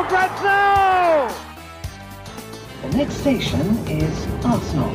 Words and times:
for 0.00 0.08
grabs 0.08 0.42
now! 0.42 1.28
The 2.82 2.96
next 2.96 3.20
station 3.20 3.66
is 3.88 4.16
Arsenal. 4.44 4.94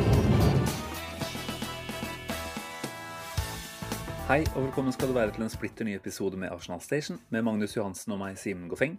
Hei 4.26 4.40
og 4.56 4.64
velkommen 4.64 4.96
skal 4.96 5.12
du 5.12 5.14
være 5.14 5.36
til 5.36 5.46
en 5.46 5.54
splitter 5.54 5.86
ny 5.86 5.94
episode 6.00 6.40
med 6.42 6.50
Arsenal 6.50 6.82
Station 6.82 7.20
med 7.30 7.46
Magnus 7.46 7.76
Johansen 7.78 8.16
og 8.16 8.22
meg, 8.24 8.40
Simen 8.42 8.72
Goffeng. 8.72 8.98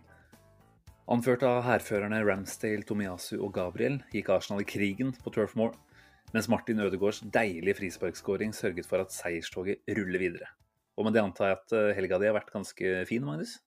Anført 1.11 1.43
av 1.47 1.65
hærførerne 1.67 2.23
Ramsdale, 2.23 2.87
Tomiasu 2.87 3.41
og 3.41 3.51
Gabriel 3.57 3.99
gikk 4.15 4.31
Arsenal 4.37 4.63
i 4.63 4.69
krigen 4.69 5.11
på 5.25 5.35
Turf 5.35 5.59
Moor, 5.59 5.75
mens 6.37 6.47
Martin 6.53 6.87
Ødegaards 6.87 7.25
deilige 7.35 7.81
frisparkskåring 7.81 8.55
sørget 8.55 8.87
for 8.87 9.03
at 9.03 9.15
seierstoget 9.15 9.83
ruller 9.99 10.23
videre. 10.23 10.55
Og 10.95 11.09
med 11.09 11.19
det 11.19 11.27
antar 11.27 11.51
jeg 11.51 11.63
at 11.63 11.79
eh, 11.81 11.95
helga 11.99 12.23
di 12.23 12.31
har 12.31 12.39
vært 12.39 12.55
ganske 12.55 13.01
fin, 13.11 13.27
Magnus? 13.27 13.59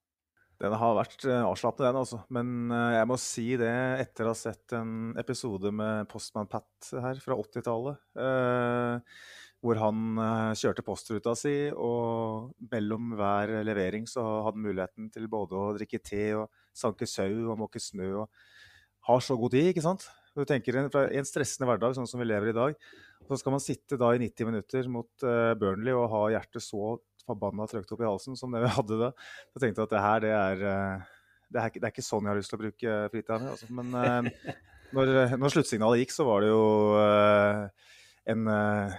Den 0.60 0.76
har 0.76 0.96
vært 0.98 1.24
eh, 1.24 1.40
avslappende, 1.48 1.88
den 1.88 2.02
altså. 2.02 2.20
Men 2.36 2.72
eh, 2.76 2.96
jeg 2.98 3.08
må 3.08 3.18
si 3.22 3.46
det 3.60 3.72
etter 4.04 4.28
å 4.28 4.34
ha 4.34 4.38
sett 4.38 4.74
en 4.76 5.14
episode 5.20 5.72
med 5.72 6.10
Postman 6.12 6.50
Pat 6.52 6.90
her 7.06 7.22
fra 7.24 7.38
80-tallet. 7.40 8.02
Eh, 8.20 9.14
hvor 9.60 9.76
han 9.76 10.16
kjørte 10.56 10.86
postruta 10.88 11.34
si, 11.36 11.52
og 11.76 12.54
mellom 12.72 13.10
hver 13.20 13.58
levering 13.68 14.06
så 14.08 14.24
hadde 14.24 14.54
han 14.54 14.62
muligheten 14.64 15.10
til 15.12 15.26
både 15.28 15.58
å 15.60 15.74
drikke 15.76 16.00
te 16.00 16.22
og 16.40 16.62
sanke 16.72 17.04
sau 17.04 17.52
og 17.52 17.58
måke 17.60 17.82
snø. 17.84 18.22
og 18.22 19.10
Har 19.10 19.20
så 19.20 19.36
god 19.36 19.58
tid, 19.58 19.74
ikke 19.74 19.84
sant? 19.84 20.08
Du 20.32 20.46
tenker 20.48 20.80
en, 20.80 20.88
en 20.88 21.28
stressende 21.28 21.68
hverdag, 21.68 21.98
sånn 21.98 22.08
som 22.08 22.24
vi 22.24 22.30
lever 22.30 22.54
i 22.54 22.56
dag. 22.56 22.80
Så 23.28 23.42
skal 23.42 23.58
man 23.58 23.64
sitte 23.64 24.00
da 24.00 24.14
i 24.16 24.24
90 24.24 24.48
minutter 24.48 24.88
mot 24.96 25.28
Burnley 25.60 25.92
og 25.92 26.08
ha 26.16 26.24
hjertet 26.38 26.64
så 26.64 26.96
forbanna 27.30 27.68
trøkt 27.70 27.94
opp 27.96 28.04
i 28.04 28.10
halsen 28.10 28.38
som 28.40 28.54
det 28.56 28.64
vi 28.66 28.74
hadde 28.76 29.00
da. 29.02 29.12
Så 29.54 29.62
tenkte 29.62 29.84
jeg 29.84 29.90
at 29.90 29.96
det 29.96 30.04
her, 30.06 30.24
det 30.26 30.34
er, 30.36 30.66
eh, 30.72 31.12
det 31.50 31.62
er, 31.62 31.76
det 31.78 31.88
er 31.88 31.94
ikke 31.94 32.06
sånn 32.06 32.28
jeg 32.28 32.34
har 32.34 32.42
lyst 32.42 32.54
til 32.54 32.60
å 32.60 32.64
bruke 32.64 32.98
fritida 33.14 33.40
mi. 33.42 33.52
Altså. 33.54 33.70
Men 33.80 34.00
eh, 34.02 34.56
når, 34.98 35.14
når 35.42 35.56
sluttsignalet 35.56 36.04
gikk, 36.04 36.16
så 36.16 36.26
var 36.28 36.44
det 36.44 36.52
jo 36.52 36.64
eh, 37.02 37.92
en 38.34 38.50
eh, 38.56 38.98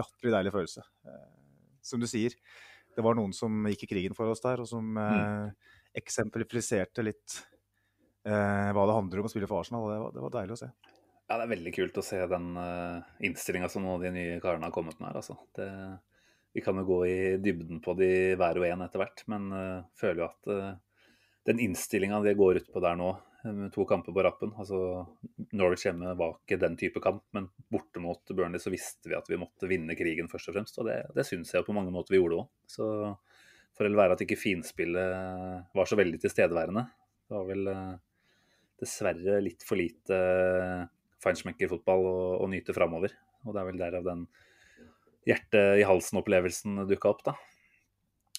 latterlig 0.00 0.34
deilig 0.34 0.54
følelse. 0.56 0.86
Eh, 1.08 1.28
som 1.88 2.02
du 2.02 2.08
sier, 2.10 2.34
det 2.96 3.04
var 3.04 3.16
noen 3.16 3.32
som 3.36 3.68
gikk 3.70 3.86
i 3.86 3.92
krigen 3.94 4.16
for 4.16 4.32
oss 4.32 4.42
der, 4.42 4.60
og 4.60 4.68
som 4.68 4.96
mm. 4.98 5.52
eksemplifiserte 5.96 7.04
litt 7.06 7.38
eh, 8.26 8.70
hva 8.74 8.86
det 8.88 8.96
handler 8.96 9.22
om 9.22 9.28
å 9.28 9.32
spille 9.32 9.48
for 9.50 9.62
Arsenal. 9.62 9.86
og 9.86 9.92
Det 9.92 9.98
var, 10.02 10.14
det 10.16 10.24
var 10.24 10.34
deilig 10.40 10.56
å 10.56 10.60
se. 10.64 10.70
Ja, 11.28 11.36
det 11.36 11.44
er 11.44 11.52
veldig 11.52 11.72
kult 11.76 11.98
å 12.00 12.04
se 12.04 12.18
den 12.24 12.52
uh, 12.56 13.04
innstillinga 13.24 13.68
som 13.68 13.84
noen 13.84 13.98
av 13.98 14.04
de 14.06 14.12
nye 14.14 14.36
karene 14.40 14.64
har 14.64 14.72
kommet 14.72 14.96
med 14.96 15.10
her. 15.10 15.18
Altså. 15.20 15.36
Det, 15.56 15.66
vi 16.58 16.64
kan 16.64 16.78
jo 16.80 16.84
gå 16.88 16.98
i 17.06 17.18
dybden 17.38 17.78
på 17.84 17.94
de 17.94 18.10
hver 18.38 18.58
og 18.58 18.64
en 18.66 18.82
etter 18.82 18.98
hvert, 18.98 19.22
men 19.30 19.48
uh, 19.54 19.86
føler 19.94 20.24
jo 20.24 20.26
at 20.26 20.48
uh, 20.50 20.70
den 21.46 21.60
innstillinga 21.62 22.18
det 22.24 22.34
går 22.38 22.58
ut 22.58 22.72
på 22.74 22.82
der 22.82 22.96
nå, 22.98 23.12
eh, 23.44 23.52
med 23.54 23.70
to 23.72 23.86
kamper 23.88 24.12
på 24.12 24.24
rappen 24.26 24.50
altså 24.58 24.80
Norwich 25.56 25.86
hjemme 25.86 26.16
var 26.18 26.34
ikke 26.34 26.58
den 26.60 26.74
type 26.80 27.00
kamp, 27.04 27.22
men 27.36 27.46
borte 27.70 28.02
mot 28.02 28.34
Burnley 28.34 28.60
så 28.60 28.72
visste 28.74 29.08
vi 29.08 29.16
at 29.16 29.30
vi 29.30 29.38
måtte 29.40 29.70
vinne 29.70 29.96
krigen 29.96 30.28
først 30.28 30.50
og 30.50 30.58
fremst. 30.58 30.80
Og 30.82 30.90
det, 30.90 30.98
det 31.14 31.24
syns 31.28 31.54
jeg 31.54 31.64
på 31.64 31.76
mange 31.76 31.94
måter 31.94 32.16
vi 32.16 32.20
gjorde 32.20 32.42
òg. 32.42 32.50
Så 32.68 32.90
får 33.78 33.86
vel 33.86 34.00
være 34.02 34.18
at 34.18 34.26
ikke 34.26 34.40
finspillet 34.40 35.72
var 35.78 35.88
så 35.88 35.96
veldig 35.96 36.20
tilstedeværende. 36.24 36.84
Det 37.28 37.36
var 37.38 37.48
vel 37.48 37.70
uh, 37.70 37.96
dessverre 38.82 39.38
litt 39.44 39.64
for 39.64 39.78
lite 39.78 40.18
feinschmecker-fotball 41.22 42.04
å, 42.10 42.18
å 42.42 42.50
nyte 42.50 42.76
framover. 42.76 43.14
Og 43.46 43.54
det 43.54 43.62
er 43.62 43.70
vel 43.70 43.80
derav 43.86 44.10
den 44.10 44.26
hjerte 45.28 45.62
i 45.78 45.86
halsen-opplevelsen 45.86 46.82
dukka 46.88 47.12
opp, 47.12 47.22
da. 47.26 47.36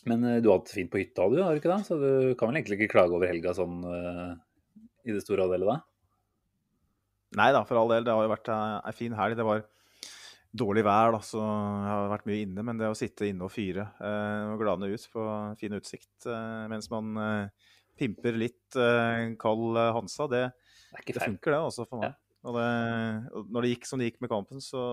Men 0.10 0.24
eh, 0.26 0.40
du 0.42 0.50
har 0.50 0.60
hatt 0.60 0.70
det 0.72 0.78
fint 0.80 0.92
på 0.92 1.02
hytta, 1.02 1.28
du, 1.32 1.42
har 1.44 1.54
du 1.54 1.62
ikke 1.62 1.72
det? 1.72 1.82
Så 1.88 2.00
du 2.02 2.10
kan 2.40 2.50
vel 2.50 2.62
egentlig 2.62 2.80
ikke 2.80 2.94
klage 2.96 3.16
over 3.16 3.30
helga 3.30 3.54
sånn 3.58 3.82
eh, 3.86 4.32
i 5.10 5.16
det 5.16 5.24
store 5.26 5.48
og 5.48 5.56
hele, 5.56 5.70
da? 5.70 5.80
Nei 7.40 7.52
da, 7.54 7.62
for 7.68 7.78
all 7.78 7.92
del. 7.92 8.06
Det 8.08 8.14
har 8.16 8.26
jo 8.26 8.32
vært 8.32 8.50
ei 8.54 8.80
ei 8.90 8.96
fin 8.98 9.14
helg. 9.14 9.38
Det 9.38 9.46
var 9.46 9.62
dårlig 10.60 10.82
vær, 10.88 11.12
da, 11.14 11.20
så 11.22 11.42
jeg 11.42 11.92
har 11.92 12.08
vært 12.10 12.30
mye 12.30 12.46
inne. 12.46 12.64
Men 12.66 12.80
det 12.80 12.90
å 12.90 12.98
sitte 12.98 13.28
inne 13.30 13.46
og 13.46 13.54
fyre 13.54 13.86
eh, 14.02 14.48
og 14.50 14.62
glane 14.64 14.90
ut 14.90 15.10
på 15.14 15.26
fin 15.60 15.78
utsikt 15.78 16.30
eh, 16.30 16.64
mens 16.72 16.90
man 16.94 17.20
eh, 17.22 17.68
pimper 18.00 18.40
litt 18.40 18.80
eh, 18.80 19.36
kald 19.42 19.78
eh, 19.78 19.92
Hansa, 19.94 20.30
det, 20.32 20.48
Det 20.96 21.20
det 21.20 21.26
funker, 21.28 21.54
det 21.54 21.62
også 21.62 21.86
for 21.86 22.02
meg. 22.02 22.18
Og 22.48 22.56
det, 22.56 22.68
når 23.50 23.66
det 23.66 23.74
gikk 23.74 23.90
som 23.90 24.02
det 24.02 24.10
gikk 24.10 24.22
med 24.24 24.32
kampen, 24.32 24.62
så, 24.64 24.84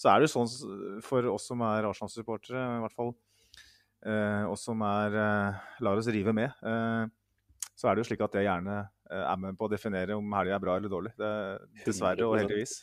så 0.00 0.10
er 0.10 0.20
det 0.20 0.28
jo 0.28 0.34
sånn 0.34 1.00
for 1.04 1.30
oss 1.32 1.48
som 1.50 1.62
er 1.66 1.88
Arsenal-supportere, 1.88 2.62
i 2.78 2.82
hvert 2.84 2.96
fall 2.96 3.14
eh, 4.06 4.44
oss 4.50 4.64
som 4.68 4.82
er 4.86 5.18
eh, 5.20 5.62
lar 5.84 6.00
oss 6.00 6.10
rive 6.12 6.34
med, 6.36 6.52
eh, 6.64 7.04
så 7.74 7.88
er 7.88 7.96
det 7.96 8.04
jo 8.04 8.10
slik 8.10 8.22
at 8.24 8.36
jeg 8.38 8.46
gjerne 8.46 8.78
eh, 8.82 9.24
er 9.24 9.40
med 9.40 9.58
på 9.58 9.68
å 9.68 9.72
definere 9.72 10.18
om 10.18 10.36
helga 10.38 10.58
er 10.58 10.64
bra 10.64 10.78
eller 10.78 10.92
dårlig. 10.92 11.14
Det, 11.18 11.32
dessverre 11.86 12.28
og 12.28 12.38
heldigvis. 12.38 12.78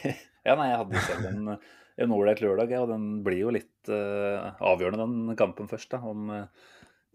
ja, 0.46 0.54
nei, 0.54 0.70
jeg 0.70 0.80
hadde 0.82 1.04
selv 1.08 1.30
en, 1.32 1.56
en 2.04 2.16
ålreit 2.18 2.42
lørdag, 2.44 2.76
og 2.82 2.90
den 2.92 3.08
blir 3.26 3.42
jo 3.46 3.54
litt 3.56 3.92
eh, 3.92 4.50
avgjørende, 4.60 5.06
den 5.06 5.38
kampen 5.40 5.70
først. 5.70 5.92
da, 5.96 6.02
Om 6.06 6.32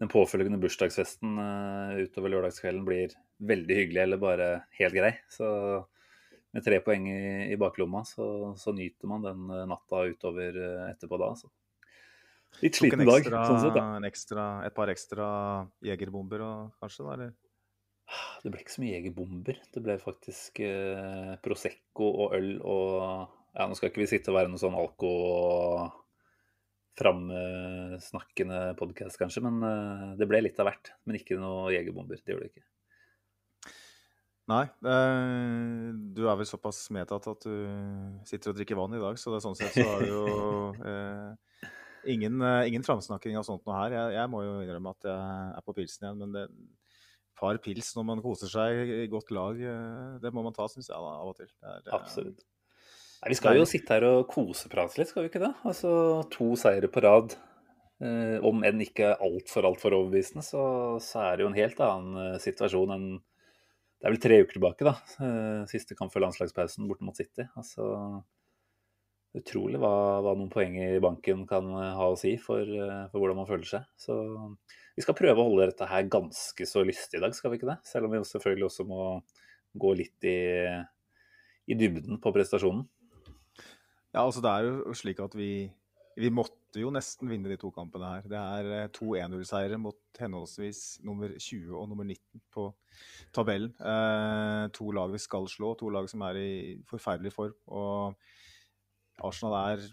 den 0.02 0.10
påfølgende 0.10 0.58
bursdagsfesten 0.58 1.36
uh, 1.38 1.92
utover 2.02 2.32
lørdagskvelden 2.32 2.82
blir 2.82 3.12
veldig 3.46 3.76
hyggelig 3.76 4.00
eller 4.02 4.18
bare 4.18 4.48
helt 4.80 4.96
grei. 4.96 5.12
Så 5.30 5.46
med 6.52 6.64
tre 6.64 6.78
poeng 6.84 7.08
i, 7.08 7.22
i 7.52 7.58
baklomma, 7.60 8.04
så, 8.08 8.26
så 8.60 8.74
nyter 8.76 9.10
man 9.10 9.24
den 9.24 9.44
eh, 9.50 9.66
natta 9.70 10.04
utover 10.08 10.58
eh, 10.60 10.90
etterpå 10.90 11.20
da. 11.20 11.30
Så. 11.38 11.48
Litt 12.60 12.76
Tok 12.76 12.92
en 12.92 13.04
sliten 13.06 13.32
dag, 13.32 13.48
sånn 13.48 13.62
sett. 13.62 13.78
da. 13.78 13.86
en 13.96 14.08
ekstra, 14.08 14.48
et 14.66 14.76
par 14.76 14.92
ekstra 14.92 15.28
jegerbomber 15.86 16.44
og, 16.44 16.74
kanskje, 16.82 17.06
da? 17.06 17.16
Eller? 17.16 17.32
Det 18.42 18.52
ble 18.52 18.60
ikke 18.60 18.74
så 18.74 18.82
mye 18.82 18.96
jegerbomber. 18.98 19.62
Det 19.72 19.82
ble 19.84 19.96
faktisk 20.02 20.60
eh, 20.66 21.32
Prosecco 21.44 22.10
og 22.26 22.36
øl 22.36 22.54
og 22.60 22.98
ja, 23.52 23.66
Nå 23.68 23.76
skal 23.76 23.90
ikke 23.90 24.00
vi 24.00 24.08
sitte 24.08 24.32
og 24.32 24.38
være 24.38 24.48
noe 24.48 24.60
sånn 24.60 24.76
alko 24.76 25.10
framsnakkende 26.96 28.60
podkast, 28.76 29.16
kanskje, 29.20 29.42
men 29.46 29.64
eh, 29.64 30.06
det 30.20 30.28
ble 30.28 30.42
litt 30.44 30.60
av 30.60 30.68
hvert. 30.68 30.92
Men 31.08 31.18
ikke 31.18 31.40
noe 31.40 31.72
jegerbomber. 31.72 32.20
Det 32.20 32.34
gjorde 32.34 32.48
det 32.48 32.52
ikke. 32.52 32.66
Nei. 34.50 34.64
eh, 34.66 35.92
du 36.16 36.24
er 36.26 36.38
vel 36.40 36.48
såpass 36.48 36.84
medtatt 36.94 37.28
at 37.30 37.46
du 37.46 37.54
sitter 38.26 38.50
og 38.50 38.58
drikker 38.58 38.78
vann 38.78 38.96
i 38.98 39.02
dag, 39.02 39.18
så 39.20 39.30
det 39.30 39.38
er 39.38 39.44
sånn 39.44 39.58
sett 39.58 39.76
så 39.76 39.86
er 39.86 40.02
det 40.02 40.10
jo 40.10 40.24
eh, 40.90 41.68
ingen, 42.14 42.42
eh, 42.42 42.66
ingen 42.72 42.86
framsnakking 42.86 43.38
av 43.38 43.46
sånt 43.46 43.62
noe 43.68 43.78
her. 43.78 43.94
Jeg, 43.96 44.16
jeg 44.18 44.32
må 44.32 44.42
jo 44.42 44.56
innrømme 44.64 44.94
at 44.96 45.10
jeg 45.12 45.58
er 45.60 45.66
på 45.66 45.76
pilsen 45.78 46.08
igjen, 46.08 46.24
men 46.24 46.34
det 46.34 46.46
par 47.42 47.58
pils 47.62 47.92
når 47.96 48.08
man 48.08 48.22
koser 48.24 48.50
seg 48.50 48.94
i 49.02 49.06
godt 49.10 49.32
lag, 49.34 49.58
eh, 49.58 50.18
det 50.22 50.32
må 50.34 50.44
man 50.46 50.54
ta, 50.56 50.68
syns 50.70 50.90
jeg, 50.90 50.98
da, 50.98 51.14
av 51.22 51.32
og 51.32 51.38
til. 51.38 51.50
Det 51.50 51.70
er, 51.70 51.86
det, 51.86 51.94
Absolutt. 51.98 52.44
Nei, 53.22 53.30
vi 53.30 53.38
skal 53.38 53.58
jo 53.58 53.66
sitte 53.70 53.96
her 53.96 54.06
og 54.08 54.26
koseprate 54.30 54.98
litt, 54.98 55.10
skal 55.12 55.24
vi 55.24 55.30
ikke 55.30 55.44
det? 55.44 55.52
Altså 55.68 55.90
to 56.32 56.52
seire 56.58 56.90
på 56.90 57.02
rad. 57.04 57.36
Eh, 58.02 58.38
om 58.42 58.64
enn 58.66 58.82
ikke 58.82 59.12
altfor, 59.22 59.68
altfor 59.68 59.94
overbevisende, 59.94 60.42
så, 60.42 60.62
så 61.02 61.28
er 61.28 61.36
det 61.38 61.44
jo 61.44 61.52
en 61.52 61.60
helt 61.60 61.82
annen 61.86 62.16
eh, 62.24 62.40
situasjon 62.42 62.94
enn 62.96 63.12
Det 64.02 64.08
er 64.08 64.14
vel 64.16 64.22
tre 64.24 64.36
uker 64.42 64.56
tilbake, 64.56 64.82
da. 64.82 64.96
Eh, 65.22 65.60
siste 65.70 65.94
kamp 65.94 66.10
før 66.10 66.24
landslagspausen 66.24 66.88
borte 66.90 67.06
mot 67.06 67.14
City. 67.14 67.44
Altså 67.54 67.84
Utrolig 69.38 69.78
hva, 69.80 69.92
hva 70.20 70.32
noen 70.36 70.50
poeng 70.52 70.74
i 70.76 70.98
banken 71.00 71.44
kan 71.48 71.68
eh, 71.78 71.92
ha 71.94 72.08
å 72.10 72.16
si 72.18 72.32
for, 72.42 72.66
eh, 72.66 73.04
for 73.12 73.22
hvordan 73.22 73.38
man 73.38 73.46
føler 73.46 73.68
seg. 73.70 73.86
Så 73.94 74.16
vi 74.98 75.04
skal 75.06 75.14
prøve 75.16 75.38
å 75.38 75.46
holde 75.46 75.68
dette 75.70 75.86
her 75.86 76.10
ganske 76.10 76.66
så 76.66 76.82
lystig 76.82 77.20
i 77.20 77.22
dag, 77.22 77.36
skal 77.38 77.54
vi 77.54 77.60
ikke 77.60 77.70
det? 77.70 77.78
Selv 77.86 78.08
om 78.08 78.16
vi 78.16 78.24
selvfølgelig 78.26 78.66
også 78.66 78.88
må 78.90 79.06
gå 79.86 79.94
litt 80.02 80.26
i, 80.26 80.66
i 81.70 81.78
dybden 81.78 82.18
på 82.20 82.34
prestasjonen. 82.34 82.82
Ja, 84.10 84.26
altså 84.26 84.42
det 84.42 84.50
er 84.50 84.66
jo 84.66 84.98
slik 84.98 85.22
at 85.22 85.38
vi, 85.38 85.52
vi 86.18 86.34
måtte 86.34 86.58
jo 86.80 86.92
nesten 86.94 87.28
vinne 87.28 87.50
de 87.50 87.58
to 87.60 87.68
kampene 87.74 88.08
her. 88.08 88.28
Det 88.28 88.38
er 88.38 88.70
eh, 88.78 88.90
to 88.96 89.12
1-0-seire 89.18 89.78
mot 89.80 89.98
henholdsvis 90.20 91.02
nummer 91.04 91.34
20 91.36 91.74
og 91.76 91.90
nummer 91.90 92.06
19 92.08 92.42
på 92.54 92.68
tabellen. 93.34 93.74
Eh, 93.76 94.68
to 94.76 94.88
lag 94.96 95.12
vi 95.12 95.20
skal 95.20 95.48
slå, 95.50 95.74
to 95.76 95.90
lag 95.92 96.08
som 96.10 96.24
er 96.28 96.40
i 96.40 96.52
forferdelig 96.88 97.34
form. 97.34 97.56
Og 97.68 99.26
Arsenal 99.26 99.58
er 99.60 99.84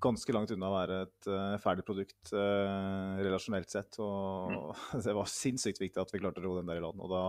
ganske 0.00 0.32
langt 0.32 0.52
unna 0.54 0.70
å 0.70 0.76
være 0.78 1.00
et 1.04 1.28
uh, 1.28 1.56
ferdig 1.60 1.84
produkt 1.84 2.32
uh, 2.32 3.20
relasjonelt 3.20 3.68
sett. 3.72 3.98
Og 4.00 4.54
mm. 4.54 5.02
det 5.06 5.16
var 5.16 5.28
sinnssykt 5.30 5.82
viktig 5.82 6.00
at 6.00 6.14
vi 6.14 6.22
klarte 6.22 6.42
å 6.42 6.46
roe 6.46 6.62
den 6.62 6.70
der 6.70 6.80
i 6.80 6.84
land. 6.84 7.00
Og 7.02 7.12
da, 7.12 7.24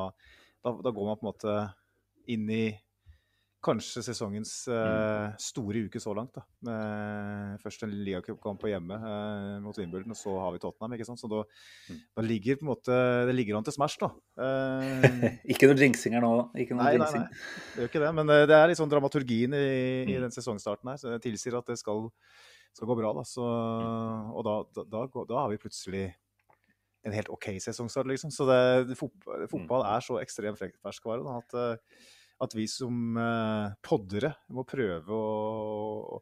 da, 0.63 0.75
da, 0.79 0.93
går 0.95 1.09
man 1.09 1.19
på 1.19 1.25
en 1.25 1.31
måte 1.33 1.57
inn 2.31 2.47
i 2.53 2.63
kanskje 3.61 4.01
sesongens 4.03 4.51
uh, 4.71 5.31
store 5.41 5.83
uke 5.85 5.99
så 6.01 6.13
langt. 6.17 6.33
da. 6.35 6.43
Med 6.65 7.61
først 7.61 7.83
en 7.85 7.93
ligacupkamp 8.05 8.61
på 8.61 8.71
hjemme 8.71 8.97
uh, 8.97 9.57
mot 9.61 9.77
Wimbledon, 9.77 10.15
og 10.15 10.17
så 10.17 10.33
har 10.41 10.55
vi 10.55 10.61
Tottenham. 10.63 10.95
ikke 10.97 11.07
sant? 11.07 11.21
Så 11.21 11.29
da, 11.31 11.43
mm. 11.89 11.99
da 12.17 12.25
ligger 12.25 12.57
på 12.57 12.65
en 12.65 12.71
måte, 12.71 12.97
det 13.29 13.35
ligger 13.37 13.59
an 13.59 13.67
til 13.67 13.75
Smash, 13.75 13.99
da. 14.01 14.09
Uh, 14.41 15.27
ikke 15.53 15.69
noe 15.69 15.77
jinxing 15.77 16.17
her 16.17 16.25
nå? 16.25 16.31
ikke 16.63 16.77
noe 16.77 16.87
nei, 16.87 16.95
jinxing. 16.97 17.27
Nei, 17.27 17.41
nei, 17.41 17.67
det 17.75 17.83
gjør 17.83 17.91
ikke 17.91 18.01
det. 18.05 18.13
Men 18.19 18.33
det 18.33 18.57
er 18.57 18.71
litt 18.71 18.81
sånn 18.81 18.93
dramaturgien 18.93 19.53
i, 19.57 19.67
i 20.07 20.15
mm. 20.15 20.23
den 20.25 20.33
sesongstarten 20.37 20.93
her. 20.93 21.01
så 21.01 21.13
Det 21.13 21.21
tilsier 21.27 21.59
at 21.59 21.69
det 21.69 21.77
skal, 21.81 22.07
skal 22.73 22.89
gå 22.89 22.97
bra. 22.97 23.13
da. 23.19 23.25
Så, 23.29 23.45
og 23.45 24.47
da, 24.47 24.57
da, 24.81 25.05
da, 25.21 25.37
har 25.37 25.53
vi 25.53 25.61
plutselig 25.61 26.07
en 27.05 27.13
helt 27.13 27.29
OK 27.33 27.53
sesongstart, 27.61 28.09
liksom. 28.09 28.33
Så 28.33 28.49
det, 28.49 28.97
fotball, 28.97 29.45
fotball 29.53 29.85
er 29.89 30.01
så 30.05 30.17
ekstremt 30.21 30.61
ferskvare 30.81 31.21
da, 31.25 31.37
at 31.41 32.09
at 32.41 32.55
vi 32.57 32.67
som 32.69 33.17
uh, 33.17 33.73
poddere 33.85 34.33
må 34.55 34.65
prøve 34.67 35.13
å 35.17 36.21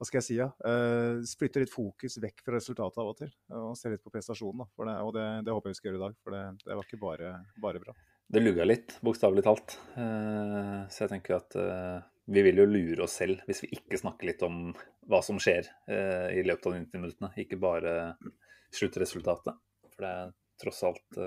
hva 0.00 0.06
skal 0.08 0.16
jeg 0.16 0.24
si, 0.24 0.36
ja, 0.38 0.46
uh, 0.64 1.20
flytte 1.36 1.60
litt 1.60 1.72
fokus 1.74 2.14
vekk 2.22 2.38
fra 2.46 2.54
resultatet 2.56 3.02
av 3.02 3.10
og 3.10 3.18
til. 3.18 3.32
Og 3.52 3.74
se 3.76 3.90
litt 3.92 4.00
på 4.00 4.12
prestasjonen. 4.14 4.64
det, 4.64 4.94
og 5.04 5.10
det, 5.12 5.24
det, 5.44 5.52
håper 5.52 5.68
jeg 5.68 5.76
vi 5.76 5.78
skal 5.78 5.90
gjøre 5.90 5.98
i 5.98 6.04
dag, 6.06 6.14
for 6.24 6.36
det, 6.36 6.40
det 6.62 6.78
var 6.78 6.86
ikke 6.86 7.00
bare, 7.02 7.32
bare, 7.60 7.82
bra. 7.82 7.94
Det 8.30 8.40
lugga 8.40 8.64
litt, 8.64 8.94
bokstavelig 9.04 9.44
talt. 9.44 9.76
Uh, 9.98 10.88
så 10.88 11.04
jeg 11.04 11.12
tenker 11.12 11.36
at 11.36 11.58
vi 12.30 12.44
vil 12.46 12.62
jo 12.62 12.66
lure 12.70 13.04
oss 13.04 13.18
selv 13.20 13.42
hvis 13.44 13.60
vi 13.66 13.74
ikke 13.76 14.00
snakker 14.00 14.30
litt 14.30 14.40
om 14.46 14.70
hva 15.10 15.20
som 15.26 15.40
skjer 15.42 15.66
i 15.90 16.44
løpet 16.46 16.68
av 16.70 16.76
90 16.76 17.02
minuttene, 17.02 17.30
ikke 17.42 17.58
bare 17.60 17.94
sluttresultatet. 18.72 19.58
For 19.90 20.06
det 20.06 20.12
er 20.14 20.32
tross 20.62 20.80
alt 20.86 21.18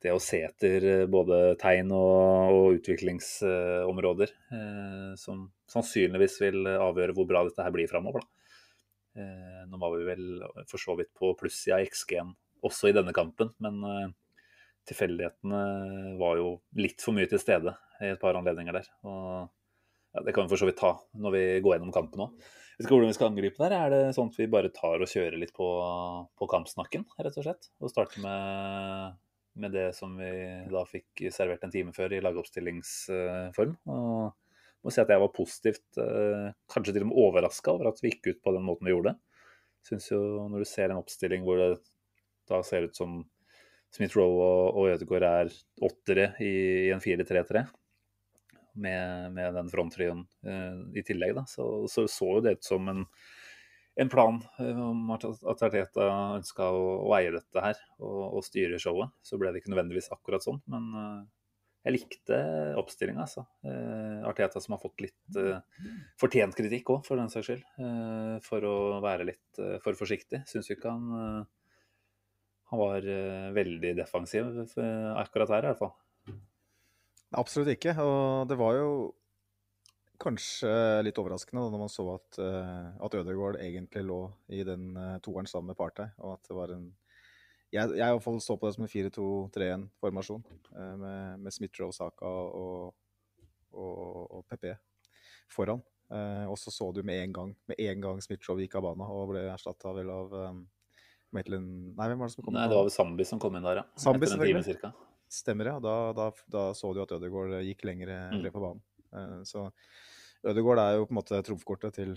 det 0.00 0.12
å 0.14 0.20
se 0.22 0.42
etter 0.46 0.86
eh, 0.88 1.06
både 1.10 1.56
tegn 1.60 1.92
og, 1.96 2.52
og 2.56 2.78
utviklingsområder 2.78 4.32
eh, 4.32 5.10
som 5.20 5.48
sannsynligvis 5.70 6.38
vil 6.42 6.70
avgjøre 6.72 7.16
hvor 7.16 7.28
bra 7.28 7.44
dette 7.46 7.64
her 7.66 7.74
blir 7.74 7.90
framover. 7.90 8.24
Eh, 9.18 9.62
nå 9.68 9.80
var 9.80 9.96
vi 9.96 10.06
vel 10.06 10.24
for 10.70 10.80
så 10.80 10.94
vidt 10.98 11.12
på 11.18 11.34
plussida 11.38 11.80
i 11.82 11.88
XG-en 11.90 12.32
også 12.66 12.90
i 12.90 12.96
denne 12.96 13.14
kampen, 13.16 13.52
men 13.62 13.80
eh, 13.86 14.10
tilfeldighetene 14.90 16.16
var 16.20 16.38
jo 16.40 16.52
litt 16.78 17.02
for 17.02 17.16
mye 17.16 17.28
til 17.30 17.42
stede 17.42 17.74
i 18.00 18.12
et 18.12 18.20
par 18.20 18.38
anledninger 18.38 18.76
der. 18.76 18.88
Og 19.06 19.48
ja, 20.14 20.24
det 20.26 20.34
kan 20.34 20.46
vi 20.46 20.52
for 20.52 20.62
så 20.62 20.68
vidt 20.68 20.80
ta 20.80 20.94
når 21.20 21.36
vi 21.36 21.44
går 21.64 21.76
gjennom 21.76 21.94
kampen 21.94 22.26
òg. 22.26 22.50
Vet 22.80 22.86
ikke 22.86 22.96
hvordan 22.96 23.10
vi 23.12 23.16
skal 23.18 23.28
angripe 23.28 23.60
der. 23.60 23.74
Er 23.76 23.92
det 23.92 24.14
sånn 24.16 24.30
at 24.32 24.38
vi 24.40 24.48
bare 24.50 24.72
tar 24.72 25.02
og 25.02 25.10
kjører 25.10 25.36
litt 25.36 25.52
på, 25.56 25.66
på 26.40 26.48
kampsnakken, 26.48 27.04
rett 27.20 27.36
og 27.36 27.44
slett? 27.44 27.68
Og 27.82 27.92
starter 27.92 28.22
med 28.24 29.18
med 29.58 29.72
det 29.74 29.88
som 29.96 30.12
vi 30.18 30.30
da 30.70 30.84
fikk 30.86 31.24
servert 31.34 31.64
en 31.66 31.72
time 31.72 31.94
før 31.96 32.14
i 32.14 32.22
lagoppstillingsform. 32.22 33.74
Og 33.90 34.30
må 34.80 34.92
si 34.92 35.02
at 35.02 35.10
jeg 35.12 35.20
var 35.20 35.32
positivt, 35.36 35.88
eh, 36.00 36.52
kanskje 36.72 36.94
til 36.94 37.04
og 37.04 37.10
med 37.10 37.20
overraska 37.24 37.74
over 37.74 37.90
at 37.90 38.00
vi 38.00 38.14
gikk 38.14 38.30
ut 38.30 38.40
på 38.44 38.54
den 38.56 38.64
måten 38.64 38.88
vi 38.88 38.94
gjorde. 38.94 39.16
Syns 39.86 40.08
jo 40.12 40.20
når 40.48 40.62
du 40.62 40.68
ser 40.68 40.90
en 40.90 41.00
oppstilling 41.00 41.44
hvor 41.44 41.60
det 41.60 41.74
da 42.50 42.62
ser 42.66 42.88
ut 42.88 42.96
som 42.96 43.20
Smith-Roe 43.94 44.38
og, 44.38 44.78
og 44.78 44.94
Ødegaard 44.94 45.26
er 45.26 45.52
åttere 45.82 46.32
i, 46.42 46.52
i 46.86 46.90
en 46.94 47.02
4-3-3, 47.02 47.64
med, 48.80 49.32
med, 49.34 49.54
den 49.56 49.70
fronttrioen 49.70 50.22
uh, 50.46 50.82
i 50.94 51.02
tillegg, 51.06 51.34
da, 51.36 51.42
så, 51.50 51.66
så, 51.90 52.06
så 52.10 52.28
jo 52.36 52.42
det 52.44 52.56
ut 52.58 52.68
som 52.68 52.86
en 52.90 53.02
en 54.00 54.08
plan 54.08 54.38
eh, 54.58 54.78
om 54.80 55.10
at 55.14 55.26
Arteta 55.28 56.06
ønska 56.38 56.70
å, 56.72 56.86
å, 57.04 57.12
eie 57.18 57.32
dette 57.34 57.64
her 57.64 57.76
og, 57.98 58.38
og, 58.38 58.40
styre 58.46 58.80
showet. 58.80 59.12
Så 59.24 59.38
ble 59.40 59.52
det 59.52 59.62
ikke 59.62 59.74
nødvendigvis 59.74 60.10
akkurat 60.14 60.44
sånn, 60.44 60.60
men 60.72 60.88
uh, 60.96 61.20
jeg 61.84 61.96
likte 61.96 62.40
oppstillinga, 62.80 63.26
altså. 63.26 63.44
Uh, 63.64 64.24
Arteta 64.28 64.60
som 64.60 64.76
har 64.76 64.82
fått 64.82 65.04
litt 65.04 65.38
fortjent 66.20 66.56
kritikk 66.56 66.92
òg, 66.96 67.04
for 67.06 67.20
den 67.20 67.32
saks 67.32 67.50
skyld. 67.50 67.64
for 68.44 68.66
å 68.68 68.76
være 69.04 69.30
litt 69.30 69.62
for 69.84 69.96
forsiktig. 69.96 70.44
Syns 70.50 70.72
ikke 70.72 70.92
han 70.92 71.46
han 72.70 72.78
var 72.78 73.06
veldig 73.50 73.96
defensiv 73.98 74.60
akkurat 75.18 75.50
her, 75.56 75.64
i 75.64 75.70
hvert 75.72 75.80
fall. 75.80 76.36
Absolutt 77.40 77.72
ikke. 77.72 77.96
Og 77.98 78.46
det 78.46 78.58
var 78.60 78.76
jo 78.78 78.90
kanskje 80.20 80.70
litt 81.04 81.18
overraskende 81.20 81.64
da 81.64 81.72
når 81.72 81.82
man 81.84 81.92
så 81.92 82.06
at, 82.14 82.40
uh, 82.42 82.90
at 83.04 83.16
Ødegaard 83.16 83.60
egentlig 83.62 84.04
lå 84.06 84.20
i 84.52 84.62
den 84.66 84.92
uh, 84.96 85.18
toeren 85.24 85.48
sammen 85.48 85.72
med 85.72 85.78
Partey. 85.78 86.10
Og 86.20 86.36
at 86.36 86.48
det 86.48 86.56
var 86.58 86.74
en 86.76 86.90
Jeg, 87.70 87.86
jeg 87.94 88.02
i 88.02 88.14
hvert 88.16 88.24
fall 88.24 88.40
så 88.42 88.56
på 88.58 88.66
det 88.66 88.74
som 88.74 88.84
en 88.84 88.90
4-2-3-1-formasjon. 88.90 90.42
Uh, 90.72 90.80
eh, 90.82 90.96
med, 90.98 91.38
med 91.44 91.54
Smith-Roe, 91.54 91.94
Saka 91.94 92.26
og, 92.26 92.94
og, 93.72 94.24
og 94.34 94.44
PP 94.50 94.72
foran. 95.50 95.82
Og 96.10 96.56
så 96.58 96.72
så 96.74 96.88
du 96.90 97.04
med 97.06 97.22
en 97.22 97.32
gang 97.32 97.50
med 97.70 97.78
en 97.78 98.00
gang 98.02 98.16
Smith-Roe 98.18 98.64
gikk 98.64 98.74
av 98.80 98.82
banen 98.82 99.04
og 99.06 99.28
ble 99.30 99.44
erstatta 99.46 99.92
vel 99.94 100.08
av 100.10 100.32
um, 100.34 100.64
Maitland 101.30 101.68
Nei, 101.94 102.08
hvem 102.10 102.18
var 102.18 102.26
det 102.26 102.34
som 102.34 102.42
kom 102.42 102.56
Nei, 102.56 102.64
det 102.66 102.74
var 102.74 102.88
vel 102.88 102.94
Zambi 102.96 103.26
som 103.28 103.42
kom 103.42 103.54
inn 103.54 103.68
der, 103.68 103.78
ja. 103.78 103.84
Zambi, 103.94 104.26
Etter 104.26 104.40
en 104.40 104.42
time 104.42 104.64
cirka. 104.66 104.90
Stemmer, 105.30 105.70
ja. 105.70 105.76
Da, 105.78 105.94
da, 106.18 106.26
da, 106.50 106.64
så 106.74 106.90
du 106.90 107.04
at 107.04 107.14
Ødegaard 107.14 107.60
gikk 107.62 107.86
lenger 107.86 108.10
mm. 108.34 108.48
på 108.50 108.64
banen. 108.64 108.82
så 109.46 109.68
Ødegaard 110.46 110.80
er 110.80 110.96
jo 110.96 111.06
på 111.06 111.12
en 111.14 111.20
måte 111.20 111.40
trumfkortet 111.44 111.96
til 111.98 112.14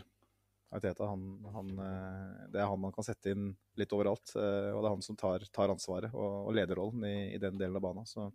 Arteta. 0.74 1.06
Han, 1.06 1.24
han, 1.54 1.72
eh, 1.80 2.44
det 2.54 2.62
er 2.62 2.70
han 2.70 2.82
man 2.82 2.94
kan 2.96 3.06
sette 3.06 3.34
inn 3.34 3.52
litt 3.80 3.94
overalt. 3.96 4.34
Eh, 4.36 4.70
og 4.74 4.82
det 4.82 4.88
er 4.90 4.96
han 4.96 5.06
som 5.06 5.18
tar, 5.20 5.46
tar 5.54 5.74
ansvaret 5.74 6.14
og, 6.14 6.48
og 6.48 6.56
lederrollen 6.58 7.06
i, 7.10 7.18
i, 7.36 7.42
den 7.42 7.60
delen 7.60 7.78
av 7.78 7.84
banen. 7.86 8.08
Så, 8.10 8.30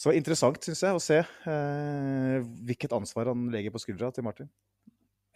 så 0.00 0.14
interessant, 0.16 0.62
syns 0.64 0.84
jeg, 0.86 0.96
å 0.96 1.02
se 1.02 1.18
eh, 1.20 2.36
hvilket 2.68 2.96
ansvar 2.96 3.32
han 3.32 3.48
legger 3.52 3.74
på 3.74 3.82
skuldra 3.82 4.12
til 4.14 4.26
Martin. 4.26 4.50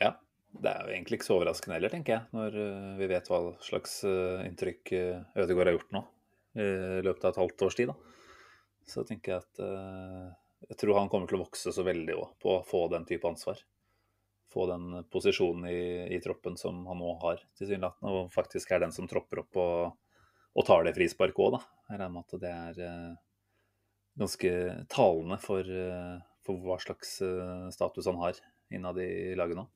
Ja, 0.00 0.14
det 0.54 0.70
er 0.70 0.86
jo 0.86 0.94
egentlig 0.94 1.20
ikke 1.20 1.28
så 1.28 1.38
overraskende 1.38 1.76
heller, 1.76 1.92
tenker 1.92 2.16
jeg, 2.16 2.26
når 2.34 2.56
uh, 2.58 2.90
vi 2.98 3.06
vet 3.10 3.28
hva 3.30 3.38
slags 3.62 4.00
inntrykk 4.06 4.92
Ødegaard 4.94 5.70
har 5.70 5.76
gjort 5.76 5.94
nå 5.94 6.02
i 6.54 7.02
løpet 7.02 7.24
av 7.26 7.32
et 7.32 7.38
halvt 7.42 7.64
års 7.66 7.76
tid. 7.78 7.90
Da. 7.90 8.18
Så 8.86 9.02
tenker 9.06 9.34
jeg 9.34 9.42
at 9.42 9.62
jeg 10.68 10.78
tror 10.80 10.98
han 10.98 11.10
kommer 11.12 11.30
til 11.30 11.38
å 11.38 11.44
vokse 11.44 11.72
så 11.74 11.84
veldig 11.86 12.16
også, 12.16 12.36
på 12.42 12.52
å 12.54 12.64
få 12.66 12.86
den 12.92 13.06
type 13.08 13.28
ansvar. 13.28 13.60
Få 14.52 14.68
den 14.70 15.02
posisjonen 15.10 15.66
i, 15.70 15.82
i 16.14 16.20
troppen 16.22 16.56
som 16.60 16.84
han 16.86 17.00
nå 17.00 17.12
har, 17.24 17.42
tilsynelatende. 17.58 18.12
Og 18.12 18.32
faktisk 18.32 18.72
er 18.72 18.84
den 18.84 18.94
som 18.94 19.08
tropper 19.10 19.42
opp 19.42 19.60
og, 19.60 20.18
og 20.54 20.66
tar 20.66 20.86
det 20.86 20.94
frisparket 20.96 21.42
òg, 21.42 21.56
da. 21.56 21.62
Jeg 21.90 22.00
regner 22.00 22.14
med 22.14 22.26
at 22.26 22.42
det 22.44 22.52
er 22.54 22.82
eh, 22.86 23.14
ganske 24.14 24.52
talende 24.88 25.38
for, 25.42 25.60
eh, 25.60 26.18
for, 26.46 26.60
hva 26.62 26.78
slags 26.82 27.16
eh, 27.22 27.70
status 27.74 28.06
han 28.06 28.20
har 28.22 28.38
innad 28.74 28.98
i 29.02 29.34
laget 29.38 29.58
nå. 29.58 29.66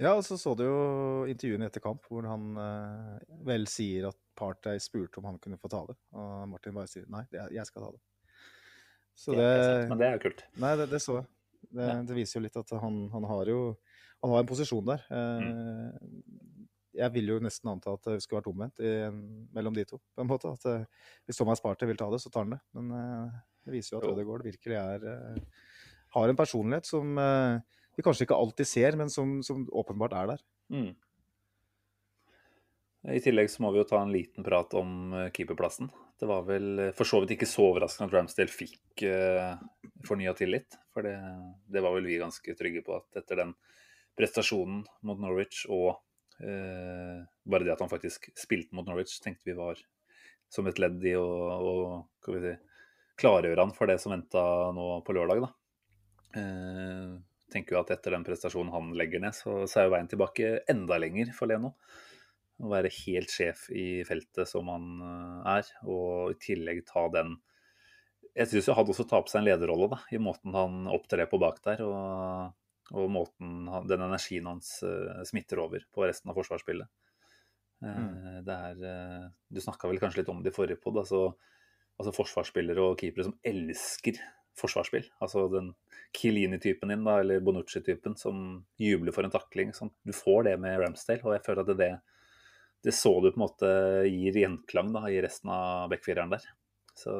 Ja, 0.00 0.14
og 0.16 0.24
så 0.24 0.38
så 0.40 0.54
du 0.56 0.62
jo 0.64 0.84
intervjuene 1.28 1.66
etter 1.68 1.82
kamp 1.84 2.06
hvor 2.08 2.24
han 2.24 2.54
eh, 2.56 3.34
vel 3.44 3.66
sier 3.68 4.08
at 4.08 4.16
Partey 4.38 4.80
spurte 4.80 5.20
om 5.20 5.28
han 5.28 5.42
kunne 5.42 5.58
få 5.60 5.68
ta 5.68 5.82
det. 5.90 5.98
Og 6.16 6.46
Martin 6.48 6.76
bare 6.76 6.88
sier 6.88 7.04
nei, 7.12 7.26
jeg 7.28 7.66
skal 7.68 7.84
ta 7.84 7.90
det. 7.92 8.00
Så 9.20 9.36
det, 9.36 9.44
det 9.44 9.88
men 9.90 10.00
det 10.00 10.06
er 10.08 10.16
jo 10.16 10.22
kult. 10.24 10.44
Nei, 10.62 10.72
det, 10.80 10.86
det 10.94 11.00
så 11.04 11.18
jeg. 11.18 11.28
Det, 11.70 11.86
ja. 11.86 11.96
det, 12.02 12.16
viser 12.16 12.38
jo 12.38 12.44
litt 12.46 12.56
at 12.56 12.72
han, 12.82 13.02
han, 13.12 13.26
har 13.30 13.50
jo 13.52 13.58
han 14.24 14.32
har 14.32 14.42
en 14.42 14.48
posisjon 14.48 14.86
der. 14.88 15.02
Mm. 15.12 15.50
Eh, 15.50 16.70
jeg 17.00 17.14
vil 17.14 17.34
jo 17.34 17.36
nesten 17.44 17.70
anta 17.70 17.94
at 17.94 18.08
det 18.08 18.16
skulle 18.24 18.40
vært 18.40 18.48
omvendt 18.50 18.80
i, 18.82 18.94
mellom 19.54 19.76
de 19.76 19.84
to. 19.86 20.00
på 20.16 20.24
en 20.24 20.30
måte. 20.30 20.50
At 20.50 20.64
uh, 20.66 21.12
Hvis 21.28 21.38
Thomas 21.38 21.62
Party 21.62 21.86
vil 21.88 22.00
ta 22.00 22.08
det, 22.12 22.18
så 22.22 22.32
tar 22.32 22.48
han 22.48 22.56
det. 22.56 22.60
Men 22.76 22.90
uh, 22.96 23.36
det 23.64 23.76
viser 23.76 23.94
jo 23.94 24.00
at 24.00 24.08
Ødegaard 24.10 24.44
virkelig 24.48 24.76
er, 24.80 25.06
har 26.16 26.32
en 26.32 26.40
personlighet 26.40 26.88
som 26.88 27.14
vi 27.14 28.04
kanskje 28.04 28.24
ikke 28.26 28.38
alltid 28.40 28.66
ser, 28.66 28.96
men 28.98 29.12
som, 29.12 29.38
som 29.46 29.62
åpenbart 29.76 30.16
er 30.16 30.32
der. 30.32 30.44
Mm. 30.72 30.90
I 33.08 33.20
tillegg 33.24 33.48
så 33.50 33.62
må 33.64 33.70
vi 33.72 33.80
jo 33.80 33.86
ta 33.88 34.02
en 34.02 34.12
liten 34.12 34.44
prat 34.44 34.74
om 34.76 35.12
eh, 35.16 35.30
keeperplassen. 35.32 35.88
Det 36.20 36.28
var 36.28 36.44
vel 36.44 36.66
eh, 36.78 36.92
for 36.96 37.08
så 37.08 37.22
vidt 37.22 37.32
ikke 37.38 37.48
så 37.48 37.70
overraskende 37.70 38.10
at 38.10 38.16
Ramsdale 38.18 38.52
fikk 38.52 39.04
uh, 39.08 39.54
fornya 40.04 40.34
tillit. 40.36 40.76
For 40.92 41.06
det, 41.08 41.14
det, 41.72 41.80
var 41.80 41.94
vel 41.96 42.10
vi 42.10 42.18
ganske 42.20 42.56
trygge 42.58 42.82
på 42.84 42.98
at 42.98 43.22
etter 43.22 43.40
den 43.40 43.54
prestasjonen 44.18 44.82
mot 45.08 45.22
Norwich 45.22 45.62
og 45.72 45.94
uh, 46.44 47.22
bare 47.48 47.64
det 47.64 47.72
at 47.72 47.80
han 47.80 47.92
faktisk 47.92 48.28
spilte 48.36 48.76
mot 48.76 48.84
Norwich, 48.84 49.16
tenkte 49.24 49.48
vi 49.48 49.56
var 49.56 49.80
som 50.52 50.68
et 50.68 50.82
ledd 50.82 51.00
i 51.06 51.14
å, 51.16 51.24
å 51.24 51.72
si, 52.26 52.52
klargjøre 53.22 53.64
han 53.64 53.72
for 53.76 53.88
det 53.88 53.96
som 54.02 54.12
venta 54.12 54.44
nå 54.76 54.90
på 55.06 55.16
lørdag. 55.16 55.46
da. 55.46 55.50
Uh, 56.36 57.16
tenker 57.50 57.78
jo 57.78 57.80
at 57.80 57.96
etter 57.96 58.12
den 58.12 58.28
prestasjonen 58.28 58.74
han 58.76 58.92
legger 58.98 59.24
ned, 59.24 59.32
så, 59.34 59.62
så 59.64 59.80
er 59.80 59.88
jo 59.88 59.96
veien 59.96 60.12
tilbake 60.12 60.54
enda 60.68 61.00
lenger 61.00 61.32
for 61.32 61.48
Leno 61.48 61.72
å 62.60 62.70
være 62.72 62.92
helt 62.92 63.32
sjef 63.32 63.66
i 63.72 64.02
feltet 64.08 64.48
som 64.48 64.68
han 64.72 64.88
eh, 65.06 65.50
er, 65.58 65.70
og 65.88 66.34
i 66.34 66.38
tillegg 66.42 66.84
ta 66.88 67.06
den 67.12 67.38
Jeg 68.36 68.50
syns 68.50 68.70
han 68.76 68.90
også 68.94 69.08
tar 69.10 69.24
på 69.24 69.32
seg 69.32 69.42
en 69.42 69.48
lederrolle 69.48 69.90
da, 69.90 70.00
i 70.14 70.20
måten 70.22 70.54
han 70.54 70.86
opptrer 70.90 71.30
på 71.30 71.40
bak 71.42 71.62
der. 71.66 71.84
og 71.86 72.56
og 72.90 73.06
måten 73.06 73.68
den 73.86 74.02
energien 74.02 74.48
hans 74.50 74.80
uh, 74.82 75.20
smitter 75.22 75.60
over 75.62 75.84
på 75.94 76.08
resten 76.08 76.32
av 76.32 76.34
forsvarsspillet. 76.34 76.88
Mm. 77.86 78.40
Det 78.42 78.56
er 78.56 79.28
Du 79.46 79.60
snakka 79.62 79.86
vel 79.86 80.00
kanskje 80.02 80.24
litt 80.24 80.32
om 80.32 80.40
det 80.42 80.50
i 80.50 80.56
forrige 80.56 80.80
pod. 80.82 80.98
Altså, 80.98 81.20
altså, 82.00 82.16
forsvarsspillere 82.16 82.82
og 82.82 82.98
keepere 82.98 83.28
som 83.28 83.36
elsker 83.46 84.18
forsvarsspill. 84.58 85.06
Altså 85.22 85.46
den 85.52 85.72
Kilini-typen 86.16 86.90
din, 86.90 87.04
da, 87.06 87.20
eller 87.22 87.42
Bonucci-typen, 87.44 88.16
som 88.18 88.64
jubler 88.80 89.14
for 89.14 89.26
en 89.26 89.34
takling. 89.34 89.72
Sånn. 89.76 89.92
Du 90.06 90.12
får 90.16 90.48
det 90.48 90.56
med 90.62 90.80
Ramsdale, 90.82 91.22
og 91.24 91.36
jeg 91.36 91.44
føler 91.46 91.64
at 91.64 91.78
det, 91.78 91.90
det 92.84 92.94
så 92.96 93.12
du 93.20 93.28
på 93.30 93.36
en 93.36 93.44
måte 93.44 93.70
gir 94.08 94.38
gjenklang 94.40 94.92
da, 94.94 95.04
i 95.12 95.20
resten 95.22 95.52
av 95.52 95.90
backfireren 95.92 96.32
der. 96.32 96.46
Så 96.96 97.12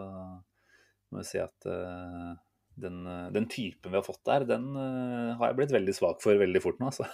må 1.10 1.20
jeg 1.20 1.28
si 1.30 1.42
at 1.42 1.68
den, 2.80 3.06
eh, 3.06 3.30
den, 3.32 3.48
typen 3.48 3.92
vi 3.92 3.98
har 3.98 4.06
fått 4.06 4.24
der, 4.24 4.46
den 4.48 4.72
uh, 4.76 5.36
har 5.38 5.50
jeg 5.50 5.58
blitt 5.60 5.74
veldig 5.74 5.94
svak 5.96 6.22
for 6.24 6.40
veldig 6.40 6.62
fort 6.64 6.80
nå, 6.80 6.90
altså. 6.92 7.06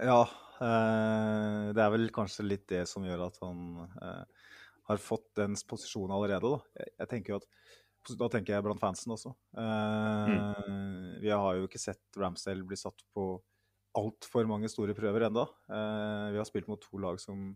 Ja, 0.00 0.22
uh, 0.60 1.70
det 1.76 1.82
er 1.82 1.94
vel 1.94 2.10
kanskje 2.14 2.46
litt 2.46 2.66
det 2.70 2.84
som 2.90 3.06
gjør 3.06 3.26
at 3.28 3.40
han 3.44 3.64
uh, 4.00 4.50
har 4.90 5.02
fått 5.02 5.28
dens 5.38 5.64
posisjonen 5.68 6.14
allerede. 6.16 6.50
Da. 6.50 6.82
Jeg, 6.82 6.94
jeg 7.02 7.12
tenker 7.14 7.40
at 7.40 7.48
da 8.16 8.30
tenker 8.32 8.56
jeg 8.56 8.64
blant 8.64 8.80
fansen 8.80 9.12
også. 9.12 9.34
Mm. 9.52 11.18
Vi 11.20 11.28
har 11.28 11.58
jo 11.58 11.66
ikke 11.66 11.78
sett 11.78 12.16
Ramsdale 12.16 12.64
bli 12.64 12.78
satt 12.80 13.04
på 13.12 13.26
altfor 13.98 14.46
mange 14.48 14.70
store 14.70 14.94
prøver 14.94 15.26
enda. 15.26 15.46
vi 15.66 16.38
har 16.38 16.46
spilt 16.46 16.68
mot 16.70 16.80
to 16.82 17.00
lag 17.02 17.18
som 17.18 17.50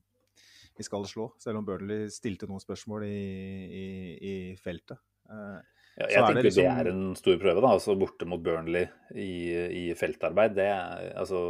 vi 0.75 0.83
skal 0.83 1.07
slå, 1.07 1.29
selv 1.39 1.61
om 1.61 1.67
Burnley 1.67 2.09
stilte 2.11 2.49
noen 2.51 2.63
spørsmål 2.63 3.05
i, 3.07 3.21
i, 3.71 3.85
i 4.19 4.35
feltet. 4.59 4.99
Ja, 5.95 6.09
jeg 6.11 6.11
tenker 6.11 6.41
det, 6.41 6.43
liksom... 6.49 6.65
det 6.65 6.73
er 6.73 6.91
en 6.91 7.05
stor 7.19 7.39
prøve, 7.39 7.63
da. 7.63 7.71
Altså 7.77 7.95
borte 7.99 8.27
mot 8.27 8.43
Burnley 8.43 8.89
i, 9.15 9.31
i 9.55 9.85
feltarbeid. 9.99 10.57
Det 10.59 10.67
er 10.67 11.13
altså 11.21 11.41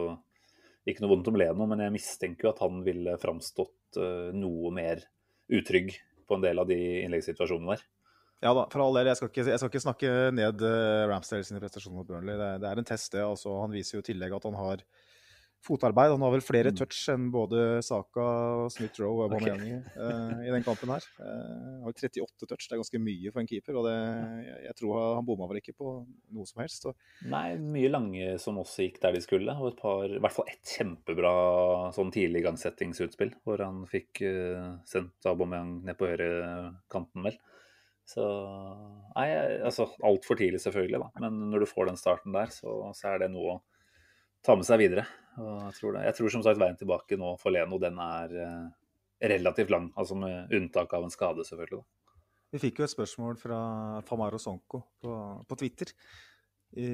ikke 0.85 1.05
noe 1.05 1.15
vondt 1.15 1.31
om 1.33 1.39
Leno, 1.41 1.67
men 1.71 1.81
jeg 1.81 1.95
mistenker 1.95 2.49
jo 2.49 2.53
at 2.53 2.61
han 2.65 2.83
ville 2.85 3.17
framstått 3.21 3.99
uh, 4.01 4.29
noe 4.37 4.73
mer 4.77 5.01
utrygg 5.53 5.95
på 6.29 6.37
en 6.37 6.45
del 6.45 6.61
av 6.61 6.69
de 6.69 6.79
innleggssituasjonene 7.05 7.73
der. 7.73 7.87
Ja 8.43 8.53
da, 8.57 8.67
for 8.73 8.83
all 8.85 8.99
del. 8.99 9.09
Jeg 9.13 9.21
skal 9.21 9.31
ikke, 9.31 9.47
jeg 9.49 9.61
skal 9.61 9.71
ikke 9.73 9.87
snakke 9.87 10.13
ned 10.37 10.63
uh, 10.67 11.07
Ramsdale 11.11 11.47
sine 11.47 11.63
prestasjoner 11.63 12.01
mot 12.01 12.09
Burnley. 12.09 12.37
Det, 12.41 12.51
det, 12.65 12.71
er 12.71 12.81
en 12.81 12.89
test, 12.89 13.13
det. 13.15 13.25
Altså, 13.25 13.55
han 13.63 13.73
viser 13.73 13.99
jo 13.99 14.05
i 14.05 14.09
tillegg 14.11 14.35
at 14.37 14.49
han 14.49 14.59
har 14.59 14.85
fotarbeid. 15.65 16.13
Han 16.13 16.25
har 16.27 16.33
vel 16.35 16.45
flere 16.45 16.73
mm. 16.73 16.77
touch 16.77 16.99
enn 17.13 17.31
både 17.33 17.81
Saka, 17.85 18.27
Smith-Roe 18.75 19.15
og 19.15 19.23
Aubameyang 19.27 19.63
okay. 19.63 19.79
uh, 19.97 20.43
i 20.45 20.53
den 20.53 20.67
kampen 20.67 20.93
her. 20.93 21.07
Uh, 21.17 21.87
har 21.87 21.95
38 21.95 22.49
touch, 22.51 22.67
det 22.67 22.77
er 22.77 22.83
ganske 22.83 23.01
mye 23.01 23.33
for 23.33 23.43
en 23.43 23.49
keeper. 23.49 23.79
og 23.81 23.89
det, 23.89 23.97
jeg, 24.45 24.59
jeg, 24.67 24.77
tror 24.81 25.01
Han 25.17 25.29
bomma 25.29 25.49
vel 25.51 25.63
ikke 25.63 25.77
på 25.79 25.95
noe 26.05 26.51
som 26.51 26.61
helst. 26.61 26.85
Så. 26.85 26.95
Nei, 27.33 27.47
mye 27.61 27.93
lange 27.93 28.35
som 28.43 28.61
også 28.61 28.89
gikk 28.89 29.01
der 29.07 29.17
de 29.17 29.25
skulle. 29.25 29.57
Og 29.57 29.73
et 29.73 29.81
par, 29.81 30.05
i 30.05 30.21
hvert 30.21 30.37
fall 30.37 30.53
ett 30.53 30.77
kjempebra 30.77 31.35
sånn 31.97 32.13
tidlig 32.15 32.45
igangsettingsutspill, 32.45 33.35
hvor 33.47 33.65
han 33.65 33.85
fikk 33.91 34.25
uh, 34.27 34.77
sendt 34.89 35.33
Aubameyang 35.33 35.79
ned 35.89 35.97
på 36.01 36.13
høyrekanten, 36.13 37.25
vel. 37.31 37.41
Så 38.05 38.25
Nei, 39.15 39.29
altså 39.65 39.87
altfor 40.05 40.37
tidlig, 40.37 40.61
selvfølgelig, 40.61 41.01
da. 41.01 41.23
Men 41.23 41.37
når 41.53 41.65
du 41.65 41.71
får 41.71 41.89
den 41.89 41.99
starten 42.01 42.35
der, 42.35 42.51
så, 42.53 42.91
så 42.97 43.13
er 43.13 43.23
det 43.23 43.31
noe 43.33 43.55
å 43.55 43.61
ta 44.45 44.57
med 44.59 44.67
seg 44.67 44.83
videre. 44.83 45.07
Jeg 45.39 45.77
tror, 45.79 45.99
jeg, 46.03 46.17
tror, 46.19 46.33
som 46.35 46.43
sagt 46.45 46.61
veien 46.61 46.79
tilbake 46.79 47.19
nå 47.19 47.35
for 47.41 47.55
Leno 47.55 47.79
den 47.83 47.99
er 48.03 48.35
eh, 48.43 48.67
relativt 49.35 49.73
lang, 49.73 49.89
altså 49.99 50.19
med 50.19 50.53
unntak 50.55 50.93
av 50.95 51.07
en 51.07 51.15
skade, 51.15 51.47
selvfølgelig. 51.47 51.81
Da. 51.81 52.21
Vi 52.55 52.61
fikk 52.63 52.79
jo 52.79 52.87
et 52.87 52.93
spørsmål 52.93 53.39
fra 53.41 53.59
Famaro 54.07 54.39
Sonko 54.39 54.85
på, 55.03 55.15
på 55.49 55.59
Twitter 55.59 55.91
i, 56.79 56.87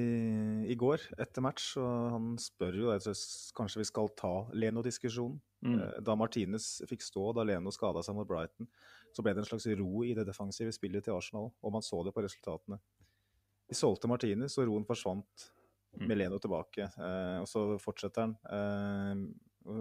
i, 0.71 0.77
går 0.77 1.03
etter 1.21 1.43
match. 1.45 1.75
og 1.81 2.15
Han 2.15 2.31
spør 2.41 2.79
jo 2.79 2.93
jeg 2.95 3.13
kanskje 3.57 3.83
vi 3.83 3.89
skal 3.89 4.09
ta 4.17 4.33
Leno-diskusjonen. 4.57 5.37
Mm. 5.61 5.75
Eh, 5.77 5.99
da 6.05 6.15
Martinez 6.17 6.79
fikk 6.89 7.05
stå 7.05 7.27
da 7.37 7.45
Leno 7.45 7.73
skada 7.73 8.01
seg 8.05 8.17
mot 8.17 8.29
Brighton, 8.29 8.69
så 9.15 9.23
ble 9.25 9.33
det 9.35 9.43
en 9.43 9.49
slags 9.51 9.67
ro 9.79 10.03
i 10.07 10.13
det 10.17 10.25
defensive 10.27 10.73
spillet 10.75 11.05
til 11.05 11.17
Arsenal, 11.17 11.51
og 11.51 11.73
man 11.73 11.85
så 11.85 12.01
det 12.05 12.13
på 12.15 12.23
resultatene. 12.25 12.79
De 13.71 13.77
solgte 13.77 14.09
Martinez, 14.11 14.57
og 14.59 14.67
roen 14.67 14.87
forsvant 14.87 15.51
Mm. 15.99 16.07
med 16.07 16.17
Leno 16.17 16.39
tilbake. 16.39 16.87
Eh, 16.97 17.37
og 17.41 17.47
så 17.49 17.65
fortsetter 17.81 18.23
han 18.23 18.35
eh, 18.47 19.23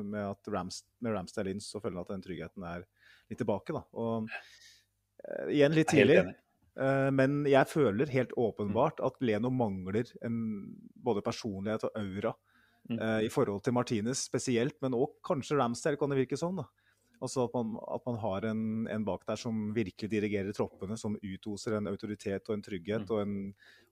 med 0.02 0.20
at 0.24 0.50
Rams, 0.52 0.82
med 1.00 1.14
Ramsdale 1.14 1.54
inn, 1.54 1.62
så 1.62 1.80
føler 1.80 2.00
han 2.00 2.06
at 2.06 2.14
den 2.16 2.24
tryggheten 2.24 2.66
er 2.66 2.84
litt 3.30 3.40
tilbake. 3.40 3.74
da. 3.76 3.84
Og 3.94 4.30
eh, 4.30 5.52
igjen 5.54 5.76
litt 5.76 5.92
tidlig. 5.94 6.24
Men 6.80 7.42
jeg 7.50 7.66
føler 7.68 8.08
helt 8.14 8.30
åpenbart 8.38 9.02
at 9.04 9.16
Leno 9.26 9.50
mangler 9.52 10.06
en, 10.24 10.36
både 11.02 11.20
personlighet 11.26 11.82
og 11.88 11.96
aura 11.98 12.30
mm. 12.88 13.00
i 13.26 13.28
forhold 13.28 13.64
til 13.66 13.74
Martinez 13.76 14.22
spesielt, 14.22 14.76
men 14.80 14.94
òg 14.96 15.18
kanskje 15.26 15.58
Ramsdale, 15.58 15.98
kan 16.00 16.14
det 16.14 16.20
virke 16.22 16.38
sånn. 16.40 16.62
da. 16.62 16.68
Altså 17.20 17.44
at 17.44 17.56
man, 17.56 17.74
at 17.84 18.06
man 18.08 18.18
har 18.22 18.46
en, 18.48 18.62
en, 18.88 19.02
bak 19.04 19.26
der 19.28 19.40
som 19.40 19.74
virkelig 19.76 20.08
dirigerer 20.08 20.56
troppene, 20.56 20.96
som 20.96 21.18
utoser 21.20 21.76
en 21.76 21.90
autoritet 21.90 22.48
og 22.48 22.56
en 22.56 22.62
trygghet 22.64 23.04
mm. 23.04 23.10
og, 23.12 23.20
en, 23.20 23.34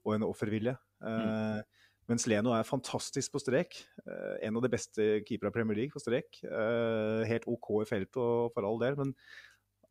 og 0.05 0.15
en 0.15 0.25
offervilje. 0.25 0.73
Mm. 1.05 1.11
Eh, 1.11 1.83
mens 2.09 2.25
Leno 2.25 2.55
er 2.57 2.65
fantastisk 2.65 3.35
på 3.35 3.41
strek. 3.43 3.77
Eh, 4.01 4.39
en 4.47 4.57
av 4.57 4.65
de 4.65 4.71
beste 4.73 5.05
keepere 5.27 5.53
i 5.53 5.57
Premier 5.59 5.77
League 5.77 5.93
på 5.93 6.01
strek. 6.01 6.41
Eh, 6.41 7.21
helt 7.29 7.45
OK 7.53 7.69
i 7.83 7.89
feltet 7.89 8.17
og 8.17 8.49
for 8.55 8.65
all 8.65 8.81
del, 8.81 8.97
men 8.97 9.13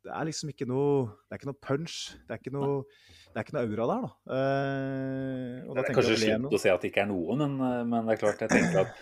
det 0.03 0.11
er 0.15 0.27
liksom 0.29 0.51
ikke 0.53 0.63
noe 0.67 1.09
Det 1.27 1.35
er 1.35 1.39
ikke 1.41 1.49
noe 1.49 1.61
punch. 1.63 1.95
Det 2.27 2.35
er 2.35 2.41
ikke 2.41 2.53
noe, 2.55 2.81
det 3.29 3.39
er 3.39 3.47
ikke 3.47 3.55
noe 3.55 3.63
aura 3.67 3.87
der, 3.87 4.03
da. 4.03 4.11
Uh, 4.31 5.73
det 5.75 5.83
er 5.83 5.95
kanskje 5.95 6.19
slutt 6.23 6.55
å 6.55 6.61
si 6.63 6.71
at 6.71 6.83
det 6.83 6.91
ikke 6.91 7.03
er 7.03 7.09
noe, 7.11 7.39
men, 7.39 7.55
men, 7.59 8.07
det 8.07 8.15
er 8.15 8.21
klart 8.21 8.43
jeg 8.45 8.51
tenker 8.53 8.83
at 8.85 9.01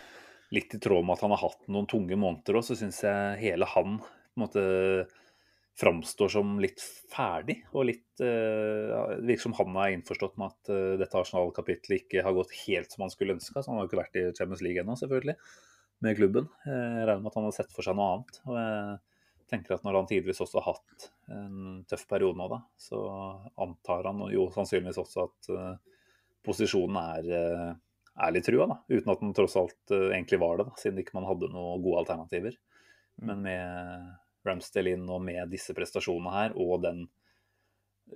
litt 0.53 0.73
i 0.73 0.79
tråd 0.81 1.05
med 1.05 1.17
at 1.17 1.25
han 1.25 1.33
har 1.35 1.43
hatt 1.43 1.67
noen 1.69 1.89
tunge 1.89 2.17
måneder 2.17 2.57
òg, 2.57 2.65
så 2.65 2.77
syns 2.79 3.01
jeg 3.05 3.37
hele 3.43 3.67
han 3.73 3.99
på 4.37 4.43
en 4.43 4.47
måte 4.47 4.67
framstår 5.77 6.27
som 6.27 6.57
litt 6.59 6.81
ferdig. 7.11 7.59
Og 7.77 7.85
litt 7.91 8.23
uh, 8.23 9.13
virker 9.21 9.43
som 9.45 9.55
han 9.59 9.75
er 9.77 9.93
innforstått 9.93 10.37
med 10.41 10.53
at 10.53 10.71
uh, 10.73 10.95
dette 10.97 11.19
Arsenal-kapitlet 11.19 12.01
ikke 12.01 12.23
har 12.25 12.35
gått 12.37 12.55
helt 12.63 12.93
som 12.93 13.05
han 13.05 13.13
skulle 13.13 13.37
ønske. 13.37 13.61
Så 13.61 13.69
han 13.69 13.77
har 13.77 13.85
jo 13.85 13.91
ikke 13.91 14.01
vært 14.01 14.17
i 14.17 14.25
Champions 14.31 14.63
League 14.65 14.81
ennå, 14.81 14.97
selvfølgelig, 14.97 15.37
med 16.05 16.17
klubben. 16.17 16.49
Jeg 16.65 17.05
regner 17.05 17.21
med 17.21 17.31
at 17.31 17.39
han 17.39 17.47
har 17.49 17.57
sett 17.59 17.73
for 17.75 17.85
seg 17.85 17.97
noe 17.97 18.09
annet. 18.15 18.41
Og 18.47 18.57
jeg 18.57 19.53
tenker 19.53 19.77
at 19.77 19.85
når 19.85 20.01
han 20.01 20.09
tidligvis 20.09 20.41
også 20.47 20.61
har 20.63 20.73
hatt 20.73 21.09
en 21.37 21.81
tøff 21.89 22.07
periode 22.09 22.41
nå, 22.41 22.49
da, 22.51 22.61
så 22.81 23.01
antar 23.67 24.09
han 24.09 24.27
jo 24.33 24.49
sannsynligvis 24.55 25.01
også 25.03 25.27
at 25.29 25.53
uh, 25.53 26.05
posisjonen 26.47 27.01
er, 27.03 27.33
er 28.17 28.33
litt 28.33 28.49
trua, 28.49 28.65
da. 28.71 28.81
Uten 28.89 29.13
at 29.13 29.21
den 29.21 29.33
tross 29.37 29.59
alt 29.59 29.99
egentlig 30.07 30.39
var 30.41 30.57
det, 30.57 30.71
da, 30.71 30.79
siden 30.81 31.03
ikke 31.03 31.19
man 31.19 31.27
hadde 31.29 31.51
noen 31.53 31.83
gode 31.85 32.01
alternativer. 32.01 32.57
Mm. 33.19 33.27
Men 33.29 33.43
med 33.45 34.15
Ramsdale 34.45 34.93
inn 34.95 35.07
og 35.09 35.23
med 35.25 35.49
disse 35.51 35.73
prestasjonene 35.77 36.33
her, 36.33 36.57
og 36.59 36.83
den 36.85 37.05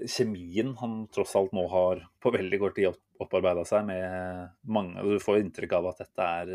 kjemien 0.08 0.76
han 0.80 1.08
tross 1.12 1.36
alt 1.36 1.52
nå 1.56 1.66
har 1.72 2.06
på 2.24 2.32
veldig 2.34 2.60
kort 2.62 2.78
tid 2.78 2.96
opparbeida 3.22 3.66
seg 3.68 3.86
med 3.90 4.54
mange 4.64 5.04
Du 5.04 5.18
får 5.22 5.42
inntrykk 5.42 5.76
av 5.78 5.92
at 5.92 6.02
dette 6.06 6.30
er 6.42 6.54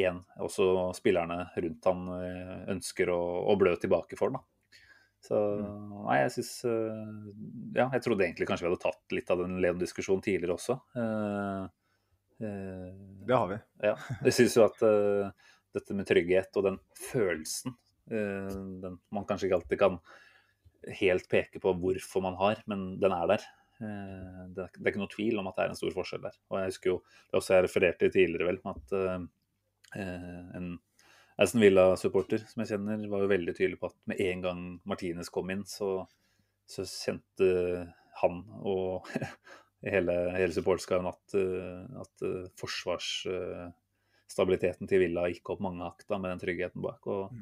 én 0.00 0.20
uh, 0.22 0.44
også 0.46 0.70
spillerne 0.96 1.42
rundt 1.56 1.90
han 1.90 2.06
uh, 2.12 2.56
ønsker 2.76 3.10
å, 3.10 3.20
å, 3.50 3.56
blø 3.58 3.74
tilbake 3.82 4.18
for. 4.18 4.30
da. 4.36 4.44
Så 5.20 5.36
mm. 5.36 5.90
nei, 6.06 6.20
jeg 6.22 6.32
syns 6.38 6.54
uh, 6.70 7.10
Ja, 7.74 7.88
jeg 7.90 8.06
trodde 8.06 8.24
egentlig 8.28 8.48
kanskje 8.48 8.68
vi 8.68 8.70
hadde 8.70 8.84
tatt 8.86 9.16
litt 9.16 9.34
av 9.34 9.42
den 9.42 9.58
Leon-diskusjonen 9.60 10.24
tidligere 10.24 10.56
også. 10.56 10.78
Det 12.40 13.36
har 13.36 13.48
vi. 13.50 13.58
Ja. 13.84 13.98
Jeg 14.24 14.32
syns 14.32 14.54
jo 14.56 14.62
at 14.64 14.78
dette 15.76 15.94
med 15.94 16.08
trygghet 16.08 16.56
og 16.56 16.64
den 16.70 16.78
følelsen 17.10 17.74
Eh, 17.74 17.89
den 18.10 18.98
man 19.14 19.26
kanskje 19.28 19.48
ikke 19.48 19.60
alltid 19.60 19.80
kan 19.80 19.98
helt 21.00 21.26
peke 21.30 21.62
på 21.62 21.72
hvorfor 21.78 22.24
man 22.24 22.38
har, 22.40 22.62
men 22.70 22.92
den 23.00 23.14
er 23.14 23.26
der. 23.34 23.42
Eh, 23.80 24.40
det 24.54 24.66
er 24.66 24.90
ikke 24.90 25.02
noe 25.02 25.12
tvil 25.12 25.40
om 25.40 25.48
at 25.48 25.56
det 25.56 25.62
er 25.64 25.70
en 25.72 25.78
stor 25.78 25.92
forskjell 25.96 26.24
der. 26.26 26.34
Og 26.50 26.54
jeg 26.60 26.68
husker 26.72 26.88
jo, 26.92 26.98
det 27.30 27.36
også 27.40 27.54
jeg 27.56 27.64
refererte 27.66 28.12
tidligere 28.12 28.48
vel, 28.50 28.60
at 28.72 28.86
eh, 29.00 29.20
en 30.58 30.66
Aston 31.40 31.64
Villa-supporter 31.64 32.40
som 32.44 32.58
jeg 32.62 32.70
kjenner, 32.74 32.96
var 33.10 33.20
jo 33.24 33.32
veldig 33.32 33.54
tydelig 33.56 33.78
på 33.80 33.88
at 33.88 33.98
med 34.10 34.16
en 34.26 34.40
gang 34.44 34.60
Martinez 34.88 35.28
kom 35.32 35.46
inn, 35.52 35.64
så, 35.68 35.88
så 36.68 36.80
kjente 36.84 37.46
han 38.20 38.34
og 38.60 39.08
hele, 39.94 40.14
hele 40.36 40.52
supporterskaren 40.52 41.08
at, 41.08 41.26
at 42.02 42.14
forsvarsstabiliteten 42.60 44.84
til 44.90 45.00
Villa 45.06 45.22
gikk 45.32 45.46
opp 45.54 45.60
mange 45.64 45.84
hakk 45.86 46.00
med 46.12 46.28
den 46.28 46.42
tryggheten 46.44 46.80
bak. 46.84 47.00
og 47.08 47.22
mm. 47.32 47.40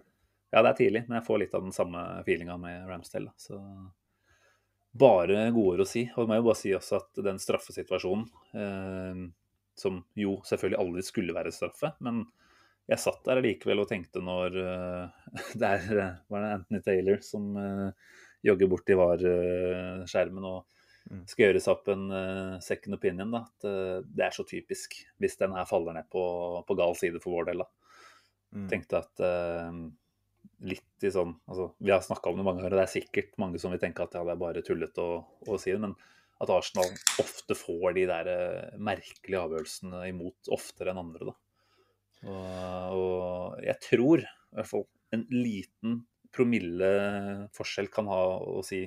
Ja, 0.50 0.62
det 0.62 0.70
er 0.70 0.78
tidlig, 0.78 1.02
men 1.08 1.18
jeg 1.18 1.26
får 1.26 1.40
litt 1.42 1.54
av 1.56 1.64
den 1.66 1.74
samme 1.76 2.02
feelinga 2.26 2.56
med 2.60 2.86
Ramsdale. 2.88 3.34
Så 3.36 3.58
bare 4.98 5.50
godord 5.52 5.84
å 5.84 5.88
si. 5.88 6.06
Og 6.14 6.24
jeg 6.24 6.30
må 6.30 6.38
jo 6.38 6.46
bare 6.48 6.60
si 6.60 6.72
også 6.76 7.02
at 7.02 7.20
den 7.26 7.40
straffesituasjonen, 7.42 8.24
eh, 8.56 9.20
som 9.78 10.00
jo 10.18 10.38
selvfølgelig 10.48 10.80
aldri 10.80 11.04
skulle 11.06 11.36
være 11.36 11.54
straffe, 11.54 11.92
men 12.04 12.24
jeg 12.88 13.02
satt 13.02 13.20
der 13.28 13.42
likevel 13.44 13.84
og 13.84 13.90
tenkte 13.90 14.22
når 14.24 14.56
eh, 14.62 15.28
Det 15.60 15.68
er 15.68 16.16
var 16.32 16.44
det 16.46 16.54
Anthony 16.56 16.80
Taylor 16.86 17.20
som 17.22 17.52
eh, 17.60 18.16
jogger 18.48 18.72
bort 18.72 18.86
til 18.88 19.00
VAR-skjermen 19.00 20.48
og 20.48 20.64
Mm. 21.08 21.22
skal 21.24 21.46
gjøres 21.46 21.68
opp 21.72 21.88
en 21.88 22.10
eh, 22.12 22.58
second 22.64 22.98
opinion. 22.98 23.30
Da. 23.32 23.44
At 23.48 23.68
eh, 23.68 24.00
det 24.04 24.26
er 24.26 24.34
så 24.34 24.44
typisk 24.48 24.98
hvis 25.22 25.38
den 25.40 25.54
her 25.56 25.68
faller 25.68 25.96
ned 25.96 26.08
på, 26.12 26.22
på 26.68 26.76
gal 26.78 26.96
side 27.00 27.22
for 27.22 27.38
vår 27.38 27.50
del. 27.50 27.64
da. 27.64 27.68
Mm. 28.56 28.66
Tenkte 28.72 29.00
at 29.00 29.24
eh, 29.24 29.70
litt 30.66 31.06
i 31.06 31.10
sånn 31.14 31.36
altså, 31.46 31.68
Vi 31.78 31.92
har 31.92 32.00
snakka 32.02 32.30
om 32.30 32.38
det 32.40 32.44
mange 32.46 32.62
ganger, 32.62 32.74
og 32.74 32.80
det 32.80 32.86
er 32.88 32.94
sikkert 32.98 33.36
mange 33.38 33.60
som 33.62 33.74
vil 33.74 33.82
tenke 33.82 34.02
at 34.02 34.16
ja, 34.18 34.24
det 34.26 34.34
er 34.34 34.40
bare 34.40 34.64
tullete 34.66 35.04
å, 35.04 35.20
å 35.46 35.58
si 35.60 35.74
det. 35.74 35.82
men 35.84 35.94
at 36.38 36.52
Arsenal 36.54 36.92
ofte 37.18 37.56
får 37.58 37.96
de 37.96 38.04
der 38.06 38.28
eh, 38.30 38.76
merkelige 38.78 39.40
avgjørelsene 39.42 40.04
imot 40.12 40.50
oftere 40.54 40.92
enn 40.92 41.00
andre. 41.02 41.32
Da. 41.32 41.34
Og, 42.28 42.98
og 42.98 43.64
jeg 43.64 43.82
tror 43.82 44.22
i 44.22 44.28
hvert 44.58 44.70
fall 44.70 44.86
en 45.14 45.24
liten 45.32 45.98
promille 46.34 46.88
forskjell 47.56 47.90
kan 47.90 48.10
ha 48.10 48.22
å 48.38 48.62
si 48.66 48.84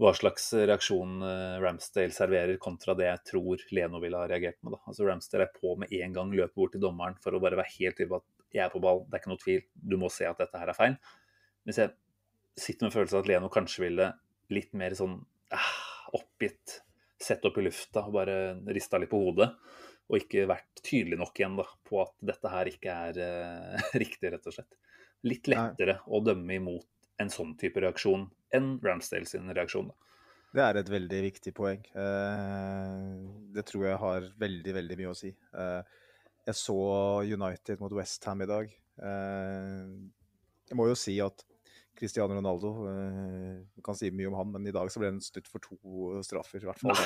hva 0.00 0.10
slags 0.16 0.48
reaksjon 0.56 1.20
eh, 1.22 1.58
Ramsdale 1.62 2.14
serverer, 2.14 2.56
kontra 2.62 2.96
det 2.98 3.10
jeg 3.10 3.22
tror 3.30 3.66
Leno 3.76 4.00
ville 4.02 4.18
ha 4.18 4.26
reagert 4.30 4.58
med. 4.62 4.74
Da. 4.74 4.80
Altså 4.90 5.06
Ramsdale 5.06 5.46
er 5.46 5.54
på 5.54 5.76
med 5.78 5.92
en 5.94 6.16
gang, 6.16 6.32
løper 6.34 6.56
bort 6.58 6.74
til 6.74 6.82
dommeren 6.82 7.20
for 7.22 7.36
å 7.36 7.42
bare 7.44 7.60
være 7.60 7.76
helt 7.76 8.00
tydelig 8.00 8.14
på 8.14 8.22
at 8.22 8.30
jeg 8.54 8.64
er 8.64 8.72
på 8.72 8.82
ball, 8.82 9.02
det 9.08 9.16
er 9.18 9.22
ikke 9.22 9.32
noe 9.32 9.42
tvil, 9.42 9.62
du 9.74 9.96
må 10.00 10.10
se 10.12 10.26
at 10.28 10.40
dette 10.40 10.60
her 10.60 10.70
er 10.70 10.78
feil. 10.78 10.96
Hvis 11.66 11.80
jeg 11.82 11.94
sitter 12.60 12.86
med 12.86 12.94
følelsen 12.94 13.18
av 13.18 13.24
at 13.24 13.30
Leno 13.30 13.50
kanskje 13.52 13.86
ville 13.86 14.10
litt 14.54 14.74
mer 14.78 14.94
sånn 14.98 15.16
eh, 15.54 15.72
oppgitt, 16.14 16.80
sett 17.24 17.44
opp 17.48 17.58
i 17.58 17.64
lufta 17.64 18.04
og 18.04 18.14
bare 18.18 18.36
rista 18.74 19.00
litt 19.00 19.12
på 19.12 19.20
hodet. 19.22 19.50
Og 20.12 20.18
ikke 20.20 20.44
vært 20.50 20.82
tydelig 20.84 21.16
nok 21.16 21.38
igjen 21.40 21.54
da, 21.56 21.64
på 21.88 22.02
at 22.02 22.12
dette 22.28 22.50
her 22.52 22.68
ikke 22.68 22.96
er 23.08 23.20
eh, 23.24 23.86
riktig, 24.02 24.34
rett 24.34 24.50
og 24.50 24.56
slett. 24.58 24.78
Litt 25.24 25.48
Nei. 25.48 25.56
lettere 25.56 25.98
å 26.04 26.20
dømme 26.20 26.58
imot 26.58 26.88
en 27.22 27.30
sånn 27.32 27.54
type 27.58 27.80
reaksjon 27.80 28.26
enn 28.54 28.74
Ramsdale 28.84 29.28
sin 29.28 29.48
reaksjon. 29.54 29.88
Da. 29.88 30.04
Det 30.54 30.62
er 30.62 30.78
et 30.78 30.90
veldig 30.92 31.20
viktig 31.24 31.52
poeng. 31.56 31.82
Eh, 31.98 33.14
det 33.56 33.64
tror 33.70 33.88
jeg 33.88 34.00
har 34.02 34.26
veldig, 34.38 34.74
veldig 34.76 34.98
mye 35.00 35.10
å 35.10 35.16
si. 35.18 35.32
Eh, 35.32 36.02
jeg 36.48 36.60
så 36.60 36.76
United 37.24 37.80
mot 37.80 37.92
Westham 37.96 38.44
i 38.44 38.48
dag. 38.50 38.70
Eh, 39.02 39.82
jeg 40.70 40.78
må 40.78 40.88
jo 40.90 40.96
si 40.98 41.16
at 41.24 41.44
Cristiano 41.94 42.34
Ronaldo 42.34 42.70
eh, 42.90 43.58
kan 43.84 43.96
si 43.96 44.08
mye 44.10 44.26
om 44.26 44.36
han, 44.40 44.48
men 44.56 44.66
i 44.66 44.72
dag 44.74 44.88
så 44.90 44.98
ble 44.98 45.12
han 45.12 45.20
snudd 45.22 45.46
for 45.46 45.62
to 45.62 46.22
straffer. 46.26 46.64
i 46.64 46.66
hvert 46.66 46.80
fall. 46.82 46.96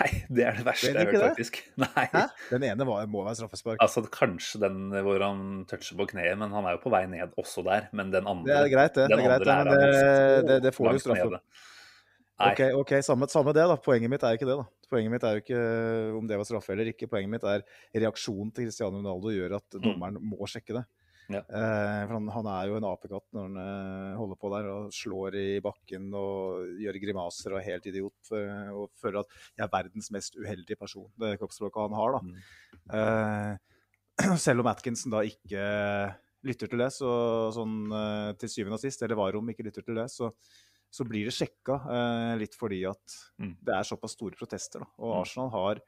Nei, 0.00 0.08
det 0.32 0.46
er 0.48 0.56
det 0.56 0.64
verste 0.66 0.88
jeg 0.88 0.96
har 0.96 1.10
hørt, 1.10 1.26
faktisk. 1.34 1.58
Nei. 1.84 2.06
Hæ? 2.14 2.24
Den 2.48 2.64
ene 2.70 2.86
var, 2.88 3.04
må 3.12 3.26
være 3.26 3.42
straffespark. 3.42 3.82
Altså 3.84 4.04
Kanskje 4.12 4.62
den 4.64 4.88
hvor 5.04 5.20
han 5.26 5.66
toucher 5.70 6.00
på 6.00 6.08
kneet, 6.14 6.38
men 6.40 6.54
han 6.56 6.68
er 6.68 6.78
jo 6.78 6.82
på 6.86 6.94
vei 6.94 7.04
ned 7.12 7.36
også 7.40 7.66
der. 7.68 7.90
Men 7.92 8.14
den 8.14 8.28
andre 8.28 8.48
Det 8.48 8.56
er 8.62 8.72
greit, 8.72 8.96
det. 8.96 9.10
det, 9.12 9.18
er 9.20 9.28
greit, 9.28 9.44
det 9.46 9.58
men 9.60 9.76
det, 9.76 10.48
det, 10.48 10.58
det 10.68 10.74
får 10.78 10.88
du 10.88 10.90
langt 10.94 11.06
straffe. 11.06 11.44
Nei. 12.42 12.52
Ok, 12.52 12.62
ok, 12.80 12.92
samme, 13.06 13.28
samme 13.30 13.54
det, 13.54 13.64
da. 13.70 13.76
Poenget 13.78 14.10
mitt 14.10 14.24
er 14.26 14.34
jo 14.34 14.40
ikke 14.40 14.48
det. 14.48 14.56
da. 14.58 14.88
Poenget 14.90 15.14
mitt 15.14 15.26
er 15.26 15.36
jo 15.36 15.42
ikke 15.44 15.60
om 16.18 16.26
det 16.28 16.38
var 16.40 16.48
straffe 16.48 16.74
eller 16.74 16.90
ikke. 16.90 17.08
Poenget 17.10 17.30
mitt 17.30 17.46
er 17.46 17.62
reaksjonen 17.94 18.50
til 18.54 18.66
Cristiano 18.66 18.98
Ronaldo 18.98 19.32
gjør 19.34 19.56
at 19.60 19.78
dommeren 19.78 20.18
må 20.32 20.48
sjekke 20.50 20.80
det. 20.80 20.84
Ja. 21.30 21.38
Eh, 21.38 22.00
for 22.08 22.16
han, 22.16 22.26
han 22.34 22.48
er 22.50 22.68
jo 22.68 22.78
en 22.80 22.86
apekatt 22.88 23.24
når 23.32 23.46
han 23.46 23.60
eh, 23.62 24.16
holder 24.18 24.40
på 24.40 24.50
der 24.52 24.66
og 24.72 24.96
slår 24.96 25.36
i 25.38 25.46
bakken 25.64 26.08
og 26.18 26.72
gjør 26.82 26.98
grimaser 27.04 27.54
og 27.54 27.60
er 27.60 27.68
helt 27.70 27.86
idiot. 27.92 28.16
For, 28.26 28.56
og 28.74 28.90
føler 29.00 29.22
at 29.22 29.38
jeg 29.54 29.66
er 29.66 29.72
verdens 29.76 30.10
mest 30.14 30.36
uheldige 30.40 30.80
person, 30.80 31.08
det 31.22 31.36
kroppsspråket 31.40 31.86
han 31.86 31.96
har. 32.00 32.18
da. 32.18 32.26
Mm. 32.26 32.42
Eh, 32.98 34.36
selv 34.44 34.64
om 34.64 34.72
Atkinson 34.72 35.14
da 35.14 35.22
ikke 35.26 35.64
lytter 36.42 36.70
til 36.70 36.82
det, 36.82 36.90
så 36.94 37.12
sånn 37.54 37.76
eh, 37.94 38.28
til 38.40 38.50
syvende 38.50 38.78
og 38.78 38.82
sist, 38.82 39.02
eller 39.04 39.18
Varom 39.18 39.50
ikke 39.52 39.66
lytter 39.68 39.86
til 39.86 39.98
det, 40.00 40.08
så, 40.12 40.32
så 40.92 41.06
blir 41.08 41.24
det 41.24 41.32
sjekka 41.32 41.78
eh, 41.88 42.34
litt 42.42 42.54
fordi 42.58 42.82
at 42.88 43.14
Mm. 43.40 43.54
det 43.64 43.74
er 43.78 43.86
såpass 43.88 44.12
store 44.18 44.36
protester. 44.36 44.84
Da. 44.84 44.88
Og 45.00 45.14
Mm. 45.14 45.20
Arsenal 45.22 45.50
har 45.54 45.80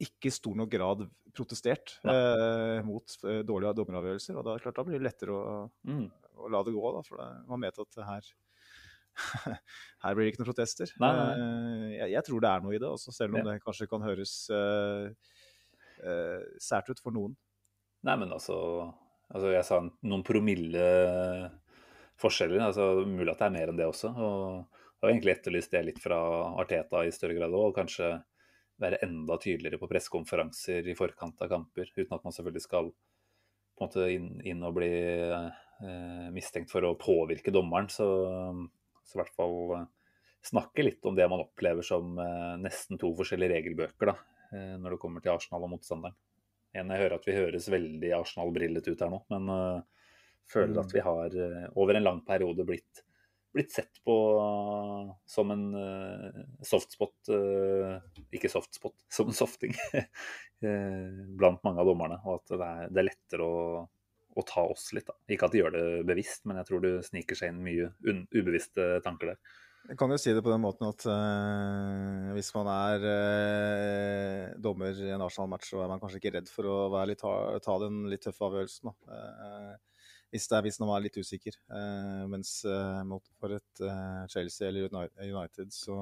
ikke 0.00 0.26
i 0.30 0.34
stor 0.34 0.54
nok 0.58 0.70
grad 0.70 1.02
protestert 1.34 1.96
eh, 2.06 2.80
mot 2.86 3.16
eh, 3.26 3.42
dårlige 3.46 3.74
dommeravgjørelser. 3.78 4.36
Og 4.38 4.44
da, 4.46 4.56
klart, 4.62 4.76
da 4.78 4.84
blir 4.86 4.98
det 5.00 5.06
lettere 5.08 5.34
å, 5.34 5.70
Mm. 5.86 6.06
å 6.38 6.50
la 6.50 6.62
det 6.62 6.74
gå, 6.74 6.92
da, 6.94 7.02
for 7.02 7.18
det, 7.18 7.28
man 7.48 7.60
vet 7.66 7.78
at 7.78 7.90
det 7.98 8.04
her 8.06 8.22
her 10.02 10.14
blir 10.14 10.24
det 10.26 10.32
ikke 10.32 10.42
noen 10.42 10.50
protester. 10.50 10.90
Nei, 10.98 11.10
nei, 11.14 11.34
nei. 11.38 11.90
jeg, 11.98 12.10
jeg 12.16 12.24
tror 12.26 12.40
det 12.42 12.50
er 12.50 12.64
noe 12.64 12.74
i 12.74 12.78
det, 12.82 12.88
også, 12.90 13.12
selv 13.14 13.34
om 13.34 13.42
Ja. 13.42 13.52
det 13.52 13.62
kanskje 13.62 13.86
kan 13.90 14.02
høres 14.02 14.32
eh, 14.50 15.10
eh, 16.02 16.42
sært 16.62 16.90
ut 16.90 16.98
for 17.02 17.14
noen. 17.14 17.36
Nei, 18.04 18.16
men 18.20 18.32
altså, 18.34 18.56
altså 19.32 19.52
Jeg 19.54 19.64
sa 19.64 19.78
noen 20.02 20.24
promille 20.26 20.82
forskjeller. 22.20 22.62
altså 22.68 23.04
Mulig 23.06 23.32
at 23.32 23.42
det 23.42 23.48
er 23.48 23.56
mer 23.56 23.72
enn 23.72 23.80
det 23.80 23.88
også. 23.88 24.12
og 24.14 24.44
Jeg 24.68 25.06
har 25.06 25.12
egentlig 25.12 25.34
etterlyst 25.34 25.74
det 25.74 25.82
litt 25.88 26.00
fra 26.02 26.20
Arteta 26.60 27.02
i 27.04 27.12
større 27.14 27.36
grad 27.38 27.54
òg. 27.54 27.70
Og 27.70 27.76
kanskje 27.78 28.12
være 28.82 29.02
enda 29.06 29.38
tydeligere 29.38 29.78
på 29.78 29.88
pressekonferanser 29.90 30.86
i 30.90 30.96
forkant 30.98 31.42
av 31.44 31.50
kamper. 31.52 31.90
Uten 31.96 32.16
at 32.16 32.24
man 32.24 32.34
selvfølgelig 32.34 32.64
skal 32.66 32.90
på 33.74 33.82
en 33.82 33.88
måte 33.88 34.06
inn, 34.10 34.30
inn 34.46 34.62
og 34.66 34.76
bli 34.76 34.92
eh, 34.94 36.28
mistenkt 36.34 36.70
for 36.70 36.86
å 36.86 36.96
påvirke 36.98 37.54
dommeren. 37.54 37.90
Så, 37.90 38.06
så 39.02 39.16
i 39.16 39.22
hvert 39.22 39.34
fall 39.38 39.56
eh, 39.78 39.88
snakke 40.44 40.84
litt 40.84 41.06
om 41.06 41.16
det 41.16 41.26
man 41.30 41.42
opplever 41.42 41.86
som 41.86 42.18
eh, 42.20 42.54
nesten 42.60 43.00
to 43.00 43.10
forskjellige 43.18 43.56
regelbøker 43.56 44.12
da, 44.12 44.16
eh, 44.52 44.74
når 44.80 44.94
det 44.94 45.00
kommer 45.02 45.24
til 45.24 45.34
Arsenal 45.34 45.66
og 45.66 45.74
motstanderen. 45.74 46.16
En, 46.74 46.90
jeg 46.90 47.04
hører 47.04 47.18
at 47.18 47.26
vi 47.28 47.36
høres 47.36 47.70
veldig 47.70 48.10
Arsenal-brillet 48.16 48.88
ut 48.90 49.04
her 49.04 49.12
nå, 49.12 49.20
men 49.30 49.52
eh, 49.54 49.93
føler 50.50 50.80
at 50.82 50.94
vi 50.94 51.02
har 51.04 51.34
eh, 51.46 51.66
over 51.80 51.98
en 51.98 52.06
lang 52.06 52.20
periode 52.26 52.66
blitt, 52.68 53.02
blitt 53.54 53.72
sett 53.74 54.00
på 54.04 54.16
eh, 54.42 55.10
som 55.30 55.52
en 55.54 55.66
uh, 55.74 56.44
softspot 56.66 57.32
eh, 57.34 58.22
Ikke 58.34 58.50
softspot, 58.52 58.96
som 59.16 59.30
en 59.30 59.38
softing 59.38 59.74
eh, 59.94 61.20
blant 61.38 61.62
mange 61.66 61.82
av 61.82 61.90
dommerne. 61.90 62.20
Og 62.24 62.40
at 62.40 62.54
det 62.54 62.70
er, 62.70 62.94
det 62.94 63.04
er 63.04 63.10
lettere 63.10 63.50
å, 63.50 63.84
å 64.34 64.46
ta 64.48 64.66
oss 64.68 64.90
litt. 64.96 65.08
Da. 65.10 65.18
Ikke 65.30 65.48
at 65.48 65.56
de 65.56 65.62
gjør 65.62 65.76
det 65.76 65.84
bevisst, 66.08 66.44
men 66.48 66.60
jeg 66.60 66.70
tror 66.70 66.84
det 66.84 66.96
sniker 67.08 67.38
seg 67.38 67.54
inn 67.54 67.62
mye 67.66 67.92
ubevisste 68.34 68.96
tanker 69.06 69.34
der. 69.34 69.60
Jeg 69.84 69.98
kan 70.00 70.08
jo 70.08 70.16
si 70.16 70.32
det 70.32 70.40
på 70.40 70.48
den 70.48 70.62
måten 70.62 70.86
at 70.88 71.04
eh, 71.12 72.28
hvis 72.32 72.48
man 72.56 72.68
er 72.72 73.02
eh, 73.04 74.44
dommer 74.64 74.96
i 74.96 75.10
en 75.12 75.24
Arsenal-match, 75.26 75.74
så 75.74 75.82
er 75.84 75.90
man 75.90 76.00
kanskje 76.00 76.22
ikke 76.22 76.32
redd 76.38 76.48
for 76.48 76.68
å 76.70 76.76
litt, 77.04 77.20
ta, 77.20 77.32
ta 77.60 77.76
den 77.82 78.06
litt 78.08 78.24
tøffe 78.24 78.46
avgjørelsen. 78.48 78.88
Da. 78.88 79.18
Eh, 79.18 79.93
hvis, 80.34 80.48
det 80.50 80.60
hvis 80.66 80.80
man 80.82 80.90
er 80.96 81.04
litt 81.06 81.18
usikker. 81.20 81.56
Eh, 81.78 82.22
mens 82.30 82.56
eh, 82.66 83.02
mot, 83.06 83.22
for 83.40 83.54
et 83.54 83.82
eh, 83.86 84.24
Chelsea 84.32 84.66
eller 84.68 84.90
United, 85.22 85.70
så, 85.74 86.00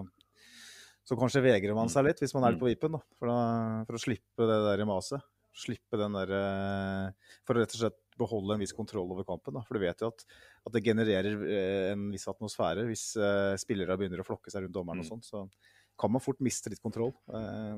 så 1.05 1.19
kanskje 1.21 1.45
vegrer 1.45 1.77
man 1.77 1.93
seg 1.93 2.09
litt 2.09 2.23
hvis 2.25 2.33
man 2.37 2.49
er 2.49 2.55
litt 2.55 2.63
på 2.63 2.71
vippen. 2.71 2.97
Da, 2.97 3.03
for, 3.21 3.29
da, 3.29 3.85
for 3.89 3.99
å 3.99 4.03
slippe 4.03 4.49
det 4.49 4.59
der 4.71 4.85
maset. 4.89 5.29
Slippe 5.53 5.99
den 6.01 6.15
der 6.17 6.31
For 7.45 7.53
å 7.53 7.61
rett 7.61 7.75
og 7.77 7.83
slett 7.83 7.99
beholde 8.17 8.55
en 8.55 8.63
viss 8.63 8.73
kontroll 8.73 9.11
over 9.13 9.27
kampen. 9.29 9.53
Da. 9.59 9.63
For 9.69 9.77
du 9.77 9.83
vet 9.85 10.01
jo 10.01 10.09
at, 10.09 10.25
at 10.65 10.73
det 10.73 10.81
genererer 10.87 11.43
en 11.91 12.07
viss 12.13 12.25
atmosfære 12.31 12.87
hvis 12.89 13.03
uh, 13.21 13.53
spillere 13.61 13.99
begynner 14.01 14.23
å 14.23 14.27
flokke 14.27 14.53
seg 14.53 14.65
rundt 14.65 14.77
dommeren 14.77 15.03
og 15.05 15.09
Mm. 15.09 15.11
sånn. 15.11 15.25
Så 15.27 15.43
kan 16.01 16.13
man 16.13 16.25
fort 16.25 16.41
miste 16.41 16.73
litt 16.73 16.81
kontroll. 16.81 17.13
Uh, 17.29 17.77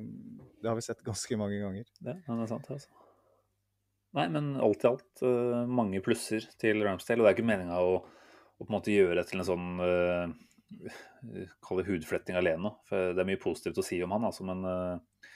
det 0.62 0.70
har 0.70 0.78
vi 0.78 0.86
sett 0.86 1.02
ganske 1.06 1.38
mange 1.40 1.58
ganger. 1.58 1.90
Ja, 1.98 2.14
det 2.14 2.38
er 2.46 2.52
sant, 2.54 2.70
altså. 2.70 3.03
Nei, 4.14 4.28
men 4.30 4.52
alt 4.62 4.84
i 4.84 4.88
alt 4.88 5.22
eh, 5.26 5.62
mange 5.66 5.98
plusser 6.04 6.44
til 6.60 6.82
Ramsdale. 6.86 7.20
Og 7.20 7.26
det 7.26 7.32
er 7.32 7.36
ikke 7.36 7.48
meninga 7.48 7.80
å, 7.82 7.96
å 7.98 8.62
på 8.62 8.68
en 8.68 8.76
måte 8.76 8.94
gjøre 8.94 9.16
det 9.18 9.26
til 9.30 9.42
en 9.42 9.48
sånn 9.48 9.70
uh, 9.82 10.28
Kall 11.62 11.80
det 11.80 11.88
hudfletting 11.88 12.38
alene. 12.38 12.70
For 12.88 13.14
det 13.14 13.24
er 13.24 13.28
mye 13.28 13.42
positivt 13.42 13.80
å 13.82 13.86
si 13.86 13.98
om 14.04 14.14
han, 14.14 14.28
altså. 14.28 14.46
Men, 14.46 14.62
uh, 14.62 15.32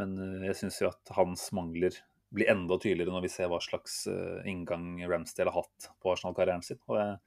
men 0.00 0.16
jeg 0.48 0.56
syns 0.62 0.80
jo 0.80 0.88
at 0.88 1.12
hans 1.18 1.50
mangler 1.56 2.00
blir 2.32 2.48
enda 2.48 2.78
tydeligere 2.80 3.12
når 3.12 3.26
vi 3.26 3.32
ser 3.34 3.52
hva 3.52 3.60
slags 3.60 4.06
uh, 4.08 4.40
inngang 4.48 4.96
Ramsdale 5.04 5.52
har 5.52 5.66
hatt 5.66 5.92
på 6.00 6.14
Arsenal-karrieren 6.14 6.64
sin. 6.64 6.80
Og 6.88 6.96
jeg 7.02 7.20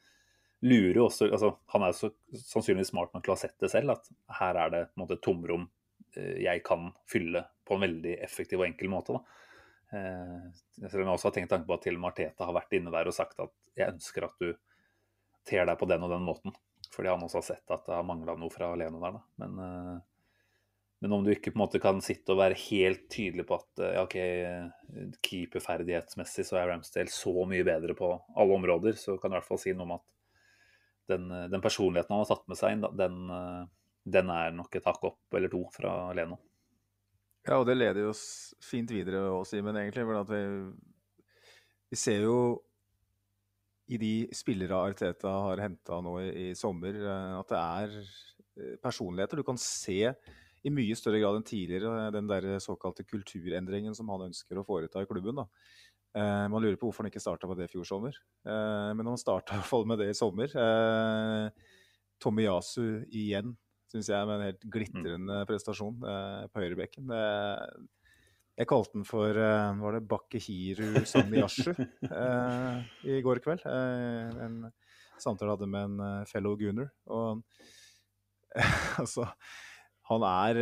lurer 0.65 1.01
jo 1.03 1.07
også 1.11 1.29
altså, 1.29 1.53
Han 1.75 1.85
er 1.85 1.93
jo 1.93 1.99
så, 1.99 2.13
sannsynligvis 2.41 2.95
smart 2.95 3.13
nok 3.13 3.27
til 3.27 3.35
å 3.35 3.37
ha 3.37 3.43
sett 3.45 3.59
det 3.61 3.69
selv, 3.75 3.93
at 3.93 4.39
her 4.41 4.57
er 4.63 4.73
det 4.73 4.85
på 4.89 4.97
en 4.97 5.05
måte 5.05 5.19
et 5.19 5.27
tomrom 5.29 5.69
jeg 6.15 6.61
kan 6.63 6.93
fylle 7.11 7.41
på 7.67 7.75
en 7.75 7.81
veldig 7.83 8.13
effektiv 8.23 8.61
og 8.61 8.69
enkel 8.69 8.87
måte. 8.87 9.17
da. 9.17 9.44
Eh, 9.95 10.47
selv 10.81 11.03
om 11.03 11.07
jeg 11.07 11.17
også 11.17 11.29
har 11.29 11.35
tenkt 11.37 11.53
tanke 11.53 11.69
på 11.69 11.77
at 11.77 11.85
til 11.85 11.97
og 11.97 12.03
med 12.03 12.11
Arteta 12.13 12.47
har 12.49 12.57
vært 12.57 12.75
inne 12.75 12.93
der 12.93 13.09
og 13.09 13.15
sagt 13.15 13.39
at 13.43 13.53
jeg 13.77 13.93
ønsker 13.93 14.27
at 14.27 14.41
du 14.41 14.49
ter 15.47 15.67
deg 15.69 15.77
på 15.79 15.87
den 15.89 16.03
og 16.05 16.11
den 16.11 16.25
måten. 16.25 16.55
Fordi 16.93 17.11
han 17.11 17.23
også 17.25 17.41
har 17.41 17.47
sett 17.47 17.73
at 17.73 17.87
det 17.87 17.95
har 17.95 18.05
mangla 18.07 18.35
noe 18.39 18.53
fra 18.53 18.73
Leno 18.77 19.01
der. 19.01 19.17
da. 19.17 19.23
Men, 19.43 19.63
eh, 19.65 19.95
men 21.05 21.13
om 21.13 21.25
du 21.25 21.31
ikke 21.33 21.51
på 21.51 21.59
en 21.59 21.65
måte 21.65 21.81
kan 21.83 22.01
sitte 22.01 22.33
og 22.33 22.39
være 22.39 22.57
helt 22.69 23.07
tydelig 23.11 23.45
på 23.47 23.59
at 23.59 23.83
eh, 23.83 23.95
ja, 23.97 24.03
ok, 24.05 24.15
eh, 24.15 25.07
keeperferdighetsmessig 25.27 26.47
så 26.47 26.59
er 26.61 26.71
Ramsdale 26.71 27.13
så 27.13 27.33
mye 27.49 27.65
bedre 27.67 27.97
på 27.97 28.11
alle 28.35 28.59
områder, 28.59 28.99
så 28.99 29.19
kan 29.19 29.31
du 29.31 29.35
i 29.35 29.39
hvert 29.39 29.49
fall 29.49 29.61
si 29.61 29.75
noe 29.75 29.89
om 29.89 29.97
at 29.97 30.05
den, 31.11 31.29
eh, 31.31 31.47
den 31.51 31.61
personligheten 31.61 32.15
han 32.15 32.23
har 32.23 32.31
tatt 32.31 32.47
med 32.49 32.59
seg 32.59 32.75
inn, 32.75 32.85
da, 32.85 32.91
den, 33.05 33.21
eh, 33.29 33.63
den 34.17 34.29
er 34.33 34.55
nok 34.55 34.75
et 34.77 34.87
hakk 34.87 35.03
opp 35.11 35.37
eller 35.37 35.51
to 35.51 35.65
fra 35.73 35.95
Leno. 36.17 36.39
Ja, 37.45 37.59
og 37.59 37.67
det 37.69 37.77
leder 37.77 38.09
oss 38.09 38.55
fint 38.65 38.89
videre 38.89 39.21
òg, 39.29 39.43
Simen, 39.45 39.77
egentlig. 39.77 40.05
For 40.07 40.31
vi, 40.31 41.25
vi 41.93 41.99
ser 41.99 42.25
jo 42.25 42.37
i 43.93 43.99
de 44.01 44.13
spillere 44.33 44.79
Arteta 44.81 45.29
har 45.45 45.61
henta 45.61 45.99
nå 46.01 46.15
i, 46.23 46.29
i 46.47 46.55
sommer, 46.57 46.97
eh, 46.97 47.35
at 47.37 47.51
det 47.51 47.59
er 47.61 47.99
eh, 47.99 48.75
personligheter. 48.81 49.37
Du 49.37 49.45
kan 49.45 49.61
se 49.61 49.99
i 50.65 50.73
mye 50.73 50.97
større 50.97 51.19
grad 51.21 51.37
enn 51.37 51.45
tidligere 51.45 52.09
den 52.15 52.29
der 52.29 52.55
såkalte 52.63 53.05
kulturendringen 53.05 53.93
som 53.93 54.09
han 54.09 54.31
ønsker 54.31 54.57
å 54.57 54.65
foreta 54.65 55.03
i 55.03 55.09
klubben. 55.09 55.37
da. 55.37 55.45
Eh, 56.15 56.47
man 56.49 56.63
lurer 56.63 56.79
på 56.79 56.87
hvorfor 56.87 57.03
han 57.03 57.11
ikke 57.11 57.21
starta 57.21 57.47
med 57.49 57.59
det 57.59 57.67
i 57.67 57.73
fjor 57.75 57.85
sommer. 57.87 58.17
Eh, 58.47 58.91
men 58.97 59.11
han 59.11 59.19
starta 59.21 59.53
i 59.53 59.59
hvert 59.59 59.69
fall 59.69 59.85
med 59.89 60.01
det 60.01 60.09
i 60.09 60.17
sommer. 60.17 60.49
Eh, 60.49 61.75
Tomiyasu 62.23 63.05
igjen, 63.11 63.53
syns 63.91 64.09
jeg, 64.09 64.27
med 64.27 64.35
en 64.39 64.45
helt 64.49 64.65
glitrende 64.73 65.41
prestasjon 65.49 65.99
eh, 66.09 66.47
på 66.51 66.63
høyrebekken. 66.63 67.11
Eh, 67.11 67.85
jeg 68.55 68.69
kalte 68.71 68.95
den 68.95 69.03
for 69.07 69.35
eh, 69.35 69.71
var 69.81 69.97
det 69.97 70.05
Bakehiru 70.07 71.01
Samiyashu 71.05 71.73
eh, 72.21 72.83
i 73.11 73.19
går 73.25 73.41
kveld. 73.43 73.65
Eh, 73.67 74.37
en 74.45 74.59
samtale 75.19 75.51
jeg 75.51 75.57
hadde 75.57 75.71
med 75.71 75.89
en 75.89 76.05
eh, 76.07 76.25
fellow 76.31 76.55
gunner. 76.59 76.89
Og 77.11 77.43
altså 79.01 79.27
Han 80.07 80.21
er 80.21 80.57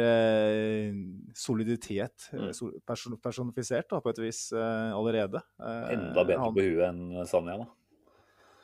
soliditet 1.35 2.29
Mm. 2.33 2.51
person, 2.87 3.17
personifisert 3.19 3.89
da, 3.91 3.99
på 3.99 4.09
et 4.13 4.21
vis 4.23 4.39
allerede. 4.55 5.41
Enda 5.59 6.23
bedre 6.23 6.39
han- 6.39 6.55
på 6.55 6.63
huet 6.63 6.85
enn 6.87 7.25
Sanja, 7.27 7.57
da. 7.59 7.65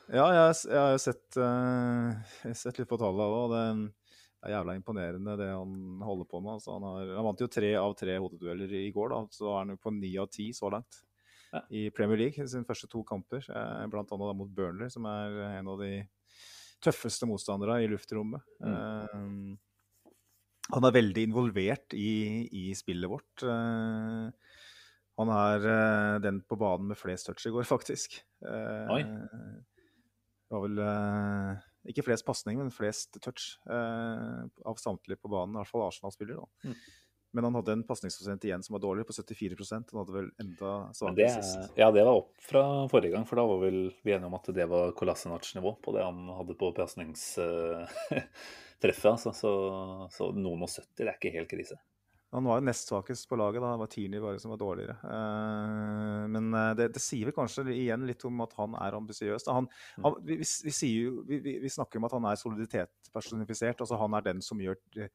ja, 0.08 0.24
jeg, 0.38 0.54
jeg 0.72 0.80
har 0.80 0.94
jo 0.96 1.02
sett, 1.04 1.38
sett 2.62 2.78
litt 2.80 2.88
på 2.88 2.96
tallene 2.98 3.28
òg. 3.28 3.92
Det 4.40 4.48
er 4.48 4.54
jævla 4.54 4.74
imponerende 4.78 5.36
det 5.36 5.50
han 5.52 6.00
holder 6.00 6.26
på 6.30 6.40
med. 6.40 6.54
Altså, 6.56 6.72
han, 6.78 6.84
har, 6.88 7.14
han 7.18 7.26
vant 7.26 7.42
jo 7.44 7.48
tre 7.52 7.74
av 7.76 7.92
tre 7.98 8.16
hodedueller 8.16 8.72
i 8.78 8.86
går, 8.94 9.12
da, 9.12 9.18
så 9.36 9.50
er 9.52 9.58
han 9.66 9.80
på 9.80 9.92
ni 9.92 10.14
av 10.20 10.30
ti 10.32 10.48
så 10.56 10.70
langt. 10.72 11.02
Ja. 11.50 11.60
I 11.76 11.82
Premier 11.92 12.16
League, 12.16 12.46
sine 12.48 12.64
første 12.64 12.88
to 12.88 13.02
kamper, 13.04 13.44
eh, 13.44 13.84
blant 13.92 14.12
annet 14.14 14.30
da 14.30 14.36
mot 14.38 14.52
Burnley, 14.54 14.88
som 14.92 15.04
er 15.10 15.36
en 15.58 15.68
av 15.68 15.82
de 15.82 15.92
tøffeste 16.80 17.28
motstanderne 17.28 17.82
i 17.84 17.90
luftrommet. 17.90 18.46
Eh, 18.64 19.18
han 20.70 20.86
er 20.86 20.94
veldig 20.94 21.26
involvert 21.28 21.96
i, 21.98 22.46
i 22.46 22.64
spillet 22.78 23.10
vårt. 23.10 23.42
Uh, 23.42 24.30
han 25.20 25.32
er 25.34 25.66
uh, 25.66 26.18
den 26.22 26.38
på 26.46 26.58
banen 26.60 26.92
med 26.92 26.98
flest 27.00 27.26
touch 27.28 27.48
i 27.48 27.52
går, 27.54 27.66
faktisk. 27.74 28.20
Oi. 28.46 29.02
Det 29.02 30.54
var 30.54 30.64
vel 30.64 30.78
ikke 31.88 32.04
flest 32.04 32.26
pasninger, 32.28 32.60
men 32.60 32.74
flest 32.74 33.16
touch 33.24 33.54
eh, 33.70 34.42
av 34.68 34.80
samtlige 34.80 35.20
på 35.20 35.30
banen. 35.32 35.56
I 35.56 35.62
hvert 35.62 35.72
fall 35.72 35.86
Arsenal-spillere. 35.86 36.44
Mm. 36.64 36.74
Men 37.32 37.44
han 37.46 37.54
hadde 37.60 37.72
en 37.76 37.84
pasningsprosent 37.86 38.44
igjen 38.44 38.62
som 38.66 38.74
var 38.74 38.82
dårlig, 38.82 39.04
på 39.06 39.12
74% 39.14 39.92
Han 39.92 40.00
hadde 40.00 40.14
vel 40.16 40.30
enda 40.42 40.70
svakere 40.96 41.28
sist. 41.36 41.68
ja, 41.78 41.90
det 41.94 42.02
var 42.06 42.14
opp 42.24 42.32
fra 42.42 42.62
forrige 42.90 43.12
gang, 43.14 43.26
for 43.28 43.38
da 43.38 43.44
var 43.46 43.58
vel 43.62 43.78
vi 44.02 44.12
enige 44.16 44.26
om 44.26 44.34
at 44.38 44.50
det 44.56 44.66
var 44.70 44.90
Kolasinac-nivå 44.98 45.76
på 45.84 45.94
det 45.94 46.02
han 46.06 46.18
hadde 46.40 46.54
på 46.58 46.72
pasningstreffet. 46.74 49.12
Altså. 49.12 49.30
Så, 49.36 49.52
så 50.16 50.32
noen 50.34 50.66
og 50.66 50.72
70, 50.72 50.90
det 50.98 51.06
er 51.06 51.20
ikke 51.20 51.36
helt 51.38 51.54
krise. 51.54 51.78
Han 52.30 52.46
var 52.46 52.60
jo 52.60 52.66
nest 52.68 52.90
svakest 52.90 53.26
på 53.26 53.36
laget, 53.40 53.58
da. 53.62 53.72
Det 53.72 53.82
var 53.82 53.90
Tierney 53.90 54.20
bare 54.22 54.38
som 54.38 54.52
var 54.52 54.60
dårligere. 54.60 54.94
Eh, 55.02 56.26
men 56.30 56.52
eh, 56.54 56.74
det, 56.78 56.90
det 56.94 57.02
sier 57.02 57.26
vel 57.26 57.34
kanskje 57.34 57.64
igjen 57.74 58.06
litt 58.06 58.22
om 58.28 58.44
at 58.44 58.54
han 58.58 58.76
er 58.78 58.98
ambisiøs. 59.00 59.48
Han, 59.50 59.66
han, 60.04 60.18
vi, 60.26 60.38
vi, 60.38 60.74
vi, 61.26 61.56
vi, 61.64 61.72
snakker 61.74 61.98
om 61.98 62.06
at 62.06 62.14
han 62.14 62.28
er 62.30 62.38
soliditet 62.38 63.10
personifisert. 63.14 63.82
altså 63.82 63.98
Han 63.98 64.14
er 64.14 64.28
den 64.28 64.44
som 64.46 64.62
gjør 64.62 64.78
de, 64.94 65.08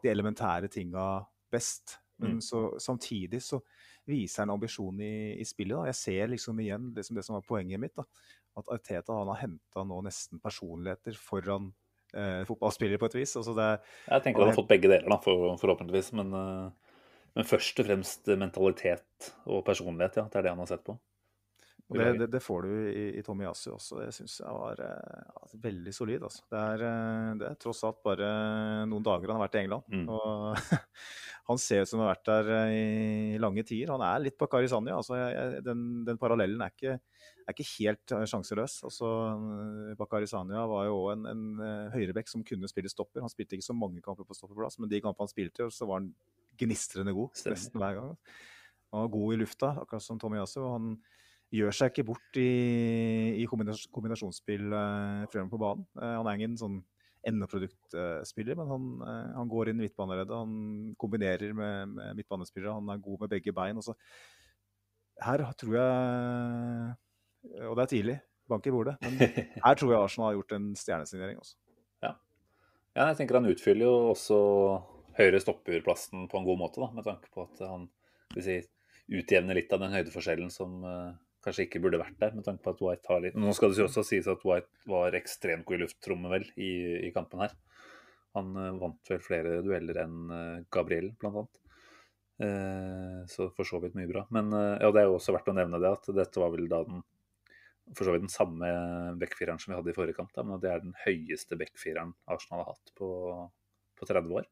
de 0.00 0.12
elementære 0.14 0.72
tinga 0.72 1.10
best. 1.52 1.98
Men 2.22 2.38
Mm. 2.38 2.40
så, 2.40 2.78
samtidig 2.78 3.42
så 3.42 3.58
viser 4.06 4.42
han 4.42 4.50
ambisjon 4.54 5.00
i, 5.00 5.40
i 5.40 5.44
spillet. 5.44 5.76
da. 5.76 5.88
Jeg 5.90 5.98
ser 5.98 6.30
liksom 6.30 6.60
igjen 6.60 6.92
det 6.94 7.04
som, 7.06 7.16
det 7.16 7.24
som 7.26 7.34
var 7.34 7.46
poenget 7.48 7.80
mitt. 7.82 7.96
da. 7.96 8.04
At 8.56 8.68
Arteta 8.70 9.16
han 9.16 9.30
har 9.32 9.40
henta 9.42 9.84
nå 9.84 10.00
nesten 10.06 10.40
personligheter 10.42 11.16
foran 11.18 11.72
eh, 12.14 12.42
fotballspiller, 12.48 13.00
på 13.00 13.10
et 13.10 13.18
vis. 13.20 13.36
altså 13.40 13.54
det 13.56 13.68
Jeg 14.08 14.24
tenker 14.24 14.44
han 14.44 14.52
har 14.52 14.58
fått 14.58 14.70
begge 14.72 14.90
deler, 14.90 15.08
da, 15.10 15.18
for, 15.22 15.52
forhåpentligvis. 15.60 16.12
Men, 16.18 16.34
eh, 16.38 16.98
men 17.38 17.48
først 17.48 17.80
og 17.80 17.88
fremst 17.88 18.32
mentalitet 18.36 19.32
og 19.46 19.64
personlighet, 19.66 20.20
ja. 20.20 20.28
Det 20.28 20.40
er 20.40 20.48
det 20.48 20.54
han 20.54 20.62
har 20.64 20.70
sett 20.74 20.84
på. 20.86 20.98
Og 21.90 21.98
det, 21.98 22.06
det, 22.22 22.28
det 22.32 22.40
får 22.40 22.64
du 22.64 22.70
i, 22.88 23.04
i 23.18 23.22
Tommy 23.24 23.44
Yasu 23.44 23.72
også. 23.74 23.98
Det 24.00 24.12
syns 24.16 24.38
jeg 24.40 24.54
var 24.56 24.80
eh, 24.80 25.32
altså, 25.42 25.58
veldig 25.60 25.92
solid. 25.92 26.22
Altså. 26.24 26.44
Det, 26.48 26.60
er, 26.60 26.84
eh, 26.88 27.32
det 27.40 27.48
er 27.50 27.58
tross 27.60 27.82
alt 27.84 27.98
bare 28.06 28.28
noen 28.88 29.04
dager 29.04 29.28
han 29.28 29.40
har 29.40 29.44
vært 29.44 29.58
i 29.58 29.62
England. 29.64 29.90
Mm. 29.92 30.06
Og 30.08 30.86
han 31.50 31.60
ser 31.60 31.82
ut 31.82 31.90
som 31.90 32.00
han 32.00 32.08
har 32.08 32.14
vært 32.14 32.30
der 32.30 32.52
eh, 32.56 32.76
i 33.34 33.40
lange 33.42 33.64
tider. 33.68 33.92
Han 33.92 34.04
er 34.06 34.24
litt 34.24 34.38
Bakari 34.40 34.70
Sanja. 34.72 34.96
Altså, 34.96 35.18
jeg, 35.20 35.60
den, 35.66 35.84
den 36.08 36.20
parallellen 36.22 36.64
er 36.64 36.72
ikke, 36.72 36.96
er 37.42 37.56
ikke 37.56 37.68
helt 37.74 38.14
sjanseløs. 38.30 38.78
Altså, 38.88 39.10
Bakari 40.00 40.30
Sanja 40.30 40.64
var 40.70 40.88
jo 40.88 41.00
òg 41.02 41.10
en, 41.18 41.26
en 41.34 41.90
høyrebekk 41.92 42.32
som 42.32 42.46
kunne 42.46 42.70
spille 42.72 42.92
stopper. 42.92 43.20
Han 43.24 43.32
spilte 43.32 43.58
ikke 43.58 43.68
så 43.68 43.76
mange 43.76 44.00
kamper 44.04 44.28
på 44.28 44.38
stopperplass, 44.38 44.80
men 44.80 44.92
de 44.92 45.02
kampene 45.04 45.28
han 45.28 45.34
spilte, 45.34 45.68
så 45.74 45.90
var 45.90 46.00
han 46.00 46.14
gnistrende 46.60 47.12
god 47.16 47.36
Stemmer. 47.36 47.58
nesten 47.58 47.82
hver 47.82 47.98
gang. 47.98 48.16
Han 48.92 49.04
var 49.04 49.12
god 49.12 49.34
i 49.34 49.42
lufta, 49.42 49.74
akkurat 49.82 50.04
som 50.04 50.20
Tommy 50.20 50.40
Yasu. 50.40 50.62
og 50.62 50.72
han 50.78 50.88
gjør 51.52 51.76
seg 51.76 51.92
ikke 51.92 52.06
bort 52.08 52.40
i, 52.40 52.48
i 53.42 53.44
kombinas 53.50 53.84
kombinasjonsspill 53.92 54.72
uh, 54.72 55.26
på 55.28 55.60
banen. 55.60 55.84
Uh, 55.98 56.16
han 56.20 56.28
er 56.30 56.40
ingen 56.40 56.58
sånn 56.60 56.80
endeproduktspiller, 57.28 58.56
men 58.58 58.70
han, 58.70 58.86
eh, 59.06 59.34
han 59.36 59.50
går 59.50 59.70
inn 59.70 59.80
i 59.80 59.86
midtbaneleddet. 59.86 60.34
Han 60.34 60.94
kombinerer 60.98 61.54
med, 61.54 61.92
med 61.94 62.18
midtbanespillere. 62.18 62.74
Han 62.74 62.90
er 62.90 63.02
god 63.04 63.20
med 63.22 63.30
begge 63.30 63.54
bein. 63.54 63.78
Og 63.78 63.86
så, 63.86 63.94
her 65.22 65.44
tror 65.58 65.76
jeg 65.78 66.96
Og 67.68 67.76
det 67.76 67.82
er 67.84 67.90
tidlig, 67.90 68.16
bank 68.50 68.66
i 68.66 68.72
bordet, 68.74 68.96
men 69.02 69.18
her 69.66 69.78
tror 69.78 69.92
jeg 69.92 70.02
Arsenal 70.02 70.28
har 70.28 70.36
gjort 70.36 70.52
en 70.56 70.68
stjernesignering 70.78 71.38
også. 71.38 71.56
Ja, 72.02 72.12
jeg 73.08 73.16
tenker 73.18 73.38
han 73.38 73.48
utfyller 73.48 73.86
jo 73.88 74.10
også 74.12 74.38
høyre 75.16 75.40
stopperplassen 75.40 76.26
på 76.30 76.38
en 76.38 76.46
god 76.46 76.60
måte, 76.60 76.82
da, 76.82 76.90
med 76.92 77.06
tanke 77.06 77.30
på 77.32 77.46
at 77.46 77.62
han 77.66 77.86
vil 78.34 78.46
si, 78.46 78.56
utjevner 79.12 79.58
litt 79.58 79.72
av 79.74 79.82
den 79.82 79.94
høydeforskjellen 79.94 80.52
som 80.52 80.84
kanskje 81.42 81.66
ikke 81.66 81.80
burde 81.82 82.00
vært 82.00 82.18
der, 82.20 82.34
med 82.36 82.46
tanke 82.46 82.62
på 82.64 82.74
at 82.74 82.82
White 82.84 83.10
har 83.10 83.22
litt 83.24 83.38
Nå 83.38 83.54
skal 83.56 83.72
det 83.72 83.82
jo 83.82 83.88
også 83.88 84.04
sies 84.06 84.28
at 84.30 84.44
White 84.46 84.90
var 84.90 85.16
ekstremt 85.18 85.66
god 85.68 85.78
i 85.78 85.82
luftrommet, 85.84 86.32
vel, 86.32 86.46
i, 86.56 86.72
i 87.08 87.12
kampen 87.14 87.42
her. 87.44 87.56
Han 88.38 88.54
uh, 88.56 88.70
vant 88.80 89.12
vel 89.12 89.22
flere 89.24 89.58
dueller 89.64 90.02
enn 90.04 90.32
uh, 90.32 90.62
Gabriel, 90.72 91.10
blant 91.20 91.42
annet. 91.42 91.58
Uh, 92.42 93.18
så 93.30 93.50
for 93.56 93.68
så 93.68 93.82
vidt 93.82 93.96
mye 93.98 94.10
bra. 94.10 94.24
Men 94.34 94.54
ja, 94.54 94.88
det 94.88 95.02
er 95.02 95.10
jo 95.10 95.18
også 95.18 95.34
verdt 95.36 95.52
å 95.52 95.56
nevne 95.58 95.82
det, 95.82 95.92
at 95.98 96.14
dette 96.16 96.42
var 96.42 96.54
vel 96.54 96.70
da 96.70 96.84
den 96.88 97.02
for 97.92 98.06
så 98.06 98.14
vidt 98.14 98.22
den 98.24 98.32
samme 98.32 98.68
backfireren 99.20 99.58
som 99.60 99.72
vi 99.72 99.76
hadde 99.76 99.90
i 99.90 99.96
forrige 99.96 100.16
kamp, 100.16 100.30
da, 100.36 100.44
men 100.46 100.60
det 100.62 100.70
er 100.70 100.84
den 100.84 100.94
høyeste 101.02 101.58
backfireren 101.60 102.14
Arsenal 102.30 102.62
har 102.62 102.76
hatt 102.76 102.92
på, 102.96 103.08
på 103.98 104.08
30 104.08 104.36
år, 104.38 104.46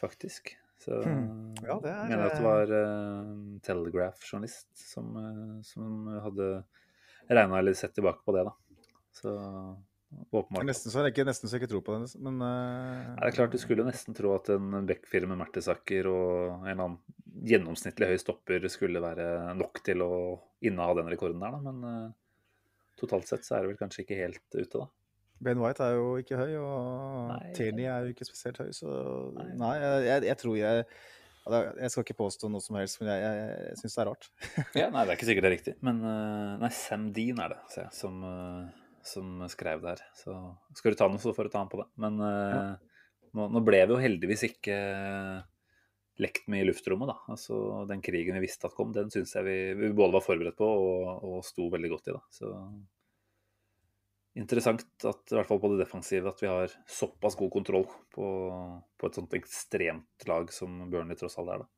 faktisk. 0.00 0.54
Så 0.84 1.00
Hmm. 1.00 1.54
Ja, 1.64 1.78
det 1.80 1.90
er, 1.90 2.04
mener 2.10 2.26
at 2.28 2.36
det 2.36 2.44
var 2.44 2.70
uh, 2.76 3.32
Telegraph-journalist 3.64 4.68
som, 4.76 5.14
eh, 5.16 5.56
som 5.64 6.08
hadde 6.26 6.48
regna 7.30 7.58
eller 7.58 7.76
sett 7.78 7.94
tilbake 7.96 8.20
på 8.26 8.34
det, 8.36 8.42
da. 8.44 8.52
Så 9.16 9.32
åpenbart. 10.30 10.66
nesten 10.68 10.92
så 10.92 11.06
jeg 11.06 11.14
ikke, 11.14 11.24
nesten 11.28 11.48
så 11.48 11.56
jeg 11.56 11.64
ikke 11.64 11.70
tror 11.72 11.84
på 11.86 11.96
det, 11.96 12.10
men 12.20 12.36
uh... 12.42 13.14
Nei, 13.14 13.22
det 13.22 13.30
er 13.30 13.36
klart, 13.38 13.54
Du 13.54 13.62
skulle 13.62 13.86
nesten 13.86 14.16
tro 14.16 14.34
at 14.36 14.50
en 14.52 14.84
Beck-film 14.88 15.32
med 15.32 15.40
Mertesaker 15.40 16.10
og 16.10 16.66
en 16.66 16.68
eller 16.74 16.84
annen 16.84 16.98
gjennomsnittlig 17.48 18.10
høy 18.12 18.20
stopper 18.20 18.68
skulle 18.72 19.02
være 19.02 19.54
nok 19.56 19.80
til 19.86 20.04
å 20.04 20.12
inneha 20.64 20.98
den 21.00 21.08
rekorden 21.14 21.40
der, 21.40 21.56
da. 21.56 21.62
Men 21.70 21.88
uh, 21.88 22.60
totalt 23.00 23.30
sett 23.30 23.48
så 23.48 23.56
er 23.56 23.64
det 23.64 23.72
vel 23.72 23.80
kanskje 23.80 24.04
ikke 24.04 24.20
helt 24.20 24.44
ute, 24.52 24.84
da. 24.84 24.90
Ben 25.44 25.60
White 25.62 25.84
er 25.84 25.98
jo 25.98 26.14
ikke 26.20 26.38
høy, 26.40 26.54
og 26.60 27.32
Nei. 27.32 27.50
Tierney 27.56 27.88
er 27.90 28.06
jo 28.06 28.14
ikke 28.14 28.28
spesielt 28.28 28.60
høy, 28.62 28.70
så 28.76 28.94
Nei. 29.36 29.50
nei, 29.60 29.74
jeg, 29.82 30.06
jeg, 30.08 30.24
jeg 30.30 30.40
tror 30.42 30.56
jeg 30.60 30.86
Jeg 31.52 31.92
skal 31.92 32.06
ikke 32.06 32.16
påstå 32.22 32.48
noe 32.52 32.64
som 32.64 32.78
helst, 32.80 33.00
men 33.02 33.12
jeg, 33.12 33.24
jeg, 33.24 33.58
jeg 33.68 33.80
syns 33.82 33.96
det 33.96 34.02
er 34.04 34.10
rart. 34.10 34.30
Ja, 34.80 34.88
nei, 34.88 35.04
det 35.04 35.12
er 35.12 35.18
ikke 35.18 35.28
sikkert 35.28 35.46
det 35.46 35.50
er 35.50 35.56
riktig. 35.58 35.76
Men 35.84 36.00
eh, 36.08 36.54
nei, 36.62 36.70
Sam 36.72 37.10
Dean 37.16 37.42
er 37.44 37.54
det, 37.54 37.60
ser 37.74 37.84
jeg, 37.84 37.96
som, 37.98 38.22
eh, 38.28 38.94
som 39.04 39.46
skrev 39.52 39.84
det 39.84 39.92
her. 39.94 40.04
Så 40.16 40.36
skal 40.80 40.94
du 40.94 41.00
ta 41.02 41.10
noe, 41.12 41.20
så 41.20 41.34
får 41.36 41.50
du 41.50 41.54
ta 41.54 41.64
han 41.64 41.72
på 41.72 41.82
det. 41.82 41.90
Men 42.00 42.22
ja. 42.24 42.62
nå, 43.36 43.50
nå 43.52 43.64
ble 43.66 43.82
vi 43.84 43.96
jo 43.96 44.00
heldigvis 44.06 44.46
ikke 44.48 44.78
lekt 46.22 46.46
med 46.50 46.62
i 46.62 46.66
luftrommet, 46.68 47.10
da. 47.10 47.16
Altså 47.34 47.84
den 47.90 48.02
krigen 48.04 48.36
vi 48.38 48.44
visste 48.46 48.68
at 48.68 48.76
kom, 48.76 48.92
den 48.94 49.10
syns 49.12 49.34
jeg 49.34 49.46
vi, 49.46 49.56
vi 49.78 49.90
både 49.96 50.14
var 50.14 50.24
forberedt 50.24 50.58
på 50.58 50.68
og, 50.68 51.24
og 51.26 51.40
sto 51.46 51.66
veldig 51.72 51.90
godt 51.90 52.10
i, 52.10 52.14
da. 52.14 52.22
Så 52.34 52.52
interessant 54.38 54.84
at 55.06 55.30
i 55.30 55.36
hvert 55.38 55.48
fall 55.48 55.60
på 55.62 55.70
det 55.72 55.84
defensive 55.84 56.30
at 56.30 56.42
vi 56.42 56.50
har 56.50 56.72
såpass 56.90 57.36
god 57.38 57.52
kontroll 57.54 57.86
på, 58.14 58.26
på 58.98 59.08
et 59.08 59.18
sånt 59.20 59.36
ekstremt 59.38 60.26
lag 60.30 60.50
som 60.54 60.84
Burnley 60.90 61.18
tross 61.18 61.38
alt 61.38 61.54
er, 61.54 61.64
da. 61.64 61.70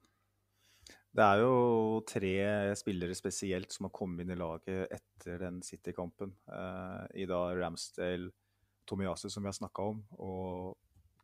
Det 1.16 1.24
er 1.24 1.40
jo 1.40 1.52
tre 2.04 2.32
spillere 2.76 3.14
spesielt 3.16 3.72
som 3.72 3.86
har 3.86 3.94
kommet 3.96 4.24
inn 4.24 4.34
i 4.34 4.36
laget 4.36 4.90
etter 4.92 5.38
den 5.46 5.62
City-kampen. 5.64 6.34
Eh, 6.52 7.22
I 7.22 7.28
da 7.28 7.38
Ramsdale, 7.56 8.28
Tomiyasu, 8.86 9.30
som 9.32 9.46
vi 9.46 9.48
har 9.48 9.56
snakka 9.56 9.86
om, 9.94 10.02
og 10.20 10.76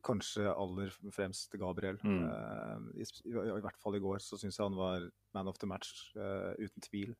kanskje 0.03 0.49
aller 0.49 0.89
fremst 1.13 1.53
Gabriel. 1.61 1.99
Mm. 2.01 2.23
Eh, 2.25 3.03
i, 3.03 3.07
i, 3.29 3.35
I 3.37 3.61
hvert 3.61 3.77
fall 3.85 3.99
i 3.99 4.01
går 4.03 4.23
så 4.23 4.39
syns 4.41 4.57
jeg 4.57 4.65
han 4.65 4.79
var 4.81 5.05
man 5.37 5.51
of 5.51 5.61
the 5.61 5.69
match, 5.69 6.09
eh, 6.17 6.57
uten 6.57 6.87
tvil. 6.89 7.13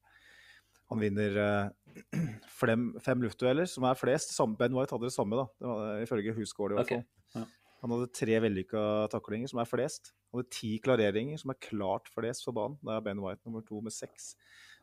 Han 0.91 1.01
vinner 1.01 1.39
eh, 1.41 1.97
fem, 2.59 2.91
fem 3.03 3.23
luftdueller, 3.23 3.67
som 3.69 3.85
er 3.87 3.97
flest. 3.99 4.33
Samme, 4.35 4.57
Ben 4.59 4.75
White 4.75 4.95
hadde 4.95 5.09
det 5.09 5.15
samme, 5.15 5.39
da. 5.39 5.47
Det 5.59 5.69
var, 5.69 5.99
ifølge 6.05 6.35
Husgård 6.37 6.75
i 6.75 6.79
hvert 6.79 6.95
fall. 6.95 7.05
ja. 7.37 7.45
Han 7.83 7.91
hadde 7.91 8.13
tre 8.15 8.37
vellykka 8.39 8.81
taklinger, 9.11 9.49
som 9.51 9.59
er 9.59 9.67
flest. 9.67 10.13
Han 10.31 10.39
hadde 10.39 10.55
ti 10.55 10.69
klareringer, 10.83 11.39
som 11.41 11.51
er 11.51 11.59
klart 11.65 12.07
flest 12.13 12.45
for 12.47 12.55
banen. 12.55 12.77
Det 12.79 12.93
er 12.95 13.03
Ben 13.03 13.19
White 13.19 13.43
nummer 13.43 13.65
to 13.67 13.81
med 13.83 13.91
seks. 13.91 14.37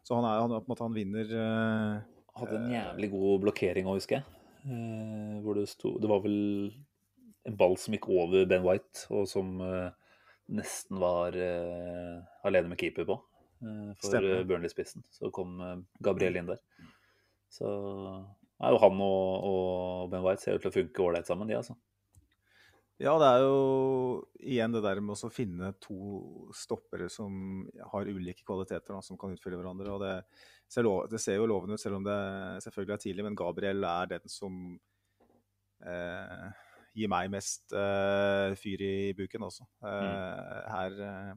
Så 0.04 0.18
han, 0.18 0.26
er, 0.28 0.42
han, 0.42 0.52
på 0.52 0.68
en 0.68 0.72
måte, 0.72 0.84
han 0.84 0.96
vinner 0.96 1.32
uh, 1.32 2.20
Hadde 2.40 2.58
en 2.58 2.70
jævlig 2.72 3.10
god 3.12 3.40
blokkering 3.46 3.88
òg, 3.88 4.02
husker 4.02 4.18
jeg. 4.18 4.36
Uh, 4.60 5.40
hvor 5.40 5.56
det 5.56 5.64
sto 5.70 5.94
Det 5.96 6.08
var 6.12 6.20
vel 6.20 6.36
en 7.48 7.56
ball 7.56 7.78
som 7.80 7.96
gikk 7.96 8.10
over 8.12 8.44
Ben 8.48 8.64
White, 8.66 9.06
og 9.08 9.24
som 9.28 9.56
uh, 9.64 9.88
nesten 10.52 11.00
var 11.00 11.36
alene 12.44 12.72
med 12.72 12.80
keeper 12.80 13.08
på 13.08 13.16
for 14.01 14.27
Burnley-spissen. 14.49 15.05
Så 15.12 15.31
kom 15.35 15.61
Gabriel 16.01 16.40
inn 16.40 16.49
der. 16.49 16.61
Så 17.53 17.68
jo 18.61 18.81
han 18.83 19.01
og, 19.01 19.46
og 19.51 20.11
Ben 20.12 20.25
White 20.25 20.44
ser 20.44 20.59
ut 20.59 20.64
til 20.64 20.70
å 20.73 20.75
funke 20.75 21.05
ålreit 21.07 21.29
sammen, 21.29 21.49
de, 21.49 21.57
altså. 21.57 21.77
Ja, 23.01 23.14
det 23.16 23.29
er 23.31 23.42
jo 23.46 23.61
igjen 24.44 24.75
det 24.75 24.83
der 24.85 24.99
med 25.01 25.16
å 25.16 25.31
finne 25.33 25.70
to 25.81 26.51
stoppere 26.53 27.07
som 27.09 27.62
har 27.94 28.09
ulike 28.11 28.44
kvaliteter, 28.44 28.92
da, 28.92 29.01
som 29.01 29.16
kan 29.20 29.33
utfylle 29.33 29.57
hverandre. 29.57 29.94
og 29.94 30.03
det 30.05 30.12
ser, 30.68 30.85
lov, 30.85 31.07
det 31.09 31.23
ser, 31.23 31.38
jo 31.40 31.49
lovende 31.49 31.79
ut, 31.79 31.81
selv 31.81 31.96
om 31.96 32.05
det 32.05 32.18
selvfølgelig 32.66 32.96
er 32.99 33.05
tidlig. 33.07 33.25
Men 33.25 33.38
Gabriel 33.40 33.88
er 33.88 34.11
den 34.11 34.29
som 34.29 34.59
eh, 35.81 36.51
gir 36.92 37.09
meg 37.09 37.33
mest 37.33 37.73
eh, 37.73 38.53
fyr 38.61 38.85
i 38.85 38.94
buken 39.16 39.49
også. 39.49 39.64
Eh, 39.81 40.05
mm. 40.05 40.68
Her 40.75 41.01
eh, 41.09 41.33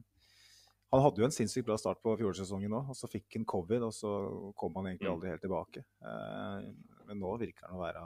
Han 0.94 1.02
hadde 1.02 1.22
jo 1.22 1.26
en 1.26 1.34
sinnssykt 1.34 1.66
bra 1.66 1.76
start 1.80 1.98
på 2.04 2.14
fjorårssesongen 2.20 2.74
òg, 2.78 2.90
og 2.92 2.98
så 2.98 3.10
fikk 3.10 3.38
han 3.40 3.46
covid, 3.50 3.82
og 3.82 3.94
så 3.96 4.10
kom 4.58 4.76
han 4.78 4.92
egentlig 4.92 5.08
mm. 5.08 5.14
aldri 5.16 5.32
helt 5.32 5.42
tilbake. 5.42 5.82
Eh, 6.06 6.68
men 7.08 7.18
nå 7.18 7.32
virker 7.40 7.66
han 7.66 7.78
å 7.78 7.82
være 7.82 8.04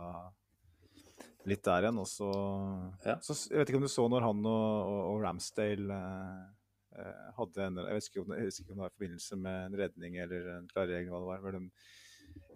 litt 1.52 1.64
der 1.68 1.84
igjen. 1.84 2.00
Og 2.00 2.08
så, 2.08 2.30
ja. 3.04 3.18
så, 3.24 3.36
Jeg 3.50 3.60
vet 3.60 3.72
ikke 3.72 3.82
om 3.82 3.86
du 3.86 3.92
så 3.92 4.08
når 4.08 4.24
han 4.24 4.40
og, 4.48 4.66
og, 4.88 5.02
og 5.12 5.22
Ramsdale 5.26 6.00
eh, 6.00 6.42
eh 6.98 7.24
hadde 7.38 7.66
en 7.66 7.80
jeg 7.84 8.00
vet, 8.00 8.10
om, 8.24 8.36
jeg 8.38 8.50
husker 8.50 8.64
ikke 8.64 8.72
om, 8.72 8.80
det 8.80 8.86
var 8.86 8.92
i 8.94 8.98
forbindelse 8.98 9.40
med 9.44 9.64
en 9.66 9.80
redning 9.84 10.20
eller 10.24 10.52
en 10.56 10.68
klarering, 10.72 11.12
hva 11.12 11.22
det 11.22 11.32
var. 11.34 11.42
hvor 11.44 11.58
de 11.58 11.64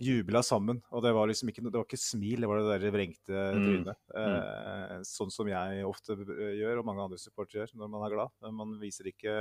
jubla 0.03 0.43
sammen. 0.45 0.81
Og 0.91 1.03
det 1.05 1.13
var 1.15 1.29
liksom 1.31 1.51
ikke, 1.51 1.65
det 1.67 1.79
var 1.79 1.87
ikke 1.87 2.01
smil, 2.01 2.43
det 2.43 2.51
var 2.51 2.61
det 2.61 2.81
der 2.83 2.95
vrengte 2.95 3.45
mm. 3.55 3.67
trynet. 3.67 4.01
Mm. 4.15 4.37
Eh, 4.43 4.97
sånn 5.07 5.33
som 5.35 5.51
jeg 5.51 5.87
ofte 5.87 6.17
gjør, 6.17 6.81
og 6.81 6.89
mange 6.89 7.07
andre 7.07 7.21
supportere 7.21 7.69
gjør 7.69 7.79
når 7.83 7.93
man 7.95 8.07
er 8.07 8.15
glad. 8.17 8.35
Man 8.59 8.77
viser 8.83 9.09
ikke 9.11 9.35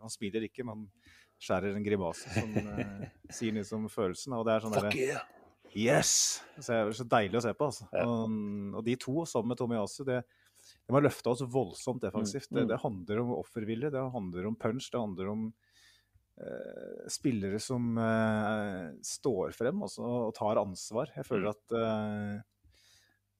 Man 0.00 0.12
smiler 0.12 0.46
ikke, 0.48 0.66
men 0.66 0.86
skjærer 1.42 1.76
en 1.76 1.84
grimase 1.84 2.32
som 2.32 2.54
eh, 2.56 3.08
sier 3.36 3.56
noe 3.56 3.66
som 3.68 3.86
følelsen. 3.92 4.36
Og 4.38 4.46
det 4.48 4.56
er 4.56 4.64
sånn 4.64 4.76
Fuck 4.78 4.98
yeah! 5.00 5.32
Yes! 5.76 6.10
Så 6.56 6.70
det 6.70 6.78
er 6.78 6.96
så 6.96 7.06
deilig 7.16 7.40
å 7.40 7.44
se 7.44 7.52
på. 7.56 7.68
altså. 7.68 7.86
Ja. 7.92 8.06
Og, 8.08 8.34
og, 8.72 8.82
de 8.86 8.96
to 9.00 9.26
sammen 9.28 9.52
med 9.52 9.60
Tomiyasu, 9.60 10.02
det, 10.08 10.22
de 10.86 10.96
har 10.96 11.04
løfta 11.04 11.34
oss 11.34 11.44
voldsomt 11.52 12.04
defensivt. 12.04 12.48
Mm. 12.48 12.56
Det, 12.56 12.64
mm. 12.64 12.70
det, 12.72 12.82
handler 12.84 13.22
om 13.22 13.32
offervilje, 13.36 13.92
det 13.92 14.04
handler 14.14 14.50
om 14.50 14.58
punch, 14.60 14.88
det 14.92 15.02
handler 15.02 15.32
om 15.34 15.46
eh, 16.40 17.06
spillere 17.12 17.60
som 17.60 18.00
eh, 18.00 18.84
står 19.04 19.56
frem 19.58 19.84
også, 19.84 20.04
og 20.06 20.36
tar 20.38 20.62
ansvar. 20.62 21.12
Jeg 21.18 21.28
føler 21.28 21.50
mm. 21.50 21.56
at 21.56 21.80
eh, 21.82 22.44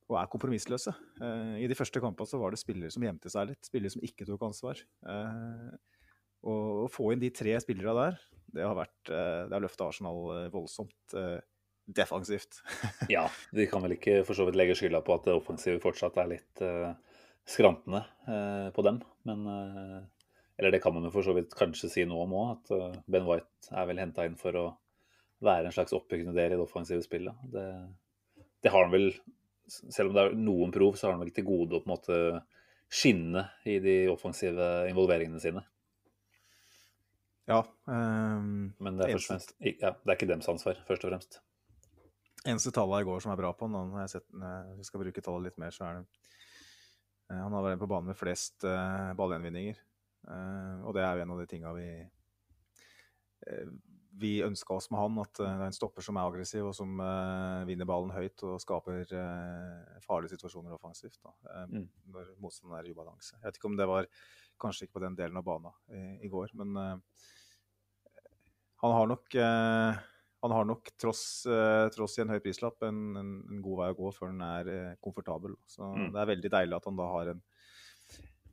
og 0.06 0.20
er 0.20 0.30
kompromissløse. 0.30 0.92
Eh, 1.18 1.56
I 1.64 1.68
de 1.70 1.76
første 1.78 2.02
kampene 2.02 2.30
så 2.30 2.38
var 2.38 2.54
det 2.54 2.60
spillere 2.62 2.92
som 2.94 3.02
gjemte 3.02 3.32
seg 3.32 3.50
litt, 3.50 3.64
spillere 3.66 3.94
som 3.94 4.04
ikke 4.06 4.26
tok 4.28 4.44
ansvar. 4.46 4.82
Eh, 5.08 5.70
å 6.46 6.86
få 6.92 7.10
inn 7.12 7.22
de 7.22 7.32
tre 7.34 7.56
spillerne 7.62 7.96
der, 7.98 8.16
det 8.56 8.64
har, 8.64 8.76
vært, 8.78 9.10
eh, 9.10 9.42
har 9.50 9.62
løfta 9.62 9.90
Arsenal 9.90 10.48
voldsomt 10.52 11.16
defensivt. 11.86 12.62
ja, 13.14 13.26
de 13.54 13.66
kan 13.70 13.84
vel 13.84 13.96
ikke 13.96 14.22
for 14.26 14.38
så 14.38 14.46
vidt 14.48 14.58
legge 14.58 14.76
skylda 14.78 15.02
på 15.06 15.14
at 15.14 15.28
det 15.28 15.36
offensive 15.36 15.82
fortsatt 15.82 16.16
er 16.22 16.32
litt 16.32 16.62
skrantende 17.46 18.00
på 18.74 18.82
dem. 18.86 18.98
Men 19.28 19.44
Eller 20.56 20.72
det 20.74 20.80
kan 20.82 20.96
man 20.96 21.06
jo 21.06 21.12
for 21.14 21.26
så 21.26 21.36
vidt 21.36 21.54
kanskje 21.54 21.92
si 21.92 22.06
noe 22.08 22.24
om 22.24 22.34
òg, 22.34 22.56
at 22.56 23.04
Ben 23.06 23.28
White 23.28 23.70
er 23.70 23.86
vel 23.86 24.02
henta 24.02 24.26
inn 24.26 24.34
for 24.40 24.58
å 24.58 24.66
være 25.44 25.68
en 25.68 25.74
slags 25.74 25.94
oppbyggende 25.96 26.36
del 26.36 26.54
i 26.54 26.58
det 26.58 26.64
offensive 26.64 27.04
spillet. 27.04 27.46
Det, 27.52 27.64
det, 28.62 28.72
har 28.72 28.86
han 28.86 28.94
vel, 28.94 29.10
selv 29.68 30.10
om 30.10 30.16
det 30.16 30.24
er 30.24 30.36
noen 30.38 30.74
prov, 30.74 30.96
så 30.96 31.08
har 31.08 31.16
han 31.16 31.24
vel 31.24 31.34
til 31.36 31.46
gode 31.48 31.78
å 31.78 31.82
på 31.82 31.90
en 31.90 31.94
måte 31.94 32.20
skinne 32.92 33.48
i 33.66 33.78
de 33.82 33.96
offensive 34.12 34.86
involveringene 34.90 35.42
sine. 35.42 35.64
Ja. 37.46 37.62
Um, 37.86 38.74
Men 38.82 38.98
det 38.98 39.06
er, 39.06 39.20
fremst, 39.22 39.54
ja, 39.62 39.92
det 39.94 40.10
er 40.10 40.16
ikke 40.16 40.28
dems 40.28 40.48
ansvar, 40.50 40.78
først 40.88 41.06
og 41.06 41.12
fremst. 41.12 41.38
Eneste 42.46 42.72
tallet 42.74 43.02
i 43.02 43.06
går 43.06 43.22
som 43.22 43.32
er 43.32 43.40
bra 43.40 43.52
på 43.58 43.68
når 43.70 43.94
jeg, 44.04 44.12
sett, 44.16 44.26
når 44.34 44.76
jeg 44.76 44.86
skal 44.88 45.02
bruke 45.02 45.22
tallet 45.24 45.48
litt 45.48 45.60
mer, 45.62 45.74
så 45.74 45.86
er 45.86 45.98
det 45.98 46.04
eh, 47.32 47.40
Han 47.40 47.54
har 47.54 47.64
vært 47.64 47.82
på 47.82 47.90
banen 47.90 48.10
med 48.12 48.18
flest 48.18 48.66
uh, 48.66 49.12
ballgjenvinninger. 49.18 49.78
Uh, 50.26 50.86
og 50.86 50.96
det 50.96 51.04
er 51.06 51.18
jo 51.18 51.26
en 51.26 51.34
av 51.36 51.42
de 51.42 51.46
tinga 51.50 51.74
vi 51.76 51.90
uh, 52.02 53.76
vi 54.16 54.38
ønska 54.40 54.72
oss 54.72 54.86
med 54.88 54.96
han, 54.96 55.18
at 55.20 55.36
det 55.36 55.46
er 55.46 55.62
en 55.66 55.74
stopper 55.76 56.00
som 56.00 56.16
er 56.16 56.24
aggressiv, 56.24 56.64
og 56.64 56.72
som 56.72 56.94
vinner 57.68 57.84
ballen 57.84 58.14
høyt 58.14 58.40
og 58.48 58.54
skaper 58.62 59.10
farlige 60.00 60.32
situasjoner 60.32 60.72
offensivt. 60.72 61.18
Da, 61.20 61.34
mm. 61.68 61.82
Når 62.14 62.30
motstanderen 62.40 62.78
er 62.78 62.88
i 62.88 62.94
ubalanse. 62.96 63.34
Jeg 63.34 63.44
vet 63.44 63.58
ikke 63.60 63.68
om 63.68 63.76
det 63.76 63.88
var 63.90 64.08
kanskje 64.56 64.86
ikke 64.86 64.96
på 64.96 65.02
den 65.04 65.18
delen 65.20 65.36
av 65.36 65.44
banen 65.44 65.76
i, 65.92 66.00
i 66.24 66.32
går, 66.32 66.56
men 66.56 66.72
han 68.86 69.00
har 69.00 69.10
nok 69.12 69.36
han 70.46 70.52
har 70.52 70.64
nok, 70.64 70.88
tross, 71.00 71.46
eh, 71.46 71.88
tross 71.88 72.18
i 72.18 72.22
en 72.22 72.30
høy 72.30 72.38
prislapp, 72.44 72.78
en, 72.86 73.02
en, 73.18 73.30
en, 73.50 73.60
god 73.64 73.80
vei 73.80 73.90
å 73.90 73.98
gå 73.98 74.12
før 74.14 74.30
han 74.30 74.42
er 74.46 74.70
eh, 74.70 74.96
komfortabel. 75.02 75.56
Så 75.66 75.82
mm. 75.82 76.10
det 76.14 76.20
er 76.22 76.30
veldig 76.30 76.50
deilig 76.54 76.76
at 76.76 76.86
han 76.86 76.98
da 76.98 77.06
har 77.10 77.30
en, 77.32 77.40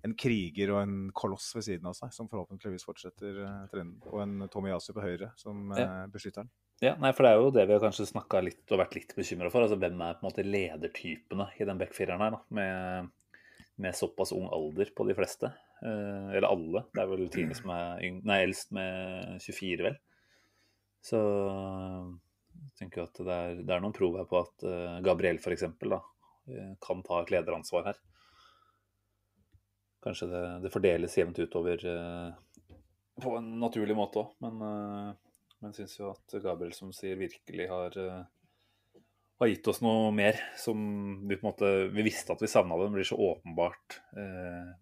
en, 0.08 0.16
kriger 0.18 0.74
og 0.74 0.80
en 0.82 0.96
koloss 1.14 1.52
ved 1.58 1.68
siden 1.68 1.90
av 1.92 1.98
seg, 1.98 2.14
som 2.16 2.30
forhåpentligvis 2.32 2.86
fortsetter 2.88 3.42
uh, 3.44 3.66
trenden. 3.72 4.00
Og 4.10 4.24
en 4.24 4.48
Tomiyasu 4.52 4.90
på 4.96 5.04
høyre 5.04 5.30
som 5.40 5.74
ja. 5.78 6.06
beskytter 6.12 6.48
den. 6.48 6.54
Ja, 6.84 6.96
nei, 7.00 7.12
for 7.16 7.28
det 7.28 7.34
er 7.34 7.44
jo 7.44 7.52
det 7.56 7.68
vi 7.70 7.76
har 7.76 7.84
kanskje 7.84 8.10
snakka 8.10 8.42
litt 8.44 8.74
og 8.74 8.82
vært 8.82 8.98
litt 8.98 9.14
bekymra 9.16 9.52
for. 9.54 9.64
altså 9.64 9.78
Hvem 9.80 10.02
er 10.02 10.18
på 10.18 10.26
en 10.26 10.30
måte 10.32 10.48
ledertypene 10.48 11.52
i 11.60 11.68
den 11.70 11.80
backfireren 11.80 12.24
her, 12.26 12.40
da, 12.40 12.42
med, 12.58 13.38
med, 13.84 13.96
såpass 13.96 14.34
ung 14.36 14.50
alder 14.50 14.90
på 14.96 15.06
de 15.10 15.18
fleste? 15.20 15.54
eller 15.84 16.46
alle. 16.48 16.80
Det 16.96 17.02
er 17.02 17.08
vel 17.10 17.26
Tine 17.34 17.56
som 17.60 17.72
er 17.76 18.04
yng 18.08 18.22
nei, 18.24 18.38
eldst 18.46 18.70
med 18.72 19.42
24, 19.44 19.84
vel. 19.84 19.98
Så 21.04 21.20
jeg 22.74 22.80
tenker 22.80 23.06
at 23.06 23.20
det 23.20 23.36
er, 23.36 23.62
det 23.62 23.76
er 23.76 23.84
noen 23.84 23.96
prov 23.96 24.16
her 24.18 24.28
på 24.30 24.40
at 24.40 24.66
uh, 24.66 25.00
Gabriel 25.06 25.40
f.eks. 25.42 25.66
Uh, 25.84 26.74
kan 26.84 27.04
ta 27.06 27.22
et 27.22 27.34
lederansvar 27.34 27.90
her. 27.92 28.00
Kanskje 30.04 30.30
det, 30.32 30.44
det 30.66 30.72
fordeles 30.72 31.18
jevnt 31.18 31.40
utover 31.44 31.84
uh, 31.88 32.32
på 33.24 33.36
en 33.38 33.52
naturlig 33.62 33.98
måte 33.98 34.24
òg, 34.24 34.32
men 34.44 34.64
uh, 34.64 35.36
jeg 35.68 35.78
syns 35.82 36.00
jo 36.00 36.14
at 36.14 36.38
Gabriel, 36.44 36.74
som 36.76 36.90
sier, 36.96 37.20
virkelig 37.20 37.68
har, 37.70 37.94
har 39.40 39.52
gitt 39.52 39.70
oss 39.72 39.80
noe 39.84 40.10
mer 40.16 40.40
som 40.60 40.82
vi 41.24 41.38
på 41.38 41.46
en 41.46 41.50
måte 41.54 41.70
Vi 41.94 42.04
visste 42.04 42.36
at 42.36 42.44
vi 42.44 42.50
savna 42.52 42.76
det, 42.76 42.90
men 42.90 42.98
det 42.98 43.00
blir 43.00 43.08
så 43.08 43.20
åpenbart 43.30 43.96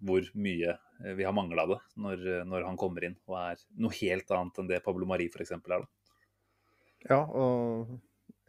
hvor 0.01 0.31
mye 0.41 0.73
vi 1.19 1.27
har 1.27 1.35
mangla 1.37 1.67
det 1.69 1.77
når, 2.01 2.25
når, 2.49 2.65
han 2.65 2.79
kommer 2.81 3.05
inn 3.05 3.19
og 3.29 3.37
er 3.43 3.61
noe 3.77 3.93
helt 3.99 4.33
annet 4.33 4.57
enn 4.57 4.71
det 4.73 4.81
Pablo 4.87 5.05
Mari 5.05 5.29
f.eks. 5.29 5.53
er. 5.53 5.61
da. 5.69 5.85
Ja, 7.09 7.21
og 7.25 7.89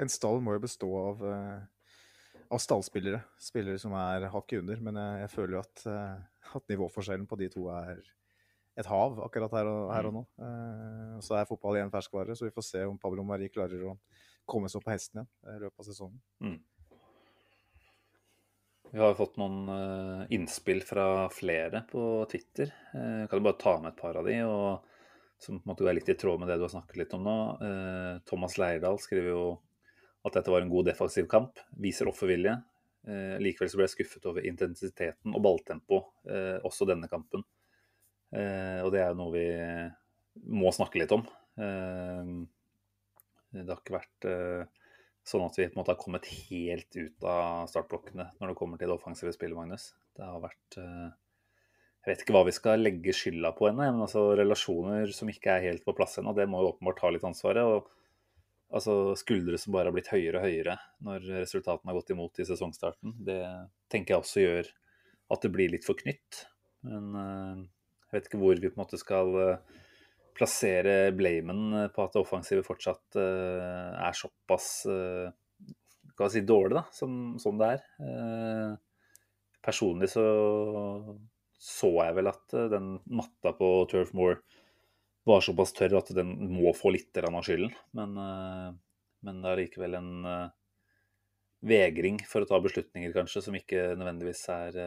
en 0.03 0.11
stall 0.13 0.43
må 0.45 0.57
jo 0.57 0.63
bestå 0.65 0.89
av, 0.99 1.23
uh, 1.25 2.41
av 2.53 2.63
stallspillere. 2.63 3.23
Spillere 3.41 3.81
som 3.81 3.95
er 3.99 4.29
hakket 4.33 4.63
under. 4.63 4.83
Men 4.85 4.99
jeg, 5.01 5.23
jeg 5.25 5.33
føler 5.37 5.57
jo 5.57 5.63
at, 5.63 5.85
uh, 5.89 6.51
at, 6.59 6.67
nivåforskjellen 6.73 7.29
på 7.31 7.39
de 7.41 7.49
to 7.53 7.69
er 7.73 8.03
et 8.81 8.89
hav 8.89 9.19
akkurat 9.21 9.53
her 9.59 9.71
og, 9.71 9.87
her 9.93 10.11
og 10.11 10.19
nå. 10.19 10.27
Uh, 10.41 11.17
så 11.25 11.39
er 11.39 11.49
fotball 11.49 11.79
igjen 11.79 11.93
ferskvare, 11.93 12.37
så 12.37 12.49
vi 12.49 12.55
får 12.55 12.69
se 12.69 12.85
om 12.89 13.01
Pablo 13.01 13.25
Marie 13.27 13.53
klarer 13.53 13.89
å 13.89 13.97
komme 14.49 14.69
seg 14.69 14.81
opp 14.81 14.89
på 14.89 14.95
hesten 14.95 15.23
igjen 15.23 15.57
i 15.57 15.65
løpet 15.65 15.83
av 15.85 15.89
sesongen. 15.89 16.23
Mm. 16.43 16.61
Vi 18.93 19.01
har 19.01 19.15
fått 19.17 19.39
noen 19.41 20.27
innspill 20.37 20.83
fra 20.85 21.31
flere 21.33 21.81
på 21.89 22.03
Twitter. 22.29 22.75
Jeg 22.93 23.31
kan 23.31 23.41
du 23.41 23.47
bare 23.47 23.61
ta 23.63 23.73
med 23.81 23.95
et 23.95 24.03
par 24.03 24.19
av 24.21 24.27
de? 24.29 24.35
og 24.45 24.91
som 25.43 25.59
på 25.59 25.67
en 25.67 25.73
måte 25.73 25.87
er 25.89 25.97
litt 25.97 26.11
i 26.13 26.15
tråd 26.19 26.41
med 26.41 26.49
det 26.51 26.57
du 26.61 26.67
har 26.67 26.73
snakket 26.73 26.99
litt 27.01 27.15
om 27.17 27.25
nå. 27.27 27.37
Eh, 27.67 28.15
Thomas 28.29 28.59
Leirdal 28.61 28.99
skriver 29.03 29.33
jo 29.33 29.45
at 30.23 30.37
dette 30.37 30.53
var 30.53 30.63
en 30.63 30.71
god 30.71 30.87
defensiv 30.87 31.27
kamp, 31.31 31.59
viser 31.83 32.11
offervilje. 32.11 32.55
Eh, 33.11 33.37
likevel 33.43 33.71
så 33.71 33.81
ble 33.81 33.89
jeg 33.89 33.95
skuffet 33.97 34.29
over 34.31 34.47
intensiteten 34.47 35.35
og 35.35 35.43
balltempo 35.43 35.97
eh, 36.31 36.59
også 36.63 36.87
denne 36.91 37.11
kampen. 37.11 37.43
og 38.33 38.89
det 38.95 39.01
er 39.03 39.11
jo 39.11 39.17
noe 39.19 39.33
vi 39.35 39.49
må 40.57 40.71
snakke 40.73 40.99
litt 41.03 41.13
om. 41.13 41.27
det 43.53 43.67
har 43.69 43.83
ikke 43.83 43.99
vært 43.99 44.27
sånn 45.21 45.45
at 45.45 45.59
vi 45.59 45.67
på 45.67 45.75
en 45.75 45.81
måte 45.83 45.93
har 45.93 46.01
kommet 46.01 46.31
helt 46.49 46.97
ut 46.97 47.27
av 47.29 47.69
startblokkene 47.69 48.31
når 48.39 48.49
det 48.49 48.57
kommer 48.57 48.81
til 48.81 48.89
det 48.89 48.97
offensive 48.97 49.35
spillet, 49.37 49.59
Magnus. 49.59 49.91
Det 50.17 50.25
har 50.25 50.41
vært 50.41 50.79
jeg 52.03 52.11
vet 52.11 52.23
ikke 52.25 52.35
hva 52.35 52.47
vi 52.49 52.55
skal 52.55 52.81
legge 52.83 53.15
skylda 53.15 53.53
på 53.55 53.69
henne. 53.69 53.91
men 53.95 54.03
altså 54.03 54.33
relasjoner 54.39 55.13
som 55.15 55.29
ikke 55.31 55.55
er 55.55 55.69
helt 55.69 55.85
på 55.87 55.95
plass 55.95 56.19
ennå, 56.19 56.35
det 56.35 56.49
må 56.51 56.63
jo 56.63 56.73
åpenbart 56.73 56.99
ta 56.99 57.13
litt 57.15 57.27
ansvaret. 57.27 57.63
og 57.63 58.75
altså 58.75 59.15
Skuldre 59.21 59.59
som 59.61 59.77
bare 59.77 59.91
har 59.91 59.95
blitt 59.95 60.11
høyere 60.11 60.41
og 60.41 60.47
høyere 60.49 60.79
når 61.07 61.29
resultatene 61.45 61.93
har 61.93 62.01
gått 62.01 62.11
imot 62.15 62.41
i 62.43 62.49
sesongstarten, 62.49 63.15
det 63.23 63.43
tenker 63.93 64.17
jeg 64.17 64.25
også 64.25 64.43
gjør 64.43 64.73
at 65.33 65.45
det 65.47 65.53
blir 65.55 65.71
litt 65.71 65.87
for 65.87 65.99
knytt. 65.99 66.43
Men 66.83 67.15
jeg 67.15 68.17
vet 68.17 68.27
ikke 68.29 68.43
hvor 68.43 68.59
vi 68.59 68.73
på 68.73 68.75
en 68.75 68.83
måte 68.83 69.01
skal 69.01 69.39
plassere 70.35 71.13
blamen 71.15 71.93
på 71.93 72.03
at 72.03 72.17
det 72.17 72.23
offensive 72.25 72.65
fortsatt 72.67 73.21
er 73.21 74.17
såpass 74.17 74.71
skal 76.13 76.33
si, 76.33 76.43
dårlig 76.45 76.81
da, 76.81 76.83
som, 76.93 77.37
som 77.41 77.61
det 77.61 77.77
er. 77.77 78.75
Personlig 79.63 80.11
så 80.13 80.25
så 81.63 81.93
jeg 82.01 82.17
vel 82.19 82.31
at 82.33 82.57
den 82.73 82.97
matta 83.07 83.53
på 83.55 83.71
Turf 83.91 84.11
Moor 84.19 84.41
var 85.29 85.45
såpass 85.45 85.75
tørr 85.77 86.01
at 86.01 86.11
den 86.17 86.35
må 86.51 86.73
få 86.75 86.91
litt 86.91 87.19
av 87.23 87.37
skylden. 87.47 87.71
Men, 87.95 88.17
men 89.23 89.43
det 89.45 89.53
er 89.53 89.61
likevel 89.61 89.95
en 89.95 90.11
vegring 91.63 92.19
for 92.27 92.43
å 92.43 92.49
ta 92.51 92.59
beslutninger, 92.59 93.15
kanskje, 93.15 93.45
som 93.47 93.55
ikke 93.55 93.93
nødvendigvis 93.95 94.43
er 94.51 94.81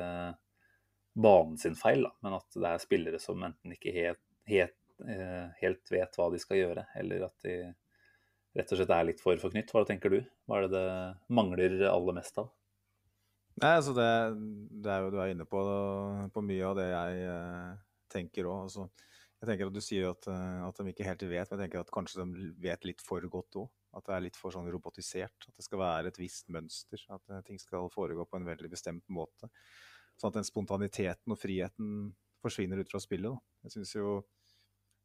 banen 1.15 1.57
sin 1.57 1.75
feil, 1.79 2.03
da. 2.03 2.11
men 2.25 2.35
at 2.35 2.59
det 2.59 2.67
er 2.67 2.83
spillere 2.83 3.19
som 3.23 3.43
enten 3.47 3.75
ikke 3.75 3.93
helt, 3.95 4.21
helt, 4.51 4.77
helt, 5.61 5.91
vet 5.91 6.19
hva 6.19 6.29
de 6.33 6.41
skal 6.43 6.59
gjøre, 6.59 6.85
eller 6.99 7.27
at 7.29 7.47
de 7.47 7.55
rett 8.55 8.71
og 8.71 8.79
slett 8.79 8.93
er 8.95 9.07
litt 9.09 9.23
for 9.23 9.39
forknytt. 9.39 9.71
Hva 9.71 9.85
tenker 9.87 10.11
du? 10.11 10.19
Hva 10.47 10.59
er 10.59 10.67
det 10.67 10.75
det 10.75 11.35
mangler 11.35 11.77
aller 11.91 12.19
mest 12.19 12.39
av? 12.43 12.51
Nei, 13.63 13.71
altså 13.77 13.93
det, 13.95 14.07
det 14.83 14.91
er 14.91 15.05
jo 15.05 15.11
Du 15.13 15.19
er 15.23 15.31
inne 15.31 15.45
på, 15.47 15.61
på 16.35 16.43
mye 16.43 16.65
av 16.67 16.75
det 16.75 16.89
jeg 16.89 17.27
uh, 17.31 17.77
tenker 18.11 18.49
òg. 18.51 18.65
Altså, 18.67 18.89
jeg 19.39 19.49
tenker 19.49 19.69
at 19.69 19.77
Du 19.77 19.83
sier 19.83 20.11
at, 20.11 20.27
at, 20.67 20.81
de 20.81 20.91
ikke 20.91 21.07
helt 21.07 21.23
vet, 21.23 21.49
men 21.51 21.63
jeg 21.63 21.63
tenker 21.63 21.83
at 21.83 21.93
kanskje 21.93 22.25
de 22.25 22.51
vet 22.63 22.87
litt 22.87 23.03
for 23.05 23.23
godt 23.31 23.59
òg. 23.63 23.71
At 23.95 24.07
det 24.09 24.15
er 24.15 24.23
litt 24.25 24.37
for 24.39 24.51
sånn 24.51 24.67
robotisert. 24.71 25.47
At 25.47 25.55
det 25.55 25.63
skal 25.63 25.79
være 25.79 26.11
et 26.11 26.19
visst 26.19 26.49
mønster. 26.51 26.99
At 27.15 27.23
eh, 27.31 27.43
ting 27.47 27.59
skal 27.61 27.87
foregå 27.93 28.25
på 28.27 28.39
en 28.39 28.47
veldig 28.47 28.71
bestemt 28.71 29.05
måte. 29.07 29.47
Sånn 30.19 30.33
at 30.33 30.39
den 30.41 30.47
spontaniteten 30.47 31.31
og 31.31 31.39
friheten 31.39 32.09
forsvinner 32.43 32.81
ut 32.81 32.91
fra 32.91 32.99
spillet. 33.03 33.31
Da. 33.31 33.67
Jeg 33.67 33.77
syns 33.77 33.93
jo 33.95 34.17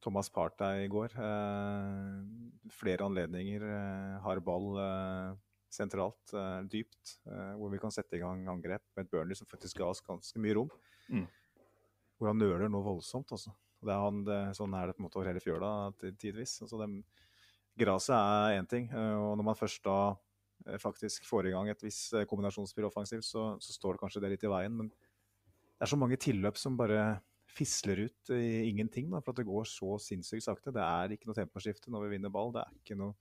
Thomas 0.02 0.30
Partey 0.32 0.86
i 0.86 0.90
går 0.90 1.14
eh, 1.20 2.18
Flere 2.74 3.06
anledninger 3.06 3.64
eh, 3.68 4.18
har 4.24 4.42
ball 4.44 4.68
eh, 4.80 5.38
sentralt, 5.70 6.32
eh, 6.34 6.60
dypt, 6.70 7.16
eh, 7.30 7.52
hvor 7.58 7.70
vi 7.70 7.78
kan 7.78 7.92
sette 7.94 8.18
i 8.18 8.22
gang 8.22 8.42
angrep 8.50 8.82
med 8.96 9.06
et 9.06 9.10
Burnley 9.12 9.38
som 9.38 9.48
faktisk 9.50 9.78
ga 9.78 9.90
oss 9.90 10.02
ganske 10.04 10.42
mye 10.42 10.56
rom. 10.58 10.70
Mm. 11.08 11.26
Hvor 12.18 12.32
han 12.32 12.40
nøler 12.42 12.68
noe 12.68 12.86
voldsomt, 12.86 13.30
altså. 13.32 13.54
Det 13.80 13.92
er 13.94 14.02
han, 14.02 14.24
det, 14.26 14.40
sånn 14.58 14.74
er 14.76 14.90
det 14.90 14.96
på 14.96 15.00
en 15.00 15.06
måte 15.06 15.16
over 15.20 15.30
hele 15.30 15.40
fjøla 15.40 15.70
tidvis. 16.20 16.58
Altså, 16.66 16.82
Gresset 17.80 18.12
er 18.12 18.58
én 18.58 18.68
ting, 18.68 18.90
eh, 18.90 19.14
og 19.16 19.38
når 19.38 19.46
man 19.52 19.58
først 19.58 19.86
da 19.86 20.16
faktisk 20.76 21.24
får 21.24 21.46
i 21.48 21.52
gang 21.54 21.70
et 21.72 21.80
visst 21.80 22.12
kombinasjonsspill 22.28 22.84
offensivt, 22.84 23.24
så, 23.24 23.54
så, 23.64 23.72
står 23.72 23.96
det 23.96 24.00
kanskje 24.02 24.20
det 24.20 24.34
litt 24.34 24.42
i 24.44 24.50
veien. 24.52 24.74
Men 24.76 24.90
det 24.90 25.86
er 25.86 25.88
så 25.88 25.96
mange 25.96 26.18
tilløp 26.20 26.58
som 26.60 26.76
bare 26.76 27.22
fisler 27.48 28.02
ut 28.04 28.32
i 28.36 28.68
ingenting, 28.68 29.08
da, 29.08 29.22
for 29.24 29.32
at 29.32 29.40
det 29.40 29.48
går 29.48 29.64
så 29.70 29.96
sinnssykt 30.02 30.44
sakte. 30.44 30.74
Det 30.74 30.82
er 30.84 31.14
ikke 31.14 31.30
noe 31.30 31.38
temposkifte 31.38 31.94
når 31.94 32.04
vi 32.04 32.12
vinner 32.18 32.34
ball. 32.34 32.52
Det 32.52 32.66
er 32.66 32.76
ikke 32.76 32.98
noe 33.00 33.16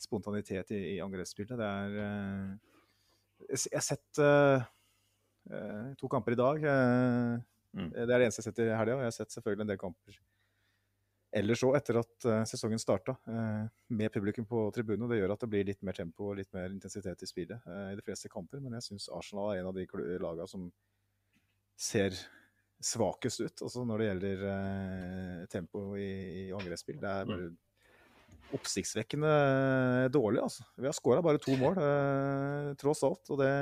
spontanitet 0.00 0.72
i, 0.74 0.80
i 0.94 0.98
angrepsspillet. 1.04 1.58
Det 1.60 1.68
er 1.68 1.96
uh, 2.00 2.74
Jeg 3.50 3.76
har 3.76 3.86
sett 3.86 4.20
uh, 4.24 4.66
to 6.00 6.10
kamper 6.12 6.36
i 6.36 6.40
dag. 6.40 6.66
Mm. 7.70 7.88
Det 7.94 8.02
er 8.02 8.10
det 8.10 8.26
eneste 8.26 8.42
jeg 8.42 8.44
har 8.44 8.50
sett 8.50 8.60
i 8.64 8.68
helga. 8.74 8.98
Og 8.98 9.04
jeg 9.04 9.10
har 9.12 9.16
sett 9.16 9.34
selvfølgelig 9.36 9.66
en 9.66 9.72
del 9.72 9.80
kamper 9.80 10.20
ellers 11.40 11.62
òg, 11.62 11.76
etter 11.78 11.94
at 12.00 12.24
sesongen 12.50 12.80
starta, 12.82 13.14
med 13.94 14.10
publikum 14.10 14.48
på 14.50 14.64
tribunen. 14.74 15.06
Det 15.08 15.20
gjør 15.20 15.34
at 15.36 15.44
det 15.44 15.48
blir 15.52 15.68
litt 15.68 15.84
mer 15.86 15.94
tempo 15.94 16.32
og 16.32 16.40
litt 16.40 16.50
mer 16.56 16.72
intensitet 16.74 17.22
i 17.22 17.28
spillet 17.30 17.68
i 17.70 17.94
de 17.94 18.02
fleste 18.02 18.30
kamper. 18.32 18.58
Men 18.64 18.74
jeg 18.76 18.88
syns 18.88 19.06
Arsenal 19.14 19.52
er 19.52 19.60
en 19.60 19.70
av 19.70 19.78
de 19.78 19.86
lagene 20.18 20.48
som 20.50 20.66
ser 21.78 22.18
svakest 22.82 23.44
ut 23.44 23.62
altså 23.62 23.84
når 23.86 24.00
det 24.00 24.08
gjelder 24.08 24.44
tempo 25.52 25.84
i, 26.00 26.10
i 26.42 26.44
angrepsspill. 26.56 26.98
Det 27.00 27.14
er 27.14 27.30
bare 27.30 27.50
oppsiktsvekkende 28.56 29.30
dårlig, 30.14 30.42
altså. 30.44 30.66
Vi 30.76 30.88
har 30.88 30.96
skåra 30.96 31.22
bare 31.24 31.40
to 31.42 31.54
mål, 31.60 31.78
tross 32.80 33.04
alt. 33.06 33.22
Og 33.30 33.40
det, 33.42 33.52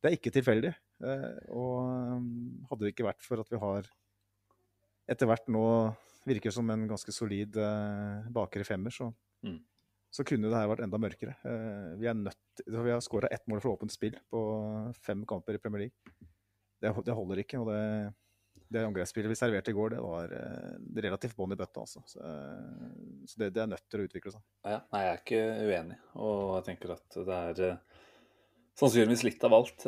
det 0.00 0.10
er 0.10 0.16
ikke 0.18 0.32
tilfeldig. 0.34 0.74
og 1.56 2.68
hadde 2.70 2.84
det 2.84 2.92
ikke 2.92 3.08
vært 3.08 3.24
for 3.24 3.42
at 3.42 3.50
vi 3.50 3.60
har 3.62 3.88
etter 5.10 5.28
hvert 5.28 5.50
nå 5.50 5.64
virker 6.28 6.52
som 6.54 6.68
en 6.70 6.86
ganske 6.90 7.12
solid 7.14 7.56
eh, 7.58 8.30
bakre 8.32 8.64
femmer, 8.66 8.94
så, 8.94 9.08
mm. 9.46 9.58
så, 10.12 10.26
kunne 10.26 10.50
det 10.50 10.58
her 10.58 10.70
vært 10.70 10.84
enda 10.84 11.00
mørkere. 11.00 11.36
Uh, 11.44 11.96
vi, 12.00 12.08
er 12.10 12.18
nødt, 12.18 12.64
vi 12.66 12.92
har 12.92 13.02
skåra 13.04 13.30
ett 13.32 13.46
mål 13.50 13.62
for 13.64 13.74
åpent 13.74 13.94
spill 13.94 14.18
på 14.30 14.42
fem 15.06 15.24
kamper 15.28 15.56
i 15.56 15.62
Premier 15.62 15.86
League. 15.86 16.28
Det, 16.80 16.92
det 17.06 17.16
holder 17.16 17.42
ikke. 17.42 17.62
og 17.62 17.72
det, 17.72 17.80
det 18.70 18.84
angrepsspillet 18.86 19.32
vi 19.32 19.38
serverte 19.38 19.72
i 19.72 19.76
går, 19.76 19.94
det 19.96 20.02
var 20.04 20.32
uh, 20.32 20.74
relativt 21.02 21.36
bånn 21.38 21.54
i 21.54 21.58
bøtta. 21.58 21.84
Altså. 21.84 22.02
Så, 22.06 22.22
så 23.26 23.42
det, 23.42 23.50
det, 23.56 23.64
er 23.64 23.70
nødt 23.72 23.86
til 23.90 24.02
å 24.02 24.08
utvikle 24.08 24.34
seg. 24.36 24.44
Ja, 24.64 24.80
nei, 24.94 25.02
jeg 25.04 25.12
er 25.12 25.22
ikke 25.24 25.42
uenig, 25.66 25.98
og 26.16 26.42
jeg 26.58 26.66
tenker 26.70 26.94
at 26.96 27.20
det 27.28 27.38
er 27.38 27.62
sannsynligvis 28.80 29.26
litt 29.26 29.46
av 29.46 29.56
alt. 29.58 29.86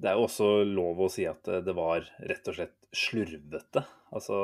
Det 0.00 0.08
er 0.08 0.16
jo 0.16 0.26
også 0.28 0.50
lov 0.68 1.00
å 1.04 1.10
si 1.12 1.26
at 1.28 1.48
det 1.64 1.74
var 1.76 2.06
rett 2.28 2.52
og 2.52 2.56
slett 2.56 2.76
slurvete. 2.96 3.82
Altså 4.14 4.38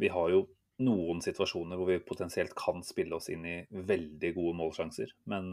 vi 0.00 0.08
har 0.12 0.32
jo 0.32 0.44
noen 0.80 1.20
situasjoner 1.24 1.76
hvor 1.76 1.90
vi 1.90 1.98
potensielt 2.04 2.54
kan 2.56 2.80
spille 2.86 3.18
oss 3.18 3.28
inn 3.32 3.44
i 3.44 3.56
veldig 3.68 4.30
gode 4.36 4.54
målsjanser, 4.60 5.12
men 5.28 5.50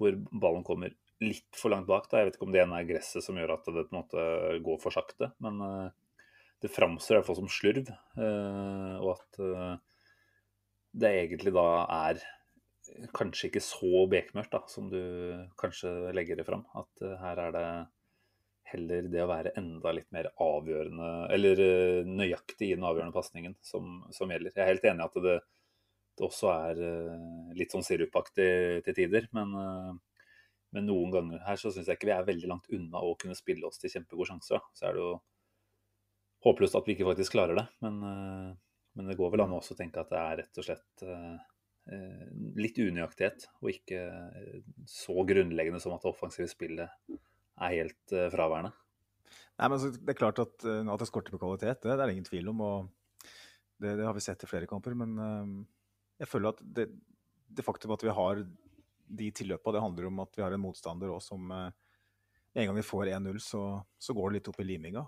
hvor 0.00 0.18
ballen 0.32 0.64
kommer 0.66 0.96
litt 1.22 1.58
for 1.58 1.72
langt 1.72 1.88
bak. 1.88 2.08
Da. 2.10 2.20
Jeg 2.20 2.30
vet 2.30 2.38
ikke 2.38 2.48
om 2.48 2.54
det 2.54 2.62
ene 2.64 2.80
er 2.80 2.90
gresset 2.90 3.24
som 3.24 3.38
gjør 3.38 3.54
at 3.56 3.66
det 3.68 3.86
på 3.86 3.94
en 3.94 4.00
måte 4.00 4.26
går 4.66 4.78
for 4.82 4.94
sakte, 4.94 5.30
men 5.44 5.62
uh, 5.62 6.20
det 6.62 6.70
framstår 6.72 7.16
i 7.16 7.20
hvert 7.20 7.30
fall 7.30 7.40
som 7.40 7.50
slurv. 7.50 7.90
Uh, 8.18 9.00
og 9.00 9.10
at 9.16 9.42
det 10.92 11.10
egentlig 11.22 11.54
da 11.56 11.66
er 11.86 12.22
kanskje 13.16 13.48
ikke 13.48 13.62
så 13.64 14.04
bekmørkt 14.10 14.52
da, 14.52 14.60
som 14.68 14.90
du 14.92 15.00
kanskje 15.60 16.12
legger 16.12 16.36
det 16.38 16.44
fram. 16.44 16.66
At 16.76 17.04
her 17.22 17.40
er 17.46 17.54
det 17.54 17.66
heller 18.72 19.08
det 19.12 19.22
å 19.22 19.30
være 19.30 19.52
enda 19.58 19.92
litt 19.94 20.08
mer 20.14 20.30
avgjørende, 20.40 21.10
eller 21.34 21.62
eh, 21.64 22.08
nøyaktig 22.08 22.70
i 22.70 22.76
den 22.76 22.86
avgjørende 22.88 23.16
pasningen 23.16 23.56
som, 23.64 24.00
som, 24.14 24.32
gjelder. 24.32 24.54
Jeg 24.54 24.64
er 24.64 24.70
helt 24.72 24.88
enig 24.88 25.04
i 25.04 25.08
at 25.08 25.18
det, 25.26 25.36
det, 26.16 26.24
også 26.28 26.52
er 26.54 26.82
eh, 26.88 27.52
litt 27.58 27.74
sånn 27.74 27.86
sirupaktig 27.86 28.48
til 28.86 28.98
tider, 28.98 29.28
men, 29.36 29.54
eh, 29.62 29.92
men 30.72 30.88
noen 30.88 31.12
ganger 31.12 31.44
her 31.46 31.60
så 31.60 31.72
syns 31.72 31.88
jeg 31.88 31.98
ikke 31.98 32.08
vi 32.08 32.14
er 32.16 32.26
veldig 32.26 32.50
langt 32.50 32.68
unna 32.72 33.02
å 33.04 33.14
kunne 33.20 33.36
spille 33.36 33.68
oss 33.68 33.80
til 33.80 33.92
kjempegode 33.92 34.30
sjanser. 34.30 34.62
Så 34.76 34.88
er 34.88 34.96
det 34.96 35.04
jo 35.04 35.14
håpløst 36.46 36.78
at 36.78 36.88
vi 36.88 36.96
ikke 36.96 37.08
faktisk 37.10 37.36
klarer 37.36 37.58
det, 37.60 37.66
men, 37.84 37.98
men 38.96 39.10
det 39.10 39.18
går 39.18 39.34
vel 39.34 39.44
an 39.44 39.52
å 39.54 39.60
også 39.60 39.76
tenke 39.78 40.02
at 40.02 40.10
det 40.10 40.20
er 40.20 40.38
rett 40.40 40.62
og 40.62 40.66
slett 40.66 41.04
litt 42.62 42.78
unøyaktighet, 42.78 43.46
og 43.60 43.70
ikke 43.72 44.00
så 44.90 45.24
grunnleggende 45.28 45.80
som 45.82 45.94
at 45.96 46.04
det 46.04 46.10
offensive 46.12 46.50
spillet 46.50 46.90
er 47.12 47.76
helt 47.76 48.16
fraværende. 48.32 48.72
Nei, 49.60 49.68
men 49.68 49.78
Det 49.78 50.14
er 50.14 50.18
klart 50.18 50.40
at, 50.42 50.66
at 50.66 51.02
det 51.02 51.08
skorter 51.10 51.34
på 51.34 51.42
kvalitet, 51.42 51.82
det, 51.82 51.90
det, 51.90 51.98
er 51.98 52.06
det 52.06 52.16
ingen 52.16 52.28
tvil 52.28 52.50
om. 52.52 52.64
og 52.66 53.28
Det, 53.76 53.96
det 53.98 54.06
har 54.06 54.14
vi 54.16 54.24
sett 54.24 54.42
i 54.42 54.50
flere 54.50 54.70
kamper. 54.70 54.96
Men 54.98 55.66
jeg 56.22 56.30
føler 56.30 56.52
at 56.52 56.62
det, 56.62 56.88
det, 57.50 57.66
faktum 57.66 57.94
at 57.94 58.04
vi 58.06 58.14
har 58.14 58.44
de 59.12 59.30
tilløpa, 59.34 59.74
det 59.74 59.82
handler 59.84 60.08
om 60.08 60.22
at 60.24 60.36
vi 60.38 60.44
har 60.44 60.54
en 60.54 60.62
motstander 60.62 61.12
òg 61.12 61.22
som 61.24 61.52
En 61.52 62.66
gang 62.66 62.76
vi 62.76 62.84
får 62.84 63.08
1-0, 63.16 63.38
så, 63.40 63.62
så, 63.96 64.12
går 64.12 64.30
det 64.30 64.38
litt 64.38 64.48
opp 64.50 64.58
i 64.60 64.64
liminga. 64.66 65.06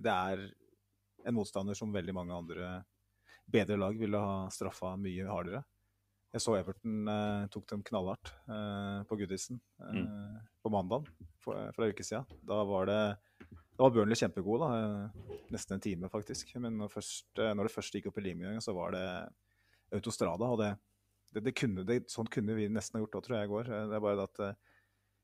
det 0.00 0.12
er 0.12 0.44
en 1.28 1.36
motstander 1.36 1.76
som 1.76 1.92
veldig 1.92 2.14
mange 2.16 2.32
andre 2.32 2.70
bedre 3.44 3.76
lag 3.76 3.98
ville 3.98 4.16
ha 4.16 4.46
straffa 4.52 4.94
mye 4.96 5.26
hardere. 5.28 5.62
Jeg 6.30 6.44
så 6.44 6.54
Everton 6.60 7.08
eh, 7.10 7.46
tok 7.50 7.66
dem 7.72 7.82
knallhardt 7.86 8.30
eh, 8.46 9.00
på 9.08 9.18
Goodison 9.18 9.58
eh, 9.82 9.96
mm. 9.98 10.36
på 10.62 10.70
mandag 10.70 11.08
for, 11.42 11.58
for 11.74 11.84
en 11.84 11.94
uke 11.94 12.06
siden. 12.06 12.28
Da 12.46 12.60
var 12.68 12.86
det 12.90 13.00
da 13.80 13.86
var 13.86 13.94
Burnley 13.94 14.18
kjempegod, 14.18 14.60
da. 14.62 14.68
Eh, 14.76 15.40
nesten 15.50 15.78
en 15.78 15.82
time, 15.82 16.10
faktisk. 16.12 16.52
Men 16.60 16.76
når, 16.78 16.92
først, 16.92 17.30
eh, 17.40 17.54
når 17.56 17.66
det 17.66 17.74
først 17.74 17.96
gikk 17.96 18.10
opp 18.10 18.20
i 18.20 18.26
Limingen, 18.28 18.62
så 18.62 18.74
var 18.76 18.94
det 18.94 19.04
autostrada. 19.96 20.50
Og 20.52 20.60
det, 20.60 20.74
det, 21.34 21.44
det 21.46 21.54
kunne, 21.56 21.86
det, 21.86 22.02
sånn 22.10 22.28
kunne 22.30 22.56
vi 22.58 22.68
nesten 22.72 22.98
ha 22.98 23.04
gjort 23.04 23.16
da, 23.18 23.24
tror 23.26 23.38
jeg, 23.38 23.48
i 23.48 23.52
går. 23.54 23.70
Eh, 23.70 23.88
det 23.90 23.98
er 23.98 24.04
bare 24.04 24.28
at 24.28 24.42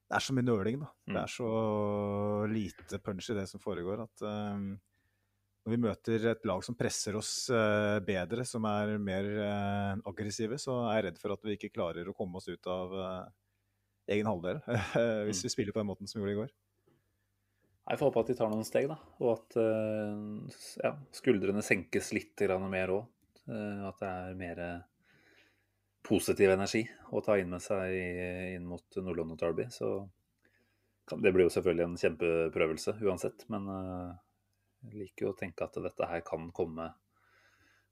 det 0.06 0.14
er 0.14 0.22
så 0.22 0.34
mye 0.36 0.46
nøling, 0.46 0.82
da. 0.84 0.90
Mm. 1.08 1.14
Det 1.14 1.22
er 1.22 1.32
så 1.34 1.48
lite 2.50 3.00
punch 3.02 3.30
i 3.32 3.38
det 3.40 3.46
som 3.50 3.62
foregår, 3.62 4.04
at 4.04 4.22
um, 4.22 4.68
når 5.66 5.72
vi 5.72 5.78
møter 5.82 6.26
et 6.30 6.46
lag 6.46 6.62
som 6.62 6.76
presser 6.78 7.16
oss 7.18 7.32
uh, 7.50 7.98
bedre, 8.06 8.44
som 8.46 8.68
er 8.70 8.92
mer 9.02 9.26
uh, 9.40 10.04
aggressive, 10.06 10.60
så 10.62 10.78
er 10.84 11.00
jeg 11.00 11.06
redd 11.08 11.18
for 11.18 11.34
at 11.34 11.42
vi 11.42 11.56
ikke 11.58 11.72
klarer 11.74 12.06
å 12.06 12.14
komme 12.14 12.38
oss 12.38 12.46
ut 12.46 12.70
av 12.70 12.94
uh, 12.94 13.26
egen 14.14 14.30
halvdel. 14.30 14.62
hvis 15.26 15.42
mm. 15.42 15.48
vi 15.48 15.54
spiller 15.56 15.74
på 15.74 15.82
den 15.82 15.90
måten 15.90 16.06
som 16.06 16.20
vi 16.20 16.28
gjorde 16.28 16.36
i 16.36 16.40
går. 16.44 16.54
Jeg 17.86 17.98
får 17.98 18.10
håpe 18.10 18.22
at 18.22 18.30
de 18.30 18.38
tar 18.38 18.50
noen 18.50 18.66
steg, 18.66 18.86
da. 18.90 18.96
Og 19.22 19.28
at 19.30 19.58
ja, 20.82 20.90
skuldrene 21.14 21.62
senkes 21.62 22.08
litt 22.14 22.42
mer 22.66 22.90
òg. 22.90 23.04
at 23.46 24.00
det 24.00 24.08
er 24.10 24.40
mer 24.40 24.62
positiv 26.06 26.50
energi 26.52 26.84
å 27.10 27.22
ta 27.24 27.36
inn 27.40 27.50
med 27.50 27.62
seg 27.64 27.94
inn 28.56 28.66
mot 28.68 28.98
Nordland 29.00 29.34
og 29.34 29.40
Derby. 29.40 29.66
Så 29.74 29.90
Det 31.06 31.32
blir 31.32 31.46
jo 31.46 31.54
selvfølgelig 31.54 31.84
en 31.86 31.98
kjempeprøvelse 32.02 32.96
uansett, 33.06 33.44
men 33.52 33.68
jeg 34.86 35.02
liker 35.02 35.26
jo 35.26 35.32
å 35.32 35.38
tenke 35.38 35.66
at 35.66 35.76
dette 35.82 36.08
her 36.10 36.22
kan 36.26 36.48
komme, 36.54 36.88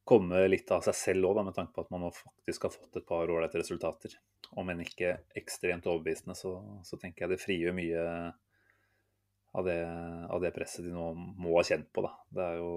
komme 0.06 0.42
litt 0.48 0.70
av 0.74 0.82
seg 0.86 0.96
selv 0.98 1.30
òg, 1.30 1.44
med 1.46 1.54
tanke 1.56 1.74
på 1.74 1.84
at 1.84 1.92
man 1.94 2.04
nå 2.04 2.10
faktisk 2.14 2.66
har 2.66 2.74
fått 2.74 2.98
et 3.00 3.06
par 3.06 3.30
ålreite 3.30 3.60
resultater. 3.60 4.16
Om 4.54 4.70
enn 4.70 4.82
ikke 4.84 5.14
ekstremt 5.38 5.86
overbevisende, 5.90 6.36
så, 6.38 6.56
så, 6.86 6.98
tenker 7.00 7.24
jeg 7.24 7.34
det 7.34 7.42
frigjør 7.42 7.78
mye 7.78 8.04
av 9.54 9.66
det, 9.66 9.80
av 10.34 10.42
det, 10.42 10.52
presset 10.54 10.86
de 10.86 10.92
nå 10.94 11.08
må 11.14 11.56
ha 11.56 11.64
kjent 11.66 11.90
på. 11.94 12.04
Da. 12.04 12.12
Det 12.34 12.46
er 12.50 12.60
jo, 12.60 12.70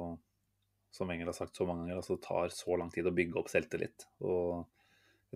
som 0.94 1.10
Engel 1.14 1.34
har 1.34 1.38
sagt 1.38 1.58
så 1.58 1.66
mange 1.66 1.86
ganger, 1.86 2.02
altså 2.02 2.18
det 2.18 2.26
tar 2.26 2.54
så 2.54 2.78
lang 2.80 2.94
tid 2.94 3.10
å 3.10 3.16
bygge 3.18 3.42
opp 3.42 3.50
selvtillit. 3.54 4.06
Og 4.22 4.66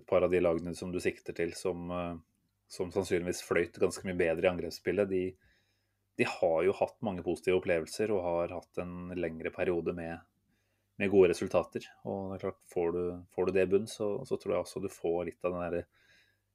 et 0.00 0.06
par 0.08 0.24
av 0.24 0.32
de 0.32 0.40
lagene 0.40 0.74
som 0.78 0.92
du 0.92 1.00
sikter 1.02 1.36
til, 1.36 1.52
som, 1.58 1.90
som 2.72 2.92
sannsynligvis 2.94 3.42
fløyt 3.44 3.76
ganske 3.80 4.06
mye 4.08 4.16
bedre 4.16 4.46
i 4.46 4.50
angrepsspillet, 4.52 5.10
de, 5.10 5.24
de, 6.16 6.28
har 6.28 6.62
jo 6.64 6.76
hatt 6.78 6.96
mange 7.04 7.24
positive 7.26 7.58
opplevelser 7.60 8.12
og 8.14 8.24
har 8.24 8.54
hatt 8.56 8.80
en 8.80 9.12
lengre 9.18 9.52
periode 9.52 9.92
med, 9.96 10.22
med 11.00 11.12
gode 11.12 11.32
resultater. 11.34 11.84
Og 12.08 12.30
det 12.30 12.38
er 12.38 12.44
klart, 12.46 12.62
får 12.72 12.96
du, 12.96 13.02
får 13.34 13.48
du 13.48 13.52
det 13.58 13.66
i 13.66 13.72
bunn, 13.74 13.90
så, 13.90 14.14
så, 14.28 14.38
tror 14.40 14.56
jeg 14.56 14.64
også 14.64 14.84
du 14.84 14.88
får 14.92 15.20
litt 15.28 15.44
av 15.44 15.56
den 15.56 15.66
derre 15.66 15.84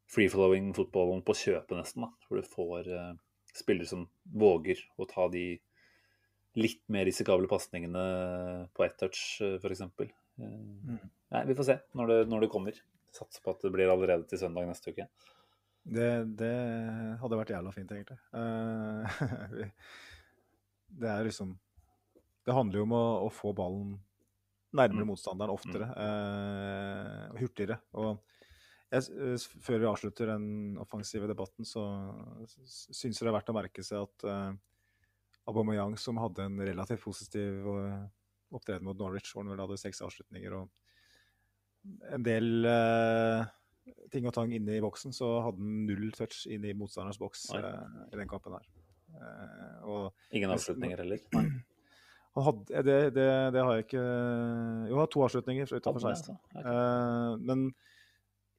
free-flowing 0.09 0.73
fotballen 0.75 1.23
på 1.27 1.35
kjøpet, 1.37 1.77
nesten. 1.77 2.07
da, 2.07 2.11
Hvor 2.27 2.41
du 2.41 2.49
får 2.49 2.91
uh, 2.95 3.13
spillere 3.53 3.89
som 3.89 4.07
våger 4.23 4.81
å 4.97 5.07
ta 5.09 5.27
de 5.31 5.49
litt 6.57 6.81
mer 6.89 7.05
risikable 7.05 7.49
pasningene 7.49 8.03
på 8.73 8.85
ett 8.85 8.95
touch, 8.97 9.19
eh, 9.45 9.59
f.eks. 9.61 9.83
Uh, 9.85 10.07
eh, 10.41 10.53
mm. 10.89 11.01
Nei, 11.35 11.41
vi 11.51 11.55
får 11.57 11.67
se 11.67 11.75
når 11.97 12.09
det, 12.09 12.21
når 12.31 12.45
det 12.45 12.49
kommer. 12.53 12.79
Satser 13.15 13.43
på 13.43 13.53
at 13.53 13.63
det 13.63 13.71
blir 13.73 13.91
allerede 13.91 14.27
til 14.29 14.41
søndag 14.41 14.67
neste 14.69 14.93
uke. 14.93 15.07
Det, 15.87 16.09
det 16.39 16.55
hadde 17.21 17.39
vært 17.39 17.53
jævla 17.55 17.75
fint, 17.75 17.93
egentlig. 17.95 18.19
Uh, 18.37 19.69
det 20.87 21.09
er 21.11 21.25
liksom 21.27 21.49
Det 22.47 22.55
handler 22.55 22.79
jo 22.79 22.85
om 22.87 22.93
å, 22.95 23.05
å 23.25 23.29
få 23.33 23.51
ballen 23.55 23.97
nærmere 24.77 25.03
mm. 25.03 25.09
motstanderen 25.09 25.53
oftere. 25.53 25.87
Mm. 25.91 27.37
hurtigere. 27.41 27.79
Og 27.99 28.17
jeg, 28.87 29.03
eh, 29.19 29.45
før 29.63 29.81
vi 29.81 29.89
avslutter 29.89 30.31
den 30.31 30.77
offensive 30.79 31.27
debatten, 31.27 31.67
så 31.67 31.83
syns 32.47 33.19
jeg 33.19 33.25
det 33.25 33.31
er 33.31 33.35
verdt 33.35 33.51
å 33.51 33.57
merke 33.57 33.83
seg 33.83 34.05
at 34.05 34.27
uh, 34.27 34.53
Aubameyang, 35.47 35.97
som 35.99 36.19
hadde 36.21 36.45
en 36.47 36.59
relativt 36.63 37.03
positiv 37.03 37.67
uh, 37.67 38.05
opptreden 38.55 38.87
mot 38.87 38.99
Norwich, 38.99 39.33
hvor 39.33 39.43
han 39.43 39.51
vel 39.51 39.63
hadde 39.65 39.79
seks 39.81 39.99
avslutninger 40.05 40.55
og 40.55 40.71
en 42.13 42.25
del 42.25 42.67
uh, 42.67 43.45
ting 44.13 44.27
og 44.27 44.35
tang 44.35 44.53
inne 44.55 44.77
i 44.77 44.83
boksen, 44.83 45.15
så 45.15 45.37
hadde 45.45 45.61
han 45.61 45.87
null 45.87 46.11
touch 46.15 46.45
inn 46.51 46.65
i 46.67 46.75
motstanderens 46.77 47.19
boks 47.21 47.47
uh, 47.55 47.81
i 48.11 48.19
den 48.19 48.29
kampen 48.29 48.57
her. 48.57 48.69
Og, 49.87 50.11
Ingen 50.35 50.51
avslutninger 50.53 50.99
heller? 51.01 51.23
Hadde, 52.37 52.81
det, 52.85 52.95
det, 53.15 53.23
det, 53.55 53.61
har 53.65 53.71
jeg 53.73 53.85
ikke 53.87 54.01
Jo, 54.03 54.91
han 54.91 54.99
har 54.99 55.07
to 55.09 55.23
avslutninger 55.25 55.71
utenfor 55.73 56.03
16. 56.03 56.35
Okay. 56.53 57.39
men 57.49 57.63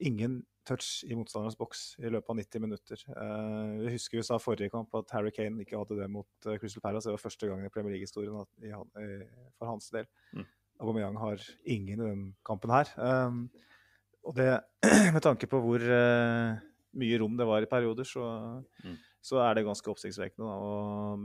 ingen 0.02 0.40
touch 0.66 1.04
i 1.06 1.14
motstanderens 1.14 1.56
boks 1.60 1.84
i 2.02 2.10
løpet 2.10 2.32
av 2.32 2.40
90 2.40 2.64
minutter. 2.64 3.04
Uh, 3.12 3.78
vi 3.84 3.92
husker 3.94 4.18
vi 4.18 4.24
sa 4.26 4.40
forrige 4.42 4.72
kamp 4.74 4.98
at 4.98 5.14
Harry 5.14 5.30
Kane 5.36 5.62
ikke 5.62 5.78
hadde 5.78 6.00
det 6.00 6.08
mot 6.10 6.48
Crystal 6.58 6.82
Palace. 6.82 7.06
Det 7.06 7.14
var 7.14 7.22
første 7.22 7.52
gangen 7.52 7.68
i 7.68 7.72
Premier 7.72 7.94
League-historien 7.94 8.42
for 9.60 9.70
hans 9.70 9.92
del. 9.94 10.10
Mm. 10.34 10.48
Aubameyang 10.78 11.18
har 11.18 11.42
ingen 11.66 11.98
i 11.98 12.08
den 12.08 12.24
kampen 12.46 12.72
her. 12.72 12.90
Um, 12.96 13.46
og 14.24 14.36
det, 14.38 14.48
med 15.14 15.22
tanke 15.24 15.48
på 15.50 15.60
hvor 15.64 15.82
uh, 15.82 16.58
mye 16.98 17.20
rom 17.20 17.36
det 17.38 17.46
var 17.48 17.64
i 17.64 17.70
perioder, 17.70 18.06
så, 18.06 18.24
mm. 18.84 18.96
så 19.22 19.42
er 19.44 19.58
det 19.58 19.66
ganske 19.66 19.90
oppsiktsvekkende. 19.90 20.48
Og, 20.48 21.18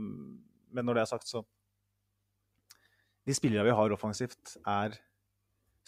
men 0.74 0.86
når 0.86 0.98
det 0.98 1.04
er 1.04 1.12
sagt, 1.14 1.28
så 1.30 1.44
De 3.24 3.32
spillerne 3.32 3.64
vi 3.64 3.72
har 3.72 3.92
offensivt, 3.94 4.58
er 4.68 4.98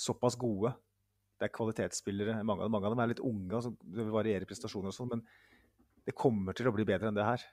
såpass 0.01 0.39
gode 0.41 0.71
det 1.37 1.49
er 1.49 1.53
kvalitetsspillere. 1.53 2.39
Mange, 2.49 2.69
mange, 2.73 2.89
av 2.89 2.95
dem 2.95 3.03
er 3.03 3.11
litt 3.13 3.21
unge, 3.25 3.53
altså, 3.59 3.75
det 3.93 4.07
varierer 4.13 4.49
prestasjoner 4.49 4.93
og 4.93 4.97
sånn, 4.97 5.11
men 5.13 5.25
det 6.07 6.17
kommer 6.17 6.57
til 6.57 6.71
å 6.71 6.73
bli 6.75 6.87
bedre 6.89 7.11
enn 7.11 7.19
det 7.19 7.27
her. 7.27 7.45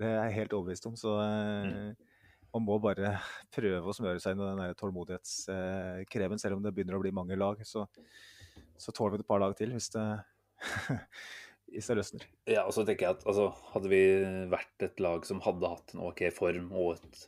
Det 0.00 0.08
er 0.08 0.24
jeg 0.24 0.36
helt 0.40 0.56
overbevist 0.56 0.88
om. 0.90 0.96
Så 0.98 1.14
mm. 1.14 1.92
Man 2.54 2.66
må 2.66 2.78
bare 2.82 3.14
prøve 3.56 3.90
å 3.90 3.96
smøre 3.96 4.22
seg 4.22 4.36
inn 4.36 4.44
i 4.44 4.50
den 4.50 4.78
tålmodighetskreven. 4.80 6.42
Selv 6.42 6.58
om 6.58 6.64
det 6.64 6.74
begynner 6.76 6.98
å 6.98 7.02
bli 7.02 7.14
mange 7.14 7.38
lag, 7.38 7.60
så, 7.66 7.86
så 8.78 8.94
tåler 8.96 9.18
vi 9.18 9.24
et 9.24 9.30
par 9.30 9.42
lag 9.42 9.56
til 9.58 9.74
hvis 9.74 9.90
det, 9.94 10.06
hvis 11.74 11.90
det 11.90 11.98
løsner. 12.00 12.30
Ja, 12.50 12.64
og 12.66 12.74
så 12.76 12.86
tenker 12.86 13.08
jeg 13.08 13.18
at 13.18 13.26
altså, 13.26 13.50
Hadde 13.74 13.92
vi 13.92 14.04
vært 14.52 14.88
et 14.88 15.02
lag 15.02 15.26
som 15.28 15.42
hadde 15.44 15.74
hatt 15.74 15.94
en 15.94 16.06
OK 16.08 16.26
form 16.34 16.72
og 16.72 16.96
et 16.98 17.26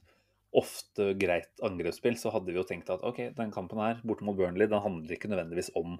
ofte 0.52 1.12
greit 1.16 1.62
angrepsspill, 1.64 2.16
så 2.20 2.32
hadde 2.34 2.52
vi 2.52 2.58
jo 2.58 2.66
tenkt 2.68 2.90
at 2.92 3.04
OK, 3.08 3.30
den 3.38 3.52
kampen 3.54 3.80
her 3.80 4.02
borte 4.04 4.26
mot 4.26 4.36
Burnley, 4.36 4.68
den 4.68 4.84
handler 4.84 5.14
ikke 5.16 5.30
nødvendigvis 5.32 5.72
om 5.80 5.96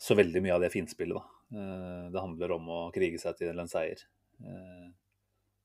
så 0.00 0.16
veldig 0.16 0.42
mye 0.44 0.56
av 0.56 0.64
det 0.64 0.72
finspillet, 0.72 1.16
da. 1.16 1.40
Eh, 1.56 2.04
det 2.12 2.20
handler 2.20 2.54
om 2.56 2.68
å 2.72 2.80
krige 2.92 3.20
seg 3.20 3.38
til 3.40 3.56
en 3.60 3.68
seier. 3.68 4.02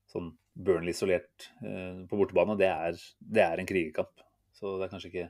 Eh, 0.06 0.12
sånn 0.12 0.30
Burnley 0.54 0.94
isolert 0.94 1.50
eh, 1.60 2.04
på 2.08 2.16
bortebane, 2.16 2.56
det 2.56 2.70
er, 2.70 3.00
det 3.18 3.42
er 3.42 3.60
en 3.60 3.68
krigerkamp. 3.68 4.22
Så 4.56 4.78
det 4.78 4.86
er 4.86 4.92
kanskje 4.94 5.10
ikke 5.10 5.26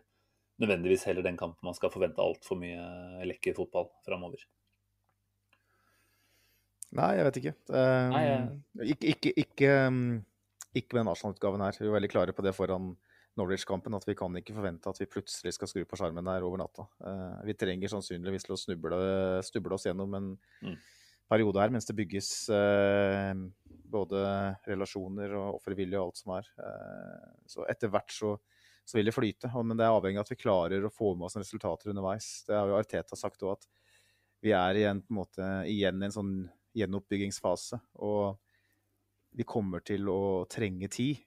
nødvendigvis 0.63 1.07
heller 1.09 1.25
den 1.27 1.37
kampen 1.41 1.67
man 1.67 1.75
skal 1.77 1.91
forvente 1.93 2.23
altfor 2.23 2.61
mye 2.61 3.25
lekker 3.27 3.57
fotball 3.57 3.91
framover. 4.07 4.45
Nei, 6.97 7.11
jeg 7.19 7.27
vet 7.27 7.39
ikke. 7.41 7.53
Um, 7.69 8.13
Nei, 8.15 8.23
jeg... 8.29 8.45
Ikke, 8.95 9.13
ikke, 9.13 9.33
ikke 9.43 9.73
um 9.89 10.01
ikke 10.77 10.97
med 10.97 11.07
den 11.07 11.13
Arsenal-utgaven 11.13 11.63
her. 11.65 11.77
Vi 11.81 11.89
er 11.89 11.95
veldig 11.95 12.11
klare 12.13 12.35
på 12.37 12.45
det 12.45 12.53
foran 12.57 12.91
Norwich-kampen, 13.37 13.95
at 13.97 14.05
vi 14.09 14.15
kan 14.17 14.37
ikke 14.37 14.57
forvente 14.57 14.91
at 14.91 15.01
vi 15.01 15.09
plutselig 15.09 15.55
skal 15.57 15.71
skru 15.71 15.85
på 15.89 15.99
skjermen 16.01 16.29
der 16.29 16.45
over 16.45 16.61
natta. 16.61 16.87
Uh, 17.01 17.41
vi 17.49 17.57
trenger 17.57 17.93
sannsynligvis 17.93 18.47
til 18.47 18.57
å 18.57 18.61
snuble, 18.61 19.01
snuble 19.47 19.77
oss 19.77 19.87
gjennom 19.89 20.17
en 20.19 20.31
mm. 20.65 20.77
Periode 21.31 21.63
her 21.63 21.73
mens 21.75 21.89
det 21.89 21.97
bygges 21.99 22.31
eh, 22.55 23.33
både 23.91 24.21
relasjoner 24.67 25.35
og 25.39 25.61
offervilje 25.61 25.99
og 25.99 26.09
alt 26.11 26.21
som 26.21 26.35
er. 26.37 26.51
Eh, 26.63 27.27
så 27.51 27.67
etter 27.71 27.93
hvert 27.93 28.13
så, 28.15 28.35
så, 28.85 28.99
vil 28.99 29.11
det 29.11 29.17
flyte, 29.17 29.51
men 29.63 29.79
det 29.79 29.87
er 29.87 29.95
avhengig 29.95 30.21
av 30.21 30.27
at 30.27 30.35
vi 30.35 30.41
klarer 30.41 30.87
å 30.87 30.93
få 30.93 31.15
med 31.15 31.29
oss 31.29 31.39
resultater 31.41 31.93
underveis. 31.93 32.31
Det 32.49 32.57
har 32.57 32.71
jo 32.71 32.79
Arteta 32.79 33.19
sagt 33.19 33.45
òg, 33.47 33.59
at 33.59 33.69
vi 34.45 34.53
er 34.55 34.83
igjen, 34.83 35.03
på 35.03 35.15
en 35.15 35.21
måte, 35.23 35.53
igjen 35.71 36.03
i 36.03 36.09
en 36.09 36.19
sånn 36.19 36.35
gjenoppbyggingsfase. 36.77 37.81
og 38.05 38.37
vi 39.37 39.45
kommer 39.45 39.83
til 39.85 40.09
å 40.09 40.47
trenge 40.49 40.89
tid, 40.93 41.21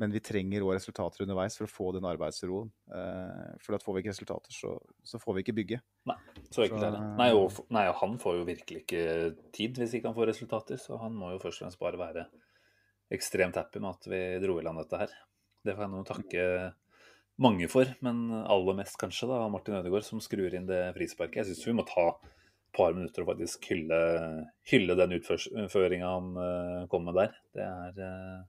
men 0.00 0.14
vi 0.14 0.22
trenger 0.24 0.64
òg 0.64 0.78
resultater 0.78 1.26
underveis 1.26 1.58
for 1.58 1.68
å 1.68 1.70
få 1.70 1.90
den 1.96 2.06
arbeidsroen. 2.08 2.70
Eh, 2.96 3.56
for 3.60 3.76
at 3.76 3.84
får 3.84 3.96
vi 3.96 4.02
ikke 4.02 4.14
resultater, 4.14 4.54
så, 4.56 4.74
så 5.04 5.20
får 5.20 5.36
vi 5.36 5.44
ikke 5.44 5.56
bygge. 5.58 5.80
Nei, 6.08 6.16
så 6.48 6.64
enkelt 6.64 6.86
er 6.86 6.94
det. 6.96 7.02
Nei 7.18 7.30
og, 7.36 7.58
nei, 7.76 7.86
og 7.90 7.98
han 8.00 8.16
får 8.22 8.38
jo 8.38 8.46
virkelig 8.48 8.84
ikke 8.86 9.02
tid 9.56 9.80
hvis 9.80 9.98
ikke 9.98 10.08
han 10.08 10.16
får 10.16 10.32
resultater, 10.32 10.80
så 10.80 11.00
han 11.02 11.16
må 11.20 11.34
jo 11.34 11.42
først 11.42 11.60
og 11.60 11.66
fremst 11.66 11.82
bare 11.82 12.00
være 12.00 12.28
ekstremt 13.12 13.58
happy 13.58 13.82
med 13.82 13.90
at 13.92 14.08
vi 14.08 14.22
dro 14.40 14.56
i 14.56 14.64
land 14.64 14.80
dette 14.80 15.02
her. 15.02 15.16
Det 15.66 15.74
får 15.74 15.84
jeg 15.84 15.92
nå 15.92 16.04
takke 16.08 16.44
mange 17.40 17.68
for, 17.72 17.88
men 18.04 18.28
aller 18.40 18.76
mest 18.78 18.96
kanskje 19.00 19.28
da 19.28 19.42
Martin 19.52 19.76
Ødegaard, 19.78 20.06
som 20.06 20.22
skrur 20.24 20.54
inn 20.56 20.68
det 20.68 20.80
frisparket. 20.96 21.42
Jeg 21.42 21.50
syns 21.50 21.66
vi 21.68 21.76
må 21.76 21.84
ta 21.88 22.06
et 22.14 22.72
par 22.76 22.94
minutter 22.96 23.24
og 23.24 23.32
faktisk 23.32 23.68
hylle, 23.72 24.00
hylle 24.70 24.96
den 24.96 25.16
utføringa 25.18 26.14
han 26.14 26.32
uh, 26.38 26.88
kom 26.92 27.04
med 27.08 27.18
der. 27.18 27.36
Det 27.56 27.66
er 27.66 28.00
uh, 28.00 28.48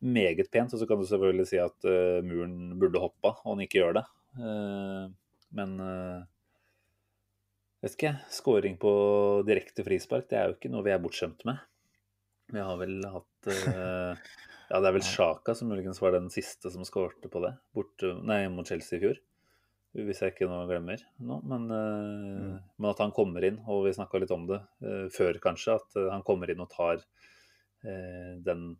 meget 0.00 0.50
pent. 0.52 0.74
Og 0.74 0.80
så 0.80 0.88
kan 0.88 1.00
du 1.00 1.06
selvfølgelig 1.08 1.48
si 1.50 1.60
at 1.62 1.88
uh, 1.88 2.20
muren 2.26 2.76
burde 2.80 3.02
hoppa, 3.02 3.34
og 3.42 3.54
han 3.54 3.64
ikke 3.66 3.80
gjør 3.82 4.00
det. 4.00 4.06
men 5.50 5.72
vet 7.82 7.94
ikke, 7.96 8.12
skåring 8.30 8.76
på 8.78 8.92
direkte 9.48 9.82
frispark, 9.82 10.28
det 10.30 10.38
er 10.38 10.46
jo 10.46 10.54
ikke 10.54 10.70
noe 10.70 10.84
vi 10.86 10.92
er 10.94 11.00
bortskjemt 11.02 11.42
med. 11.48 11.58
Vi 12.54 12.62
har 12.62 12.78
vel 12.78 13.00
hatt 13.10 13.48
Ja, 13.50 14.78
det 14.78 14.86
er 14.86 14.94
vel 14.94 15.06
Sjaka 15.12 15.56
som 15.58 15.72
muligens 15.72 15.98
var 16.02 16.14
den 16.14 16.30
siste 16.30 16.70
som 16.70 16.86
skårte 16.86 17.32
på 17.32 17.42
det, 17.42 17.56
bort, 17.74 18.06
nei, 18.22 18.44
mot 18.52 18.68
Chelsea 18.68 19.00
i 19.00 19.02
fjor 19.02 19.18
hvis 19.98 20.20
jeg 20.22 20.34
ikke 20.34 20.46
nå 20.46 20.60
glemmer 20.70 21.00
nå, 21.18 21.40
Men, 21.50 21.66
uh, 21.66 22.36
mm. 22.38 22.58
men, 22.78 22.90
at 22.92 23.02
han 23.02 23.14
kommer 23.14 23.44
inn, 23.46 23.58
og 23.66 23.88
vi 23.88 23.94
snakka 23.96 24.20
litt 24.22 24.34
om 24.34 24.46
det 24.50 24.60
uh, 24.84 25.06
før 25.14 25.40
kanskje, 25.42 25.78
at 25.80 25.98
uh, 25.98 26.10
han 26.14 26.24
kommer 26.26 26.50
inn 26.50 26.62
og 26.62 26.70
tar 26.72 27.04
den 27.80 28.74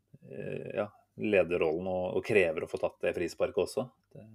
ja, 0.77 0.85
lederrollen 1.21 1.89
og, 1.91 2.05
og, 2.19 2.25
krever 2.27 2.65
å 2.65 2.71
få 2.71 2.81
tatt 2.81 2.99
det 3.05 3.15
frisparket 3.17 3.63
også. 3.65 3.87
Det, 4.15 4.27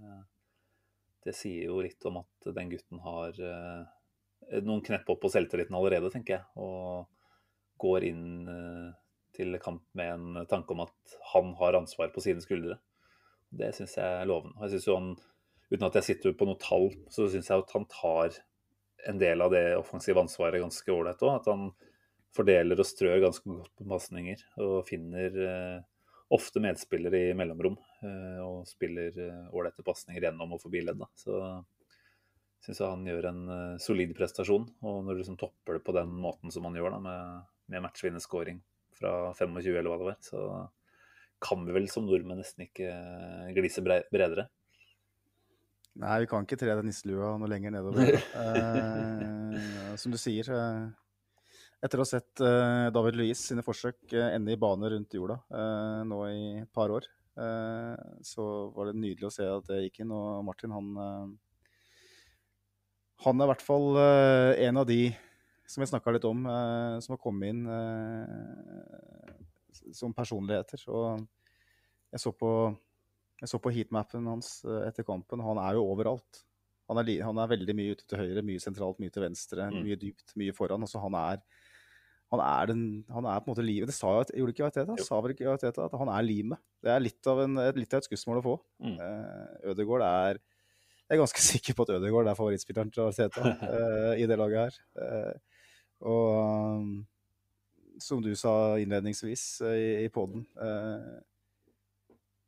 det, 1.26 1.36
sier 1.38 1.70
jo 1.72 1.82
litt 1.84 2.06
om 2.10 2.22
at 2.22 2.50
den 2.56 2.72
gutten 2.74 3.02
har 3.04 3.40
noen 4.62 4.84
knepp 4.86 5.10
opp 5.10 5.24
på 5.24 5.32
selvtilliten 5.34 5.76
allerede, 5.78 6.12
tenker 6.14 6.38
jeg. 6.38 6.46
Og 6.62 7.08
går 7.82 8.06
inn 8.08 8.26
til 9.36 9.58
kamp 9.60 9.84
med 9.98 10.14
en 10.14 10.46
tanke 10.50 10.76
om 10.76 10.84
at 10.86 11.16
han 11.34 11.54
har 11.60 11.78
ansvar 11.80 12.12
på 12.14 12.24
sine 12.24 12.44
skuldre. 12.44 12.78
Det 13.50 13.72
syns 13.76 13.98
jeg 13.98 14.20
er 14.22 14.30
lovende. 14.30 14.58
Jeg 14.64 14.76
synes 14.76 14.88
jo 14.88 15.00
han 15.00 15.10
uten 15.72 15.88
at 15.88 15.98
jeg 16.00 16.08
sitter 16.10 16.38
på 16.38 16.48
noe 16.48 16.62
tall, 16.62 16.92
så 17.12 17.28
syns 17.32 17.50
jeg 17.50 17.64
at 17.64 17.74
han 17.76 17.88
tar 17.92 18.38
en 19.10 19.20
del 19.22 19.44
av 19.44 19.54
det 19.54 19.66
offensive 19.78 20.22
ansvaret 20.22 20.64
ganske 20.64 20.94
ålreit 20.94 21.22
òg. 21.26 21.42
At 21.42 21.50
han 21.52 21.70
fordeler 22.36 22.80
og 22.80 22.88
strør 22.88 23.24
ganske 23.24 23.50
godt 23.50 23.74
på 23.78 23.88
pasninger. 23.90 24.42
Og 24.64 24.78
finner 24.88 25.40
ofte 26.34 26.62
medspiller 26.64 27.14
i 27.14 27.26
mellomrom. 27.38 27.78
og 28.42 28.68
spiller 28.70 29.14
ålreite 29.54 29.86
pasninger 29.86 30.26
gjennom 30.26 30.56
og 30.56 30.62
forbi 30.64 30.82
ledd. 30.86 31.04
Så 31.20 31.38
syns 32.66 32.82
jeg 32.82 32.90
han 32.90 33.06
gjør 33.06 33.28
en 33.30 33.44
solid 33.82 34.16
prestasjon. 34.18 34.66
Og 34.82 35.04
når 35.06 35.14
du 35.14 35.22
liksom 35.22 35.38
topper 35.38 35.78
det 35.78 35.84
på 35.86 35.94
den 35.96 36.16
måten 36.24 36.54
som 36.54 36.66
han 36.66 36.78
gjør, 36.78 36.98
da, 36.98 37.02
med, 37.06 37.46
med 37.74 37.86
matchvinnerscoring 37.86 38.64
fra 38.98 39.14
25 39.38 39.70
eller 39.76 39.92
hva 39.92 40.00
det 40.02 40.10
var, 40.10 40.20
så 40.24 40.42
kan 41.46 41.66
vi 41.68 41.76
vel 41.76 41.90
som 41.92 42.06
nordmenn 42.08 42.40
nesten 42.42 42.66
ikke 42.66 42.92
glise 43.58 43.84
bredere. 43.86 44.48
Nei, 45.96 46.20
vi 46.24 46.28
kan 46.28 46.44
ikke 46.44 46.58
tre 46.60 46.74
den 46.76 46.90
nisselua 46.90 47.36
noe 47.40 47.50
lenger 47.52 47.72
nedover. 47.72 48.18
eh, 48.42 49.96
som 50.00 50.12
du 50.12 50.20
sier, 50.20 50.50
eh, 50.52 50.82
etter 51.84 52.00
å 52.00 52.06
ha 52.06 52.10
sett 52.10 52.42
eh, 52.44 52.88
David 52.94 53.18
Louis 53.20 53.40
sine 53.40 53.64
forsøk 53.66 54.14
eh, 54.14 54.34
ende 54.36 54.54
i 54.54 54.60
bane 54.60 54.90
rundt 54.92 55.16
jorda 55.18 55.38
eh, 55.52 56.02
nå 56.08 56.20
i 56.30 56.46
et 56.64 56.72
par 56.76 56.94
år, 56.94 57.08
så 58.24 58.44
var 58.72 58.88
det 58.88 58.94
nydelig 58.96 59.26
å 59.28 59.34
se 59.34 59.44
at 59.44 59.66
det 59.68 59.82
gikk 59.82 59.98
inn. 60.06 60.12
Og 60.16 60.38
Martin, 60.48 60.72
han 60.72 61.34
Han 63.26 63.42
er 63.42 63.44
i 63.44 63.50
hvert 63.50 63.66
fall 63.66 64.00
en 64.00 64.80
av 64.80 64.86
de 64.88 65.10
som 65.68 65.84
jeg 65.84 65.92
snakka 65.92 66.14
litt 66.16 66.28
om, 66.30 66.48
som 67.04 67.12
har 67.12 67.20
kommet 67.20 67.52
inn 67.52 67.68
som 69.92 70.16
personligheter. 70.16 70.80
Og 70.88 71.28
jeg 72.16 72.24
så 72.24 72.32
på 72.32 72.54
jeg 73.42 73.52
så 73.52 73.60
på 73.60 73.76
heatmappen 73.76 74.32
hans 74.32 74.62
etter 74.88 75.04
kampen. 75.04 75.44
Han 75.44 75.60
er 75.60 75.76
jo 75.76 75.84
overalt. 75.92 76.46
Han 76.88 77.02
er, 77.02 77.18
han 77.26 77.40
er, 77.42 77.50
veldig 77.50 77.76
mye 77.78 77.96
ute 77.96 78.06
til 78.06 78.22
høyre, 78.22 78.44
mye 78.46 78.62
sentralt, 78.62 79.00
mye 79.02 79.14
til 79.14 79.26
venstre, 79.26 79.68
mm. 79.74 79.80
mye 79.88 79.98
dypt, 80.00 80.36
mye 80.38 80.54
foran. 80.54 80.86
Altså, 80.86 81.02
han, 81.02 81.18
er, 81.18 81.42
han, 82.34 82.42
er 82.42 82.72
den, 82.72 82.84
han 83.14 83.28
er 83.30 83.42
på 83.42 83.50
en 83.50 83.54
måte 83.54 83.66
livet. 83.66 83.92
Det 83.92 83.96
sa 83.96 84.12
jo, 84.18 84.26
gjorde 84.42 84.56
ikke 84.56 84.68
Arteta? 84.68 84.98
Sa 85.06 85.20
vel 85.24 85.36
ikke 85.36 85.50
Arteta 85.54 85.86
at 85.86 85.98
han 86.02 86.12
er 86.12 86.26
limet? 86.26 86.62
Det 86.84 86.92
er 86.94 87.04
litt 87.04 87.30
av, 87.32 87.44
en, 87.46 87.60
litt 87.78 87.94
av 87.94 88.02
et 88.02 88.10
skussmål 88.10 88.42
å 88.42 88.46
få. 88.46 88.56
Mm. 88.84 88.96
Uh, 89.02 89.72
Ødegaard 89.72 90.06
er 90.08 90.40
Jeg 90.40 91.18
er 91.18 91.22
ganske 91.22 91.46
sikker 91.52 91.78
på 91.78 91.86
at 91.86 91.96
Ødegaard 92.00 92.32
er 92.32 92.40
favorittspilleren 92.40 92.94
til 92.94 93.06
Arteta 93.06 93.54
uh, 93.62 94.14
i 94.18 94.26
det 94.30 94.40
laget 94.42 94.66
her. 94.66 94.82
Uh, 94.98 95.62
og 96.06 96.82
um, 96.82 96.90
som 98.02 98.20
du 98.20 98.34
sa 98.36 98.76
innledningsvis 98.82 99.46
i, 99.70 99.86
i 100.04 100.10
poden 100.12 100.44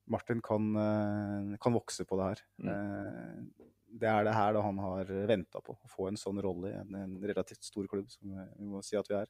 Martin 0.07 0.41
kan, 0.41 0.75
eh, 0.75 1.57
kan, 1.59 1.73
vokse 1.73 2.05
på 2.05 2.17
det 2.17 2.29
her. 2.29 2.43
Mm. 2.63 2.69
Eh, 2.71 3.65
det 3.99 4.07
er 4.07 4.23
det 4.23 4.35
her 4.35 4.53
da 4.53 4.61
han 4.61 4.77
har 4.77 5.11
venta 5.27 5.61
på, 5.63 5.73
å 5.73 5.91
få 5.91 6.09
en 6.09 6.19
sånn 6.19 6.39
rolle 6.43 6.71
i 6.71 6.77
en, 6.77 6.95
en, 6.95 7.15
relativt 7.23 7.63
stor 7.63 7.87
klubb, 7.87 8.09
som 8.11 8.29
vi 8.29 8.67
må 8.67 8.81
si 8.85 8.97
at 8.99 9.07
vi 9.09 9.15
er. 9.19 9.29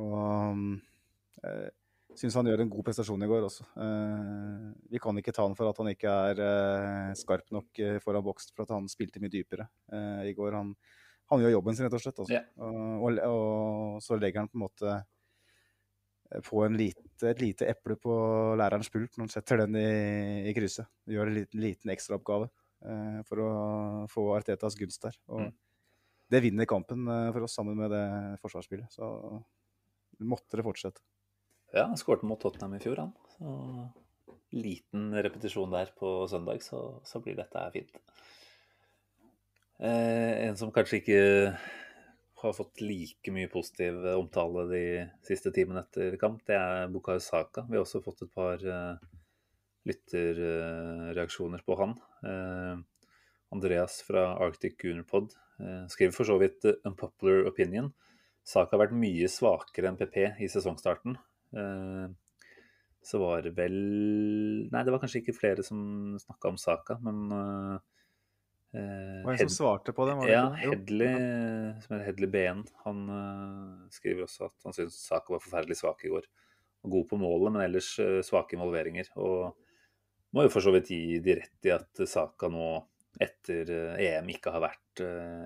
Og 0.00 0.60
jeg 1.42 2.20
syns 2.20 2.36
han 2.36 2.48
gjør 2.50 2.62
en 2.64 2.72
god 2.72 2.84
prestasjon 2.84 3.24
i 3.24 3.28
går 3.30 3.46
også. 3.46 3.64
Eh, 3.84 4.66
vi 4.92 5.00
kan 5.00 5.16
ikke 5.16 5.32
ta 5.32 5.46
han 5.46 5.56
for 5.56 5.70
at 5.70 5.78
han 5.80 5.88
ikke 5.92 6.16
er 6.32 6.42
eh, 6.44 7.14
skarp 7.16 7.48
nok 7.56 7.80
eh, 7.80 7.96
foran 8.04 8.24
boks 8.26 8.50
for 8.52 8.66
at 8.66 8.74
han 8.74 8.90
spilte 8.92 9.22
mye 9.22 9.32
dypere 9.32 9.64
i 10.28 10.34
går. 10.36 10.58
Han, 10.58 10.74
han, 11.32 11.40
gjør 11.40 11.56
jobben 11.56 11.78
sin, 11.78 11.88
rett 11.88 11.96
og 11.96 12.04
slett. 12.04 12.20
Altså. 12.20 12.36
Yeah. 12.36 12.50
Og, 12.60 13.06
og, 13.06 13.22
og, 13.30 14.02
så 14.04 14.20
legger 14.20 14.44
han 14.44 14.52
på 14.52 14.60
en 14.60 14.66
måte 14.66 14.98
få 16.40 16.66
lite, 16.72 17.04
et 17.28 17.40
lite 17.40 17.68
eple 17.68 17.96
på 18.00 18.14
lærerens 18.56 18.90
pult 18.92 19.16
når 19.16 19.26
han 19.26 19.32
setter 19.32 19.64
den 19.64 19.76
i, 19.76 20.48
i 20.48 20.54
krysset. 20.56 20.88
Gjør 21.10 21.28
en 21.28 21.36
liten, 21.36 21.60
liten 21.60 21.92
ekstraoppgave 21.92 22.48
eh, 22.48 23.18
for 23.28 23.42
å 23.44 23.50
få 24.12 24.28
Artetas 24.36 24.78
gunst 24.78 25.04
der. 25.08 25.18
Og 25.32 25.46
mm. 25.46 25.52
Det 26.32 26.40
vinner 26.40 26.64
kampen 26.64 27.04
eh, 27.12 27.28
for 27.34 27.44
oss 27.44 27.58
sammen 27.58 27.76
med 27.76 27.92
det 27.92 28.04
forsvarsspillet. 28.40 28.88
Så 28.94 29.08
måtte 30.18 30.58
det 30.58 30.66
fortsette. 30.66 31.02
Ja, 31.72 31.86
han 31.88 31.96
skåret 31.96 32.24
mot 32.28 32.40
Tottenham 32.40 32.76
i 32.76 32.82
fjor, 32.82 33.00
han. 33.00 33.12
Så 33.32 33.52
liten 34.52 35.14
repetisjon 35.24 35.72
der 35.72 35.92
på 35.96 36.26
søndag, 36.28 36.60
så, 36.64 37.00
så 37.08 37.22
blir 37.24 37.38
dette 37.38 37.62
fint. 37.72 37.96
Eh, 39.80 40.44
en 40.48 40.58
som 40.60 40.72
kanskje 40.74 41.00
ikke 41.00 41.22
har 42.42 42.54
fått 42.58 42.82
like 42.82 43.32
mye 43.32 43.48
positiv 43.50 44.02
omtale 44.12 44.66
de 44.68 44.84
siste 45.24 45.52
timene 45.54 45.84
etter 45.86 46.18
kamp, 46.20 46.42
det 46.48 46.58
er 46.58 46.92
Bukayo 46.92 47.22
Saka. 47.22 47.64
Vi 47.70 47.78
har 47.78 47.86
også 47.86 48.02
fått 48.04 48.26
et 48.26 48.34
par 48.34 48.60
eh, 48.60 49.10
lytterreaksjoner 49.88 51.64
på 51.66 51.78
han. 51.80 51.96
Eh, 52.28 52.82
Andreas 53.52 54.00
fra 54.06 54.30
Arctic 54.40 54.78
Gunnerpod 54.80 55.34
uh, 55.60 55.84
skriver 55.92 56.14
for 56.16 56.24
så 56.24 56.38
vidt 56.40 56.64
'unpopular 56.64 57.44
opinion'. 57.50 57.90
Saka 58.42 58.74
har 58.74 58.86
vært 58.86 58.98
mye 58.98 59.28
svakere 59.30 59.90
enn 59.90 59.98
PP 60.00 60.18
i 60.42 60.50
sesongstarten. 60.50 61.18
så 63.02 63.18
var 63.18 63.42
det 63.44 63.52
vel 63.54 63.74
Nei, 64.72 64.82
det 64.82 64.92
var 64.94 65.02
kanskje 65.02 65.20
ikke 65.20 65.36
flere 65.36 65.62
som 65.66 66.16
snakka 66.22 66.50
om 66.50 66.58
Saka, 66.58 66.96
men 67.02 67.80
Uh, 68.72 69.20
Hva 69.20 69.34
er 69.34 69.36
det 69.36 69.50
som 69.50 69.52
svarte 69.52 69.92
på 69.92 70.06
det? 70.08 70.14
ja, 70.30 70.46
Hedley, 70.56 71.10
som 71.84 71.92
heter 71.92 72.06
Hedley 72.06 72.30
BN, 72.32 72.62
han 72.86 73.02
uh, 73.04 73.82
skriver 73.92 74.24
også 74.24 74.46
at 74.48 74.64
han 74.64 74.76
syns 74.76 74.96
Saka 74.96 75.34
var 75.34 75.42
forferdelig 75.44 75.76
svak 75.82 76.06
i 76.08 76.12
går. 76.12 76.28
Og 76.82 76.94
god 76.94 77.04
på 77.10 77.18
målet, 77.20 77.52
men 77.52 77.64
ellers 77.66 77.90
svake 78.26 78.56
involveringer. 78.56 79.12
Og 79.20 79.52
må 80.34 80.46
jo 80.46 80.50
for 80.50 80.64
så 80.64 80.72
vidt 80.74 80.88
gi 80.90 81.20
de 81.22 81.36
rett 81.38 81.68
i 81.68 81.74
at 81.76 82.00
Saka 82.10 82.48
nå 82.50 82.72
etter 83.22 83.68
EM 84.00 84.32
ikke 84.32 84.50
har 84.50 84.64
vært 84.64 85.02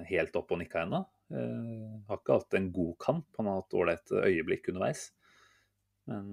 helt 0.08 0.38
oppe 0.38 0.56
og 0.56 0.62
nikka 0.62 0.86
ennå. 0.86 1.02
Har 1.30 2.20
ikke 2.20 2.36
hatt 2.36 2.54
en 2.54 2.68
god 2.74 2.92
kamp, 3.02 3.26
han 3.38 3.48
har 3.50 3.60
hatt 3.60 3.74
ålreite 3.74 4.20
øyeblikk 4.28 4.68
underveis. 4.70 5.08
Men, 6.06 6.28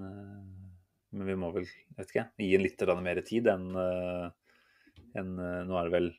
men, 1.10 1.24
vi 1.26 1.38
må 1.40 1.50
vel, 1.56 1.66
vet 1.98 2.12
ikke, 2.12 2.28
gi 2.38 2.52
en 2.54 2.66
litt 2.66 2.84
mer 3.02 3.22
tid 3.26 3.50
enn 3.50 3.72
en, 3.74 5.32
Nå 5.66 5.80
er 5.80 5.88
det 5.90 5.96
vel 5.96 6.12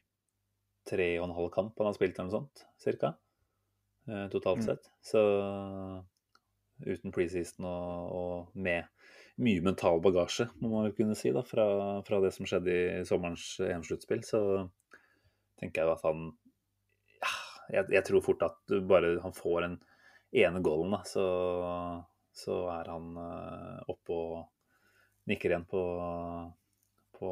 tre 0.88 1.08
og 1.18 1.28
en 1.28 1.36
halv 1.36 1.52
kamp 1.54 1.78
han 1.78 1.88
har 1.88 1.96
spilt, 1.96 2.18
eller 2.18 2.30
noe 2.30 2.38
sånt, 2.38 2.64
cirka. 2.82 3.14
Eh, 4.08 4.26
totalt 4.32 4.62
mm. 4.62 4.66
sett. 4.66 4.90
Så 5.04 5.22
uten 6.84 7.14
preseason 7.14 7.68
og, 7.68 8.14
og, 8.18 8.56
med 8.58 8.90
mye 9.44 9.62
mental 9.64 10.00
bagasje, 10.02 10.46
må 10.60 10.70
man 10.70 10.88
vel 10.88 10.96
kunne 10.98 11.16
si, 11.18 11.32
da, 11.34 11.42
fra, 11.46 11.66
fra 12.06 12.20
det 12.22 12.30
som 12.36 12.46
skjedde 12.46 12.74
i 12.74 13.04
sommerens 13.08 13.46
EM-sluttspill, 13.64 14.22
så 14.26 14.40
tenker 15.60 15.82
jeg 15.82 15.96
at 15.96 16.04
han 16.06 16.28
jeg, 17.72 17.86
jeg, 17.94 18.04
tror 18.06 18.24
fort 18.24 18.44
at 18.46 18.74
bare 18.88 19.14
han 19.22 19.36
får 19.36 19.68
en 19.68 19.78
ene 20.34 20.60
goalen, 20.64 20.96
da, 20.96 21.00
så, 21.06 21.24
så 22.34 22.58
er 22.74 22.90
han 22.90 23.12
uh, 23.16 23.84
oppe 23.92 24.16
og 24.16 25.28
nikker 25.30 25.54
igjen 25.54 25.66
på, 25.70 25.82
på 27.18 27.30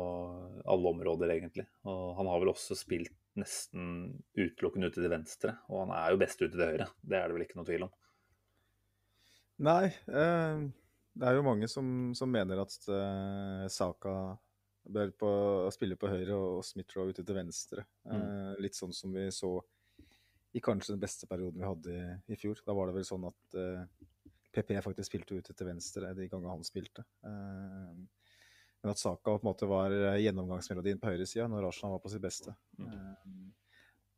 alle 0.65 0.93
områder, 0.95 1.35
egentlig. 1.35 1.67
Og 1.91 2.15
han 2.21 2.31
har 2.31 2.41
vel 2.43 2.53
også 2.55 2.79
spilt 2.79 3.13
nesten 3.39 4.13
utelukkende 4.37 4.91
ute 4.93 5.01
til 5.01 5.13
venstre, 5.13 5.57
og 5.73 5.87
han 5.87 5.97
er 5.97 6.13
jo 6.13 6.21
best 6.21 6.41
ute 6.43 6.55
til 6.55 6.65
høyre. 6.67 6.89
Det 7.01 7.19
er 7.19 7.27
det 7.27 7.37
vel 7.37 7.45
ikke 7.47 7.59
noe 7.59 7.69
tvil 7.69 7.87
om. 7.89 7.93
Nei, 9.63 9.85
eh, 9.91 10.63
det 11.13 11.29
er 11.29 11.37
jo 11.37 11.45
mange 11.47 11.69
som, 11.71 11.87
som 12.19 12.33
mener 12.33 12.63
at 12.63 12.89
eh, 12.89 13.67
Saka 13.73 14.15
bør 14.83 15.13
på, 15.15 15.31
spille 15.75 15.97
på 16.01 16.11
høyre 16.11 16.35
og 16.35 16.65
Smith-Roe 16.67 17.13
ute 17.13 17.25
til 17.25 17.39
venstre. 17.39 17.85
Mm. 18.09 18.17
Eh, 18.17 18.53
litt 18.65 18.79
sånn 18.79 18.95
som 18.97 19.15
vi 19.15 19.29
så 19.35 19.55
i 20.53 20.61
kanskje 20.61 20.95
den 20.95 21.03
beste 21.03 21.29
perioden 21.31 21.61
vi 21.61 21.69
hadde 21.69 21.95
i, 21.97 22.35
i 22.35 22.39
fjor. 22.41 22.61
Da 22.67 22.75
var 22.77 22.89
det 22.89 22.97
vel 22.99 23.07
sånn 23.09 23.25
at 23.29 23.57
PP 24.53 24.75
eh, 24.77 24.83
faktisk 24.85 25.09
spilte 25.09 25.39
ute 25.39 25.55
til 25.57 25.69
venstre 25.69 26.13
de 26.17 26.29
gangene 26.29 26.53
han 26.53 26.67
spilte. 26.67 27.05
Uh, 27.25 28.05
men 28.83 28.93
at 28.93 28.99
Saka 28.99 29.37
på 29.37 29.39
en 29.39 29.47
måte 29.47 29.69
var 29.71 29.95
eh, 29.95 30.21
gjennomgangsmelodien 30.25 30.99
på 30.99 31.13
høyresida 31.13 31.47
når 31.47 31.69
Arsenal 31.69 31.95
var 31.95 32.01
på 32.03 32.11
sitt 32.11 32.23
beste. 32.25 32.51
Eh, 32.83 33.29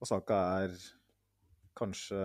og 0.01 0.09
Saka 0.09 0.39
er 0.63 0.79
kanskje 1.77 2.23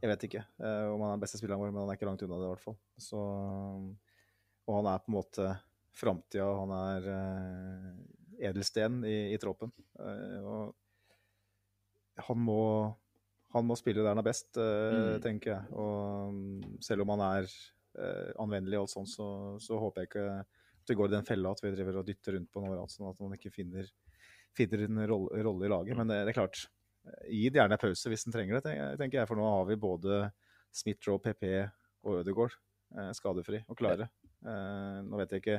Jeg 0.00 0.08
vet 0.08 0.22
ikke 0.28 0.40
om 0.62 1.02
han 1.02 1.10
er 1.10 1.16
den 1.18 1.22
beste 1.24 1.40
spilleren 1.40 1.60
vår, 1.60 1.72
men 1.74 1.82
han 1.82 1.90
er 1.92 1.98
ikke 1.98 2.06
langt 2.08 2.22
unna 2.24 2.38
det, 2.38 2.46
i 2.46 2.52
hvert 2.54 2.62
fall. 2.62 2.76
Så, 2.96 3.18
og 4.64 4.78
han 4.78 4.86
er 4.88 5.02
på 5.02 5.10
en 5.10 5.16
måte 5.18 5.48
framtida, 5.92 6.46
han 6.56 6.72
er 6.72 7.08
edelsten 8.48 9.02
i, 9.04 9.18
i 9.34 9.40
troppen. 9.42 9.74
og 10.40 10.72
han 12.24 12.40
må, 12.40 12.62
han 13.50 13.66
må 13.66 13.76
spille 13.78 14.02
der 14.02 14.12
han 14.12 14.22
er 14.22 14.26
best, 14.26 14.54
mm. 14.56 15.20
tenker 15.24 15.52
jeg. 15.52 15.74
Og 15.74 16.34
mm, 16.34 16.80
selv 16.86 17.02
om 17.04 17.14
han 17.16 17.24
er 17.26 17.52
anvendelig 18.38 18.78
og 18.78 18.84
alt 18.84 18.92
sånt, 18.92 19.10
så, 19.10 19.26
så 19.58 19.78
håper 19.82 20.04
jeg 20.04 20.10
ikke 20.10 20.26
at 20.38 20.90
det 20.90 20.96
går 20.98 21.10
i 21.10 21.16
den 21.16 21.26
fella 21.26 21.52
at 21.54 21.62
vi 21.62 21.72
driver 21.74 22.00
og 22.00 22.06
dytter 22.08 22.36
rundt 22.36 22.50
på 22.52 22.62
noe, 22.64 22.84
sånn 22.90 23.10
at 23.10 23.20
man 23.22 23.34
ikke 23.36 23.52
finner, 23.54 23.88
finner 24.56 24.86
en 24.86 25.02
rolle, 25.10 25.42
rolle, 25.46 25.66
i 25.66 25.72
laget. 25.72 25.98
Men 25.98 26.10
det, 26.10 26.22
det, 26.24 26.32
er 26.32 26.38
klart, 26.40 26.62
gi 27.26 27.44
det 27.48 27.60
gjerne 27.60 27.80
pause 27.80 28.12
hvis 28.12 28.26
en 28.26 28.34
trenger 28.34 28.58
det, 28.58 28.74
tenker 29.00 29.20
jeg. 29.20 29.30
For 29.30 29.38
nå 29.38 29.46
har 29.46 29.68
vi 29.68 29.78
både 29.80 30.22
Smith-Roe, 30.80 31.22
PP 31.22 31.46
og 32.06 32.20
Ødegaard 32.22 32.56
uh, 32.96 33.10
skadefri 33.16 33.62
og 33.66 33.78
klare. 33.78 34.08
Eh, 34.40 34.98
nå 35.04 35.18
vet 35.20 35.34
jeg 35.34 35.42
ikke 35.42 35.56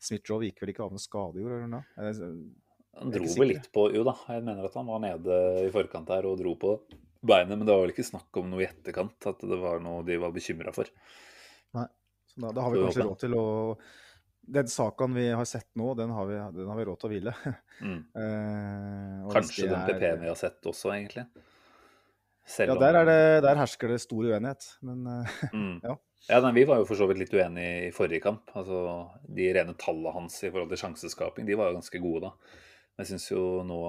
Smith-Roe 0.00 0.46
gikk 0.46 0.60
vel 0.62 0.70
ikke 0.70 0.84
av 0.84 0.92
med 0.94 1.02
skade 1.02 1.40
i 1.40 1.46
år? 1.46 1.64
Han 3.00 3.10
dro 3.10 3.26
vel 3.26 3.50
litt 3.50 3.66
på 3.74 3.88
Jo 3.94 4.04
da, 4.06 4.14
jeg 4.30 4.44
mener 4.46 4.68
at 4.68 4.76
han 4.78 4.86
var 4.86 5.02
nede 5.02 5.38
i 5.64 5.72
forkant 5.74 6.12
her 6.14 6.28
og 6.30 6.38
dro 6.38 6.54
på 6.58 6.76
beinet, 7.20 7.56
men 7.56 7.66
det 7.66 7.72
var 7.74 7.84
vel 7.84 7.92
ikke 7.94 8.06
snakk 8.06 8.40
om 8.40 8.50
noe 8.50 8.64
i 8.64 8.68
etterkant 8.68 9.26
at 9.28 9.42
det 9.44 9.58
var 9.60 9.82
noe 9.84 10.04
de 10.06 10.16
var 10.20 10.32
bekymra 10.34 10.72
for. 10.76 10.88
Nei. 11.76 11.86
Så 12.30 12.40
da, 12.44 12.52
da 12.56 12.64
har 12.64 12.74
vi 12.74 12.84
kanskje 12.84 13.06
råd 13.06 13.20
til 13.24 13.34
å 13.36 13.46
Den 14.50 14.68
sakaen 14.70 15.14
vi 15.14 15.28
har 15.28 15.46
sett 15.46 15.68
nå, 15.78 15.92
den 15.98 16.10
har 16.14 16.26
vi, 16.26 16.36
den 16.56 16.68
har 16.70 16.78
vi 16.78 16.84
råd 16.88 17.00
til 17.00 17.08
å 17.08 17.14
hvile. 17.14 17.34
Mm. 17.80 18.02
Uh, 18.20 19.32
Kanskje 19.34 19.68
den 19.70 19.82
PP-en 19.86 20.22
vi 20.24 20.30
har 20.30 20.38
sett 20.38 20.66
også, 20.66 20.94
egentlig. 20.96 21.26
Selv 22.50 22.72
Ja, 22.72 22.78
der, 22.80 23.00
er 23.02 23.06
det, 23.06 23.18
der 23.46 23.60
hersker 23.60 23.92
det 23.92 24.00
stor 24.02 24.26
uenighet. 24.26 24.72
Men 24.86 25.04
eh, 25.06 25.34
Mm. 25.54 25.76
Ja. 25.84 25.98
Ja, 26.28 26.40
nei, 26.44 26.50
Vi 26.58 26.66
var 26.68 26.80
jo 26.82 26.86
for 26.88 26.98
så 26.98 27.06
vidt 27.08 27.20
litt 27.22 27.32
uenige 27.32 27.86
i 27.86 27.92
forrige 27.96 28.20
kamp. 28.24 28.50
Altså, 28.58 28.80
De 29.24 29.46
rene 29.56 29.76
tallene 29.80 30.12
hans 30.16 30.36
i 30.42 30.50
forhold 30.50 30.72
til 30.72 30.82
sjanseskaping 30.82 31.46
de 31.48 31.56
var 31.56 31.70
jo 31.70 31.78
ganske 31.78 32.02
gode 32.02 32.26
da. 32.26 32.32
Men 32.92 33.06
jeg 33.06 33.14
syns 33.14 33.30
jo 33.30 33.44
nå 33.66 33.80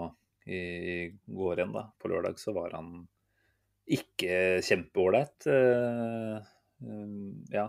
i 0.48 0.62
går 1.28 1.60
igjen, 1.60 1.74
da, 1.76 1.84
på 2.02 2.10
lørdag, 2.10 2.40
så 2.42 2.54
var 2.56 2.74
han 2.78 3.04
ikke 3.98 4.36
kjempeålreit. 4.66 5.48
Eh, 5.52 6.52
eh, 6.86 7.16
ja. 7.54 7.68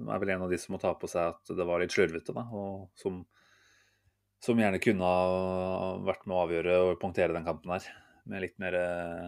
Han 0.00 0.08
er 0.14 0.22
vel 0.22 0.32
en 0.32 0.46
av 0.46 0.52
de 0.52 0.58
som 0.60 0.72
må 0.74 0.80
ta 0.80 0.94
på 0.96 1.08
seg 1.10 1.34
at 1.34 1.50
det 1.56 1.66
var 1.68 1.82
litt 1.82 1.92
slurvete, 1.92 2.32
da. 2.32 2.46
Og 2.56 2.88
som, 2.98 3.18
som 4.40 4.60
gjerne 4.60 4.80
kunne 4.80 5.04
ha 5.04 5.90
vært 6.06 6.24
med 6.24 6.36
å 6.36 6.44
avgjøre 6.46 6.76
og 6.86 7.00
punktere 7.02 7.36
den 7.36 7.44
kampen 7.44 7.74
her. 7.74 7.88
Med 8.30 8.46
litt 8.46 8.56
mer 8.62 8.76
eh, 8.78 9.26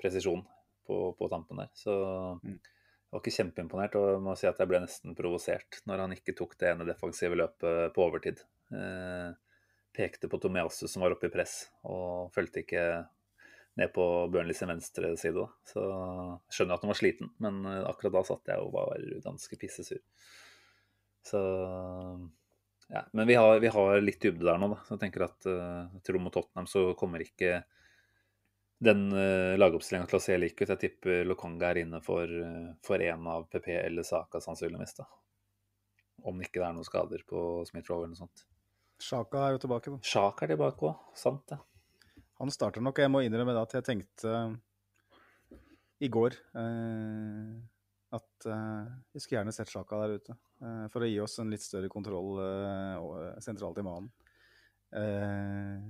presisjon 0.00 0.42
på, 0.88 1.00
på 1.16 1.30
tampen 1.32 1.62
der. 1.62 1.72
Så 1.76 1.96
Mm. 2.40 2.56
jeg 2.60 3.16
var 3.16 3.20
ikke 3.24 3.36
kjempeimponert, 3.36 3.96
og 3.98 4.04
jeg 4.12 4.20
må 4.22 4.34
si 4.38 4.46
at 4.48 4.60
jeg 4.62 4.68
ble 4.70 4.78
nesten 4.84 5.16
provosert 5.18 5.80
når 5.90 6.04
han 6.04 6.12
ikke 6.14 6.36
tok 6.38 6.52
det 6.60 6.68
ene 6.70 6.86
defensive 6.88 7.36
løpet 7.36 7.94
på 7.96 8.04
overtid. 8.04 8.44
Eh, 8.70 9.30
pekte 9.96 10.28
på 10.30 10.38
Tomiasu 10.38 10.84
som 10.86 11.02
var 11.02 11.16
oppe 11.16 11.26
i 11.26 11.32
press, 11.34 11.64
og 11.82 12.30
fulgte 12.36 12.62
ikke 12.62 12.84
ned 13.80 13.92
på 13.94 14.04
Burnley 14.32 14.56
sin 14.56 14.70
venstre 14.70 15.14
side. 15.20 15.40
Da. 15.40 15.48
Så 15.72 15.84
jeg 15.84 16.58
skjønner 16.58 16.76
at 16.76 16.84
han 16.84 16.92
var 16.92 16.98
sliten, 17.00 17.32
men 17.42 17.62
eh, 17.68 17.86
akkurat 17.88 18.18
da 18.18 18.26
satt 18.28 18.52
jeg 18.52 18.62
og 18.62 18.74
var 18.76 19.08
ganske 19.24 19.58
pissesur. 19.60 20.02
Så 21.26 21.40
ja, 22.90 23.04
Men 23.12 23.26
vi 23.26 23.34
har, 23.34 23.60
vi 23.60 23.68
har 23.68 24.00
litt 24.00 24.22
dybde 24.22 24.46
der 24.46 24.58
nå, 24.58 24.68
da. 24.72 24.80
Så 24.86 24.96
jeg 24.96 25.04
tenker 25.04 25.26
at 25.28 25.46
uh, 25.46 25.86
jeg 25.94 26.02
tror 26.06 26.22
mot 26.24 26.34
Tottenham 26.34 26.66
så 26.66 26.88
kommer 26.98 27.22
ikke 27.22 27.60
den 28.82 29.04
uh, 29.14 29.54
lagoppstillinga 29.60 30.08
til 30.10 30.18
å 30.18 30.22
se 30.24 30.38
lik 30.40 30.58
ut. 30.58 30.72
Jeg 30.72 30.80
tipper 30.80 31.22
Lokonga 31.28 31.70
er 31.70 31.84
inne 31.84 32.00
for, 32.02 32.26
uh, 32.26 32.72
for 32.82 33.04
en 33.06 33.28
av 33.30 33.46
PP 33.52 33.70
eller 33.76 34.06
Saka, 34.06 34.42
sannsynligvis. 34.42 34.96
da. 34.98 35.06
Om 36.26 36.42
ikke 36.42 36.58
det 36.58 36.66
er 36.66 36.74
noen 36.76 36.88
skader 36.88 37.22
på 37.28 37.44
Smith-Rover 37.70 38.08
eller 38.08 38.16
noe 38.16 38.24
sånt. 38.24 38.46
Sjaka 39.00 39.46
er 39.46 39.54
jo 39.54 39.62
tilbake. 39.62 39.94
Da. 39.94 40.02
Sjaka 40.04 40.44
er 40.44 40.54
tilbake 40.56 40.90
òg, 40.90 41.04
sant 41.16 41.46
det. 41.48 41.60
Han 42.40 42.50
starter 42.54 42.80
nok. 42.84 42.98
Jeg 43.02 43.12
må 43.12 43.20
innrømme 43.24 43.54
at 43.60 43.74
jeg 43.76 43.84
tenkte 43.86 44.34
i 46.00 46.08
går 46.08 46.32
eh, 46.56 47.56
at 48.16 48.46
eh, 48.48 48.86
vi 49.12 49.20
skulle 49.20 49.42
gjerne 49.42 49.52
sett 49.52 49.68
Sjaka 49.70 49.98
der 50.00 50.14
ute. 50.16 50.36
eh, 50.64 50.86
for 50.92 51.04
å 51.04 51.10
gi 51.10 51.18
oss 51.20 51.36
en 51.42 51.52
litt 51.52 51.62
større 51.64 51.90
kontroll 51.92 52.38
eh, 52.40 53.36
sentralt 53.44 53.78
i 53.82 53.84
manen. 53.84 54.08
Eh, 54.96 55.84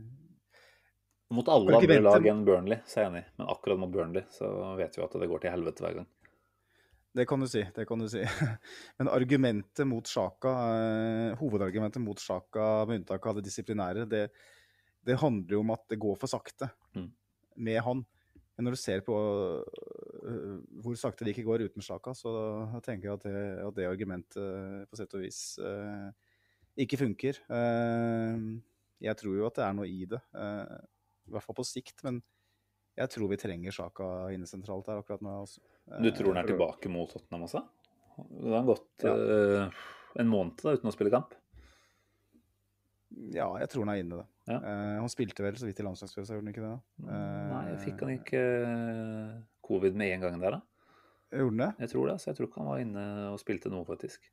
Mot 1.30 1.46
alle 1.46 1.76
andre 1.78 2.00
lag 2.02 2.24
enn 2.26 2.40
Burnley, 2.42 2.80
så 2.90 2.98
er 2.98 3.04
jeg 3.04 3.10
enig. 3.12 3.22
Men 3.38 3.50
akkurat 3.52 3.78
mot 3.78 3.92
Burnley 3.94 4.24
så 4.34 4.48
vet 4.80 4.96
vi 4.98 5.04
at 5.04 5.12
det 5.22 5.28
går 5.30 5.44
til 5.44 5.52
helvete 5.54 5.84
hver 5.84 6.00
gang. 6.00 6.08
Det 7.14 7.26
kan 7.30 7.42
du 7.42 7.46
si. 7.50 7.62
det 7.74 7.84
kan 7.86 8.02
du 8.02 8.08
si. 8.10 8.24
Men 8.98 9.10
argumentet 9.14 9.86
mot 9.86 10.10
Sjaka, 10.10 10.56
eh, 10.74 11.36
hovedargumentet 11.38 12.02
mot 12.02 12.18
Sjaka, 12.22 12.66
med 12.90 13.04
unntak 13.04 13.30
av 13.30 13.38
det 13.38 13.46
disiplinære, 13.46 14.08
det, 14.10 14.24
det 15.06 15.18
handler 15.20 15.56
jo 15.56 15.60
om 15.64 15.70
at 15.74 15.84
det 15.88 15.98
går 16.02 16.16
for 16.20 16.28
sakte 16.30 16.70
Mm. 16.96 17.10
med 17.56 17.80
han. 17.86 18.04
Men 18.56 18.66
når 18.66 18.74
du 18.76 18.80
ser 18.80 19.00
på 19.06 19.14
uh, 19.16 20.58
hvor 20.82 20.96
sakte 20.98 21.24
det 21.24 21.32
ikke 21.34 21.46
går 21.46 21.62
uten 21.70 21.82
Sjaka, 21.84 22.12
så 22.12 22.32
tenker 22.84 23.08
jeg 23.08 23.14
at 23.16 23.22
det, 23.24 23.44
at 23.68 23.74
det 23.78 23.86
argumentet 23.88 24.88
på 24.90 24.98
sett 24.98 25.14
og 25.16 25.22
vis 25.24 25.40
uh, 25.62 26.10
ikke 26.76 26.98
funker. 27.00 27.38
Jeg 29.00 29.16
tror 29.16 29.36
jo 29.38 29.46
at 29.48 29.56
det 29.56 29.64
er 29.64 29.72
noe 29.78 29.88
i 29.88 30.04
det, 30.04 30.20
i 30.36 31.32
hvert 31.32 31.44
fall 31.46 31.56
på 31.56 31.64
sikt. 31.64 32.02
Men 32.04 32.20
jeg 33.00 33.08
tror 33.14 33.30
vi 33.32 33.38
trenger 33.40 33.72
Sjaka 33.72 34.08
inne 34.34 34.46
sentralt 34.48 34.86
her 34.92 35.00
akkurat 35.00 35.22
nå. 35.24 35.38
Altså. 35.40 35.60
Du 36.04 36.10
tror 36.12 36.34
han 36.34 36.42
er 36.44 36.50
tilbake 36.52 36.92
mot 36.92 37.08
Tottenham 37.12 37.46
også? 37.48 37.62
Det 38.28 38.52
har 38.52 38.66
gått 38.68 39.04
Ja. 39.08 39.70
en 40.20 40.28
måned 40.28 40.60
da, 40.60 40.74
uten 40.76 40.90
å 40.90 40.92
spille 40.94 41.10
kamp. 41.14 41.32
Ja, 43.34 43.48
jeg 43.58 43.68
tror 43.72 43.84
han 43.86 43.94
er 43.94 44.02
inne, 44.04 44.20
da. 44.20 44.26
Ja. 44.50 44.58
Uh, 44.64 44.96
han 45.00 45.12
spilte 45.12 45.44
vel 45.44 45.58
så 45.60 45.68
vidt 45.68 45.80
i 45.80 45.86
landslagspausen, 45.86 46.34
gjorde 46.34 46.44
han 46.44 46.52
ikke 46.52 46.64
det? 46.64 46.72
da? 46.74 47.20
Nei, 47.52 47.78
fikk 47.84 48.04
han 48.04 48.12
Eh, 48.12 48.18
ikke 48.18 48.42
eh, 48.66 49.38
covid 49.66 49.96
med 49.98 50.16
en 50.16 50.26
gang 50.26 50.42
der, 50.42 50.58
da? 50.58 50.60
Gjorde 51.30 51.54
han 51.54 51.62
det? 51.62 51.70
Jeg 51.84 51.92
tror 51.94 52.10
det, 52.10 52.18
så 52.20 52.30
jeg 52.30 52.38
tror 52.38 52.50
ikke 52.50 52.62
han 52.64 52.70
var 52.72 52.84
inne 52.84 53.04
og 53.30 53.40
spilte 53.42 53.72
noe, 53.72 53.86
faktisk. 53.88 54.26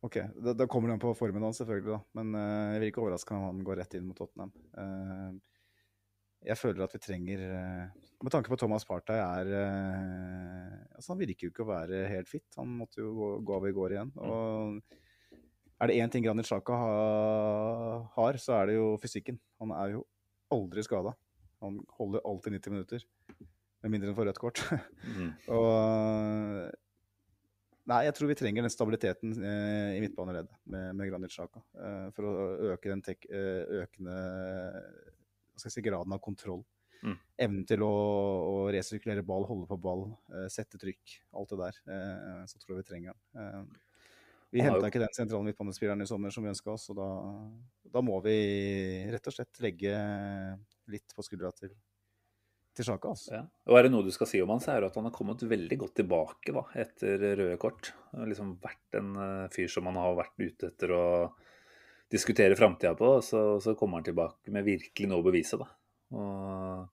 Ok, 0.00 0.16
da, 0.40 0.56
da 0.56 0.66
kommer 0.70 0.90
han 0.94 1.00
på 1.02 1.12
formen 1.14 1.44
hans, 1.44 1.60
selvfølgelig. 1.60 1.92
da. 1.92 2.00
Men 2.18 2.34
uh, 2.34 2.74
jeg 2.74 2.82
vil 2.82 2.92
ikke 2.92 3.04
overraske 3.04 3.36
om 3.36 3.46
han 3.46 3.62
går 3.64 3.82
rett 3.82 3.96
inn 3.98 4.08
mot 4.08 4.18
Tottenham. 4.18 4.52
Eh, 4.80 5.38
jeg 6.48 6.56
føler 6.56 6.86
at 6.86 6.94
vi 6.94 7.02
trenger 7.04 7.42
eh, 7.44 8.04
Med 8.24 8.32
tanke 8.32 8.48
på 8.48 8.56
Thomas 8.56 8.86
Partey 8.88 9.18
er 9.20 9.50
eh, 9.58 10.76
altså 10.96 11.12
Han 11.12 11.20
virker 11.20 11.46
jo 11.46 11.52
ikke 11.52 11.66
å 11.66 11.70
være 11.70 12.06
helt 12.08 12.30
fit. 12.30 12.46
Han 12.56 12.78
måtte 12.80 13.02
jo 13.02 13.12
gå, 13.16 13.30
gå 13.44 13.58
av 13.58 13.68
i 13.68 13.74
går 13.76 13.96
igjen. 13.96 14.12
Og 14.24 14.80
er 15.80 15.88
det 15.88 15.96
én 15.96 16.12
ting 16.12 16.24
Granit 16.24 16.50
ha, 16.50 16.80
har, 18.16 18.38
så 18.42 18.58
er 18.58 18.70
det 18.70 18.76
jo 18.76 18.92
fysikken. 19.00 19.40
Han 19.62 19.72
er 19.72 19.96
jo 19.96 20.04
aldri 20.52 20.84
skada. 20.84 21.14
Han 21.64 21.80
holder 21.96 22.24
alltid 22.28 22.58
90 22.58 22.74
minutter. 22.74 23.06
Med 23.80 23.94
mindre 23.94 24.10
enn 24.10 24.16
for 24.18 24.28
rødt 24.28 24.40
kort. 24.40 24.62
Mm. 25.10 25.32
Og 25.56 26.76
Nei, 27.90 28.04
jeg 28.06 28.14
tror 28.14 28.28
vi 28.30 28.36
trenger 28.38 28.62
den 28.62 28.70
stabiliteten 28.70 29.32
eh, 29.42 29.96
i 29.96 30.02
midtbaneleddet 30.04 30.52
med, 30.70 30.92
med 30.94 31.08
Granit 31.10 31.32
Xhaka. 31.32 31.62
Eh, 31.74 32.10
for 32.14 32.28
å 32.28 32.34
øke 32.74 32.92
den 32.92 33.00
tek, 33.02 33.24
eh, 33.26 33.80
økende 33.80 34.18
hva 34.20 35.58
skal 35.58 35.70
jeg 35.70 35.74
si, 35.74 35.84
graden 35.88 36.14
av 36.14 36.20
kontroll. 36.22 36.62
Mm. 37.00 37.16
Evnen 37.46 37.64
til 37.66 37.82
å, 37.82 37.90
å 37.90 38.54
resirkulere 38.70 39.24
ball, 39.26 39.48
holde 39.48 39.66
på 39.70 39.80
ball, 39.80 40.04
eh, 40.36 40.46
sette 40.52 40.78
trykk. 40.78 41.16
Alt 41.40 41.54
det 41.54 41.60
der. 41.64 41.80
Eh, 41.96 42.44
så 42.52 42.60
tror 42.60 42.76
jeg 42.76 42.84
vi 42.84 42.88
trenger 42.92 43.16
den. 43.16 43.72
Vi 44.50 44.64
henta 44.64 44.88
ikke 44.88 45.02
den 45.02 45.14
sentrale 45.14 45.46
midtbanespilleren 45.46 46.02
i 46.02 46.08
sommer 46.10 46.32
som 46.34 46.44
vi 46.44 46.50
ønska 46.50 46.72
oss, 46.72 46.88
og 46.90 46.98
da, 46.98 47.08
da 47.94 48.02
må 48.02 48.18
vi 48.24 48.34
rett 49.12 49.30
og 49.30 49.36
slett 49.36 49.60
legge 49.62 49.94
litt 50.90 51.14
på 51.14 51.22
skuldra 51.22 51.52
til, 51.54 51.70
til 52.74 52.88
Xhaka. 52.88 53.12
Altså. 53.14 53.30
Ja. 53.36 53.44
Og 53.70 53.78
er 53.78 53.86
det 53.86 53.92
noe 53.94 54.06
du 54.06 54.10
skal 54.14 54.30
si 54.30 54.40
om 54.42 54.50
han, 54.50 54.62
så 54.62 54.74
er 54.74 54.82
det 54.82 54.90
at 54.90 54.98
han 54.98 55.06
har 55.06 55.14
kommet 55.14 55.46
veldig 55.46 55.78
godt 55.84 55.94
tilbake 56.02 56.54
da, 56.56 56.64
etter 56.82 57.22
røde 57.28 57.60
kort. 57.62 57.92
Han 58.10 58.24
har 58.24 58.32
liksom 58.32 58.56
vært 58.64 58.98
en 58.98 59.12
eh, 59.22 59.46
fyr 59.54 59.70
som 59.70 59.86
han 59.90 60.00
har 60.02 60.18
vært 60.18 60.34
ute 60.42 60.72
etter 60.72 60.96
å 60.98 61.04
diskutere 62.10 62.58
framtida 62.58 62.96
på, 62.98 63.12
så, 63.22 63.44
så 63.62 63.76
kommer 63.78 64.00
han 64.00 64.08
tilbake 64.10 64.50
med 64.50 64.66
virkelig 64.66 65.12
noe 65.12 65.22
å 65.22 65.28
bevise. 65.30 65.60
Da. 65.60 65.70
Og 66.18 66.90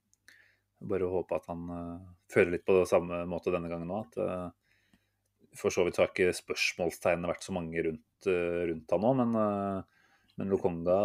bare 0.94 1.10
håpe 1.10 1.42
at 1.42 1.50
han 1.50 1.66
eh, 1.74 2.08
føler 2.30 2.54
litt 2.58 2.66
på 2.68 2.78
det 2.78 2.88
samme 2.90 3.24
måte 3.30 3.50
denne 3.54 3.72
gangen 3.72 3.90
òg. 3.90 4.12
At 4.12 4.22
eh, 4.22 4.48
for 5.58 5.74
så 5.74 5.86
vidt 5.88 6.00
har 6.02 6.12
ikke 6.12 6.36
spørsmålstegnene 6.38 7.30
vært 7.30 7.46
så 7.46 7.56
mange 7.56 7.84
rundt, 7.86 8.30
eh, 8.30 8.64
rundt 8.72 8.94
han 8.94 9.04
nå, 9.04 9.14
men, 9.22 9.36
eh, 9.42 10.08
men 10.38 10.54
Lokonga 10.54 10.98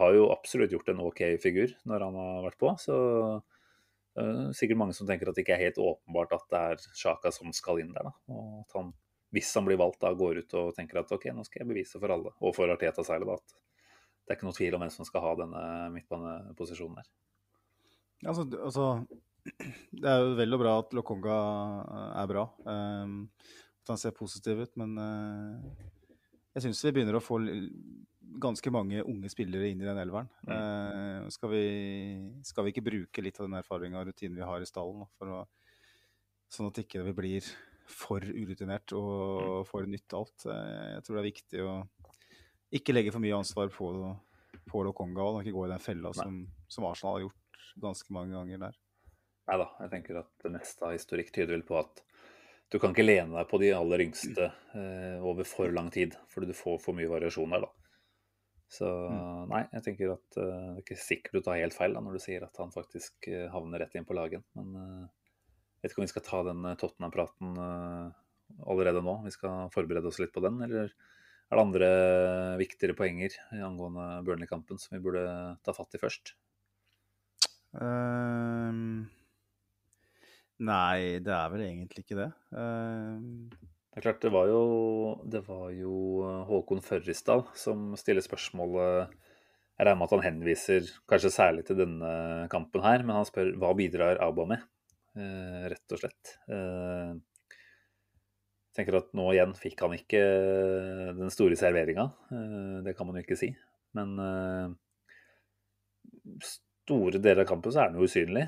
har 0.00 0.14
jo 0.16 0.30
absolutt 0.34 0.74
gjort 0.74 0.90
en 0.90 1.04
OK 1.06 1.22
figur 1.42 1.74
når 1.86 2.06
han 2.06 2.18
har 2.18 2.46
vært 2.48 2.58
på. 2.58 2.72
så 2.82 2.96
er 4.18 4.52
sikkert 4.52 4.80
mange 4.80 4.94
som 4.96 5.06
tenker 5.08 5.28
at 5.28 5.36
det 5.36 5.46
ikke 5.46 5.54
er 5.56 5.70
helt 5.70 5.80
åpenbart 5.80 6.34
at 6.36 6.48
det 6.50 6.58
er 6.60 6.82
Sjaka 6.98 7.32
som 7.32 7.52
skal 7.56 7.80
inn 7.80 7.94
der. 7.94 8.10
Da. 8.10 8.12
Og 8.34 8.64
at 8.64 8.76
han, 8.76 8.92
hvis 9.32 9.54
han 9.54 9.64
blir 9.64 9.80
valgt, 9.80 10.02
da 10.02 10.12
går 10.12 10.42
ut 10.42 10.54
og 10.60 10.74
tenker 10.76 11.00
at 11.00 11.12
OK, 11.14 11.30
nå 11.32 11.46
skal 11.46 11.62
jeg 11.62 11.70
bevise 11.70 12.00
for 12.02 12.12
alle, 12.12 12.34
og 12.40 12.56
for 12.56 12.68
Arteta 12.68 13.04
særlig, 13.06 13.30
da, 13.30 13.38
at 13.38 13.62
det 14.22 14.34
er 14.34 14.38
ikke 14.38 14.50
noe 14.50 14.58
tvil 14.58 14.76
om 14.76 14.84
hvem 14.84 14.92
som 14.94 15.08
skal 15.08 15.24
ha 15.24 15.32
denne 15.40 15.64
midtbaneposisjonen 15.94 17.00
der. 17.00 17.10
Altså, 18.30 18.44
altså, 18.62 18.86
det 20.02 20.08
er 20.08 20.22
jo 20.22 20.36
vel 20.38 20.56
og 20.56 20.62
bra 20.62 20.76
at 20.82 20.94
Lokonga 20.94 21.38
er 22.22 22.30
bra. 22.30 22.44
Um, 22.66 23.16
at 23.82 23.92
han 23.92 24.00
ser 24.00 24.14
positiv 24.14 24.62
ut, 24.62 24.74
men 24.80 24.94
eh, 25.02 25.84
jeg 26.54 26.66
syns 26.66 26.82
vi 26.86 26.94
begynner 26.94 27.18
å 27.18 27.24
få 27.24 27.40
ganske 28.42 28.70
mange 28.72 29.02
unge 29.04 29.30
spillere 29.32 29.68
inn 29.72 29.82
i 29.82 29.88
den 29.88 29.98
elveren. 30.00 30.30
Eh, 30.46 31.26
skal, 31.34 31.52
vi, 31.52 31.64
skal 32.46 32.66
vi 32.66 32.72
ikke 32.72 32.86
bruke 32.86 33.24
litt 33.24 33.40
av 33.40 33.48
den 33.48 33.58
erfaringa 33.58 34.00
og 34.00 34.08
rutinen 34.10 34.38
vi 34.38 34.46
har 34.46 34.62
i 34.62 34.68
stallen, 34.68 35.04
for 35.18 35.34
å, 35.34 35.42
sånn 36.52 36.70
at 36.70 36.82
ikke 36.84 37.04
det 37.08 37.16
blir 37.18 37.48
for 37.92 38.22
urutinert 38.22 38.94
og 38.96 39.66
for 39.68 39.88
nytt 39.90 40.16
alt? 40.16 40.46
Eh, 40.46 40.92
jeg 40.96 41.06
tror 41.06 41.18
det 41.18 41.22
er 41.22 41.30
viktig 41.30 41.66
å 41.66 41.74
ikke 42.72 42.94
legge 42.94 43.12
for 43.12 43.24
mye 43.24 43.36
ansvar 43.36 43.72
på, 43.74 43.90
på 44.70 44.84
Lokonga 44.86 45.26
og 45.26 45.42
ikke 45.42 45.56
gå 45.58 45.66
i 45.66 45.74
den 45.74 45.82
fella 45.82 46.14
som, 46.16 46.44
som 46.70 46.86
Arsenal 46.88 47.18
har 47.18 47.26
gjort 47.26 47.66
ganske 47.82 48.14
mange 48.14 48.36
ganger 48.36 48.68
der. 48.68 48.78
Nei 49.50 49.58
da, 49.58 49.66
jeg 49.82 49.90
tenker 49.92 50.22
at 50.22 50.30
det 50.44 50.52
meste 50.54 50.86
av 50.86 50.94
historikk 50.94 51.32
tyder 51.34 51.56
vel 51.56 51.66
på 51.66 51.80
at 51.80 52.04
du 52.72 52.78
kan 52.80 52.94
ikke 52.94 53.04
lene 53.04 53.36
deg 53.36 53.48
på 53.50 53.60
de 53.60 53.70
aller 53.76 54.06
yngste 54.06 54.48
eh, 54.48 55.20
over 55.20 55.44
for 55.48 55.72
lang 55.72 55.90
tid, 55.92 56.16
fordi 56.32 56.48
du 56.48 56.56
får 56.56 56.80
for 56.80 56.96
mye 56.96 57.10
variasjon 57.10 57.52
der, 57.52 57.66
da. 57.66 57.82
Så 58.72 58.88
nei, 59.50 59.66
jeg 59.74 59.84
tenker 59.84 60.14
at 60.14 60.38
eh, 60.40 60.44
det 60.48 60.70
er 60.70 60.80
ikke 60.80 60.96
sikkert 60.96 61.36
du 61.36 61.44
tar 61.44 61.58
helt 61.60 61.76
feil 61.76 61.92
da, 61.92 62.00
når 62.00 62.16
du 62.16 62.22
sier 62.24 62.44
at 62.46 62.56
han 62.60 62.72
faktisk 62.72 63.28
eh, 63.28 63.50
havner 63.52 63.82
rett 63.84 63.98
inn 63.98 64.06
på 64.08 64.16
lagen. 64.16 64.44
Men 64.56 64.78
eh, 64.80 65.02
vet 65.82 65.92
ikke 65.92 66.00
om 66.00 66.06
vi 66.06 66.12
skal 66.14 66.24
ta 66.24 66.40
den 66.46 66.64
Tottenham-praten 66.80 67.56
allerede 68.68 69.02
nå. 69.04 69.18
Vi 69.26 69.32
skal 69.34 69.68
forberede 69.74 70.08
oss 70.08 70.20
litt 70.22 70.32
på 70.32 70.40
den, 70.44 70.60
eller 70.64 70.88
er 70.88 71.58
det 71.58 71.64
andre 71.66 71.88
viktigere 72.60 72.96
poenger 72.96 73.34
angående 73.60 74.22
Burnley-kampen 74.24 74.80
som 74.80 74.96
vi 74.96 75.02
burde 75.04 75.24
ta 75.66 75.74
fatt 75.76 75.98
i 75.98 76.00
først? 76.00 76.32
Uh, 77.76 79.04
nei, 80.62 81.20
det 81.24 81.34
er 81.34 81.52
vel 81.52 81.66
egentlig 81.66 82.06
ikke 82.06 82.18
det. 82.22 82.30
Uh... 82.54 83.18
Det 83.92 84.00
er 84.00 84.04
klart, 84.06 84.22
det 84.24 84.30
var 84.32 84.46
jo, 84.48 84.60
det 85.28 85.42
var 85.44 85.66
jo 85.76 85.94
Håkon 86.48 86.78
Førrisdal 86.80 87.42
som 87.60 87.90
stiller 88.00 88.24
spørsmålet 88.24 89.10
Jeg 89.12 89.84
regner 89.84 89.98
med 90.00 90.06
at 90.06 90.14
han 90.14 90.24
henviser 90.24 90.88
kanskje 91.10 91.32
særlig 91.34 91.66
til 91.68 91.76
denne 91.82 92.12
kampen 92.52 92.80
her, 92.80 93.04
men 93.04 93.18
han 93.18 93.28
spør 93.28 93.50
hva 93.60 93.74
bidrar 93.76 94.22
Aba 94.24 94.48
med, 94.48 94.64
uh, 95.20 95.68
rett 95.74 95.92
og 95.92 96.00
slett. 96.00 96.32
Uh, 96.48 97.20
tenker 98.76 98.96
at 98.98 99.12
nå 99.16 99.28
igjen 99.34 99.52
fikk 99.56 99.84
han 99.84 99.94
ikke 99.96 100.22
den 101.18 101.32
store 101.32 101.58
serveringa. 101.60 102.08
Eh, 102.32 102.76
det 102.86 102.96
kan 102.96 103.08
man 103.08 103.18
jo 103.18 103.24
ikke 103.24 103.38
si. 103.40 103.50
Men 103.96 104.14
eh, 104.24 104.68
store 106.46 107.20
deler 107.20 107.44
av 107.44 107.50
kampen 107.50 107.74
så 107.74 107.82
er 107.82 107.90
han 107.90 107.98
jo 108.00 108.08
usynlig. 108.08 108.46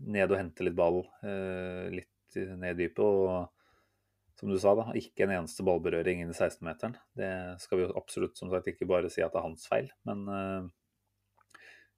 Eh, 0.00 0.12
ned 0.16 0.32
og 0.32 0.38
hente 0.40 0.64
litt 0.66 0.78
ball, 0.78 1.02
litt 1.92 2.36
ned 2.36 2.78
i 2.78 2.86
dypet. 2.86 3.04
Og 3.04 4.40
som 4.40 4.48
du 4.48 4.56
sa, 4.60 4.72
da, 4.78 4.86
ikke 4.96 5.26
en 5.26 5.34
eneste 5.36 5.64
ballberøring 5.66 6.22
inn 6.22 6.32
i 6.32 6.36
16-meteren. 6.36 6.96
Det 7.16 7.32
skal 7.60 7.78
vi 7.78 7.84
jo 7.84 7.96
absolutt 8.00 8.40
som 8.40 8.48
sagt 8.52 8.70
ikke 8.72 8.88
bare 8.88 9.10
si 9.12 9.20
at 9.20 9.34
det 9.34 9.42
er 9.42 9.48
hans 9.50 9.66
feil, 9.68 9.90
men 10.08 10.24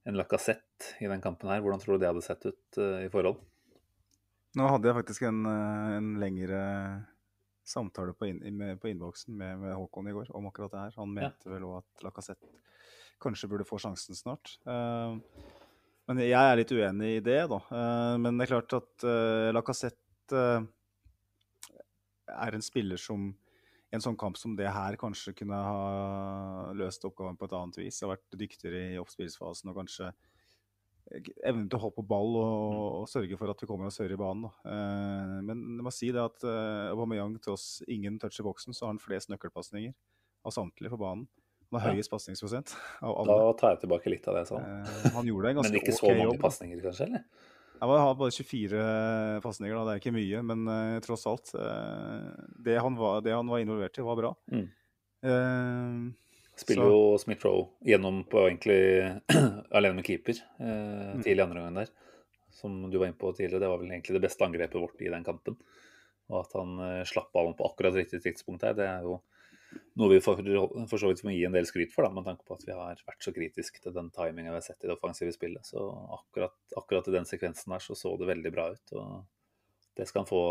en 0.03 0.19
Lacassette 0.19 0.97
i 0.99 1.07
den 1.07 1.23
kampen 1.23 1.53
her, 1.53 1.63
hvordan 1.63 1.79
tror 1.79 1.95
du 1.95 2.03
det 2.03 2.11
hadde 2.11 2.25
sett 2.27 2.43
ut 2.51 2.81
i 2.83 3.07
forhold? 3.15 3.39
Nå 4.59 4.69
hadde 4.69 4.91
jeg 4.91 4.99
faktisk 4.99 5.25
en, 5.29 5.45
eh, 5.49 5.97
en 5.97 6.13
lengre 6.21 6.61
samtale 7.65 8.13
på, 8.13 8.29
inn, 8.29 8.61
på 8.81 8.91
innboksen 8.91 9.37
med, 9.39 9.63
med, 9.63 9.75
Håkon 9.79 10.11
i 10.11 10.13
går 10.13 10.33
om 10.37 10.49
akkurat 10.51 10.75
det 10.75 10.83
her. 10.83 10.95
Han 10.99 11.15
mente 11.15 11.49
ja. 11.49 11.55
vel 11.55 11.65
òg 11.71 11.79
at 11.81 12.05
Lacassette 12.05 12.51
kanskje 13.23 13.49
burde 13.49 13.65
få 13.65 13.79
sjansen 13.81 14.19
snart. 14.19 14.57
Uh, 14.67 15.17
men 16.11 16.23
jeg 16.25 16.35
er 16.35 16.59
litt 16.59 16.73
uenig 16.75 17.11
i 17.17 17.23
det, 17.25 17.43
da. 17.51 17.61
Uh, 17.71 18.17
men 18.23 18.39
det 18.39 18.47
er 18.47 18.53
klart 18.57 18.75
at 18.81 19.07
uh, 19.07 19.53
Lacassette 19.55 20.43
er 22.33 22.57
en 22.57 22.65
spiller 22.65 23.01
som 23.01 23.31
i 23.93 23.97
en 23.97 24.03
sånn 24.03 24.17
kamp 24.17 24.39
som 24.41 24.55
det 24.57 24.71
her 24.73 24.97
kanskje 24.97 25.35
kunne 25.37 25.59
ha 25.61 26.73
løst 26.79 27.05
oppgaven 27.05 27.37
på 27.37 27.45
et 27.45 27.57
annet 27.59 27.79
vis. 27.83 28.01
Har 28.01 28.15
vært 28.15 28.39
dyktigere 28.41 28.95
i 28.95 29.01
oppspillsfasen 29.01 29.69
og 29.69 29.83
kanskje 29.83 30.09
evnen 31.45 31.67
til 31.69 31.77
å 31.77 31.83
holde 31.83 31.99
på 31.99 32.07
ball 32.09 32.39
og, 32.41 32.63
og, 33.03 33.05
sørge 33.11 33.37
for 33.37 33.53
at 33.53 33.61
vi 33.61 33.69
kommer 33.69 33.91
oss 33.91 34.01
høyere 34.01 34.17
i 34.17 34.23
banen. 34.23 34.49
Uh, 34.65 35.39
men 35.45 35.61
jeg 35.77 35.87
må 35.87 35.93
si 35.93 36.09
det 36.15 36.25
at 36.25 36.49
Aubameyang 36.95 37.37
tross 37.45 37.83
ingen 37.85 38.17
touch 38.23 38.41
i 38.41 38.47
boksen, 38.47 38.73
så 38.73 38.87
har 38.87 38.95
han 38.95 39.03
flest 39.03 39.31
nøkkelpasninger 39.31 39.93
av 40.43 40.57
samtlige 40.57 40.97
på 40.97 41.03
banen. 41.05 41.29
Han 41.73 41.81
har 41.81 41.97
høyest 41.97 42.13
pasningsprosent 42.13 42.75
Da 43.01 43.37
tar 43.59 43.75
jeg 43.75 43.83
tilbake 43.87 44.13
litt 44.13 44.27
av 44.29 44.37
det 44.37 44.45
jeg 44.45 44.51
sa. 44.53 44.61
Uh, 44.61 45.07
han 45.17 45.31
gjorde 45.31 45.51
en 45.51 45.61
ganske 45.61 45.73
Men 45.73 45.81
ikke 45.81 45.97
så 45.97 46.07
okay 46.11 46.21
mange 46.21 46.39
pasninger, 46.43 46.83
kanskje? 46.85 47.09
eller? 47.09 47.25
Jeg 47.83 48.01
har 48.05 48.15
bare 48.15 48.35
24 48.37 48.83
pasninger, 49.43 49.79
det 49.89 49.95
er 49.95 50.03
ikke 50.03 50.15
mye, 50.15 50.43
men 50.53 50.67
uh, 50.71 50.99
tross 51.03 51.25
alt. 51.27 51.55
Uh, 51.57 52.29
det, 52.63 52.77
han 52.79 52.99
var, 52.99 53.25
det, 53.27 53.33
han 53.35 53.49
var, 53.51 53.65
involvert 53.65 53.99
i, 53.99 54.05
var 54.07 54.21
bra. 54.21 54.35
Mm. 54.53 54.69
Uh, 55.27 56.13
Spiller 56.55 56.85
så. 56.85 56.89
jo 56.89 57.19
Smith-Roe 57.19 57.67
gjennom 57.81 58.25
på 58.25 58.45
egentlig 58.47 58.81
alene 59.77 59.99
med 59.99 60.07
keeper 60.07 60.37
eh, 60.61 61.15
mm. 61.17 61.23
tidlig 61.25 61.45
andre 61.45 61.63
gangen 61.63 61.81
der. 61.81 61.93
Som 62.53 62.91
du 62.91 62.99
var 62.99 63.09
inne 63.09 63.19
på 63.19 63.33
tidligere, 63.33 63.63
det 63.65 63.71
var 63.73 63.81
vel 63.81 63.91
egentlig 63.91 64.19
det 64.19 64.25
beste 64.27 64.45
angrepet 64.45 64.81
vårt 64.81 65.01
i 65.01 65.11
den 65.13 65.25
kampen. 65.25 65.57
Og 66.31 66.43
at 66.43 66.57
han 66.59 66.77
eh, 66.85 67.05
slapp 67.09 67.33
ballen 67.33 67.57
på 67.57 67.67
akkurat 67.71 67.97
riktig 67.97 68.21
tidspunkt 68.25 68.67
her, 68.69 68.77
det 68.77 68.89
er 68.89 69.09
jo 69.09 69.19
noe 70.01 70.09
vi 70.15 70.21
for, 70.25 70.41
for 70.89 71.01
så 71.01 71.11
vidt 71.11 71.23
må 71.27 71.35
gi 71.35 71.45
en 71.47 71.57
del 71.57 71.67
skryt 71.69 71.93
for, 71.93 72.07
da, 72.07 72.13
med 72.15 72.27
tanke 72.29 72.47
på 72.49 72.57
at 72.57 72.65
vi 72.67 72.75
har 72.77 73.01
vært 73.07 73.25
så 73.25 73.35
kritisk 73.37 73.81
til 73.83 73.95
den 73.97 74.11
timinga 74.15 74.53
vi 74.53 74.59
har 74.59 74.65
sett 74.65 74.85
i 74.85 74.91
det 74.91 74.97
offensive 74.97 75.35
spillet. 75.35 75.67
Så 75.69 75.85
akkurat, 76.17 76.57
akkurat, 76.79 77.09
i 77.09 77.17
den 77.17 77.29
sekvensen 77.29 77.75
der 77.75 77.85
så 77.85 77.97
så 77.99 78.15
det 78.21 78.31
veldig 78.31 78.53
bra 78.55 78.71
ut. 78.73 78.95
og 78.97 79.91
Det 79.97 80.09
skal 80.09 80.25
han 80.25 80.31
få 80.31 80.43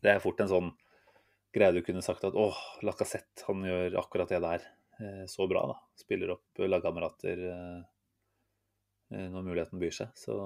Det 0.00 0.14
er 0.14 0.22
fort 0.24 0.40
en 0.40 0.52
sånn 0.52 0.70
greie 1.52 1.74
du 1.74 1.82
kunne 1.84 2.02
sagt 2.02 2.24
at 2.24 2.36
åh, 2.38 2.56
Lacassette, 2.86 3.44
han 3.48 3.64
gjør 3.66 3.98
akkurat 4.00 4.30
det 4.32 4.40
der. 4.44 4.66
Eh, 5.00 5.26
så 5.26 5.46
bra. 5.50 5.66
da. 5.66 5.76
Spiller 5.98 6.36
opp 6.36 6.58
lagkamerater 6.58 7.44
eh, 7.50 7.82
eh, 9.16 9.28
når 9.28 9.46
muligheten 9.46 9.82
byr 9.82 9.94
seg. 10.00 10.14
Så, 10.16 10.38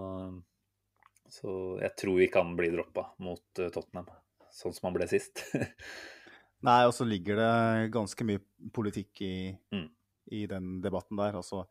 så 1.30 1.54
jeg 1.82 1.94
tror 2.00 2.18
vi 2.18 2.30
kan 2.32 2.54
bli 2.58 2.72
droppa 2.74 3.10
mot 3.22 3.46
Tottenham, 3.54 4.10
sånn 4.50 4.74
som 4.74 4.90
han 4.90 4.98
ble 4.98 5.10
sist. 5.10 5.44
Nei, 6.64 6.80
og 6.88 6.94
så 6.96 7.04
ligger 7.04 7.36
det 7.36 7.88
ganske 7.92 8.24
mye 8.24 8.40
politikk 8.72 9.20
i, 9.26 9.34
mm. 9.74 9.88
i 10.32 10.44
den 10.48 10.78
debatten 10.84 11.18
der. 11.20 11.36
Altså, 11.36 11.64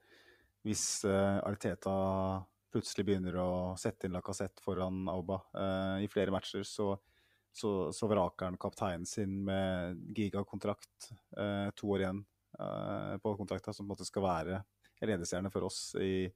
hvis 0.66 0.84
uh, 1.10 1.40
Arteta 1.42 1.96
plutselig 2.74 3.08
begynner 3.08 3.40
å 3.42 3.50
sette 3.78 4.08
inn 4.08 4.14
Lacassette 4.14 4.62
foran 4.66 5.08
Auba 5.10 5.40
uh, 5.58 5.98
i 6.02 6.10
flere 6.12 6.34
matcher, 6.34 6.66
så, 6.68 6.92
så, 7.50 7.74
så 7.94 8.10
vraker 8.12 8.52
han 8.52 8.60
kapteinen 8.62 9.10
sin 9.10 9.40
med 9.48 10.04
gigakontrakt, 10.18 11.10
uh, 11.40 11.70
to 11.78 11.90
år 11.96 12.06
igjen, 12.06 12.24
på 12.54 13.32
kontrakta, 13.34 13.72
som 13.74 13.88
på 13.88 13.88
en 13.88 13.92
måte 13.96 14.06
skal 14.06 14.22
være 14.22 14.58
ledestjerne 15.10 15.50
for 15.50 15.66
oss 15.66 15.96
i, 15.98 16.28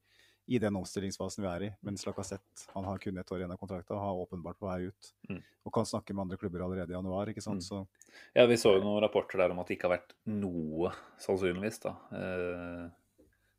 i, 0.48 0.58
den 0.58 0.76
omstillingsfasen 0.80 1.44
vi 1.44 1.48
er 1.50 1.64
i. 1.66 1.70
Mens 1.84 2.06
Lacassette 2.06 2.68
han 2.72 2.86
har 2.88 3.00
kun 3.02 3.18
ett 3.20 3.32
år 3.32 3.42
igjen 3.42 3.52
av 3.52 3.60
kontrakta 3.60 3.94
og 3.96 4.00
har 4.00 4.20
åpenbart 4.24 4.58
på 4.58 4.68
vei 4.68 4.88
ut. 4.88 5.10
Mm. 5.28 5.42
Og 5.68 5.74
kan 5.76 5.88
snakke 5.88 6.14
med 6.14 6.24
andre 6.24 6.38
klubber 6.40 6.64
allerede 6.64 6.94
i 6.94 6.96
januar. 6.96 7.28
ikke 7.28 7.44
sant? 7.44 7.60
Mm. 7.60 7.66
Så, 7.66 8.20
ja, 8.38 8.46
vi 8.48 8.56
så 8.60 8.72
jo 8.78 8.84
noen 8.84 9.02
rapporter 9.04 9.42
der 9.42 9.52
om 9.52 9.60
at 9.62 9.68
det 9.68 9.76
ikke 9.76 9.90
har 9.90 9.98
vært 9.98 10.14
noe, 10.32 10.92
sannsynligvis, 11.20 11.82
da, 11.84 11.94
eh, 12.16 12.86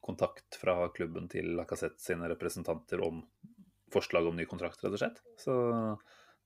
kontakt 0.10 0.58
fra 0.58 0.80
klubben 0.96 1.30
til 1.30 1.52
Lacassette 1.60 2.02
sine 2.02 2.30
representanter 2.32 3.04
om 3.06 3.22
forslag 3.94 4.26
om 4.30 4.38
ny 4.38 4.46
kontrakt, 4.50 4.82
rett 4.84 4.96
og 4.96 5.02
slett. 5.02 5.22
Så 5.38 5.54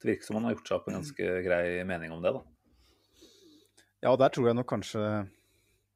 det 0.01 0.09
virker 0.09 0.27
som 0.27 0.39
han 0.39 0.49
har 0.49 0.57
gjort 0.57 0.67
seg 0.67 0.79
opp 0.79 0.89
en 0.89 0.99
ganske 0.99 1.37
grei 1.45 1.63
mening 1.87 2.11
om 2.15 2.23
det, 2.23 2.33
da. 2.35 2.43
Ja, 4.03 4.11
og 4.11 4.19
der 4.19 4.33
tror 4.35 4.49
jeg 4.49 4.59
nok 4.59 4.67
kanskje 4.67 5.03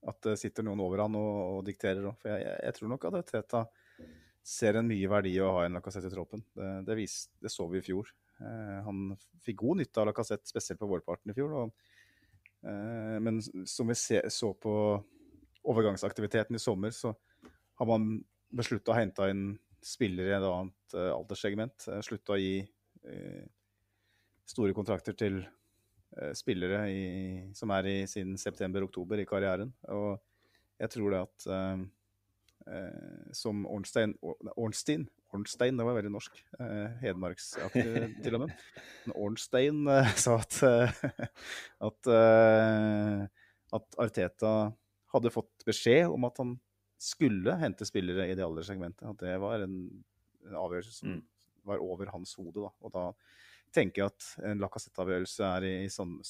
at 0.07 0.21
det 0.23 0.37
sitter 0.39 0.63
noen 0.63 0.79
over 0.83 1.03
han 1.03 1.15
og, 1.19 1.33
og 1.57 1.65
dikterer. 1.67 2.05
For 2.21 2.31
jeg, 2.31 2.45
jeg, 2.63 2.75
tror 2.77 2.91
nok 2.93 3.07
at 3.09 3.17
Teta 3.27 3.63
ser 4.47 4.79
en 4.79 4.87
mye 4.87 5.09
verdi 5.11 5.35
i 5.35 5.41
å 5.43 5.51
ha 5.57 5.65
en 5.67 5.77
Lacassette 5.77 6.09
i 6.09 6.13
troppen. 6.13 6.43
Det, 6.55 6.69
det, 6.87 6.97
vis, 6.99 7.19
det, 7.43 7.51
så 7.51 7.67
vi 7.71 7.81
i 7.81 7.85
fjor. 7.85 8.09
Eh, 8.39 8.77
han 8.85 9.11
fikk 9.45 9.59
god 9.63 9.81
nytte 9.81 10.01
av 10.01 10.09
Lacassette, 10.09 10.49
spesielt 10.49 10.79
på 10.81 10.89
vårparten 10.89 11.33
i 11.33 11.35
fjor. 11.37 11.55
Og, 11.61 11.93
eh, 12.63 13.17
men 13.23 13.41
som 13.67 13.91
vi 13.91 13.97
se, 13.99 14.21
så 14.33 14.53
på 14.55 14.73
overgangsaktiviteten 15.67 16.55
i 16.55 16.63
sommer, 16.63 16.95
så 16.95 17.11
har 17.77 17.89
man 17.89 18.15
beslutta 18.55 18.93
å 18.93 18.97
hente 18.97 19.27
inn 19.33 19.49
spillere 19.83 20.31
i 20.31 20.37
et 20.39 20.47
annet 20.47 20.97
eh, 20.97 21.11
alderssegment. 21.11 21.89
Eh, 21.91 22.01
Slutta 22.07 22.37
å 22.37 22.41
gi 22.41 22.57
eh, 22.63 23.45
store 24.47 24.75
kontrakter 24.77 25.17
til 25.19 25.43
Eh, 26.15 26.33
spillere 26.33 26.87
i, 26.89 27.01
som 27.53 27.71
er 27.75 27.87
i 27.91 27.97
sin 28.09 28.37
september-oktober 28.39 29.19
i 29.21 29.27
karrieren. 29.27 29.73
Og 29.93 30.17
jeg 30.79 30.93
tror 30.93 31.13
det 31.13 31.19
at 31.25 31.47
som 33.35 33.61
Ornstein, 33.71 34.15
Ornstein 34.57 35.05
Ornstein, 35.35 35.75
det 35.75 35.83
var 35.83 35.95
veldig 35.97 36.11
norsk. 36.11 36.37
Uh, 36.59 36.87
Hedmarksaktig 37.01 37.83
til 38.23 38.37
og 38.37 38.45
med. 38.45 38.53
Men 39.05 39.15
Ornstein 39.25 39.81
sa 40.19 40.37
at, 40.39 40.59
at, 41.89 42.09
at 43.75 43.97
Arteta 44.03 44.53
hadde 45.13 45.33
fått 45.33 45.67
beskjed 45.67 46.07
om 46.11 46.27
at 46.27 46.39
han 46.41 46.55
skulle 46.97 47.55
hente 47.61 47.85
spillere 47.85 48.27
i 48.29 48.35
det 48.37 48.45
alderssegmentet. 48.45 49.05
At 49.07 49.19
det 49.21 49.35
var 49.41 49.63
en, 49.65 49.77
en 50.47 50.57
avgjørelse 50.57 50.95
som 50.95 51.17
mm. 51.17 51.21
var 51.69 51.83
over 51.83 52.11
hans 52.13 52.33
hode. 52.39 52.57
Da. 52.57 52.71
Og 52.81 52.93
da 52.93 53.05
tenker 53.75 54.03
jeg 54.03 54.13
at 54.13 54.49
en 54.49 54.63
Lacassette-avgjørelse 54.63 55.53
er 55.57 55.67
i, 55.67 55.73
i 55.85 55.93
samme, 55.93 56.23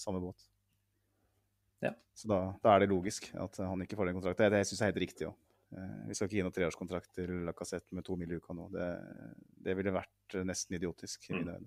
samme, 0.00 0.22
båt. 0.22 0.48
Ja. 1.82 1.92
Så 2.16 2.30
da, 2.30 2.42
da, 2.62 2.74
er 2.74 2.84
det 2.84 2.92
logisk 2.92 3.28
at 3.34 3.58
han 3.60 3.84
ikke 3.84 3.98
får 3.98 4.10
den 4.10 4.20
kontrakten. 4.20 4.46
Det, 4.46 4.52
det 4.54 4.68
syns 4.68 4.80
jeg 4.80 4.86
er 4.86 4.94
helt 4.94 5.04
riktig 5.04 5.28
òg. 5.28 5.38
Eh, 5.72 6.08
vi 6.08 6.16
skal 6.16 6.28
ikke 6.28 6.38
gi 6.38 6.44
noen 6.44 6.56
treårskontrakt 6.56 7.14
til 7.16 7.44
Lacassette 7.46 7.96
med 7.96 8.04
to 8.06 8.16
mil 8.20 8.32
i 8.32 8.40
uka 8.40 8.56
nå. 8.56 8.68
Det, 8.74 8.88
det, 9.64 9.76
ville 9.78 9.94
vært 9.94 10.36
nesten 10.44 10.76
idiotisk 10.78 11.30
øyne. 11.32 11.60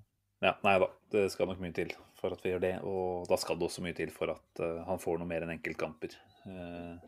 Ja, 0.43 0.51
nei 0.65 0.75
da, 0.81 0.89
det 1.13 1.29
skal 1.33 1.47
nok 1.49 1.61
mye 1.63 1.73
til 1.73 1.93
for 2.19 2.35
at 2.35 2.43
vi 2.43 2.51
gjør 2.51 2.63
det. 2.65 2.73
Og 2.85 3.29
da 3.29 3.37
skal 3.41 3.57
det 3.57 3.69
også 3.69 3.85
mye 3.85 3.97
til 3.97 4.11
for 4.13 4.33
at 4.35 4.61
uh, 4.61 4.83
han 4.85 5.01
får 5.01 5.21
noe 5.21 5.29
mer 5.29 5.45
enn 5.45 5.55
enkeltkamper. 5.55 6.17
Uh, 6.45 6.99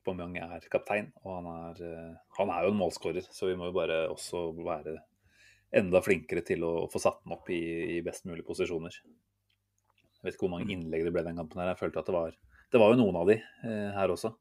Aubameyang 0.00 0.56
er 0.56 0.66
kaptein, 0.72 1.10
og 1.22 1.36
han 1.36 1.48
er, 1.52 1.82
uh, 1.84 2.18
han 2.40 2.50
er 2.54 2.66
jo 2.66 2.72
en 2.72 2.80
målskårer, 2.80 3.28
så 3.30 3.50
vi 3.50 3.56
må 3.60 3.68
jo 3.68 3.76
bare 3.76 4.00
også 4.10 4.48
være 4.56 4.96
enda 5.76 6.00
flinkere 6.02 6.42
til 6.42 6.64
å 6.66 6.72
få 6.90 6.98
satt 7.02 7.20
den 7.22 7.36
opp 7.36 7.50
i, 7.52 7.60
i, 7.98 8.00
best 8.02 8.24
mulig 8.26 8.42
posisjoner. 8.48 8.96
Jeg 8.96 10.24
vet 10.24 10.34
ikke 10.34 10.48
hvor 10.48 10.54
mange 10.56 10.66
mm. 10.66 10.74
innlegg 10.74 11.04
det 11.06 11.12
ble 11.14 11.22
den 11.28 11.38
kampen. 11.38 11.60
her. 11.60 11.70
Jeg 11.74 11.82
følte 11.84 12.02
at 12.02 12.08
det 12.08 12.16
var, 12.16 12.34
det 12.72 12.80
var 12.82 12.94
jo 12.94 13.02
noen 13.04 13.20
av 13.20 13.30
de 13.30 13.38
uh, 13.38 13.90
her 14.00 14.16
også. 14.16 14.32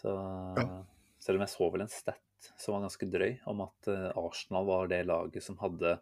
Så, 0.00 0.12
ja. 0.56 0.66
Selv 1.20 1.36
om 1.36 1.44
jeg 1.44 1.52
så 1.52 1.68
vel 1.72 1.84
en 1.84 1.92
stat 1.92 2.52
som 2.56 2.74
var 2.74 2.86
ganske 2.86 3.08
drøy, 3.12 3.32
om 3.50 3.64
at 3.66 3.90
eh, 3.92 4.06
Arsenal 4.16 4.68
var 4.68 4.88
det 4.88 5.02
laget 5.08 5.44
som 5.44 5.58
hadde 5.60 5.98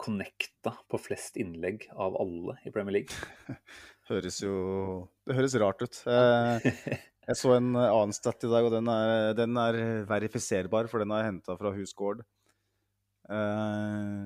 connecta 0.00 0.72
på 0.88 1.00
flest 1.02 1.36
innlegg 1.40 1.88
av 1.92 2.16
alle 2.22 2.56
i 2.64 2.72
Premier 2.72 3.00
League. 3.00 3.56
Høres 4.10 4.40
jo 4.42 4.54
Det 5.28 5.36
høres 5.36 5.54
rart 5.62 5.82
ut. 5.84 5.98
Jeg, 6.06 6.74
jeg 7.28 7.38
så 7.38 7.52
en 7.54 7.74
annen 7.78 8.14
stat 8.16 8.46
i 8.46 8.50
dag, 8.50 8.66
og 8.66 8.74
den 8.74 8.90
er, 8.90 9.34
den 9.38 9.58
er 9.60 9.80
verifiserbar, 10.08 10.88
for 10.90 11.02
den 11.02 11.12
har 11.14 11.24
jeg 11.24 11.32
henta 11.34 11.58
fra 11.58 11.74
Husgård. 11.74 12.24
Eh, 13.30 14.24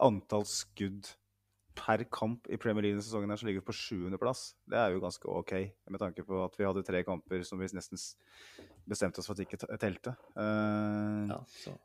antall 0.00 0.46
skudd 0.46 1.14
per 1.80 2.04
kamp 2.12 2.48
i 2.52 2.58
Premier 2.60 2.84
League 2.84 3.02
sesongen 3.04 3.32
her 3.32 3.40
som 3.40 3.48
ligger 3.48 3.64
på 3.64 3.74
sjuendeplass, 3.76 4.54
det 4.68 4.78
er 4.78 4.94
jo 4.94 5.02
ganske 5.02 5.28
OK. 5.32 5.52
Med 5.90 6.02
tanke 6.02 6.24
på 6.26 6.42
at 6.44 6.56
vi 6.58 6.66
hadde 6.68 6.84
tre 6.86 7.02
kamper 7.06 7.44
som 7.46 7.60
vi 7.60 7.70
nesten 7.76 8.00
bestemte 8.88 9.22
oss 9.22 9.28
for 9.30 9.38
at 9.38 9.44
ikke 9.46 9.60
telte. 9.80 10.14
Uh, 10.36 11.30
ja, 11.30 11.40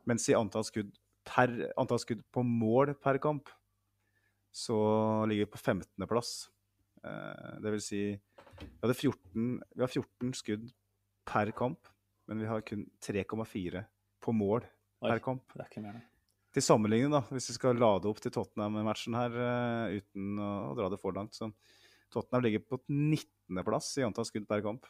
mens 0.10 0.28
i 0.30 0.38
antall 0.38 0.66
skudd, 0.68 0.92
per, 1.28 1.54
antall 1.80 2.02
skudd 2.04 2.24
på 2.36 2.44
mål 2.46 2.96
per 3.02 3.22
kamp, 3.24 3.52
så 4.56 4.78
ligger 5.30 5.48
vi 5.48 5.54
på 5.56 5.62
15.-plass. 5.62 6.36
Uh, 7.04 7.10
eh, 7.12 7.56
det 7.64 7.76
vil 7.76 7.84
si 7.84 8.02
vi, 8.16 8.94
14, 8.94 9.60
vi 9.76 9.84
har 9.84 9.92
14 9.92 10.36
skudd 10.40 10.70
per 11.28 11.52
kamp, 11.58 11.92
men 12.30 12.42
vi 12.42 12.50
har 12.50 12.64
kun 12.66 12.86
3,4 13.04 13.84
på 14.24 14.34
mål 14.34 14.64
Oi, 14.66 15.10
per 15.10 15.24
kamp. 15.24 15.48
Det 15.54 15.66
er 15.66 15.72
ikke 15.72 15.84
mer, 15.86 16.00
til 16.56 16.64
sammenligning, 16.64 17.12
da, 17.12 17.20
hvis 17.36 17.50
vi 17.52 17.58
skal 17.58 17.80
lade 17.80 18.08
opp 18.08 18.22
til 18.24 18.32
Tottenham-matchen 18.32 19.18
her 19.18 19.34
uh, 19.36 19.96
uten 19.98 20.38
å, 20.40 20.52
å, 20.70 20.76
dra 20.78 20.88
det 20.92 21.00
for 21.02 21.16
langt 21.16 21.36
så 21.36 21.50
Tottenham 22.14 22.46
ligger 22.46 22.64
på 22.64 22.80
19.-plass 22.88 23.90
i 24.00 24.06
antall 24.08 24.28
skudd 24.30 24.46
per 24.48 24.64
kamp, 24.64 24.88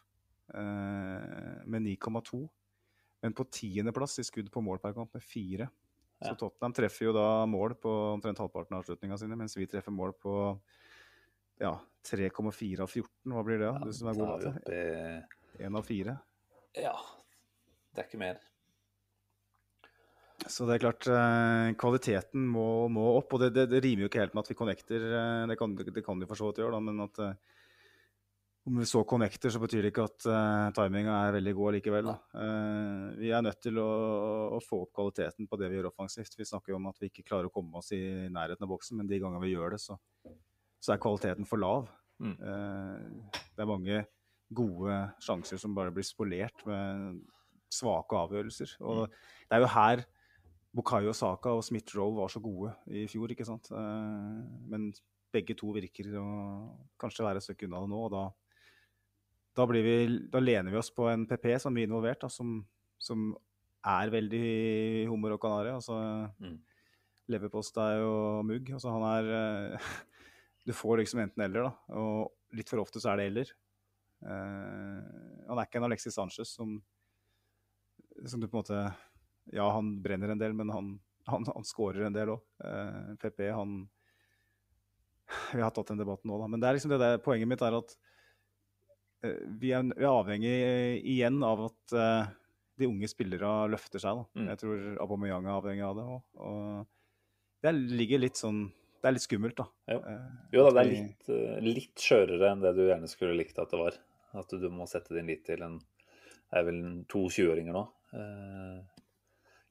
uh, 0.53 1.63
med 1.66 1.88
9,2. 1.88 2.43
Men 3.26 3.34
på 3.34 3.47
10.-plass 3.47 4.20
i 4.22 4.28
skudd 4.28 4.51
på 4.53 4.61
mål 4.61 4.78
per 4.84 4.93
kamp, 4.93 5.16
med 5.16 5.26
4. 5.26 5.66
Ja. 5.66 6.28
Så 6.28 6.36
Tottenham 6.43 6.76
treffer 6.78 7.09
jo 7.09 7.16
da 7.18 7.28
mål 7.49 7.74
på 7.82 7.93
omtrent 8.13 8.43
halvparten 8.43 8.78
av 8.78 8.84
avslutninga 8.84 9.18
sine, 9.18 9.39
mens 9.39 9.57
vi 9.57 9.66
treffer 9.72 9.95
mål 9.95 10.13
på 10.22 10.36
ja, 11.63 11.74
3,4 12.11 12.86
av 12.86 12.91
14. 12.91 13.09
Hva 13.34 13.45
blir 13.47 13.63
det, 13.63 13.72
da? 13.72 13.80
Ja, 13.80 13.89
du 13.89 13.97
som 13.97 14.11
er 14.11 14.20
god 14.20 14.36
matte? 14.36 14.53
Én 15.66 15.80
av 15.82 15.88
fire? 15.88 16.20
Ja. 16.78 16.93
Det 17.95 18.03
er 18.03 18.11
ikke 18.11 18.22
mer. 18.22 18.43
Så 20.44 20.68
det 20.68 20.76
er 20.76 20.84
klart, 20.84 21.08
eh, 21.08 21.74
kvaliteten 21.80 22.44
må, 22.52 22.88
må 22.92 23.06
opp. 23.18 23.36
Og 23.36 23.46
det, 23.46 23.54
det, 23.56 23.70
det, 23.72 23.82
rimer 23.86 24.06
jo 24.06 24.12
ikke 24.12 24.24
helt 24.26 24.36
med 24.36 24.44
at 24.44 24.52
vi 24.52 24.58
connecter. 24.60 25.06
Eh, 25.08 25.44
det 25.50 25.58
kan, 25.60 25.76
det 25.80 26.04
kan 26.06 26.20
vi 26.20 26.28
for 26.30 26.40
så 26.40 26.50
vidt 26.50 26.62
gjøre, 26.62 26.76
da, 26.76 26.82
men 26.84 27.04
at 27.06 27.22
eh, 27.24 27.38
om 28.66 28.80
vi 28.82 28.86
så 28.90 29.04
connecter, 29.06 29.52
så 29.54 29.60
betyr 29.62 29.86
det 29.86 29.92
ikke 29.92 30.08
at 30.08 30.26
uh, 30.26 30.72
timinga 30.74 31.14
er 31.28 31.36
veldig 31.36 31.52
god 31.54 31.76
likevel. 31.76 32.08
Uh, 32.34 33.12
vi 33.20 33.30
er 33.30 33.44
nødt 33.46 33.60
til 33.62 33.78
å, 33.78 33.90
å, 34.58 34.62
få 34.64 34.80
opp 34.88 34.96
kvaliteten 34.98 35.46
på 35.46 35.60
det 35.62 35.70
vi 35.70 35.78
gjør 35.78 35.92
offensivt. 35.92 36.34
Vi 36.40 36.48
snakker 36.50 36.74
jo 36.74 36.80
om 36.80 36.88
at 36.90 36.98
vi 36.98 37.12
ikke 37.12 37.28
klarer 37.28 37.46
å 37.46 37.54
komme 37.54 37.78
oss 37.78 37.92
i 37.94 38.02
nærheten 38.34 38.66
av 38.66 38.72
boksen, 38.74 38.98
men 38.98 39.12
de 39.12 39.20
gangene 39.22 39.44
vi 39.44 39.54
gjør 39.54 39.76
det, 39.76 39.82
så, 39.84 40.00
så 40.82 40.96
er 40.96 41.04
kvaliteten 41.04 41.46
for 41.46 41.62
lav. 41.62 41.92
Mm. 42.18 42.34
Uh, 42.42 43.38
det 43.54 43.62
er 43.62 43.70
mange 43.70 44.02
gode 44.56 44.98
sjanser 45.22 45.62
som 45.62 45.78
bare 45.78 45.94
blir 45.94 46.08
spolert 46.08 46.66
med 46.66 47.22
svake 47.70 48.18
avgjørelser. 48.18 48.78
Og 48.82 49.06
mm. 49.06 49.18
det 49.46 49.60
er 49.60 49.62
jo 49.62 49.74
her 49.76 50.06
Bukayo 50.76 51.14
Saka 51.16 51.54
og 51.56 51.64
Smith-Roe 51.64 52.18
var 52.18 52.32
så 52.32 52.42
gode 52.44 52.74
i 52.92 53.06
fjor, 53.08 53.32
ikke 53.32 53.48
sant. 53.48 53.70
Eh, 53.72 54.40
men 54.72 54.90
begge 55.36 55.56
to 55.58 55.72
virker 55.76 56.12
å 56.20 56.26
kanskje 57.00 57.26
være 57.26 57.42
et 57.42 57.48
stykke 57.48 57.68
unna 57.68 57.84
det 57.84 57.92
nå. 57.92 58.02
og 58.08 58.14
da, 58.14 58.24
da, 59.56 59.68
vi, 59.72 59.96
da, 60.32 60.42
lener 60.44 60.74
vi 60.74 60.80
oss 60.80 60.92
på 60.96 61.08
en 61.12 61.26
PP 61.30 61.54
som 61.64 61.76
blir 61.76 61.88
involvert, 61.88 62.26
da, 62.26 62.32
som, 62.32 62.60
som, 63.00 63.34
er 63.86 64.10
veldig 64.10 64.46
hummer 65.12 65.36
og 65.36 65.44
kanari. 65.44 65.70
Altså, 65.76 65.96
mm. 66.42 66.56
Leverpostei 67.30 68.00
og 68.02 68.40
mugg. 68.50 68.72
Altså, 68.74 68.90
han 68.96 69.06
er 69.12 69.28
eh, 69.38 69.92
Du 70.66 70.74
får 70.74 71.04
liksom 71.04 71.22
enten-eller, 71.22 71.68
da. 71.68 72.00
Og 72.02 72.58
litt 72.58 72.72
for 72.72 72.82
ofte 72.82 72.98
så 72.98 73.12
er 73.12 73.22
det 73.22 73.28
eller. 73.30 73.52
Uh, 74.26 75.04
han 75.46 75.60
er 75.60 75.68
ikke 75.68 75.78
en 75.78 75.86
Alexis 75.86 76.16
Sanchez 76.18 76.56
som, 76.56 76.72
som 78.26 78.42
du 78.42 78.48
på 78.48 78.56
en 78.56 78.64
måte 78.64 78.80
ja, 79.54 79.68
han 79.72 80.02
brenner 80.02 80.34
en 80.34 80.41
del, 80.41 80.56
men 80.58 80.72
han, 80.74 80.96
han, 81.30 81.46
han 81.54 81.68
skårer 81.68 82.08
en 82.08 82.16
del 82.16 82.34
òg. 82.36 82.46
Eh, 82.66 83.12
PP, 83.22 83.50
han 83.54 83.84
Vi 85.54 85.62
har 85.62 85.74
tatt 85.74 85.91
den 85.91 86.02
debatten 86.02 86.30
nå, 86.30 86.39
da. 86.41 86.50
Men 86.50 86.62
det 86.62 86.70
er 86.70 86.78
liksom 86.78 86.93
det 86.93 87.02
der, 87.02 87.22
poenget 87.24 87.50
mitt 87.50 87.64
er 87.66 87.78
at 87.78 87.96
eh, 89.26 89.38
vi, 89.62 89.74
er, 89.74 89.86
vi, 89.91 90.04
er, 90.04 90.10
avhengig 90.12 90.56
igjen 91.02 91.41
av 91.46 91.68
at 91.70 91.96
eh, 91.98 92.34
de 92.80 92.89
unge 92.89 93.10
spillere 93.10 93.54
løfter 93.72 94.02
seg. 94.04 94.22
Da. 94.22 94.41
Mm. 94.41 94.50
Jeg 94.52 94.62
tror 94.62 94.88
Aubameyang 95.06 95.48
er 95.48 95.58
avhengig 95.58 95.86
av 95.88 96.00
det 96.00 96.08
òg. 96.16 96.26
Og 96.46 97.66
det 97.66 97.74
ligger 97.98 98.22
litt 98.22 98.38
sånn 98.38 98.68
Det 99.02 99.10
er 99.10 99.16
litt 99.16 99.26
skummelt, 99.26 99.58
da. 99.58 99.68
Jo, 99.91 100.00
eh, 100.10 100.30
jo 100.56 100.66
da, 100.66 100.74
det 100.74 100.82
er 100.82 100.91
litt, 100.91 101.30
eh, 101.30 101.58
litt 101.62 102.02
skjørere 102.02 102.52
enn 102.52 102.64
det 102.64 102.74
du 102.78 102.86
gjerne 102.88 103.10
skulle 103.10 103.38
likt 103.38 103.60
at 103.62 103.74
det 103.74 103.82
var. 103.82 103.98
At 104.36 104.52
du 104.52 104.66
må 104.74 104.88
sette 104.89 105.14
din 105.16 105.30
lit 105.30 105.46
til 105.48 105.62
en 105.66 105.78
Det 105.80 106.60
er 106.62 106.66
vel 106.68 106.82
to 107.10 107.26
20-åringer 107.30 107.74
nå. 107.76 107.84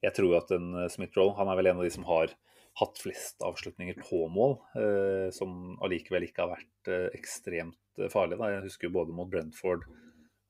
Eh, 0.05 0.09
jeg 0.09 0.17
tror 0.19 0.37
at 0.39 0.51
en 0.55 0.73
eh, 0.75 0.89
Smith-Roll 0.91 1.35
Han 1.39 1.49
er 1.51 1.59
vel 1.59 1.71
en 1.71 1.81
av 1.81 1.87
de 1.87 1.93
som 1.93 2.05
har 2.07 2.33
hatt 2.75 2.99
flest 2.99 3.43
avslutninger 3.45 3.95
på 4.03 4.25
mål, 4.27 4.57
eh, 4.75 5.29
som 5.31 5.77
allikevel 5.83 6.27
ikke 6.27 6.43
har 6.43 6.57
vært 6.57 6.89
eh, 6.91 7.07
ekstremt 7.15 7.79
farlig. 7.95 8.11
farlige. 8.11 8.39
Da. 8.41 8.49
Jeg 8.51 8.65
husker 8.65 8.91
både 8.91 9.15
mot 9.15 9.29
Brentford, 9.31 9.85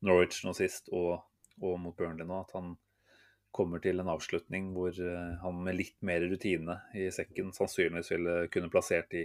Norwich 0.05 0.41
nå 0.45 0.55
sist, 0.57 0.89
og, 0.89 1.19
og, 1.61 1.75
mot 1.83 1.95
Burnley 1.97 2.25
nå, 2.25 2.39
at 2.41 2.55
han 2.57 2.73
kommer 3.55 3.79
til 3.79 4.01
en 4.01 4.09
avslutning 4.11 4.71
hvor 4.73 4.97
eh, 4.97 5.35
han 5.43 5.61
med 5.67 5.77
litt 5.77 5.99
mer 6.01 6.25
rutine 6.25 6.79
i 6.97 7.07
sekken 7.13 7.53
sannsynligvis 7.55 8.11
ville 8.15 8.35
kunne 8.51 8.71
plassert 8.73 9.13
i 9.13 9.23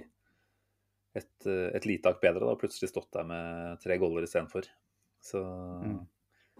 et, 1.17 1.49
eh, 1.49 1.71
et 1.73 1.89
lite 1.89 2.13
hakk 2.13 2.21
bedre. 2.21 2.45
da, 2.45 2.61
Plutselig 2.61 2.93
stått 2.93 3.09
der 3.17 3.25
med 3.33 3.81
tre 3.81 3.97
goller 4.03 4.29
istedenfor. 4.29 4.69
Så 5.25 5.41
mm. 5.41 5.99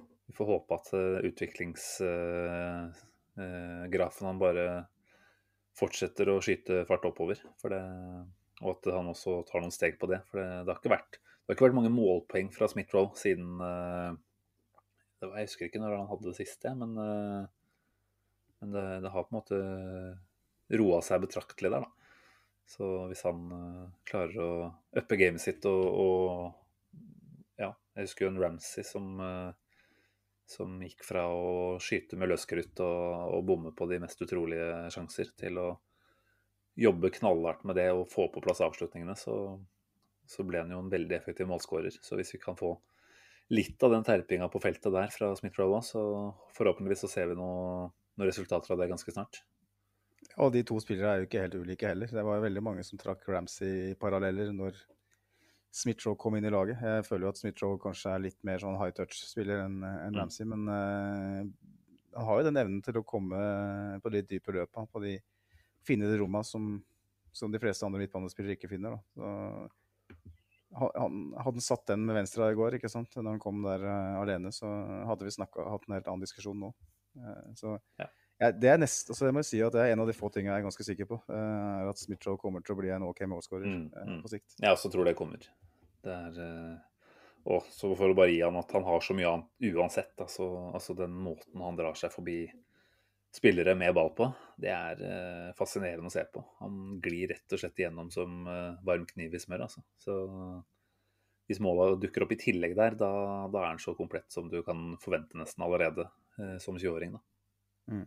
vi 0.01 0.39
får 0.41 0.53
håpe 0.55 0.81
at 0.81 0.91
utviklings 1.29 1.93
eh, 3.41 3.85
grafen 3.93 4.29
han 4.29 4.41
bare 4.41 4.67
fortsetter 5.79 6.29
å 6.33 6.41
skyte 6.45 6.85
fart 6.89 7.07
oppover. 7.09 7.41
Det, 7.63 7.83
og 8.61 8.73
at 8.75 8.91
han 8.93 9.13
også 9.13 9.41
tar 9.49 9.65
noen 9.65 9.75
steg 9.75 9.97
på 10.01 10.09
det. 10.11 10.21
For 10.31 10.41
det, 10.41 10.49
det, 10.67 10.73
har, 10.73 10.81
ikke 10.81 10.93
vært, 10.93 11.21
det 11.21 11.53
har 11.53 11.59
ikke 11.59 11.69
vært 11.69 11.79
mange 11.79 11.95
målpoeng 11.95 12.51
fra 12.55 12.69
Smith-Roll 12.71 13.13
siden 13.19 13.63
eh, 13.65 14.19
var, 15.23 15.39
Jeg 15.39 15.51
husker 15.51 15.69
ikke 15.69 15.83
når 15.83 15.97
han 15.99 16.11
hadde 16.11 16.29
det 16.29 16.37
siste, 16.41 16.75
men, 16.81 16.99
eh, 17.05 17.49
men 18.61 18.77
det, 18.77 18.85
det, 19.07 19.15
har 19.15 19.27
på 19.27 19.35
en 19.35 19.41
måte 19.41 19.63
roa 20.81 21.01
seg 21.05 21.25
betraktelig 21.25 21.73
der, 21.73 21.87
da. 21.87 21.97
Så 22.71 22.87
hvis 23.11 23.25
han 23.27 23.39
uh, 23.51 23.87
klarer 24.07 24.37
å 24.39 24.51
uppe 25.01 25.17
gamet 25.19 25.43
sitt 25.43 25.65
og, 25.67 25.81
og, 25.91 27.01
Ja, 27.59 27.73
jeg 27.97 28.07
husker 28.07 28.25
jo 28.25 28.31
en 28.31 28.39
Ramsey 28.39 28.85
som 28.87 29.19
uh, 29.19 29.51
som 30.51 30.81
gikk 30.83 31.05
fra 31.07 31.29
å 31.31 31.79
skyte 31.83 32.19
med 32.19 32.33
løskrutt 32.33 32.83
og, 32.83 33.37
og 33.37 33.47
bomme 33.47 33.73
på 33.77 33.87
de 33.91 34.01
mest 34.03 34.21
utrolige 34.25 34.91
sjanser, 34.95 35.31
til 35.39 35.61
å 35.63 35.69
jobbe 36.81 37.13
knallhardt 37.15 37.67
med 37.69 37.79
det 37.79 37.91
og 37.95 38.09
få 38.11 38.29
på 38.33 38.43
plass 38.45 38.63
avslutningene, 38.65 39.15
så, 39.19 39.35
så 40.27 40.47
ble 40.47 40.63
han 40.63 40.73
jo 40.75 40.81
en 40.83 40.93
veldig 40.93 41.17
effektiv 41.17 41.49
målskårer. 41.51 42.01
Så 42.03 42.19
hvis 42.19 42.35
vi 42.35 42.43
kan 42.43 42.59
få 42.59 42.75
litt 43.51 43.83
av 43.83 43.95
den 43.95 44.07
terpinga 44.07 44.49
på 44.51 44.63
feltet 44.63 44.95
der 44.95 45.11
fra 45.15 45.33
Smith 45.39 45.59
Rowe, 45.59 45.83
så 45.87 46.03
forhåpentligvis 46.57 47.05
så 47.07 47.11
ser 47.11 47.31
vi 47.31 47.39
noe, 47.39 47.91
noen 48.15 48.31
resultater 48.31 48.75
av 48.75 48.83
det 48.83 48.91
ganske 48.91 49.15
snart. 49.15 49.43
Og 50.39 50.53
de 50.55 50.63
to 50.67 50.79
spillere 50.83 51.11
er 51.11 51.23
jo 51.23 51.29
ikke 51.29 51.43
helt 51.43 51.59
ulike 51.59 51.91
heller. 51.91 52.11
Det 52.11 52.25
var 52.27 52.39
jo 52.39 52.47
veldig 52.47 52.63
mange 52.63 52.85
som 52.87 53.01
trakk 53.01 53.27
Ramsey 53.29 53.91
i 53.91 53.99
paralleller 53.99 54.53
når 54.55 54.79
Smith-Roe 55.71 56.19
kom 56.19 56.35
inn 56.37 56.47
i 56.49 56.51
laget. 56.51 56.81
Jeg 56.83 57.07
føler 57.07 57.29
jo 57.29 57.33
at 57.33 57.41
Smith-Roe 57.41 57.79
kanskje 57.83 58.15
er 58.15 58.23
litt 58.25 58.39
mer 58.47 58.63
sånn 58.63 58.79
high 58.81 58.95
touch-spiller 58.97 59.63
enn 59.67 59.77
en 59.87 60.11
mm. 60.11 60.17
Ramsey, 60.19 60.47
men 60.51 60.65
uh, 60.67 61.45
han 62.17 62.27
har 62.27 62.41
jo 62.41 62.47
den 62.49 62.59
evnen 62.59 62.81
til 62.83 62.99
å 62.99 63.07
komme 63.07 63.41
på 64.03 64.13
de 64.15 64.25
dype 64.27 64.55
løpa, 64.57 64.87
på 64.91 65.03
de 65.05 65.15
finne 65.87 66.11
de 66.11 66.19
romma 66.19 66.43
som, 66.45 66.73
som, 67.33 67.53
de 67.53 67.61
fleste 67.63 67.87
andre 67.87 68.03
midtbanespillere 68.03 68.59
ikke 68.59 68.73
finner. 68.73 68.97
Da. 68.97 69.05
Så, 69.15 70.17
han, 70.81 71.21
hadde 71.39 71.59
han 71.59 71.65
satt 71.65 71.87
den 71.91 72.03
med 72.07 72.19
venstre 72.19 72.51
i 72.51 72.59
går, 72.59 72.79
ikke 72.79 72.91
sant? 72.91 73.15
når 73.17 73.37
han 73.37 73.43
kom 73.43 73.63
der 73.67 73.87
uh, 73.87 74.19
alene, 74.25 74.51
så 74.55 74.71
hadde 75.07 75.27
vi 75.27 75.37
snakket, 75.39 75.71
hatt 75.71 75.87
en 75.87 75.97
helt 75.99 76.11
annen 76.11 76.27
diskusjon 76.27 76.67
nå. 76.67 76.75
Uh, 77.19 77.47
så 77.59 77.79
ja. 78.01 78.11
Ja, 78.41 78.51
det 78.57 78.71
er 78.73 78.79
nest, 78.81 79.11
altså 79.13 79.27
det 79.27 79.35
må 79.37 79.43
si 79.45 79.59
at 79.61 79.75
det 79.75 79.83
er 79.83 79.95
en 79.95 80.03
av 80.03 80.09
de 80.09 80.17
få 80.17 80.31
tingene 80.33 80.55
jeg 80.55 80.63
er 80.63 80.69
ganske 80.69 80.87
sikker 80.87 81.09
på. 81.11 81.19
Uh, 81.29 81.91
At 81.91 82.01
Smith-Joe 82.01 82.41
kommer 82.41 82.65
til 82.65 82.73
å 82.73 82.79
bli 82.79 82.93
en 82.95 83.05
OK 83.05 83.21
målskårer 83.29 83.69
mm, 83.69 83.83
uh, 83.93 84.15
på 84.25 84.33
sikt. 84.33 84.55
Jeg 84.57 84.73
også 84.73 84.91
tror 84.93 85.09
det 85.09 85.17
kommer. 85.19 85.45
Det 86.01 86.15
er 86.15 86.41
uh, 86.41 86.79
å, 87.45 87.61
så 87.69 87.93
for 87.93 88.09
å 88.09 88.17
bare 88.17 88.33
gi 88.33 88.41
han 88.41 88.57
at 88.57 88.73
han 88.77 88.87
har 88.89 89.05
så 89.05 89.17
mye 89.19 89.29
annet 89.35 89.71
uansett. 89.75 90.15
Altså, 90.25 90.49
altså 90.73 90.97
den 90.97 91.13
måten 91.21 91.61
han 91.67 91.77
drar 91.77 92.01
seg 92.01 92.15
forbi 92.17 92.43
spillere 93.31 93.77
med 93.79 93.93
ball 93.95 94.09
på, 94.17 94.27
det 94.59 94.73
er 94.73 95.05
uh, 95.05 95.53
fascinerende 95.59 96.09
å 96.09 96.17
se 96.17 96.25
på. 96.33 96.43
Han 96.65 96.97
glir 97.05 97.35
rett 97.35 97.55
og 97.55 97.61
slett 97.61 97.79
igjennom 97.79 98.09
som 98.15 98.43
varm 98.87 99.05
kniv 99.07 99.37
i 99.37 99.43
smør, 99.43 99.69
altså. 99.69 99.85
Så 100.01 100.17
hvis 101.51 101.59
måla 101.59 101.97
dukker 101.99 102.23
opp 102.23 102.31
i 102.37 102.39
tillegg 102.39 102.77
der, 102.79 102.95
da, 102.95 103.11
da, 103.51 103.65
er 103.65 103.73
han 103.73 103.83
så 103.83 103.97
komplett 103.99 104.31
som 104.31 104.47
du 104.47 104.61
kan 104.63 104.95
forvente 105.03 105.35
nesten 105.39 105.65
allerede 105.67 106.05
eh, 106.39 106.57
som 106.63 106.77
20-åring. 106.79 107.17
Mm. 107.89 108.07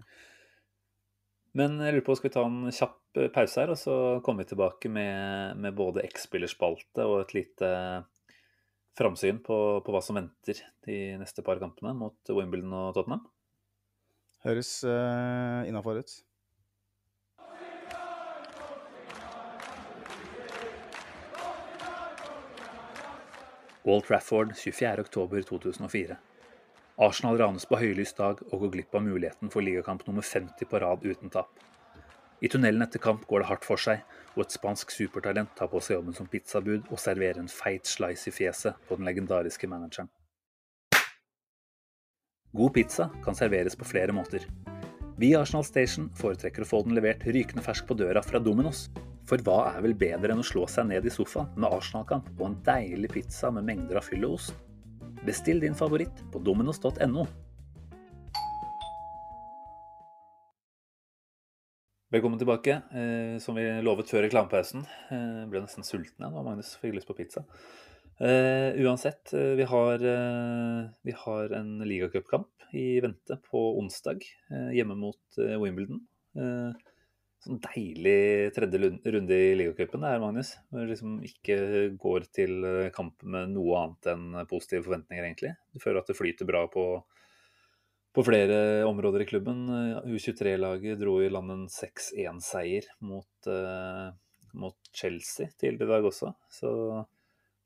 Men 1.57 1.77
jeg 1.85 1.93
lurer 1.93 2.05
på, 2.05 2.15
skal 2.17 2.29
vi 2.29 2.33
ta 2.33 2.43
en 2.49 2.73
kjapp 2.73 3.21
eh, 3.21 3.29
pause 3.33 3.61
her, 3.61 3.73
og 3.73 3.79
så 3.79 3.95
kommer 4.25 4.43
vi 4.43 4.53
tilbake 4.53 4.89
med, 4.89 5.59
med 5.61 5.77
både 5.77 6.05
X-spillerspalte 6.07 7.05
og 7.05 7.21
et 7.21 7.35
lite 7.37 7.69
framsyn 8.97 9.39
på, 9.45 9.57
på, 9.85 9.93
hva 9.93 10.01
som 10.05 10.17
venter 10.17 10.59
de 10.85 10.97
neste 11.21 11.45
par 11.45 11.61
kampene 11.61 11.93
mot 11.97 12.33
Wimbledon 12.33 12.73
og 12.77 12.91
Tottenham? 12.97 13.25
Høres 14.43 14.75
uh, 14.83 15.63
innafor 15.69 16.01
ut. 16.03 16.17
Wall 23.83 24.03
Trafford 24.03 24.53
24.10.2004. 24.55 26.17
Arsenal 27.01 27.39
ranes 27.39 27.63
på 27.65 27.77
høylys 27.81 28.11
dag 28.13 28.41
og 28.51 28.59
går 28.61 28.71
glipp 28.75 28.95
av 28.95 29.01
muligheten 29.01 29.49
for 29.49 29.65
ligakamp 29.65 30.03
nummer 30.05 30.21
50 30.21 30.67
på 30.69 30.81
rad 30.83 31.01
uten 31.01 31.31
tap. 31.33 31.49
I 32.43 32.49
tunnelen 32.53 32.85
etter 32.85 33.01
kamp 33.01 33.23
går 33.25 33.41
det 33.41 33.47
hardt 33.49 33.63
for 33.65 33.81
seg, 33.81 34.03
og 34.35 34.43
et 34.43 34.53
spansk 34.53 34.91
supertalent 34.93 35.55
tar 35.57 35.71
på 35.71 35.79
seg 35.81 35.97
jobben 35.97 36.13
som 36.13 36.27
pizzabud 36.29 36.91
og 36.91 36.99
serverer 37.01 37.39
en 37.41 37.49
feit 37.49 37.89
slice 37.89 38.29
i 38.29 38.35
fjeset 38.35 38.77
på 38.85 38.97
den 38.99 39.07
legendariske 39.09 39.69
manageren. 39.71 40.11
God 42.53 42.75
pizza 42.75 43.07
kan 43.25 43.33
serveres 43.33 43.73
på 43.79 43.87
flere 43.89 44.13
måter. 44.13 44.45
Vi 45.17 45.31
i 45.31 45.37
Arsenal 45.39 45.65
Station 45.65 46.11
foretrekker 46.19 46.61
å 46.61 46.67
få 46.69 46.83
den 46.85 46.93
levert 46.93 47.25
rykende 47.25 47.63
fersk 47.65 47.87
på 47.89 47.97
døra 47.97 48.21
fra 48.21 48.41
Dominos. 48.43 48.91
For 49.25 49.41
hva 49.41 49.71
er 49.71 49.81
vel 49.85 49.95
bedre 49.97 50.35
enn 50.35 50.43
å 50.43 50.45
slå 50.45 50.67
seg 50.69 50.91
ned 50.91 51.07
i 51.09 51.13
sofaen 51.13 51.49
med 51.55 51.71
Arsenal-kamp 51.71 52.29
og 52.35 52.45
en 52.51 52.59
deilig 52.67 53.09
pizza 53.15 53.49
med 53.55 53.65
mengder 53.65 53.97
av 53.97 54.05
fyll 54.05 54.27
og 54.27 54.37
ost? 54.37 54.53
Bestill 55.25 55.59
din 55.59 55.75
favoritt 55.75 56.23
på 56.31 56.39
dominos.no. 56.39 57.27
Velkommen 62.11 62.39
tilbake. 62.39 62.81
Eh, 62.91 63.37
som 63.39 63.55
vi 63.55 63.63
lovet 63.81 64.11
før 64.11 64.25
reklamepausen. 64.27 64.83
Eh, 64.83 65.45
ble 65.47 65.61
nesten 65.63 65.87
sulten 65.87 66.27
nå, 66.27 66.43
Magnus. 66.43 66.73
Fikk 66.81 66.97
lyst 66.97 67.07
på 67.07 67.15
pizza. 67.15 67.45
Eh, 68.19 68.75
uansett, 68.83 69.31
eh, 69.33 69.55
vi 69.55 69.63
har, 69.63 70.03
eh, 70.03 70.91
vi 71.07 71.15
har 71.23 71.55
en 71.55 71.79
ligacupkamp 71.79 72.67
i 72.73 72.99
vente 72.99 73.39
på 73.47 73.63
onsdag 73.79 74.27
eh, 74.51 74.75
hjemme 74.75 74.99
mot 74.99 75.39
Wimbledon 75.39 76.03
sånn 77.43 77.59
deilig 77.63 78.53
tredje 78.55 78.79
runde 79.13 79.37
i 79.37 79.55
ligacupen 79.59 80.03
det 80.03 80.11
er, 80.13 80.21
Magnus. 80.23 80.53
Hvor 80.69 80.83
du 80.83 80.91
liksom 80.91 81.17
ikke 81.27 81.57
går 81.99 82.27
til 82.35 82.67
eh, 82.67 82.91
kamp 82.95 83.23
med 83.23 83.53
noe 83.55 83.81
annet 83.81 84.11
enn 84.13 84.39
positive 84.49 84.85
forventninger, 84.87 85.25
egentlig. 85.27 85.53
Du 85.73 85.81
føler 85.83 86.01
at 86.01 86.11
det 86.11 86.17
flyter 86.17 86.49
bra 86.49 86.63
på, 86.71 86.85
på 88.15 88.25
flere 88.25 88.57
områder 88.87 89.25
i 89.25 89.29
klubben. 89.29 89.65
U23-laget 90.07 91.01
dro 91.01 91.17
i 91.23 91.31
land 91.31 91.55
en 91.55 91.65
6-1-seier 91.71 92.87
mot, 93.03 93.31
uh, 93.49 94.09
mot, 94.59 94.79
Chelsea 94.93 95.49
tidligere 95.57 95.89
i 95.89 95.93
dag 95.95 96.09
også. 96.11 96.33
Så 96.53 96.71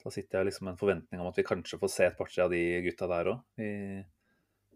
da 0.01 0.13
sitter 0.13 0.39
jeg 0.39 0.51
liksom 0.51 0.69
med 0.69 0.75
en 0.75 0.82
forventning 0.82 1.21
om 1.21 1.30
at 1.30 1.38
vi 1.38 1.45
kanskje 1.45 1.80
får 1.82 1.91
se 1.91 2.05
et 2.07 2.17
par 2.17 2.32
av 2.45 2.53
de 2.53 2.61
gutta 2.86 3.09
der 3.11 3.34
òg. 3.34 3.41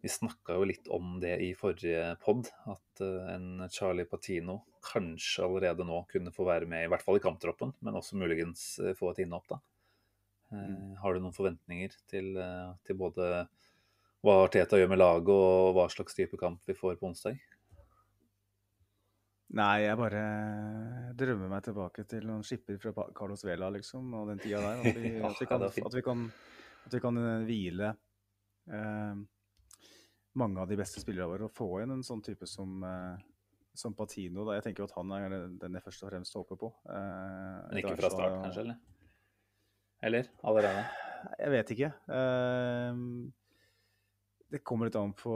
Vi 0.01 0.09
snakka 0.09 0.55
jo 0.57 0.65
litt 0.65 0.87
om 0.89 1.19
det 1.21 1.35
i 1.45 1.51
forrige 1.57 2.15
pod, 2.23 2.47
at 2.69 3.01
eh, 3.05 3.33
en 3.35 3.67
Charlie 3.69 4.07
Patino 4.09 4.63
kanskje 4.81 5.45
allerede 5.45 5.85
nå 5.85 5.99
kunne 6.09 6.33
få 6.33 6.47
være 6.47 6.65
med, 6.69 6.87
i 6.87 6.89
hvert 6.89 7.03
fall 7.05 7.19
i 7.19 7.21
kamptroppen, 7.21 7.75
men 7.85 7.97
også 7.99 8.17
muligens 8.17 8.63
eh, 8.81 8.95
få 8.97 9.11
et 9.11 9.21
innhopp, 9.21 9.45
da. 9.51 9.59
Eh, 10.49 10.63
mm. 10.71 10.95
Har 11.03 11.13
du 11.13 11.21
noen 11.21 11.35
forventninger 11.35 11.93
til, 12.09 12.33
til, 12.87 12.97
både 12.97 13.27
hva 14.25 14.35
Teta 14.53 14.79
gjør 14.81 14.89
med 14.89 15.01
laget, 15.03 15.29
og 15.29 15.75
hva 15.77 15.85
slags 15.93 16.17
type 16.17 16.39
kamp 16.41 16.65
vi 16.65 16.77
får 16.77 16.97
på 16.97 17.11
onsdag? 17.11 17.37
Nei, 19.51 19.83
jeg 19.83 19.99
bare 19.99 20.23
drømmer 21.19 21.51
meg 21.51 21.65
tilbake 21.65 22.07
til 22.09 22.25
noen 22.25 22.41
skipper 22.47 22.79
fra 22.81 23.05
Carlos 23.13 23.43
Vela, 23.45 23.69
liksom, 23.75 24.09
og 24.17 24.31
den 24.31 24.41
tida 24.41 24.63
der. 24.63 24.81
At 24.81 24.97
vi, 24.97 25.13
at 25.29 25.37
vi, 25.43 25.47
kan, 25.49 25.67
at 25.67 25.77
vi, 25.93 26.03
kan, 26.05 26.25
at 26.87 26.97
vi 26.97 27.03
kan, 27.03 27.21
hvile 27.45 27.91
eh, 28.71 29.21
mange 30.39 30.61
av 30.61 30.69
de 30.69 30.77
beste 30.79 31.01
spillerne 31.03 31.29
våre. 31.31 31.47
Å 31.47 31.53
få 31.53 31.67
inn 31.83 31.93
en 31.95 32.05
sånn 32.05 32.23
type 32.25 32.47
som, 32.49 32.81
uh, 32.85 33.19
som 33.77 33.95
Patino 33.97 34.45
da. 34.47 34.57
Jeg 34.57 34.69
tenker 34.69 34.87
at 34.87 34.95
han 34.97 35.13
er 35.17 35.37
den 35.61 35.77
jeg 35.77 35.85
først 35.85 36.05
og 36.05 36.11
fremst 36.11 36.37
håper 36.39 36.59
på. 36.61 36.71
Uh, 36.87 37.61
Men 37.69 37.81
ikke 37.81 37.97
fra 37.99 38.11
start, 38.13 38.37
kanskje? 38.45 38.65
Eller? 38.65 38.77
Eller 40.01 40.29
allerede? 40.47 40.85
Jeg 41.37 41.53
vet 41.53 41.73
ikke. 41.75 41.91
Uh, 42.09 42.93
det 44.51 44.63
kommer 44.67 44.89
litt 44.89 44.99
an 44.99 45.15
på 45.15 45.33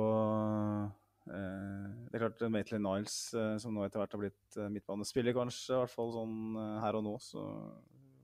det 1.25 2.19
er 2.19 2.21
klart 2.21 2.41
Maitland 2.53 2.85
Niles, 2.85 3.15
som 3.57 3.73
nå 3.73 3.81
etter 3.81 3.97
hvert 3.97 4.11
har 4.13 4.21
blitt 4.21 4.57
midtbanespiller, 4.69 5.33
kanskje, 5.33 5.71
i 5.73 5.79
hvert 5.79 5.89
fall 5.95 6.11
sånn 6.13 6.35
her 6.83 6.99
og 6.99 7.01
nå, 7.07 7.13
så 7.17 7.41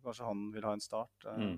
kanskje 0.05 0.27
han 0.27 0.43
vil 0.53 0.67
ha 0.67 0.75
en 0.77 0.83
start. 0.83 1.25
Mm. 1.25 1.55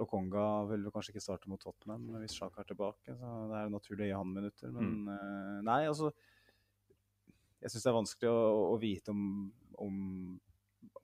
Lokonga 0.00 0.46
vil 0.70 0.88
kanskje 0.92 1.14
ikke 1.14 1.24
starte 1.24 1.48
mot 1.48 1.60
Tottenham 1.62 2.18
hvis 2.20 2.36
Sjaka 2.36 2.62
er 2.62 2.68
tilbake. 2.68 3.14
så 3.16 3.34
Det 3.50 3.60
er 3.60 3.70
naturlig 3.72 4.04
å 4.04 4.08
gi 4.10 4.16
han 4.18 4.34
minutter. 4.34 4.72
Men 4.74 4.90
mm. 4.92 5.06
uh, 5.08 5.60
nei, 5.64 5.82
altså 5.88 6.10
Jeg 7.62 7.72
syns 7.72 7.86
det 7.86 7.90
er 7.92 7.96
vanskelig 7.96 8.32
å, 8.32 8.42
å 8.74 8.76
vite 8.82 9.14
om, 9.14 9.22
om, 9.86 10.02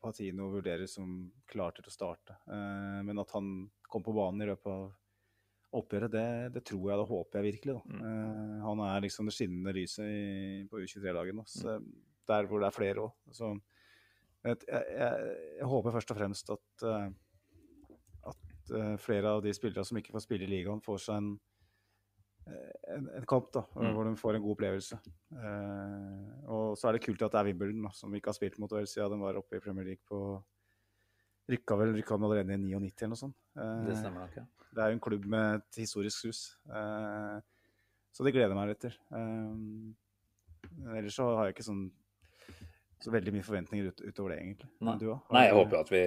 Patino 0.03 0.49
vurderes 0.51 0.97
som 0.99 1.30
klar 1.47 1.74
til 1.76 1.86
å 1.86 1.95
starte. 1.95 2.36
Uh, 2.51 3.01
men 3.07 3.22
at 3.22 3.32
han 3.36 3.49
kom 3.88 4.05
på 4.05 4.14
banen 4.16 4.45
i 4.45 4.51
løpet 4.51 4.68
av 4.72 4.90
oppgjøret, 5.78 6.12
det, 6.12 6.28
det 6.53 6.64
tror 6.68 6.90
jeg, 6.90 6.99
det 7.01 7.09
håper 7.09 7.38
jeg 7.38 7.49
virkelig. 7.49 7.76
Mm. 7.88 8.01
Uh, 8.05 8.57
han 8.66 8.86
er 8.90 9.05
liksom 9.07 9.30
det 9.30 9.36
skinnende 9.38 9.76
lyset 9.76 10.05
i, 10.05 10.22
på 10.68 10.82
U23-laget 10.82 11.38
nå. 11.38 11.47
Mm. 11.49 11.93
Der 12.28 12.51
hvor 12.51 12.61
det 12.61 12.68
er 12.68 12.76
flere 12.76 13.07
òg. 13.07 13.14
Så 13.32 13.55
jeg, 14.43 14.59
jeg, 14.68 15.36
jeg, 15.57 15.68
håper 15.70 15.95
først 15.95 16.12
og 16.12 16.18
fremst 16.18 16.51
at 16.53 16.88
uh, 18.75 18.95
flere 19.01 19.37
av 19.37 19.43
de 19.45 19.53
spillere 19.57 19.85
som 19.87 19.99
ikke 20.01 20.14
får 20.14 20.25
spille 20.27 20.47
i 20.47 20.51
ligaen, 20.51 20.83
får 20.85 21.03
seg 21.05 21.18
en, 21.20 21.29
eh, 22.47 22.73
en, 22.97 23.11
en 23.18 23.29
kamp 23.29 23.51
da, 23.55 23.64
mm. 23.77 23.91
hvor 23.97 24.09
de 24.09 24.14
får 24.20 24.39
en 24.39 24.45
god 24.47 24.57
opplevelse. 24.57 24.99
Og 26.53 26.73
så 26.79 26.89
er 26.89 26.97
det 26.97 27.05
kult 27.07 27.23
at 27.23 27.35
det 27.35 27.43
er 27.43 27.51
Wimbledon, 27.51 27.87
da, 27.89 27.93
som 27.97 28.14
ikke 28.16 28.33
har 28.33 28.39
spilt 28.39 28.59
mot 28.62 28.73
siden 28.73 29.14
de 29.14 29.23
var 29.23 29.39
oppe 29.41 29.59
i 29.59 29.62
Premier 29.64 29.93
League 29.93 30.05
på 30.09 30.41
Rykka 31.51 31.75
vel 31.75 31.91
rykka 31.97 32.14
de 32.14 32.25
allerede 32.29 32.55
i 32.55 32.59
99 32.62 33.03
eller 33.03 33.11
noe 33.11 33.18
sånt. 33.18 33.35
Det 33.59 33.97
stemmer 33.99 34.23
nok, 34.23 34.37
ja. 34.39 34.45
Det 34.73 34.83
er 34.85 34.93
jo 34.93 34.95
en 34.95 35.03
klubb 35.03 35.25
med 35.29 35.57
et 35.57 35.79
historisk 35.83 36.29
hus. 36.29 36.43
så 38.14 38.25
det 38.25 38.33
gleder 38.33 38.55
jeg 38.55 38.59
meg 38.61 38.70
litt 38.70 38.85
til. 38.85 38.95
ellers 40.95 41.18
så 41.18 41.27
har 41.35 41.51
jeg 41.51 41.57
ikke 41.57 41.66
sånn 41.66 41.83
så 43.03 43.13
veldig 43.15 43.35
mye 43.35 43.47
forventninger 43.47 43.91
ut, 43.91 44.03
utover 44.07 44.35
det, 44.35 44.41
egentlig. 44.45 44.71
Nei, 44.87 44.97
Nei 45.35 45.45
jeg 45.49 45.57
håper 45.59 45.79
at 45.81 45.93
vi, 45.93 46.03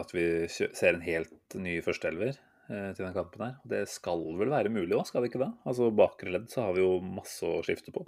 at 0.00 0.14
vi, 0.14 0.24
ser 0.50 0.94
en 0.96 1.04
helt 1.04 1.56
ny 1.58 1.76
førsteelver 1.84 2.32
eh, 2.34 2.90
til 2.96 3.04
den 3.04 3.16
kampen 3.16 3.46
her. 3.46 3.56
Det 3.72 3.84
skal 3.92 4.24
vel 4.40 4.52
være 4.52 4.72
mulig 4.74 4.98
òg, 4.98 5.06
skal 5.08 5.24
det 5.24 5.32
ikke 5.32 5.44
det? 5.44 5.50
Altså 5.70 5.90
Bakre 5.94 6.34
ledd 6.34 6.50
så 6.52 6.66
har 6.66 6.76
vi 6.76 6.84
jo 6.84 6.98
masse 7.04 7.46
å 7.46 7.62
skifte 7.66 7.94
på. 7.94 8.04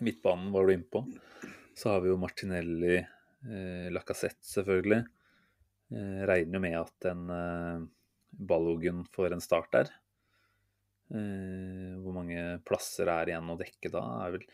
Midtbanen 0.00 0.52
var 0.54 0.66
du 0.66 0.74
inne 0.74 0.90
på. 0.90 1.04
Så 1.76 1.92
har 1.92 2.04
vi 2.04 2.12
jo 2.12 2.18
Martinelli, 2.20 2.98
eh, 3.00 3.88
Lacassette 3.92 4.46
selvfølgelig. 4.46 5.02
Eh, 5.90 6.20
regner 6.30 6.58
jo 6.58 6.62
med 6.62 6.78
at 6.78 7.10
en 7.10 7.24
eh, 7.34 7.88
Ballogen 8.30 9.02
får 9.10 9.34
en 9.34 9.42
start 9.42 9.72
der. 9.74 9.90
Eh, 11.10 11.96
hvor 11.98 12.14
mange 12.14 12.60
plasser 12.66 13.10
er 13.10 13.32
igjen 13.32 13.50
å 13.50 13.58
dekke 13.58 13.90
da? 13.90 14.04
er 14.24 14.36
vel 14.36 14.44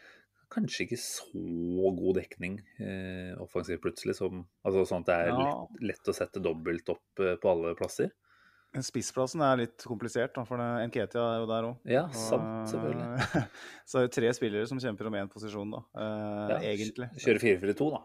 kanskje 0.53 0.85
ikke 0.87 0.99
så 1.01 1.91
god 1.97 2.21
dekning 2.21 2.61
eh, 2.83 3.33
offensivt 3.43 3.83
plutselig. 3.85 4.17
Som, 4.19 4.45
altså 4.67 4.85
sånn 4.89 5.07
at 5.07 5.11
det 5.11 5.19
er 5.27 5.41
lett, 5.41 5.83
lett, 5.93 6.13
å 6.13 6.17
sette 6.17 6.43
dobbelt 6.43 6.95
opp 6.95 7.25
eh, 7.25 7.37
på 7.41 7.53
alle 7.53 7.75
plasser. 7.79 8.13
Spissplassen 8.85 9.41
er 9.41 9.63
litt 9.63 9.85
komplisert, 9.89 10.35
da, 10.37 10.43
for 10.45 10.61
Nketia 10.61 11.23
er 11.23 11.39
jo 11.41 11.47
der 11.49 11.69
òg. 11.71 11.87
Ja, 11.89 12.03
sant, 12.13 12.69
selvfølgelig. 12.69 13.47
så 13.89 14.01
er 14.01 14.09
det 14.09 14.17
tre 14.17 14.33
spillere 14.37 14.69
som 14.69 14.81
kjemper 14.83 15.09
om 15.09 15.17
én 15.17 15.31
posisjon, 15.33 15.73
da, 15.73 15.81
eh, 15.97 16.43
ja, 16.53 16.59
egentlig. 16.75 17.09
Kjøre 17.23 17.43
4-4-2, 17.47 17.89
da. 17.95 18.03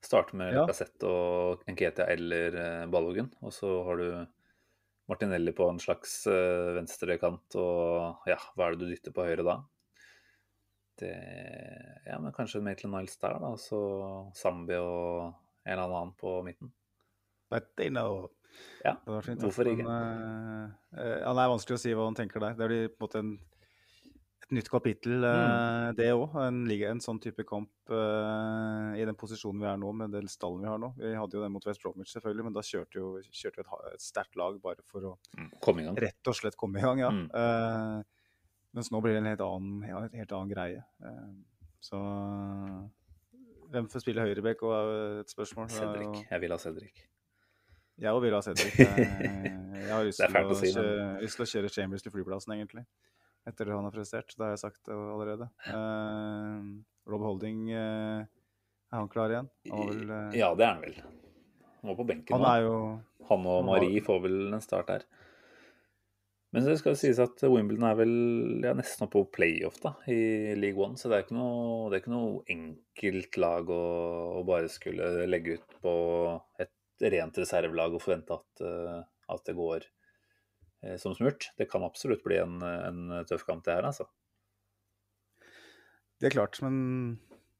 Starte 0.00 0.36
med 0.38 0.54
ja. 0.54 0.62
Lacassette 0.62 1.08
og 1.08 1.64
Nketia 1.68 2.06
eller 2.12 2.54
eh, 2.56 2.84
Ballogen. 2.92 3.28
Og 3.44 3.52
så 3.52 3.72
har 3.88 4.00
du 4.00 4.06
Martinelli 5.10 5.52
på 5.56 5.66
en 5.68 5.82
slags 5.82 6.22
eh, 6.30 6.70
venstrekant, 6.78 7.58
og 7.58 8.30
ja, 8.30 8.38
hva 8.54 8.68
er 8.68 8.76
det 8.76 8.84
du 8.86 8.94
dytter 8.94 9.16
på 9.16 9.26
høyre 9.26 9.44
da? 9.46 9.58
Det 11.00 11.14
Ja, 12.06 12.18
men 12.20 12.34
kanskje 12.36 12.62
Maitland 12.64 12.96
Niles 12.96 13.16
der, 13.20 13.38
da. 13.42 13.54
Så 13.60 13.80
Zambi 14.36 14.76
og 14.80 15.32
en 15.64 15.78
eller 15.78 15.88
annen 15.88 16.14
på 16.18 16.40
midten. 16.46 16.72
But 17.50 17.74
they 17.76 17.90
know. 17.90 18.28
Ja, 18.84 18.96
fint, 19.24 19.42
hvorfor 19.42 19.68
ikke? 19.68 19.84
Men, 19.84 20.74
uh, 20.96 21.20
ja, 21.20 21.30
det 21.30 21.44
er 21.44 21.52
vanskelig 21.52 21.76
å 21.76 21.80
si 21.82 21.94
hva 21.94 22.08
han 22.08 22.18
tenker 22.18 22.42
der. 22.42 22.58
Det 22.58 22.68
blir 22.70 22.90
på 22.90 22.96
en 22.96 23.06
måte 23.06 23.22
en, 23.22 23.32
et 24.44 24.54
nytt 24.56 24.70
kapittel, 24.72 25.24
eh, 25.26 25.88
det 25.98 26.08
òg. 26.16 26.36
En, 26.42 26.62
en 26.66 27.02
sånn 27.04 27.20
type 27.22 27.44
kamp 27.48 27.92
uh, 27.92 28.96
i 28.98 29.04
den 29.06 29.18
posisjonen 29.18 29.62
vi 29.62 29.68
er 29.70 29.80
nå, 29.80 29.92
med 30.00 30.16
den 30.16 30.30
stallen 30.32 30.64
vi 30.64 30.70
har 30.70 30.80
nå. 30.82 30.92
Vi 30.98 31.12
hadde 31.16 31.38
jo 31.38 31.44
den 31.44 31.54
mot 31.54 31.68
West 31.68 31.84
Bromwich, 31.84 32.14
selvfølgelig, 32.14 32.48
men 32.48 32.56
da 32.56 32.64
kjørte, 32.66 33.02
jo, 33.02 33.12
kjørte 33.28 33.60
vi 33.60 33.66
et, 33.66 33.92
et 33.94 34.06
sterkt 34.06 34.40
lag 34.40 34.58
bare 34.64 34.86
for 34.88 35.12
å 35.12 35.16
Mm, 35.38 35.94
rett 36.00 36.28
og 36.32 36.36
slett 36.36 36.56
komme 36.58 36.80
i 36.80 36.84
gang, 36.84 37.04
ja. 37.04 37.12
Mm. 37.14 37.26
Eh, 37.40 38.19
mens 38.76 38.90
nå 38.92 39.00
blir 39.04 39.16
det 39.16 39.22
en 39.22 39.30
helt 39.32 39.44
annen, 39.44 39.84
ja, 39.88 40.02
en 40.06 40.18
helt 40.22 40.34
annen 40.36 40.52
greie. 40.52 40.82
Uh, 41.04 41.70
så 41.80 42.00
hvem 43.70 43.86
får 43.90 44.02
spille 44.02 44.24
høyrebekk, 44.24 44.64
og 44.66 44.74
er 44.74 45.20
et 45.22 45.32
spørsmål. 45.32 45.70
Cedric. 45.72 46.24
Jeg 46.26 46.42
vil 46.42 46.54
ha 46.54 46.58
Cedric. 46.60 47.04
Jeg 48.00 48.16
òg 48.16 48.22
vil 48.24 48.34
ha 48.34 48.40
Cedric. 48.44 48.78
Jeg, 48.80 49.06
jeg 49.84 49.92
har 49.92 50.06
lyst 50.08 50.22
til, 50.24 50.40
å 50.40 50.58
si, 50.58 51.44
å 51.44 51.48
kjøre 51.52 51.70
Chambers 51.72 52.04
til 52.04 52.14
flyplassen, 52.14 52.56
egentlig. 52.56 52.84
Etter 53.48 53.70
det 53.70 53.76
han 53.76 53.86
har 53.86 53.94
prestert. 53.94 54.34
Det 54.34 54.44
har 54.44 54.52
jeg 54.54 54.62
sagt 54.64 54.90
allerede. 54.90 55.48
Uh, 55.68 56.82
Rob 57.10 57.24
Holding, 57.28 57.68
uh, 57.72 58.26
er 58.90 58.98
han 58.98 59.10
klar 59.12 59.32
igjen? 59.32 59.50
Han, 59.70 59.92
vel, 59.92 60.04
uh... 60.10 60.36
Ja, 60.36 60.50
det 60.58 60.66
er 60.66 60.74
han 60.74 60.84
vel. 60.84 60.98
Han 61.80 61.92
var 61.92 62.00
på 62.02 62.08
benken 62.10 62.36
han 62.36 62.44
nå. 62.44 62.50
er 62.50 62.66
jo 62.66 62.74
Han 63.30 63.46
og 63.48 63.62
Marie 63.64 64.02
får 64.04 64.18
vel 64.26 64.38
en 64.50 64.64
start 64.64 64.90
her. 64.92 65.06
Men 66.50 66.66
det 66.66 66.80
skal 66.80 66.96
sies 66.98 67.20
at 67.22 67.42
Wimbledon 67.46 67.86
er 67.86 67.98
vel 68.00 68.14
ja, 68.64 68.72
nesten 68.74 69.06
oppe 69.06 69.20
på 69.20 69.36
playoff 69.36 69.76
da, 69.84 69.92
i 70.10 70.56
League 70.58 70.82
One, 70.82 70.98
så 70.98 71.06
det 71.06 71.16
er 71.16 71.24
ikke 71.24 71.36
noe, 71.36 71.86
det 71.86 71.98
er 71.98 72.02
ikke 72.02 72.14
noe 72.16 72.40
enkelt 72.50 73.38
lag 73.38 73.70
å, 73.70 73.82
å 74.40 74.42
bare 74.48 74.70
skulle 74.72 75.28
legge 75.30 75.60
ut 75.60 75.76
på 75.84 75.94
et 76.62 77.06
rent 77.14 77.38
reservelag 77.38 77.94
og 77.94 78.02
forvente 78.02 78.34
at, 78.34 78.64
eh, 78.66 78.98
at 79.30 79.46
det 79.46 79.54
går 79.56 79.86
eh, 79.86 80.96
som 80.98 81.14
smurt. 81.14 81.52
Det 81.56 81.70
kan 81.70 81.86
absolutt 81.86 82.26
bli 82.26 82.40
en, 82.42 82.58
en 82.66 83.22
tøff 83.30 83.46
kamp, 83.46 83.62
det 83.68 83.78
her, 83.78 83.86
altså. 83.92 84.10
Det 86.20 86.28
er 86.28 86.34
klart, 86.34 86.58
men 86.66 86.74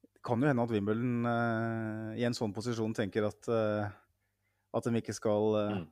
det 0.02 0.20
kan 0.26 0.42
jo 0.42 0.50
hende 0.50 0.66
at 0.66 0.74
Wimbledon 0.74 1.30
eh, 1.30 2.18
i 2.20 2.26
en 2.26 2.36
sånn 2.36 2.52
posisjon 2.52 2.98
tenker 2.98 3.30
at, 3.30 3.48
eh, 3.54 3.86
at 4.74 4.90
de 4.90 4.98
ikke 4.98 5.14
skal 5.16 5.62
eh, 5.62 5.78
Mm. 5.78 5.88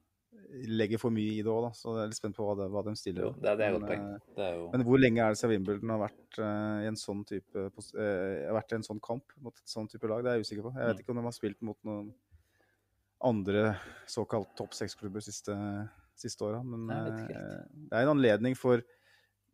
Legge 0.69 0.99
for 1.01 1.11
mye 1.15 1.35
i 1.39 1.43
det 1.45 1.51
òg. 1.53 1.67
Så 1.77 1.93
jeg 1.97 2.03
er 2.05 2.11
litt 2.13 2.19
spent 2.19 2.37
på 2.39 2.45
hva, 2.47 2.55
det, 2.59 2.69
hva 2.73 2.83
de 2.87 2.95
stiller. 2.97 3.27
Jo, 3.29 3.33
det, 3.37 3.51
er- 3.51 3.57
det 3.61 3.67
et 3.69 3.83
Men, 3.83 4.07
eh, 4.15 4.19
Det 4.39 4.49
jo 4.57 4.69
Men 4.73 4.85
hvor 4.89 4.99
lenge 5.03 5.21
er 5.25 5.35
det 5.35 5.39
siden 5.41 5.53
Wimbledon 5.55 5.91
har 5.95 6.01
vært 6.07 6.39
uh, 6.41 6.79
i 6.85 6.89
en 6.89 6.97
sånn 6.97 7.25
type 7.29 7.65
har 8.47 8.57
vært 8.57 8.73
i 8.73 8.79
en 8.79 8.87
sånn 8.89 9.01
kamp 9.05 9.35
mot 9.45 9.55
et 9.59 9.69
sånn 9.69 9.89
type 9.93 10.09
lag? 10.09 10.23
Det 10.25 10.31
er 10.33 10.39
jeg 10.41 10.47
usikker 10.49 10.69
på. 10.69 10.75
Jeg 10.79 10.87
vet 10.89 10.97
Mm. 10.97 11.03
ikke 11.05 11.11
om 11.15 11.21
de 11.21 11.27
har 11.29 11.37
spilt 11.37 11.63
mot 11.63 11.79
noen 11.85 12.13
andre 13.29 13.65
såkalt 14.07 14.53
topp 14.57 14.73
seks-klubber 14.79 15.21
siste, 15.25 15.55
siste 16.15 16.45
åra. 16.47 16.63
Men 16.63 16.87
det 16.87 17.97
er 17.99 18.03
en 18.05 18.15
anledning 18.17 18.57
for 18.57 18.83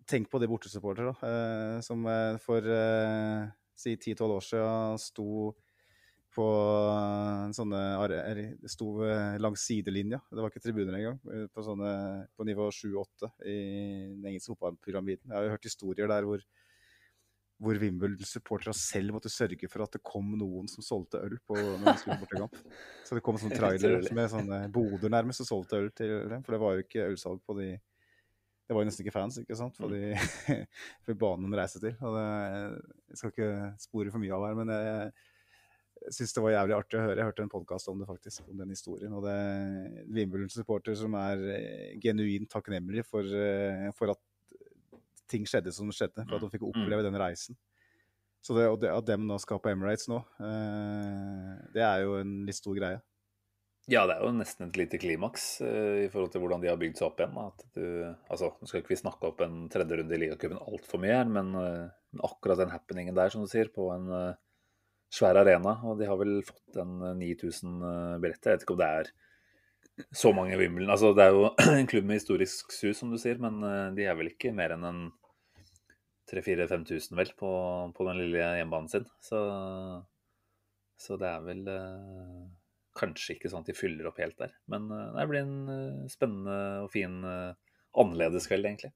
Tenk 0.07 0.29
på 0.29 0.37
de 0.39 0.45
bortesupporterne, 0.47 1.15
da, 1.17 1.81
som 1.81 2.03
for 2.45 2.61
si 3.75 3.95
10-12 3.97 4.35
år 4.37 4.43
siden 4.45 4.99
sto 5.01 5.55
på 6.35 6.45
eh, 6.91 7.53
sånne 7.55 7.81
er- 8.03 8.69
sto 8.71 8.91
langs 9.41 9.63
sidelinja. 9.69 10.19
Det 10.31 10.43
var 10.43 10.51
ikke 10.51 10.65
tribuner 10.65 10.99
engang. 10.99 11.21
På, 11.55 11.63
sånne, 11.67 11.95
på 12.35 12.47
nivå 12.49 12.69
7-8 12.75 13.31
i 13.47 13.57
den 14.17 14.29
engelske 14.33 14.53
fotballpyramiden. 14.55 15.31
Jeg 15.31 15.37
har 15.39 15.47
jo 15.47 15.55
hørt 15.55 15.69
historier 15.69 16.11
der 16.11 16.27
hvor, 16.27 16.43
hvor 17.63 17.79
Wimbledon-supporterne 17.81 18.75
selv 18.77 19.15
måtte 19.15 19.31
sørge 19.33 19.71
for 19.71 19.87
at 19.87 19.95
det 19.95 20.03
kom 20.05 20.33
noen 20.41 20.67
som 20.71 20.85
solgte 20.85 21.23
øl 21.23 21.37
på 21.47 21.55
bortekamp. 21.57 22.59
Så 23.07 23.15
det 23.17 23.23
kom 23.25 23.39
sånne 23.41 23.59
trailere 23.63 24.15
med 24.17 24.33
sånne 24.33 24.65
boder 24.75 25.13
nærmest 25.15 25.45
og 25.47 25.51
solgte 25.53 25.79
øl 25.85 25.93
til 25.95 26.17
dem. 26.33 26.43
For 26.43 26.57
det 26.57 26.63
var 26.65 26.75
jo 26.75 26.87
ikke 26.89 27.11
ølsalg 27.13 27.45
på 27.47 27.59
de 27.63 27.75
Det 28.65 28.73
var 28.73 28.81
jo 28.81 28.89
nesten 28.89 29.05
ikke 29.05 29.13
fans, 29.13 29.37
ikke 29.37 29.57
sant, 29.61 29.77
for, 29.77 29.93
de, 29.93 30.15
for 31.05 31.17
banen 31.21 31.53
de 31.53 31.59
reiste 31.61 31.83
til. 31.83 31.95
Og 32.01 32.15
det, 32.17 32.27
jeg 33.13 33.19
skal 33.21 33.33
ikke 33.35 33.49
spore 33.83 34.11
for 34.15 34.23
mye 34.23 34.33
av 34.33 34.47
her, 34.49 34.55
men 34.57 34.73
jeg, 34.73 34.87
jeg 34.89 35.13
syns 36.13 36.35
det 36.37 36.43
var 36.45 36.55
jævlig 36.55 36.77
artig 36.77 36.99
å 36.99 37.05
høre. 37.05 37.17
Jeg 37.21 37.29
hørte 37.31 37.45
en 37.45 37.53
podkast 37.53 37.89
om 37.93 38.01
det, 38.01 38.09
faktisk, 38.09 38.45
om 38.51 38.59
den 38.61 38.73
historien. 38.75 39.13
Og 39.17 39.25
det 39.25 39.35
er 39.35 40.03
Wimbledon-supporter 40.17 40.97
som 40.99 41.17
er 41.21 41.45
eh, 41.55 41.95
genuint 42.03 42.51
takknemlig 42.53 43.07
for, 43.09 43.25
eh, 43.25 43.89
for 43.97 44.13
at 44.15 44.21
ting 45.31 45.47
skjedde 45.49 45.73
som 45.75 45.89
skjedde. 45.95 46.27
For 46.27 46.37
at 46.37 46.45
de 46.45 46.53
fikk 46.53 46.67
oppleve 46.69 47.07
den 47.07 47.19
reisen. 47.21 47.59
Så 48.45 48.57
det, 48.59 48.69
og 48.69 48.77
det, 48.83 48.93
at 48.93 49.09
dem 49.09 49.25
nå 49.25 49.39
skal 49.41 49.61
på 49.63 49.71
Emirates 49.73 50.05
nå, 50.13 50.21
eh, 50.45 51.53
det 51.73 51.85
er 51.87 52.05
jo 52.05 52.19
en 52.21 52.37
litt 52.45 52.61
stor 52.61 52.77
greie. 52.77 53.01
Ja, 53.91 54.07
det 54.09 54.15
er 54.15 54.23
jo 54.25 54.33
nesten 54.33 54.71
et 54.71 54.79
lite 54.81 54.97
klimaks 54.97 55.59
uh, 55.61 56.01
i 56.01 56.07
forhold 56.09 56.31
til 56.33 56.41
hvordan 56.41 56.63
de 56.63 56.71
har 56.71 56.79
bygd 56.81 56.97
seg 56.97 57.11
opp 57.11 57.19
igjen. 57.21 57.35
du, 57.77 57.83
altså, 58.33 58.49
Nå 58.57 58.69
skal 58.69 58.81
ikke 58.81 58.95
vi 58.95 58.97
snakke 58.97 59.29
opp 59.29 59.43
en 59.45 59.67
tredje 59.73 59.99
runde 60.01 60.17
i 60.17 60.21
ligacupen 60.23 60.63
altfor 60.63 61.03
mye 61.03 61.19
her, 61.19 61.29
men 61.29 61.51
uh, 61.53 61.91
akkurat 62.25 62.63
den 62.63 62.73
happeningen 62.73 63.17
der, 63.17 63.29
som 63.35 63.45
du 63.45 63.51
sier, 63.51 63.69
på 63.75 63.91
en 63.93 64.09
eh, 64.15 64.41
svær 65.13 65.39
arena 65.41 65.77
Og 65.89 65.99
de 66.01 66.09
har 66.09 66.19
vel 66.21 66.39
fått 66.47 66.81
en 66.81 66.97
eh, 67.11 67.19
9000 67.21 67.75
eh, 67.91 68.17
billetter. 68.23 68.55
Jeg 68.55 68.59
vet 68.59 68.67
ikke 68.67 68.77
om 68.77 68.81
det 68.83 68.91
er 69.01 69.13
så 70.15 70.33
mange 70.35 70.57
Wimbledon 70.59 70.95
Altså, 70.95 71.13
det 71.15 71.27
er 71.27 71.37
jo 71.37 71.51
en 71.81 71.91
klubb 71.91 72.09
med 72.09 72.21
historisk 72.21 72.73
sus, 72.75 72.99
som 72.99 73.13
du 73.13 73.21
sier, 73.21 73.39
men 73.43 73.61
eh, 73.69 73.93
de 73.99 74.09
er 74.09 74.19
vel 74.19 74.33
ikke 74.33 74.55
mer 74.57 74.75
enn 74.77 74.89
en 74.89 75.05
3000-5000 76.33 77.19
vel 77.19 77.31
på, 77.39 77.53
på 77.95 78.09
den 78.09 78.21
lille 78.23 78.43
hjemmebanen 78.59 78.91
sin. 78.91 79.07
Så, 79.23 79.39
så 80.99 81.19
det 81.21 81.29
er 81.31 81.45
vel 81.45 81.69
eh, 81.69 82.43
kanskje 82.97 83.37
ikke 83.37 83.53
sånn 83.53 83.67
at 83.67 83.71
de 83.71 83.77
fyller 83.77 84.09
opp 84.09 84.19
helt 84.23 84.39
der. 84.41 84.57
Men 84.73 84.89
eh, 84.89 85.13
det 85.19 85.29
blir 85.31 85.45
en 85.45 85.57
eh, 85.77 86.05
spennende 86.11 86.59
og 86.87 86.93
fin 86.95 87.21
annerledes 87.95 88.49
kveld, 88.51 88.67
egentlig. 88.67 88.95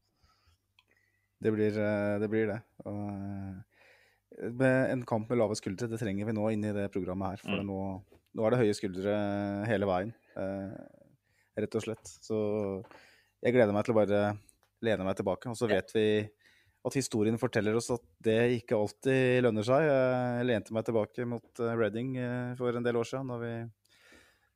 Det 1.38 1.52
blir 1.54 1.78
eh, 1.78 2.18
det. 2.20 2.28
Blir 2.28 2.50
det. 2.50 2.58
Og, 2.84 3.02
eh, 3.14 3.77
en 4.36 5.04
kamp 5.08 5.28
med 5.30 5.38
lave 5.40 5.56
skuldre, 5.58 5.88
det 5.90 5.98
trenger 6.00 6.28
vi 6.28 6.34
nå 6.36 6.48
inne 6.52 6.70
i 6.70 6.76
det 6.76 6.88
programmet 6.94 7.32
her. 7.34 7.42
For 7.42 7.58
Mm. 7.58 7.66
nå, 7.66 8.02
nå 8.36 8.46
er 8.46 8.50
det 8.50 8.60
høye 8.60 8.76
skuldre 8.76 9.14
hele 9.66 9.86
veien, 9.88 10.12
eh, 10.36 10.76
rett 11.58 11.74
og 11.74 11.82
slett. 11.82 12.06
Så 12.22 12.84
jeg 13.42 13.54
gleder 13.54 13.72
meg 13.72 13.84
til 13.84 13.94
å 13.94 13.98
bare 13.98 14.38
lene 14.82 15.04
meg 15.04 15.16
tilbake. 15.16 15.48
Og 15.50 15.56
så 15.56 15.68
vet 15.68 15.90
vi 15.94 16.28
at 16.86 16.94
historien 16.94 17.38
forteller 17.38 17.74
oss 17.74 17.90
at 17.90 18.04
det 18.22 18.62
ikke 18.62 18.76
alltid 18.78 19.42
lønner 19.42 19.64
seg. 19.66 19.82
Jeg 19.82 20.46
lente 20.46 20.72
meg 20.72 20.84
tilbake 20.84 21.26
mot 21.26 21.60
eh, 21.60 21.74
Reading 21.74 22.16
eh, 22.16 22.54
for 22.54 22.70
en 22.76 22.82
del 22.86 22.96
år 22.96 23.04
siden 23.08 23.28
da 23.28 23.38
vi 23.38 23.52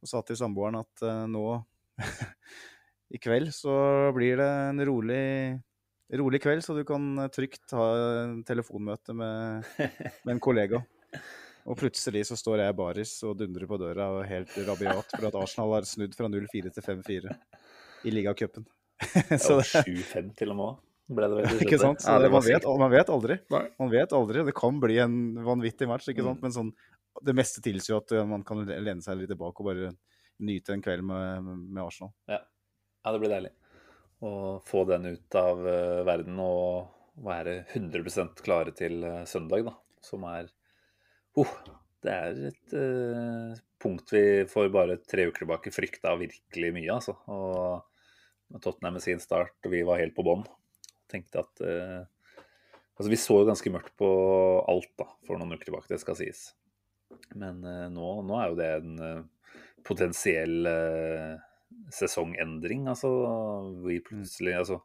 sa 0.05 0.21
til 0.23 0.37
samboeren 0.37 0.81
at 0.81 1.29
nå 1.31 1.65
i 3.15 3.19
kveld 3.23 3.53
så 3.55 4.11
blir 4.15 4.37
det 4.41 4.49
en 4.71 4.81
rolig 4.89 5.61
rolig 6.21 6.43
kveld, 6.45 6.65
så 6.65 6.77
du 6.77 6.83
kan 6.89 7.07
eh, 7.23 7.31
trygt 7.33 7.73
ha 7.77 7.87
en 8.25 8.43
telefonmøte 8.47 9.15
med, 9.17 9.71
med 9.79 10.35
en 10.37 10.43
kollega. 10.43 10.83
Og 11.63 11.79
plutselig 11.79 12.25
så 12.27 12.37
står 12.39 12.65
jeg 12.65 12.77
baris 12.79 13.13
og 13.27 13.37
dundrer 13.39 13.69
på 13.71 13.79
døra 13.79 14.09
og 14.17 14.25
helt 14.27 14.55
rabiat 14.67 15.13
for 15.15 15.29
at 15.29 15.37
Arsenal 15.39 15.77
har 15.77 15.87
snudd 15.87 16.17
fra 16.19 16.31
0-4 16.31 16.73
til 16.75 16.87
5-4 16.87 17.37
i 18.09 18.15
ligacupen. 18.15 18.67
Så 19.45 19.61
det 19.61 19.69
7-5 19.71 20.33
til 20.39 20.55
og 20.55 20.59
med. 20.59 20.81
Ble 21.13 21.29
det 21.29 21.39
vel 21.39 21.63
ikke 21.67 21.79
sant? 21.79 22.03
Så 22.03 22.15
Ja, 22.15 22.23
det, 22.23 22.31
man, 22.33 22.43
vet, 22.47 22.67
man 22.81 22.93
vet 22.93 23.11
aldri. 23.13 23.37
Man 23.53 23.93
vet 23.93 24.15
aldri. 24.17 24.45
Det 24.49 24.55
kan 24.59 24.79
bli 24.83 24.99
en 25.03 25.17
vanvittig 25.45 25.89
match, 25.91 26.09
ikke 26.11 26.25
sant? 26.27 26.41
Mm. 26.41 26.47
Men 26.47 26.57
sånn, 26.57 26.73
det 27.23 27.35
meste 27.37 27.63
tilsier 27.63 27.97
jo 27.97 28.03
at 28.03 28.15
eh, 28.17 28.27
man 28.27 28.43
kan 28.47 28.63
lene 28.67 29.03
seg 29.05 29.21
litt 29.21 29.31
tilbake 29.31 29.63
og 29.63 29.71
bare 29.71 29.93
nyte 30.43 30.75
en 30.75 30.83
kveld 30.83 31.07
med, 31.07 31.51
med 31.69 31.83
Arsenal. 31.85 32.15
Ja, 32.31 32.43
det 33.07 33.19
blir 33.23 33.35
deilig. 33.35 33.53
Å 34.23 34.33
få 34.67 34.85
den 34.87 35.09
ut 35.11 35.35
av 35.35 35.65
eh, 35.67 36.01
verden 36.07 36.39
og 36.43 37.23
være 37.27 37.65
100 37.75 38.37
klare 38.45 38.75
til 38.77 39.03
eh, 39.05 39.25
søndag, 39.27 39.67
da. 39.67 39.75
Som 40.03 40.27
er 40.31 40.47
oh, 41.39 41.55
Det 42.03 42.13
er 42.13 42.39
et 42.53 42.77
eh, 42.79 43.59
punkt 43.83 44.15
vi 44.15 44.23
for 44.51 44.71
bare 44.75 45.01
tre 45.03 45.27
uker 45.27 45.43
tilbake 45.43 45.75
frykta 45.75 46.15
virkelig 46.21 46.73
mye, 46.79 46.95
altså. 46.95 47.17
Og 47.35 48.61
Tottenham 48.63 48.99
med 48.99 49.03
sin 49.03 49.23
start, 49.23 49.57
og 49.65 49.75
vi 49.75 49.83
var 49.87 49.99
helt 49.99 50.15
på 50.15 50.27
bånn. 50.27 50.47
Tenkte 51.11 51.43
at 51.43 51.67
eh, 51.67 52.03
Altså, 52.93 53.09
vi 53.09 53.17
så 53.19 53.39
jo 53.41 53.47
ganske 53.49 53.71
mørkt 53.73 53.95
på 53.99 54.09
alt 54.69 54.91
da, 55.01 55.07
for 55.27 55.41
noen 55.41 55.57
uker 55.57 55.65
tilbake, 55.71 55.89
det 55.91 55.99
skal 55.99 56.15
sies. 56.15 56.43
Men 57.35 57.63
eh, 57.67 57.87
nå, 57.91 58.11
nå 58.29 58.37
er 58.39 58.53
jo 58.53 58.59
det 58.61 58.69
en 58.77 58.99
potensiell 59.83 60.69
sesongendring. 61.91 62.87
Altså, 62.93 63.11
vi 63.87 64.01
plutselig 64.05 64.57
altså, 64.61 64.81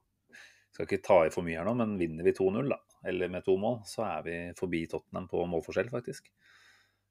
Skal 0.73 0.85
ikke 0.85 1.05
ta 1.05 1.15
i 1.25 1.29
for 1.33 1.41
mye 1.45 1.57
her 1.57 1.65
nå, 1.65 1.73
men 1.79 1.95
vinner 1.97 2.25
vi 2.27 2.35
2-0, 2.37 2.67
da, 2.69 2.77
eller 3.09 3.31
med 3.33 3.45
to 3.45 3.55
mål, 3.57 3.79
så 3.87 4.03
er 4.05 4.25
vi 4.25 4.33
forbi 4.59 4.83
Tottenham 4.91 5.25
på 5.31 5.41
målforskjell, 5.49 5.89
faktisk. 5.89 6.27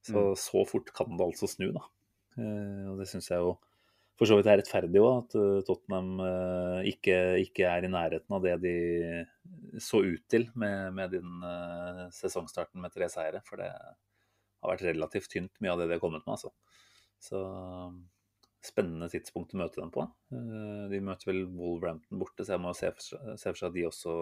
Så 0.07 0.21
Mm. 0.23 0.37
så 0.39 0.63
fort 0.69 0.93
kan 0.95 1.17
det 1.17 1.25
altså 1.27 1.49
snu, 1.51 1.73
da. 1.75 1.83
Eh, 2.39 2.85
og 2.93 3.01
det 3.01 3.09
syns 3.11 3.31
jeg 3.33 3.43
jo 3.43 3.57
for 4.17 4.29
så 4.29 4.37
vidt 4.39 4.47
er 4.49 4.61
rettferdig 4.61 5.01
òg, 5.03 5.25
at 5.25 5.35
eh, 5.37 5.65
Tottenham 5.67 6.21
eh, 6.25 6.87
ikke, 6.93 7.17
ikke 7.43 7.67
er 7.69 7.85
i 7.85 7.91
nærheten 7.91 8.37
av 8.37 8.45
det 8.45 8.55
de 8.63 9.81
så 9.83 10.01
ut 10.05 10.23
til 10.31 10.47
med, 10.55 10.95
med 10.95 11.11
den 11.17 12.11
sesongstarten 12.17 12.81
med 12.81 12.95
tre 12.95 13.11
seire. 13.13 13.43
For 13.45 13.61
det 13.61 13.73
har 13.73 14.71
vært 14.71 14.87
relativt 14.89 15.29
tynt, 15.35 15.53
mye 15.61 15.75
av 15.75 15.83
det 15.83 15.91
de 15.91 15.99
har 15.99 16.05
kommet 16.05 16.25
med, 16.25 16.39
altså. 16.39 16.55
Så 17.21 17.43
spennende 18.67 19.09
tidspunkt 19.13 19.55
å 19.55 19.61
møte 19.63 19.81
dem 19.81 19.93
på. 19.95 20.05
Eh, 20.35 20.85
De 20.93 21.01
møter 21.05 21.31
vel 21.31 21.45
Wolverhampton 21.57 22.21
borte, 22.21 22.45
så 22.45 22.57
jeg 22.57 22.63
må 22.65 22.75
se 22.77 22.91
for, 22.93 23.37
seg- 23.39 23.63
at 23.69 23.75
de 23.77 23.87
også 23.89 24.17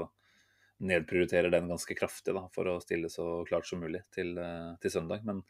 nedprioriterer 0.84 1.52
den 1.54 1.68
ganske 1.70 1.94
kraftig 1.96 2.34
da, 2.34 2.46
for 2.54 2.68
å 2.68 2.80
stille 2.82 3.08
så 3.12 3.44
klart 3.48 3.66
som 3.68 3.80
mulig 3.80 4.02
til, 4.14 4.34
til 4.82 4.90
søndag. 4.92 5.22
Men 5.24 5.44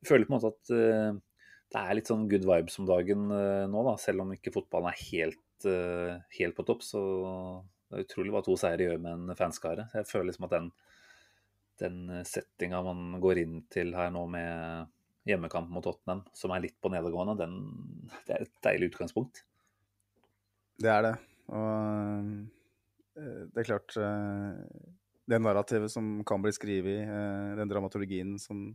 jeg 0.00 0.08
føler 0.08 0.26
på 0.26 0.32
en 0.32 0.38
måte 0.40 0.52
at 0.54 0.72
det 1.72 1.80
er 1.80 1.94
litt 1.96 2.08
sånn 2.10 2.24
good 2.28 2.44
vibes 2.48 2.78
om 2.80 2.88
dagen 2.88 3.28
nå, 3.28 3.82
da, 3.86 3.92
selv 4.00 4.24
om 4.24 4.32
ikke 4.34 4.52
fotballen 4.54 4.90
er 4.90 5.02
helt, 5.10 5.66
helt 6.38 6.56
på 6.56 6.64
topp. 6.68 6.82
Så 6.84 7.02
det 7.92 8.00
er 8.00 8.06
utrolig 8.06 8.32
hva 8.34 8.42
to 8.44 8.56
seire 8.60 8.88
gjør 8.88 8.98
med 9.04 9.28
en 9.30 9.36
fanskare. 9.38 9.86
Jeg 9.92 10.08
føler 10.08 10.30
liksom 10.30 10.48
at 10.48 10.56
den, 10.56 10.72
den 11.84 12.24
settinga 12.28 12.80
man 12.88 13.20
går 13.22 13.42
inn 13.44 13.60
til 13.72 13.92
her 13.96 14.10
nå 14.16 14.24
med 14.32 14.88
hjemmekamp 15.28 15.70
mot 15.70 15.84
Tottenham, 15.84 16.24
som 16.36 16.54
er 16.54 16.64
litt 16.64 16.78
på 16.82 16.90
nedadgående, 16.92 17.36
den, 17.38 17.58
det 18.26 18.36
er 18.36 18.46
et 18.46 18.56
deilig 18.66 18.92
utgangspunkt. 18.92 19.44
Det 20.82 20.90
er 20.90 21.06
det. 21.06 21.14
Og 21.52 22.32
det 23.12 23.60
er 23.60 23.66
klart 23.66 23.92
Det 23.92 25.38
narrativet 25.38 25.92
som 25.92 26.22
kan 26.24 26.40
bli 26.42 26.50
skrevet, 26.54 27.10
den 27.58 27.70
dramaturgien 27.70 28.38
som, 28.40 28.70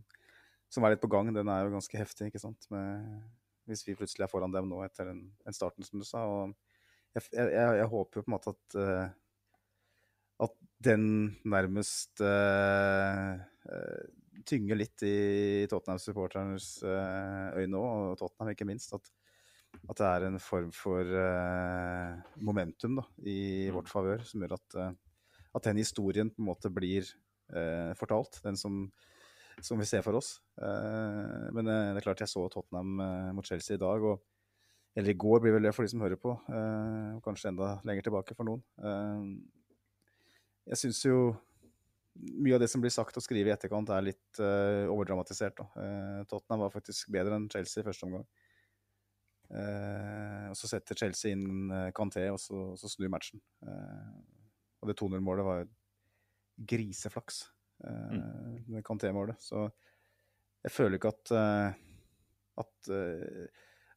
som, 0.70 0.84
er 0.84 0.94
litt 0.94 1.02
på 1.02 1.10
gang, 1.10 1.32
den 1.34 1.50
er 1.50 1.66
jo 1.66 1.74
ganske 1.74 1.98
heftig, 1.98 2.30
ikke 2.30 2.40
sant. 2.40 2.68
Med, 2.72 3.24
hvis 3.68 3.82
vi 3.88 3.96
plutselig 3.98 4.24
er 4.24 4.30
foran 4.30 4.54
dem 4.54 4.70
nå 4.70 4.78
etter 4.86 5.10
den, 5.10 5.26
starten, 5.52 5.84
som 5.84 6.00
du 6.00 6.06
sa. 6.06 6.22
og 6.24 6.54
jeg, 7.16 7.26
jeg, 7.34 7.50
jeg, 7.80 7.90
håper 7.90 8.20
jo 8.20 8.24
på 8.24 8.30
en 8.30 8.36
måte 8.36 8.54
at 8.54 8.78
at 10.38 10.54
den 10.84 11.36
nærmest 11.44 12.20
uh, 12.22 13.34
uh, 13.66 14.04
tynger 14.48 14.78
litt 14.78 15.04
i 15.06 15.66
Tottenham-supporternes 15.70 16.68
øyne 16.84 17.80
òg, 17.80 17.88
og 18.12 18.18
Tottenham 18.20 18.52
ikke 18.54 18.68
minst. 18.68 18.94
At, 18.96 19.10
at, 19.84 19.98
det 20.00 20.08
er 20.08 20.26
en 20.28 20.40
form 20.42 20.72
for 20.74 21.12
momentum 22.40 22.98
da, 23.00 23.04
i 23.24 23.38
mm. 23.68 23.76
vårt 23.76 23.92
favør 23.92 24.24
som 24.26 24.44
gjør 24.44 24.56
at, 24.56 24.78
at, 24.80 25.68
den 25.68 25.82
historien 25.82 26.32
på 26.32 26.42
en 26.42 26.48
måte 26.48 26.72
blir 26.72 27.08
fortalt. 28.00 28.40
Den 28.44 28.56
som, 28.60 28.80
som, 29.60 29.80
vi 29.80 29.88
ser 29.88 30.02
for 30.04 30.18
oss. 30.18 30.38
men 30.58 31.68
det 31.68 31.78
er 32.00 32.04
klart 32.04 32.24
jeg 32.24 32.32
så 32.32 32.48
Tottenham 32.52 32.98
mot 33.36 33.46
Chelsea 33.46 33.76
i 33.76 33.84
dag. 33.84 34.04
og 34.04 34.24
eller 34.98 35.14
i 35.14 35.18
går 35.18 35.42
blir 35.44 35.54
vel 35.54 35.68
det 35.68 35.74
for 35.76 35.86
de 35.86 35.92
som 35.92 36.02
hører 36.02 36.18
på. 36.18 36.32
Uh, 36.50 37.18
kanskje 37.22 37.52
enda 37.52 37.76
lenger 37.86 38.08
tilbake 38.08 38.34
for 38.34 38.48
noen. 38.48 38.64
Uh, 38.82 39.38
jeg 40.68 40.80
syns 40.82 41.04
jo 41.06 41.18
mye 42.18 42.56
av 42.56 42.62
det 42.62 42.68
som 42.72 42.82
blir 42.82 42.92
sagt 42.92 43.16
og 43.18 43.24
skrevet 43.24 43.50
i 43.50 43.54
etterkant, 43.54 43.90
er 43.94 44.06
litt 44.06 44.40
uh, 44.42 44.86
overdramatisert. 44.90 45.62
Tottenham 46.30 46.64
var 46.66 46.74
faktisk 46.74 47.12
bedre 47.14 47.38
enn 47.38 47.48
Chelsea 47.52 47.82
i 47.82 47.88
første 47.88 48.08
omgang. 48.08 48.28
og 49.48 50.56
så 50.60 50.68
setter 50.68 50.98
Chelsea 50.98 51.32
inn 51.32 51.70
Kanté, 51.96 52.26
og 52.28 52.40
så, 52.42 52.74
så 52.76 52.90
snur 52.92 53.08
matchen. 53.08 53.40
og 53.62 54.90
det 54.90 54.96
2-0-målet 55.00 55.46
var 55.46 55.62
griseflaks, 56.68 57.46
mm. 57.80 58.66
det 58.74 58.84
Kanté-målet. 58.84 59.40
Så 59.40 59.70
jeg 60.66 60.74
føler 60.74 60.98
ikke 60.98 61.14
at, 61.14 61.32
at 62.60 62.92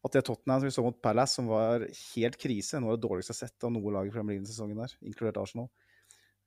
at 0.02 0.16
det 0.16 0.24
Tottenham 0.26 0.62
som 0.62 0.66
vi 0.66 0.74
så 0.74 0.84
mot 0.86 1.02
Palace, 1.04 1.38
som 1.38 1.50
var 1.50 1.84
helt 1.86 2.38
krise, 2.42 2.80
noe 2.82 2.96
av 2.96 2.98
det 2.98 3.06
dårligste 3.06 3.36
jeg 3.36 3.38
har 3.38 3.52
sett 3.52 3.66
av 3.68 3.74
noe 3.76 3.94
lag 3.94 4.08
i 4.10 4.14
Premier 4.14 4.40
League-sesongen 4.40 4.82
der, 4.82 4.96
inkludert 5.06 5.38
Arsenal. 5.44 5.70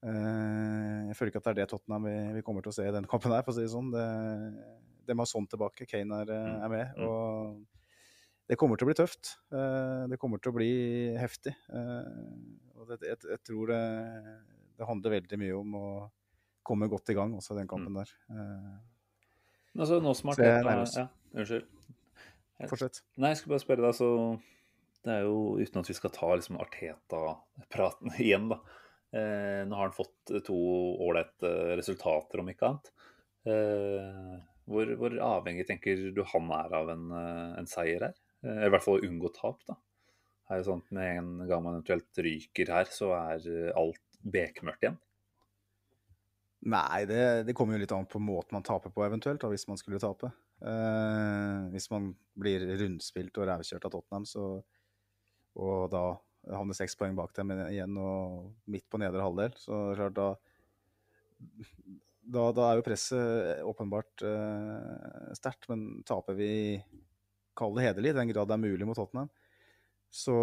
Uh, 0.04 1.08
jeg 1.08 1.16
føler 1.16 1.30
ikke 1.30 1.40
at 1.40 1.46
det 1.46 1.52
er 1.54 1.58
det 1.62 1.70
Tottenham 1.70 2.04
vi, 2.04 2.16
vi, 2.36 2.42
kommer 2.44 2.64
til 2.64 2.74
å 2.74 2.76
se 2.76 2.84
i 2.84 2.92
den 2.92 3.06
kampen 3.08 3.32
her, 3.32 3.44
for 3.44 3.54
å 3.54 3.56
si 3.56 3.64
det 3.64 3.72
sånn. 3.72 3.88
Det, 3.94 4.04
de 5.08 5.16
har 5.16 5.28
sånn 5.28 5.46
tilbake, 5.48 5.86
Kane 5.88 6.18
er, 6.24 6.32
eh, 6.32 6.50
er 6.64 6.72
med. 6.72 6.98
Mm. 6.98 7.06
og 7.08 8.48
det 8.48 8.58
kommer 8.60 8.76
til 8.76 8.84
å 8.84 8.90
bli 8.90 8.96
tøft. 8.98 9.34
Uh, 9.52 10.04
det 10.10 10.18
kommer 10.20 10.40
til 10.40 10.52
å 10.52 10.56
bli 10.58 10.72
heftig. 11.16 11.54
Og 11.72 12.90
det, 12.90 12.98
jeg, 13.00 13.20
jeg, 13.30 13.40
tror 13.48 13.72
det, 13.72 13.80
det, 14.76 14.88
handler 14.88 15.16
veldig 15.16 15.38
mye 15.40 15.54
om 15.56 15.78
å 15.80 15.86
komme 16.64 16.88
godt 16.92 17.12
i 17.12 17.16
gang 17.16 17.32
også 17.36 17.56
i 17.56 17.62
den 17.62 17.70
kampen 17.70 17.92
mm. 17.92 18.02
der. 18.02 18.12
altså, 19.78 20.00
nå 20.04 20.12
som 20.16 20.32
Arteta, 20.34 20.76
ja, 20.76 21.06
Unnskyld. 21.32 21.72
Fortsett. 22.68 23.00
Nei, 23.16 23.32
jeg 23.32 23.40
skulle 23.40 23.56
bare 23.56 23.64
spørre 23.64 23.86
deg, 23.88 23.96
så 23.98 24.08
Det 25.04 25.12
er 25.12 25.24
jo 25.26 25.38
uten 25.60 25.80
at 25.80 25.88
vi 25.90 25.96
skal 25.96 26.12
ta 26.14 26.30
liksom 26.36 26.60
Arteta-praten 26.60 28.12
igjen, 28.24 28.52
da. 28.52 28.60
Eh, 29.14 29.62
nå 29.68 29.76
har 29.78 29.88
han 29.88 29.94
fått 29.94 30.32
to 30.46 30.58
ålreite 31.06 31.76
resultater, 31.78 32.42
om 32.42 32.50
ikke 32.50 32.70
annet. 32.70 32.90
Eh, 33.46 34.34
hvor, 34.66 34.90
hvor, 34.98 35.16
avhengig 35.22 35.66
tenker 35.68 36.08
du 36.16 36.22
han 36.32 36.50
er 36.56 36.76
av 36.80 36.92
en, 36.94 37.08
eh, 37.14 37.50
en 37.60 37.68
seier 37.70 38.08
her? 38.08 38.20
Eh, 38.42 38.64
I 38.66 38.72
hvert 38.72 38.84
fall 38.84 38.98
å 38.98 39.06
unngå 39.06 39.30
tap, 39.36 39.60
da. 39.68 39.78
Er 40.50 40.60
det 40.60 40.66
sånn 40.66 40.82
at 40.84 40.92
Med 40.92 41.18
en 41.18 41.48
gang 41.48 41.62
man 41.64 41.78
eventuelt 41.78 42.20
ryker 42.20 42.72
her, 42.72 42.90
så 42.92 43.14
er 43.16 43.46
alt 43.78 44.02
bekmørkt 44.24 44.84
igjen? 44.84 44.98
Nei, 46.64 47.04
det, 47.08 47.44
det 47.44 47.54
kommer 47.56 47.76
jo 47.76 47.82
litt 47.82 47.92
an 47.92 48.08
på 48.08 48.20
måten 48.20 48.56
man 48.56 48.64
taper 48.64 48.92
på, 48.92 49.04
eventuelt, 49.04 49.42
da, 49.42 49.50
hvis 49.52 49.68
man 49.68 49.80
skulle 49.80 50.00
tape. 50.00 50.32
Eh, 50.64 51.64
hvis 51.74 51.90
man 51.92 52.12
blir 52.40 52.64
rundspilt 52.80 53.36
og 53.36 53.50
rævkjørt 53.50 53.84
av 53.84 53.92
Tottenham, 53.92 54.24
så, 54.28 54.46
og 55.60 55.90
da 55.92 56.06
havner 56.50 56.76
seks 56.76 56.96
poeng 56.98 57.16
bak 57.16 57.32
dem 57.36 57.52
igjen 57.54 57.96
og 58.00 58.50
midt 58.70 58.86
på 58.90 59.00
nedre 59.00 59.24
halvdel, 59.24 59.54
så 59.60 59.86
klart 59.96 60.18
da 60.18 60.32
da, 62.24 62.48
da 62.56 62.66
er 62.70 62.78
jo 62.78 62.84
presset 62.86 63.62
åpenbart 63.68 64.22
eh, 64.24 65.32
sterkt. 65.36 65.68
Men 65.68 66.02
taper 66.08 66.36
vi, 66.38 66.50
kall 67.56 67.74
det 67.76 67.88
hederlig, 67.88 68.14
i 68.14 68.18
den 68.18 68.30
grad 68.32 68.48
det 68.48 68.56
er 68.56 68.62
mulig 68.64 68.88
mot 68.88 68.96
Tottenham, 68.96 69.28
så 70.08 70.36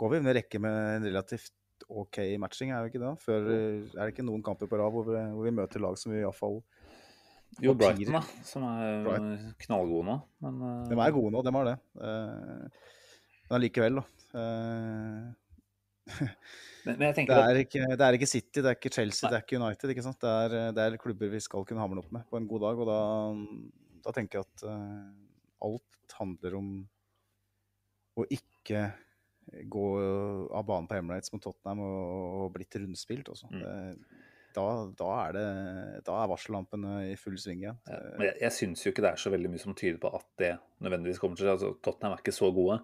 går 0.00 0.12
vi 0.12 0.20
en 0.20 0.34
rekke 0.38 0.60
med 0.62 0.78
en 0.96 1.08
relativt 1.10 1.52
OK 1.90 2.20
matching, 2.40 2.72
er 2.72 2.84
vi 2.84 2.92
ikke 2.92 3.02
da? 3.02 3.14
Før 3.20 3.48
er 3.50 3.98
det 3.98 4.12
ikke 4.14 4.24
noen 4.24 4.44
kamper 4.46 4.70
på 4.70 4.78
rad 4.80 4.94
hvor, 4.94 5.10
hvor 5.10 5.44
vi 5.44 5.52
møter 5.56 5.82
lag 5.82 5.98
som 6.00 6.14
vi 6.14 6.20
iallfall 6.22 6.60
jo, 7.58 7.74
Brighton, 7.74 8.14
da, 8.14 8.20
som 8.46 8.64
er 8.68 9.00
Brighton. 9.04 9.54
knallgode 9.64 10.06
nå. 10.06 10.16
Men, 10.44 10.60
uh... 10.62 10.84
De 10.86 10.96
er 11.02 11.14
gode 11.16 11.32
nå, 11.34 11.42
de 11.42 11.52
har 11.56 11.66
det. 11.66 11.76
Uh, 11.98 12.92
men 13.48 13.56
allikevel, 13.58 13.98
da. 13.98 14.19
Uh... 14.34 15.30
men, 16.86 16.96
men 16.96 17.02
det, 17.04 17.26
er 17.36 17.60
ikke, 17.60 17.84
det, 17.86 18.06
er 18.06 18.16
ikke, 18.16 18.28
City, 18.30 18.62
det 18.62 18.70
er 18.70 18.78
ikke 18.78 18.92
Chelsea, 18.94 19.26
Nei. 19.26 19.30
det 19.30 19.38
er 19.38 19.44
ikke 19.46 19.60
United. 19.60 19.92
ikke? 19.92 20.14
Det 20.24 20.32
er, 20.32 20.56
det 20.76 20.86
er, 20.86 20.96
klubber 21.02 21.30
vi 21.34 21.42
skal 21.44 21.66
kunne 21.68 21.84
hamle 21.84 22.02
opp 22.02 22.14
med 22.14 22.26
på 22.30 22.40
en 22.40 22.48
god 22.50 22.64
dag. 22.66 22.80
Og 22.82 22.90
da, 22.90 23.02
da 24.06 24.16
tenker 24.16 24.40
jeg 24.40 24.48
at 24.48 24.66
alt 25.66 26.16
handler 26.18 26.58
om 26.58 26.72
å 28.18 28.26
ikke 28.26 28.88
gå 29.70 29.84
av 30.54 30.66
banen 30.66 30.88
på 30.90 30.98
Emirates 30.98 31.32
mot 31.34 31.42
Tottenham 31.42 31.84
og, 31.84 32.26
og 32.42 32.50
blitt 32.54 32.76
rundspilt. 32.80 33.30
Også. 33.32 33.50
Mm 33.54 33.94
da, 34.54 34.64
da, 34.98 35.10
er 35.28 35.36
det, 35.36 35.44
da 36.06 36.16
er 36.22 36.30
varsellampene 36.30 36.94
i 37.10 37.14
full 37.18 37.36
sving 37.40 37.62
igjen. 37.62 37.78
Ja, 37.86 38.00
men 38.18 38.26
jeg, 38.30 38.36
jeg 38.44 38.56
syns 38.56 38.82
jo 38.84 38.92
ikke 38.92 39.04
det 39.04 39.12
er 39.12 39.22
så 39.22 39.32
veldig 39.32 39.52
mye 39.52 39.62
som 39.62 39.76
tyder 39.78 40.00
på 40.02 40.10
at 40.18 40.26
det 40.40 40.52
nødvendigvis 40.82 41.20
kommer 41.22 41.38
til 41.38 41.46
å 41.46 41.48
skje. 41.48 41.56
Altså, 41.56 41.70
Tottenham 41.84 42.16
er 42.16 42.24
ikke 42.24 42.34
så 42.34 42.50
gode. 42.54 42.80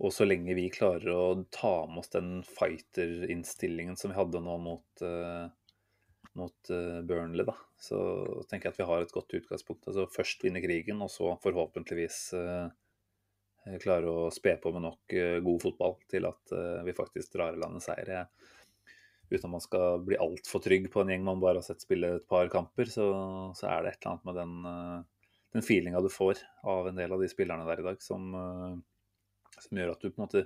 Og 0.00 0.12
så 0.16 0.24
lenge 0.24 0.56
vi 0.56 0.70
klarer 0.72 1.12
å 1.12 1.24
ta 1.52 1.84
med 1.88 2.00
oss 2.00 2.12
den 2.14 2.40
fighter-innstillingen 2.48 3.98
som 4.00 4.12
vi 4.12 4.16
hadde 4.16 4.40
nå 4.40 4.54
mot, 4.62 5.02
uh, 5.04 5.50
mot 6.40 6.70
uh, 6.72 7.00
Burnley, 7.04 7.44
da, 7.44 7.56
så 7.76 7.98
tenker 8.48 8.70
jeg 8.70 8.74
at 8.74 8.80
vi 8.80 8.86
har 8.88 9.04
et 9.04 9.12
godt 9.12 9.36
utgangspunkt. 9.36 9.90
Altså 9.90 10.06
Først 10.14 10.46
vinne 10.46 10.62
krigen, 10.64 11.02
og 11.04 11.12
så 11.12 11.34
forhåpentligvis 11.44 12.22
uh, 12.32 12.72
klare 13.82 14.08
å 14.08 14.30
spe 14.32 14.56
på 14.56 14.72
med 14.72 14.86
nok 14.86 15.14
god 15.44 15.60
fotball 15.60 15.98
til 16.08 16.24
at 16.24 16.52
vi 16.86 16.94
faktisk 16.96 17.34
drar 17.34 17.52
i 17.52 17.60
land 17.60 17.76
en 17.76 17.82
seier. 17.84 18.08
Jeg, 18.08 18.94
uten 19.28 19.50
at 19.50 19.52
man 19.52 19.62
skal 19.62 20.00
bli 20.06 20.16
altfor 20.16 20.64
trygg 20.64 20.88
på 20.90 21.02
en 21.04 21.12
gjeng 21.12 21.26
man 21.26 21.42
bare 21.42 21.60
har 21.60 21.66
sett 21.66 21.84
spille 21.84 22.14
et 22.16 22.24
par 22.26 22.48
kamper, 22.50 22.88
så, 22.88 23.04
så 23.52 23.68
er 23.68 23.84
det 23.84 23.92
et 23.92 24.00
eller 24.00 24.14
annet 24.14 24.24
med 24.30 24.38
den, 24.40 25.04
den 25.58 25.66
feelinga 25.68 26.00
du 26.00 26.08
får 26.08 26.40
av 26.72 26.88
en 26.88 26.96
del 27.02 27.12
av 27.12 27.20
de 27.20 27.28
spillerne 27.28 27.68
der 27.68 27.84
i 27.84 27.86
dag, 27.90 28.00
som, 28.00 28.32
som 29.64 29.80
gjør 29.80 29.94
at 29.94 30.02
du 30.02 30.08
på 30.10 30.18
en 30.18 30.24
måte 30.24 30.44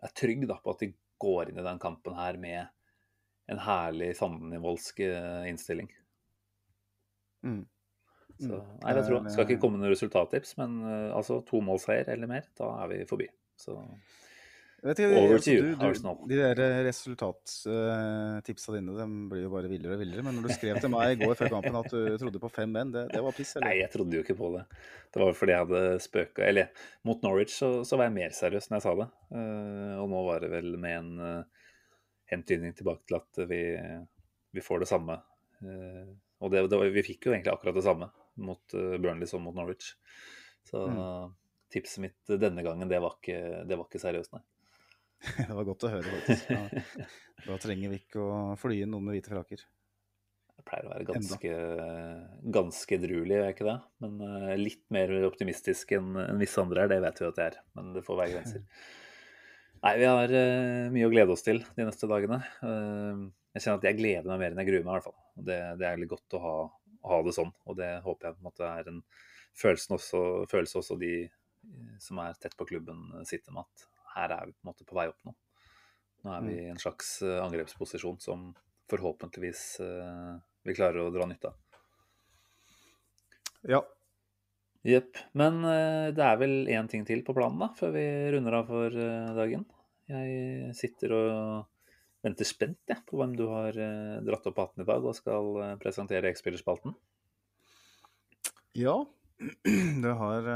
er 0.00 0.14
trygg 0.16 0.46
da, 0.48 0.58
på 0.62 0.74
at 0.74 0.84
de 0.84 0.92
går 1.20 1.50
inn 1.50 1.60
i 1.60 1.66
den 1.66 1.80
kampen 1.82 2.16
her 2.16 2.38
med 2.40 2.70
en 3.50 3.60
herlig 3.60 4.14
sandnivoldsk 4.16 5.02
eh, 5.04 5.50
innstilling. 5.50 5.90
Mm. 7.44 7.64
Så, 8.40 8.56
mm. 8.56 8.72
nei, 8.84 8.94
jeg 8.96 9.06
tror, 9.08 9.28
skal 9.34 9.46
ikke 9.46 9.60
komme 9.60 9.80
noen 9.80 9.92
resultattips, 9.92 10.54
men 10.60 10.78
altså 11.12 11.42
to 11.48 11.60
målseier 11.64 12.08
eller 12.08 12.30
mer, 12.30 12.46
da 12.56 12.70
er 12.84 12.92
vi 12.94 13.00
forbi. 13.08 13.26
Så 13.60 13.76
Vet 14.80 15.00
ikke, 15.02 15.16
Over 15.20 15.42
to 15.44 15.52
you, 15.52 15.72
Arsenal. 15.84 16.14
De 16.28 16.36
der 16.38 16.60
eh, 16.64 16.78
resultattipsa 16.86 18.70
uh, 18.72 18.76
dine 18.78 18.94
de 18.96 19.06
blir 19.28 19.42
jo 19.44 19.50
bare 19.52 19.68
villere 19.68 19.98
og 19.98 20.00
villere. 20.00 20.22
Men 20.24 20.38
når 20.38 20.46
du 20.46 20.52
skrev 20.54 20.78
til 20.80 20.92
meg 20.92 21.12
i 21.12 21.18
går 21.20 21.34
før 21.36 21.50
kampen 21.52 21.76
at 21.82 21.88
du 21.92 22.14
trodde 22.20 22.40
på 22.40 22.48
fem 22.54 22.70
menn, 22.72 22.92
det, 22.94 23.02
det, 23.12 23.20
var 23.24 23.34
piss? 23.36 23.52
eller? 23.58 23.68
Nei, 23.68 23.82
jeg 23.82 23.92
trodde 23.92 24.16
jo 24.16 24.22
ikke 24.24 24.38
på 24.38 24.52
det. 24.54 24.62
Det 25.12 25.20
var 25.20 25.34
fordi 25.36 25.52
jeg 25.52 25.66
hadde 25.66 25.82
spøka 26.00 26.46
Eller 26.46 26.86
mot 27.08 27.26
Norwich 27.26 27.52
så, 27.58 27.68
så, 27.84 27.98
var 27.98 28.08
jeg 28.08 28.16
mer 28.16 28.32
seriøs 28.36 28.70
når 28.70 28.78
jeg 28.78 28.86
sa 28.86 28.94
det. 29.02 29.08
Uh, 29.34 29.96
og 30.00 30.06
nå 30.14 30.22
var 30.30 30.46
det 30.46 30.52
vel 30.54 30.70
med 30.80 30.96
en 31.02 31.42
hentydning 32.32 32.72
tilbake 32.78 33.04
til 33.04 33.18
at 33.18 33.40
vi, 33.50 33.64
vi 34.54 34.64
får 34.64 34.84
det 34.84 34.88
samme. 34.88 35.18
Og 36.40 36.54
det, 36.54 36.62
det, 36.72 36.78
vi 36.94 37.04
fikk 37.04 37.26
jo 37.26 37.34
egentlig 37.34 37.52
akkurat 37.52 37.76
det 37.76 37.84
samme 37.84 38.08
mot 38.40 38.72
Burnley 38.72 39.28
som 39.28 39.42
mot 39.44 39.56
Norwich. 39.58 39.90
Så 40.70 40.86
mm. 40.88 41.34
tipset 41.74 42.06
mitt 42.06 42.32
denne 42.40 42.64
gangen, 42.64 42.88
det 42.88 43.02
var 43.02 43.18
ikke, 43.18 43.66
det 43.68 43.76
var 43.76 43.90
ikke 43.90 44.00
seriøst, 44.00 44.32
nei. 44.38 44.44
det 45.48 45.52
var 45.52 45.66
godt 45.68 45.84
å 45.84 45.90
høre, 45.92 46.14
faktisk. 46.16 46.48
Da, 46.48 47.10
da 47.44 47.58
trenger 47.60 47.92
vi 47.92 48.00
ikke 48.00 48.22
å 48.22 48.38
fly 48.60 48.80
inn 48.84 48.92
noen 48.94 49.08
med 49.08 49.18
hvite 49.18 49.32
frakker. 49.32 49.64
Jeg 50.60 50.66
pleier 50.68 50.86
å 50.86 50.92
være 50.92 51.08
ganske, 51.08 51.52
ganske 52.52 52.96
edruelig, 52.96 53.36
er 53.40 53.52
ikke 53.54 53.68
det? 53.68 53.76
Men 54.04 54.16
uh, 54.20 54.54
litt 54.60 54.82
mer 54.92 55.12
optimistisk 55.28 55.94
enn 55.96 56.16
en 56.20 56.40
visse 56.40 56.60
andre 56.60 56.84
er, 56.84 56.92
det 56.92 56.98
vet 57.04 57.20
vi 57.22 57.28
at 57.28 57.38
det 57.38 57.46
er. 57.46 57.58
Men 57.78 57.94
det 57.96 58.04
får 58.04 58.20
være 58.20 58.34
grenser. 58.34 58.64
Nei, 59.84 59.94
vi 59.96 60.08
har 60.08 60.34
uh, 60.36 60.90
mye 60.92 61.08
å 61.08 61.12
glede 61.12 61.36
oss 61.36 61.44
til 61.46 61.62
de 61.76 61.86
neste 61.88 62.08
dagene. 62.10 62.42
Jeg 62.60 63.64
kjenner 63.64 63.80
at 63.80 63.88
jeg 63.88 63.98
gleder 63.98 64.28
meg 64.28 64.42
mer 64.42 64.52
enn 64.52 64.62
jeg 64.62 64.70
gruer 64.70 64.84
meg, 64.84 64.90
i 64.90 64.96
hvert 64.98 65.08
fall. 65.08 65.18
Det, 65.48 65.60
det 65.80 65.88
er 65.88 66.00
litt 66.00 66.12
godt 66.12 66.36
å 66.36 66.42
ha, 66.44 66.56
ha, 67.08 67.20
det 67.24 67.36
sånn. 67.36 67.52
Og 67.64 67.80
det 67.80 67.92
håper 68.04 68.28
jeg 68.28 68.36
på 68.36 68.44
en 68.44 68.50
måte 68.50 68.68
er 68.68 68.92
en 68.92 69.00
følelse 69.60 69.96
også, 69.96 70.24
følelse 70.52 70.80
også 70.80 70.98
de 71.00 71.14
som 72.00 72.20
er 72.22 72.36
tett 72.40 72.56
på 72.56 72.68
klubben, 72.68 73.08
sitter 73.28 73.56
med. 73.56 73.64
At 73.64 73.88
her 74.14 74.34
er 74.34 74.48
vi 74.48 74.54
på 74.54 74.64
en 74.64 74.70
måte 74.70 74.86
på 74.88 74.96
vei 74.98 75.06
opp 75.10 75.20
nå. 75.26 75.34
Nå 76.24 76.34
er 76.34 76.42
vi 76.44 76.56
i 76.60 76.68
en 76.68 76.80
slags 76.80 77.14
angrepsposisjon 77.24 78.18
som 78.20 78.50
forhåpentligvis 78.90 79.62
vi 80.66 80.74
klarer 80.76 81.06
å 81.06 81.12
dra 81.14 81.24
nytte 81.28 81.48
av. 81.48 81.78
Ja. 83.70 83.80
Jepp. 84.84 85.16
Men 85.36 85.62
uh, 85.64 86.10
det 86.12 86.24
er 86.24 86.40
vel 86.40 86.54
én 86.72 86.88
ting 86.92 87.06
til 87.08 87.22
på 87.24 87.32
planen, 87.36 87.60
da, 87.60 87.70
før 87.76 87.94
vi 87.96 88.04
runder 88.34 88.58
av 88.58 88.68
for 88.68 88.98
dagen. 89.38 89.64
Jeg 90.10 90.74
sitter 90.76 91.14
og 91.16 91.86
venter 92.24 92.48
spent 92.48 92.92
ja, 92.92 92.98
på 93.06 93.16
hvem 93.20 93.32
du 93.38 93.46
har 93.48 93.76
dratt 94.26 94.48
opp 94.50 94.60
hatten 94.60 94.84
i 94.84 94.88
dag 94.88 95.06
og 95.06 95.16
skal 95.16 95.78
presentere 95.80 96.32
X-spillerspalten. 96.34 96.96
Ja, 98.76 98.98
det 100.04 100.16
har 100.20 100.50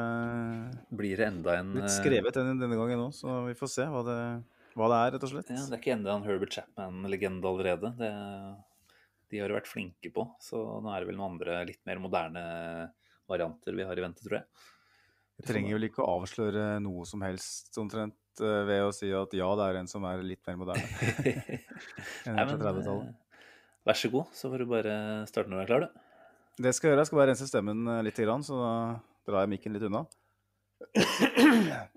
Blir 0.92 1.16
det 1.20 1.30
enda 1.30 1.56
en 1.60 1.72
blitt 1.76 1.94
skrevet 1.94 2.36
denne, 2.36 2.58
denne 2.60 2.76
gangen 2.76 3.06
òg, 3.06 3.14
så 3.16 3.40
vi 3.46 3.56
får 3.56 3.70
se 3.72 3.88
hva 3.88 4.04
det, 4.04 4.18
hva 4.76 4.90
det, 4.92 5.00
er, 5.00 5.14
rett 5.16 5.26
og 5.26 5.32
slett. 5.32 5.50
Ja, 5.54 5.64
Det 5.64 5.78
er 5.78 5.82
ikke 5.82 5.96
enda 5.96 6.14
en 6.18 6.26
Herbert 6.28 6.56
Chapman-legende 6.58 7.48
allerede. 7.48 7.94
Det 7.98 8.12
de 9.34 9.42
har 9.42 9.54
vært 9.54 9.70
flinke 9.70 10.12
på. 10.14 10.26
Så 10.42 10.60
nå 10.82 10.92
er 10.92 11.02
det 11.02 11.10
vel 11.10 11.18
noen 11.18 11.34
andre 11.34 11.62
litt 11.68 11.82
mer 11.88 12.00
moderne 12.02 12.44
varianter 13.30 13.76
vi 13.76 13.86
har 13.88 13.98
i 13.98 14.04
vente, 14.04 14.24
tror 14.26 14.40
jeg. 14.40 14.70
Vi 15.40 15.48
trenger 15.48 15.78
vel 15.78 15.88
ikke 15.88 16.04
å 16.04 16.20
avsløre 16.20 16.78
noe 16.84 17.06
som 17.08 17.24
helst 17.26 17.74
omtrent 17.82 18.42
eh, 18.44 18.60
ved 18.68 18.84
å 18.86 18.92
si 18.94 19.10
at 19.10 19.34
ja, 19.34 19.48
det 19.58 19.66
er 19.66 19.80
en 19.80 19.90
som 19.90 20.04
er 20.06 20.22
litt 20.22 20.44
mer 20.46 20.60
moderne. 20.60 20.86
enn 22.28 22.38
fra 22.38 22.58
30-tallet. 22.60 23.40
vær 23.88 23.98
så 23.98 24.10
god, 24.12 24.30
så 24.36 24.52
får 24.52 24.62
du 24.62 24.70
bare 24.70 24.94
starte 25.30 25.50
når 25.50 25.58
du 25.58 25.64
er 25.64 25.72
klar, 25.72 25.88
du. 25.88 26.03
Det 26.54 26.70
skal 26.74 26.88
jeg 26.88 26.92
gjøre. 26.92 27.02
Jeg 27.02 27.08
skal 27.08 27.18
bare 27.18 27.30
rense 27.32 27.48
stemmen 27.50 27.88
eh, 27.90 28.02
litt, 28.06 28.18
så 28.46 28.58
da 28.60 28.74
drar 29.26 29.42
jeg 29.42 29.52
mikken 29.56 29.74
litt 29.74 29.86
unna. 29.88 30.04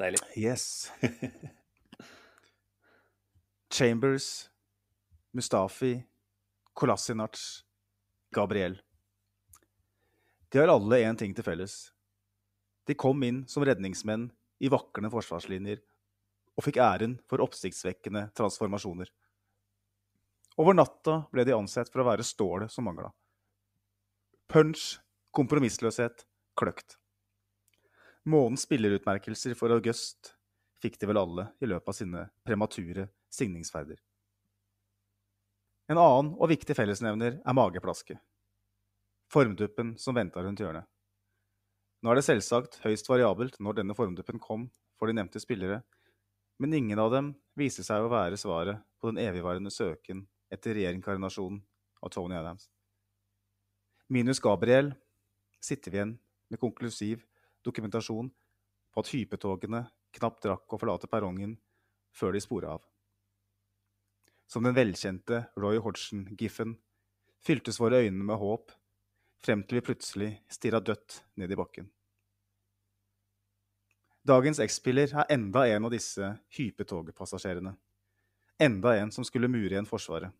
Deilig. 0.00 0.22
Yes. 0.34 0.90
Chambers 3.72 4.48
Mustafi, 5.32 6.02
Kolasinac, 6.74 7.38
Gabriel. 8.34 8.74
De 10.52 10.58
har 10.58 10.68
alle 10.68 10.98
én 11.06 11.16
ting 11.16 11.32
til 11.32 11.46
felles. 11.46 11.92
De 12.84 12.98
kom 12.98 13.22
inn 13.24 13.44
som 13.48 13.64
redningsmenn 13.64 14.26
i 14.60 14.68
vaklende 14.72 15.12
forsvarslinjer 15.14 15.78
og 16.58 16.66
fikk 16.66 16.82
æren 16.82 17.14
for 17.30 17.40
oppsiktsvekkende 17.44 18.26
transformasjoner. 18.36 19.08
Over 20.60 20.76
natta 20.76 21.22
ble 21.32 21.44
de 21.48 21.54
ansett 21.56 21.88
for 21.92 22.02
å 22.02 22.08
være 22.10 22.26
stålet 22.26 22.72
som 22.72 22.84
mangla. 22.84 23.08
Punch, 24.52 24.98
kompromissløshet, 25.32 26.26
kløkt. 26.60 26.98
Månens 28.28 28.66
spillerutmerkelser 28.66 29.56
for 29.58 29.72
August 29.72 30.34
fikk 30.82 30.98
de 31.00 31.08
vel 31.08 31.20
alle 31.22 31.46
i 31.62 31.68
løpet 31.70 31.88
av 31.88 31.96
sine 31.96 32.26
premature 32.44 33.08
signingsferder. 33.32 33.96
En 35.90 35.98
annen 35.98 36.34
og 36.36 36.50
viktig 36.52 36.76
fellesnevner 36.76 37.40
er 37.40 37.56
mageplaske. 37.56 38.18
Formduppen 39.32 39.96
som 39.98 40.14
venta 40.14 40.44
rundt 40.44 40.60
hjørnet. 40.60 40.84
Nå 42.02 42.12
er 42.12 42.18
det 42.18 42.26
selvsagt 42.26 42.80
høyst 42.84 43.08
variabelt 43.08 43.56
når 43.62 43.80
denne 43.80 43.96
formduppen 43.96 44.42
kom 44.42 44.68
for 44.98 45.08
de 45.08 45.16
nevnte 45.16 45.40
spillere, 45.42 45.80
men 46.60 46.74
ingen 46.76 47.00
av 47.00 47.12
dem 47.14 47.32
viser 47.58 47.86
seg 47.86 48.04
å 48.04 48.12
være 48.12 48.38
svaret 48.38 48.82
på 49.00 49.10
den 49.10 49.22
evigvarende 49.22 49.72
søken 49.72 50.26
etter 50.52 50.76
reinkarnasjonen 50.76 51.62
av 52.02 52.12
Tony 52.12 52.36
Adams. 52.36 52.68
Minus 54.12 54.40
Gabriel 54.40 54.92
sitter 55.60 55.90
vi 55.90 55.96
igjen 55.96 56.18
med 56.52 56.60
konklusiv 56.60 57.24
dokumentasjon 57.64 58.30
på 58.92 59.00
at 59.00 59.12
hypetogene 59.14 59.86
knapt 60.18 60.48
rakk 60.50 60.74
å 60.74 60.80
forlate 60.80 61.08
perrongen 61.08 61.56
før 62.12 62.36
de 62.36 62.42
spora 62.44 62.74
av. 62.76 62.82
Som 64.46 64.66
den 64.68 64.76
velkjente 64.76 65.46
Roy 65.56 65.80
Hodgson-giffen 65.80 66.76
fyltes 67.40 67.80
våre 67.80 68.02
øyne 68.04 68.26
med 68.26 68.36
håp, 68.36 68.74
frem 69.42 69.62
til 69.64 69.80
vi 69.80 69.86
plutselig 69.86 70.30
stirra 70.52 70.82
dødt 70.84 71.22
ned 71.40 71.50
i 71.50 71.58
bakken. 71.58 71.88
Dagens 74.22 74.60
X-spiller 74.62 75.16
er 75.18 75.32
enda 75.34 75.64
en 75.66 75.88
av 75.88 75.90
disse 75.90 76.28
hypetogpassasjerene. 76.54 77.72
Enda 78.62 78.92
en 79.00 79.10
som 79.10 79.26
skulle 79.26 79.50
mure 79.50 79.72
igjen 79.72 79.88
Forsvaret. 79.88 80.30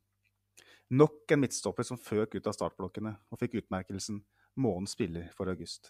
Nok 0.92 1.30
en 1.32 1.40
midtstopper 1.40 1.86
som 1.88 1.96
føk 1.96 2.34
ut 2.36 2.46
av 2.50 2.52
startblokkene 2.52 3.14
og 3.32 3.38
fikk 3.40 3.62
utmerkelsen 3.62 4.18
Månens 4.60 4.92
spiller 4.92 5.30
for 5.32 5.48
august. 5.48 5.88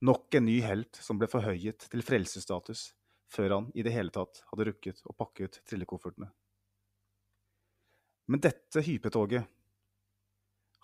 Nok 0.00 0.32
en 0.38 0.46
ny 0.48 0.54
helt 0.64 0.96
som 1.04 1.18
ble 1.20 1.28
forhøyet 1.28 1.84
til 1.92 2.04
frelsesstatus 2.04 2.86
før 3.34 3.52
han 3.52 3.66
i 3.76 3.84
det 3.84 3.92
hele 3.92 4.14
tatt 4.14 4.40
hadde 4.48 4.66
rukket 4.70 5.02
å 5.04 5.16
pakke 5.16 5.44
ut 5.44 5.58
trillekoffertene. 5.68 6.30
Men 8.32 8.40
dette 8.40 8.80
hypetoget 8.86 9.44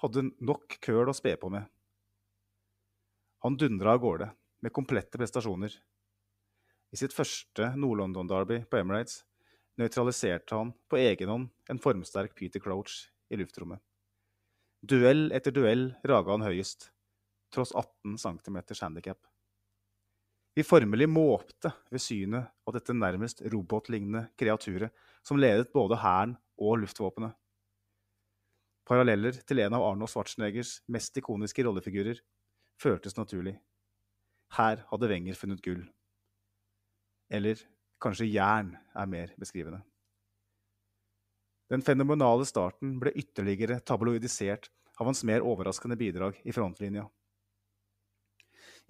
hadde 0.05 0.27
nok 0.45 0.77
køl 0.85 1.09
å 1.09 1.17
spe 1.17 1.33
på 1.41 1.49
med. 1.53 1.65
Han 3.41 3.57
dundra 3.57 3.97
av 3.97 4.05
gårde 4.05 4.29
med 4.61 4.77
komplette 4.77 5.17
prestasjoner. 5.17 5.73
I 6.93 7.01
sitt 7.01 7.17
første 7.17 7.73
Nord-London-derby 7.81 8.67
på 8.69 8.83
Emirates 8.83 9.23
nøytraliserte 9.81 10.57
han 10.57 10.75
på 10.91 11.01
egen 11.01 11.33
hånd 11.33 11.49
en 11.73 11.81
formsterk 11.83 12.37
Peter 12.37 12.63
Crouch 12.63 13.07
i 13.31 13.39
luftrommet. 13.41 13.81
Duell 14.81 15.29
etter 15.37 15.53
duell 15.53 15.91
raga 16.09 16.37
han 16.37 16.45
høyest, 16.47 16.89
tross 17.53 17.75
18 17.77 18.17
cm 18.21 18.61
handikap. 18.81 19.21
Vi 20.57 20.65
formelig 20.67 21.07
måpte 21.09 21.71
ved 21.93 22.03
synet 22.03 22.51
av 22.67 22.75
dette 22.75 22.97
nærmest 22.97 23.43
robotlignende 23.53 24.27
kreaturet 24.41 24.95
som 25.23 25.39
ledet 25.39 25.71
både 25.73 26.01
hæren 26.01 26.35
og 26.59 26.81
luftvåpenet. 26.83 27.37
Paralleller 28.89 29.37
til 29.47 29.61
en 29.63 29.77
av 29.77 29.85
Arnold 29.87 30.11
Schwarzeneggers 30.11 30.81
mest 30.91 31.17
ikoniske 31.21 31.63
rollefigurer 31.63 32.19
føltes 32.81 33.15
naturlig. 33.17 33.55
Her 34.57 34.83
hadde 34.91 35.11
Wenger 35.13 35.39
funnet 35.39 35.63
gull. 35.63 35.85
Eller 37.31 37.61
kanskje 38.03 38.29
jern 38.31 38.75
er 38.97 39.09
mer 39.11 39.33
beskrivende. 39.41 39.83
Den 41.71 41.85
fenomenale 41.87 42.47
starten 42.49 42.97
ble 42.99 43.13
ytterligere 43.15 43.79
tabloidisert 43.87 44.71
av 44.99 45.07
hans 45.07 45.23
mer 45.25 45.45
overraskende 45.47 45.97
bidrag 45.97 46.41
i 46.43 46.53
frontlinja. 46.53 47.07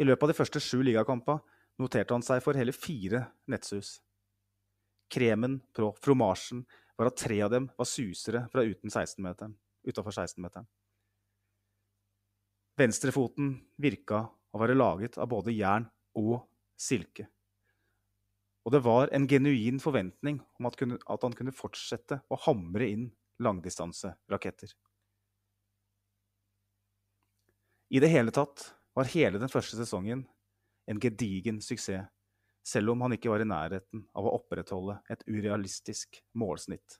I 0.00 0.06
løpet 0.06 0.24
av 0.24 0.30
de 0.30 0.38
første 0.38 0.62
sju 0.64 0.80
ligakampene 0.86 1.42
noterte 1.80 2.16
han 2.16 2.24
seg 2.24 2.40
for 2.44 2.56
hele 2.56 2.72
fire 2.72 3.26
nettsus. 3.50 3.98
Kremen 5.12 5.58
på 5.76 5.90
fromasjen 6.00 6.62
var 6.96 7.10
at 7.10 7.18
tre 7.20 7.40
av 7.44 7.50
dem 7.52 7.68
var 7.76 7.88
susere 7.88 8.44
fra 8.52 8.64
uten 8.64 8.92
16-meteren, 8.92 9.56
utafor 9.88 10.14
16-meteren. 10.14 10.68
Venstrefoten 12.80 13.54
virka 13.80 14.22
å 14.28 14.60
være 14.60 14.76
laget 14.76 15.18
av 15.20 15.28
både 15.32 15.52
jern 15.52 15.88
og 16.16 16.46
silke. 16.80 17.26
Og 18.66 18.74
det 18.74 18.82
var 18.84 19.08
en 19.14 19.26
genuin 19.28 19.80
forventning 19.80 20.40
om 20.58 20.68
at, 20.68 20.76
kunne, 20.76 20.98
at 21.00 21.24
han 21.24 21.36
kunne 21.36 21.54
fortsette 21.56 22.20
å 22.28 22.38
hamre 22.44 22.88
inn 22.92 23.08
langdistanseraketter. 23.40 24.74
I 27.90 28.02
det 28.02 28.10
hele 28.12 28.30
tatt 28.30 28.68
var 28.94 29.08
hele 29.10 29.40
den 29.40 29.50
første 29.50 29.78
sesongen 29.80 30.26
en 30.90 31.00
gedigen 31.00 31.60
suksess 31.64 32.06
selv 32.66 32.92
om 32.92 33.00
han 33.00 33.14
ikke 33.16 33.30
var 33.32 33.42
i 33.42 33.48
nærheten 33.48 34.04
av 34.14 34.26
å 34.26 34.34
opprettholde 34.36 34.98
et 35.10 35.22
urealistisk 35.26 36.20
målsnitt. 36.36 36.98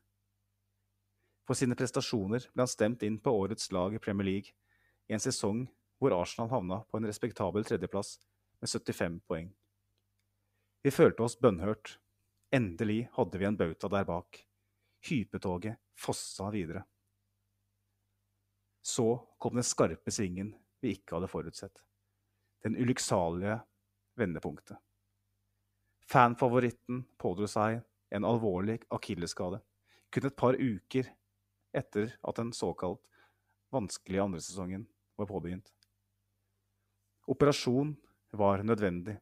For 1.47 1.59
sine 1.59 1.77
prestasjoner 1.77 2.47
ble 2.49 2.65
han 2.65 2.70
stemt 2.70 3.05
inn 3.07 3.19
på 3.20 3.35
årets 3.43 3.70
lag 3.74 3.95
i 3.95 4.01
Premier 4.03 4.28
League 4.28 4.55
i 5.11 5.16
en 5.16 5.23
sesong 5.23 5.66
hvor 6.01 6.15
Arsenal 6.16 6.51
havna 6.53 6.81
på 6.89 6.99
en 6.99 7.09
respektabel 7.11 7.66
tredjeplass 7.66 8.16
med 8.62 8.73
75 8.73 9.20
poeng. 9.28 9.51
Vi 10.82 10.90
følte 10.90 11.24
oss 11.27 11.36
bønnhørt. 11.40 11.98
Endelig 12.52 13.05
hadde 13.12 13.39
vi 13.39 13.47
en 13.47 13.59
bauta 13.59 13.89
der 13.93 14.07
bak. 14.09 14.40
Hypetoget 15.07 15.77
fossa 15.97 16.51
videre. 16.51 16.85
Så 18.82 19.20
kom 19.39 19.55
den 19.59 19.66
skarpe 19.66 20.12
svingen 20.12 20.55
vi 20.81 20.97
ikke 20.97 21.19
hadde 21.19 21.28
forutsett. 21.28 21.82
Den 22.65 22.77
ulykksalige 22.81 23.59
vendepunktet. 24.16 24.78
Fanfavoritten 26.11 27.05
pådro 27.20 27.47
seg 27.48 27.82
en 28.11 28.27
alvorlig 28.27 28.81
akillesskade 28.90 29.61
kun 30.11 30.27
et 30.27 30.36
par 30.36 30.57
uker 30.59 31.07
etter 31.77 32.16
at 32.27 32.40
den 32.40 32.51
såkalt 32.57 33.05
vanskelige 33.70 34.24
andresesongen 34.24 34.89
var 35.20 35.28
påbegynt. 35.31 35.69
Operasjon 37.31 37.94
var 38.35 38.65
nødvendig, 38.66 39.20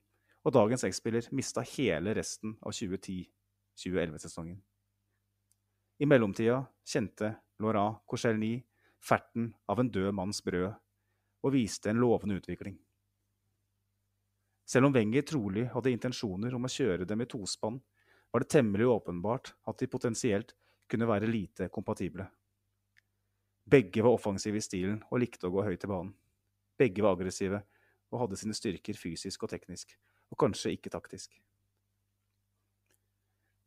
og 0.48 0.54
dagens 0.56 0.86
X-spiller 0.88 1.26
mista 1.36 1.60
hele 1.74 2.14
resten 2.16 2.54
av 2.64 2.72
2010-2011-sesongen. 2.72 4.56
I 5.98 6.06
mellomtida 6.08 6.62
kjente 6.88 7.34
Laurent 7.60 8.00
Koscielny 8.08 8.54
ferten 9.04 9.50
av 9.68 9.82
en 9.82 9.90
død 9.92 10.14
manns 10.16 10.40
brød 10.46 10.70
og 11.44 11.52
viste 11.52 11.90
en 11.92 12.00
lovende 12.00 12.38
utvikling. 12.40 12.78
Selv 14.68 14.88
om 14.88 14.96
Wenger 14.96 15.26
trolig 15.28 15.66
hadde 15.72 15.92
intensjoner 15.92 16.56
om 16.56 16.64
å 16.64 16.72
kjøre 16.72 17.06
dem 17.08 17.24
i 17.24 17.28
tospann, 17.28 17.78
var 18.32 18.44
det 18.44 18.52
temmelig 18.52 18.88
åpenbart 18.88 19.54
at 19.68 19.78
de 19.80 19.88
potensielt 19.88 20.54
kunne 20.88 21.08
være 21.08 21.28
lite 21.28 21.68
kompatible. 21.72 22.24
Begge 23.68 24.04
var 24.04 24.16
offensive 24.16 24.60
i 24.60 24.64
stilen 24.64 25.00
og 25.10 25.20
likte 25.20 25.48
å 25.48 25.52
gå 25.52 25.64
høyt 25.64 25.84
i 25.84 25.90
banen. 25.92 26.12
Begge 26.78 27.04
var 27.04 27.16
aggressive 27.16 27.62
og 28.08 28.22
hadde 28.22 28.38
sine 28.40 28.56
styrker 28.56 28.96
fysisk 28.96 29.44
og 29.44 29.52
teknisk, 29.52 29.92
og 30.32 30.40
kanskje 30.40 30.74
ikke 30.76 30.92
taktisk. 30.92 31.34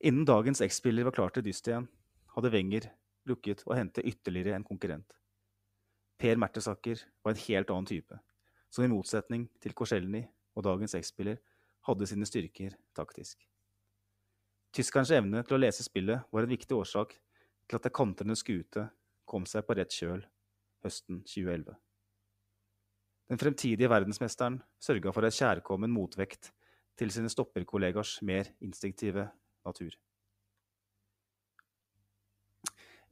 Innen 0.01 0.25
dagens 0.25 0.63
X-spiller 0.65 1.05
var 1.05 1.13
klar 1.13 1.33
til 1.33 1.45
dyst 1.45 1.67
igjen, 1.69 1.87
hadde 2.33 2.51
Wenger 2.53 2.87
lukket 3.29 3.61
å 3.69 3.75
hente 3.77 4.01
ytterligere 4.07 4.55
en 4.57 4.65
konkurrent. 4.65 5.17
Per 6.21 6.39
Mertesaker 6.41 7.03
var 7.21 7.35
en 7.35 7.43
helt 7.43 7.73
annen 7.73 7.89
type, 7.89 8.17
som 8.69 8.85
i 8.85 8.89
motsetning 8.89 9.47
til 9.61 9.75
Korselny 9.77 10.23
og 10.55 10.65
dagens 10.65 10.95
X-spiller 10.97 11.37
hadde 11.87 12.07
sine 12.09 12.27
styrker 12.29 12.75
taktisk. 12.97 13.41
Tyskerens 14.71 15.11
evne 15.13 15.43
til 15.43 15.57
å 15.57 15.61
lese 15.61 15.83
spillet 15.83 16.27
var 16.31 16.45
en 16.45 16.53
viktig 16.53 16.77
årsak 16.77 17.17
til 17.67 17.77
at 17.77 17.85
det 17.85 17.93
kantrende 17.95 18.37
skute 18.39 18.87
kom 19.27 19.45
seg 19.49 19.65
på 19.67 19.75
rett 19.77 19.93
kjøl 19.93 20.23
høsten 20.85 21.21
2011. 21.27 21.75
Den 23.31 23.39
fremtidige 23.39 23.87
verdensmesteren 23.87 24.57
sørga 24.83 25.11
for 25.15 25.23
en 25.23 25.31
kjærkommen 25.31 25.91
motvekt 25.95 26.49
til 26.99 27.13
sine 27.15 27.29
stopperkollegers 27.31 28.17
mer 28.27 28.49
instinktive 28.59 29.23
natur. 29.63 29.93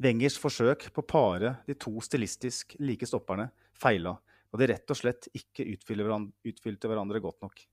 Wengers 0.03 0.35
forsøk 0.39 0.89
på 0.91 1.03
å 1.05 1.07
pare 1.07 1.53
de 1.67 1.77
to 1.79 1.93
stilistisk 2.03 2.75
like 2.83 3.07
stopperne 3.07 3.47
feila, 3.71 4.11
og 4.51 4.59
de 4.59 4.67
rett 4.73 4.91
og 4.91 4.99
slett 4.99 5.29
ikke 5.39 5.63
utfylte 5.71 6.91
hverandre 6.91 7.23
godt 7.23 7.39
nok. 7.47 7.63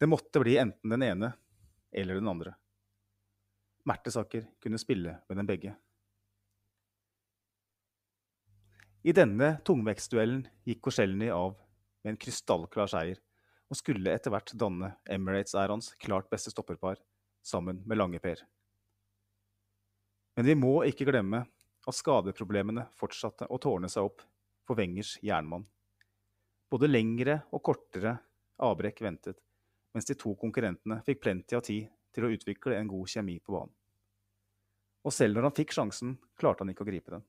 Det 0.00 0.08
måtte 0.08 0.40
bli 0.40 0.56
enten 0.60 0.96
den 0.96 1.04
ene 1.04 1.32
eller 1.92 2.16
den 2.16 2.32
andre. 2.32 2.54
Mertesaker 3.84 4.48
kunne 4.64 4.80
spille 4.80 5.18
med 5.28 5.42
dem 5.42 5.52
begge. 5.52 5.76
I 9.06 9.12
denne 9.14 9.58
tungvektsduellen 9.60 10.48
gikk 10.66 10.80
Korselny 10.88 11.28
av 11.30 11.60
med 12.06 12.14
en 12.14 12.20
krystallklar 12.22 12.86
seier, 12.86 13.18
og 13.66 13.78
skulle 13.80 14.12
etter 14.14 14.30
hvert 14.30 14.52
danne 14.54 14.92
Emirates-æraens 15.10 15.90
klart 15.98 16.28
beste 16.30 16.52
stopperpar, 16.54 17.00
sammen 17.42 17.80
med 17.82 17.98
Lange-Per. 17.98 18.44
Men 20.38 20.46
vi 20.46 20.54
må 20.54 20.84
ikke 20.86 21.08
glemme 21.08 21.40
at 21.86 21.96
skadeproblemene 21.98 22.84
fortsatte 22.94 23.48
å 23.50 23.58
tårne 23.58 23.90
seg 23.90 24.06
opp 24.06 24.22
for 24.66 24.78
Wengers 24.78 25.16
jernmann. 25.24 25.64
Både 26.70 26.90
lengre 26.90 27.40
og 27.50 27.64
kortere 27.66 28.14
avbrekk 28.62 29.02
ventet, 29.02 29.42
mens 29.94 30.06
de 30.06 30.14
to 30.18 30.36
konkurrentene 30.38 31.00
fikk 31.06 31.24
plenty 31.26 31.58
av 31.58 31.66
tid 31.66 31.90
til 32.14 32.26
å 32.26 32.30
utvikle 32.36 32.78
en 32.78 32.90
god 32.90 33.10
kjemi 33.16 33.40
på 33.42 33.56
banen. 33.56 33.74
Og 35.06 35.14
selv 35.14 35.38
når 35.38 35.48
han 35.48 35.58
fikk 35.58 35.74
sjansen, 35.74 36.14
klarte 36.38 36.62
han 36.62 36.70
ikke 36.70 36.86
å 36.86 36.90
gripe 36.92 37.16
den. 37.18 37.26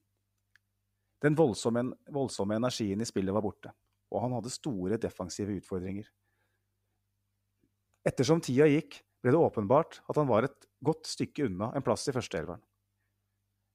Den 1.25 1.37
voldsomme, 1.37 1.87
voldsomme 2.13 2.61
energien 2.61 3.01
i 3.01 3.09
spillet 3.09 3.33
var 3.33 3.45
borte, 3.45 3.73
og 4.11 4.23
han 4.23 4.35
hadde 4.37 4.53
store 4.53 4.99
defensive 5.01 5.57
utfordringer. 5.59 6.07
Ettersom 8.07 8.39
tida 8.43 8.69
gikk, 8.71 9.01
ble 9.23 9.33
det 9.33 9.41
åpenbart 9.41 9.99
at 10.07 10.19
han 10.19 10.29
var 10.29 10.45
et 10.47 10.67
godt 10.85 11.09
stykke 11.09 11.47
unna 11.49 11.71
en 11.75 11.83
plass 11.83 12.05
i 12.07 12.13
førsteelveren. 12.15 12.61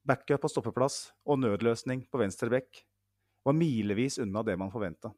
Backup 0.07 0.43
på 0.43 0.51
stoppeplass 0.51 1.13
og 1.29 1.41
nødløsning 1.43 2.07
på 2.11 2.21
venstre 2.23 2.49
bekk 2.51 2.81
var 3.47 3.59
milevis 3.59 4.19
unna 4.23 4.43
det 4.47 4.57
man 4.59 4.71
forventa, 4.73 5.13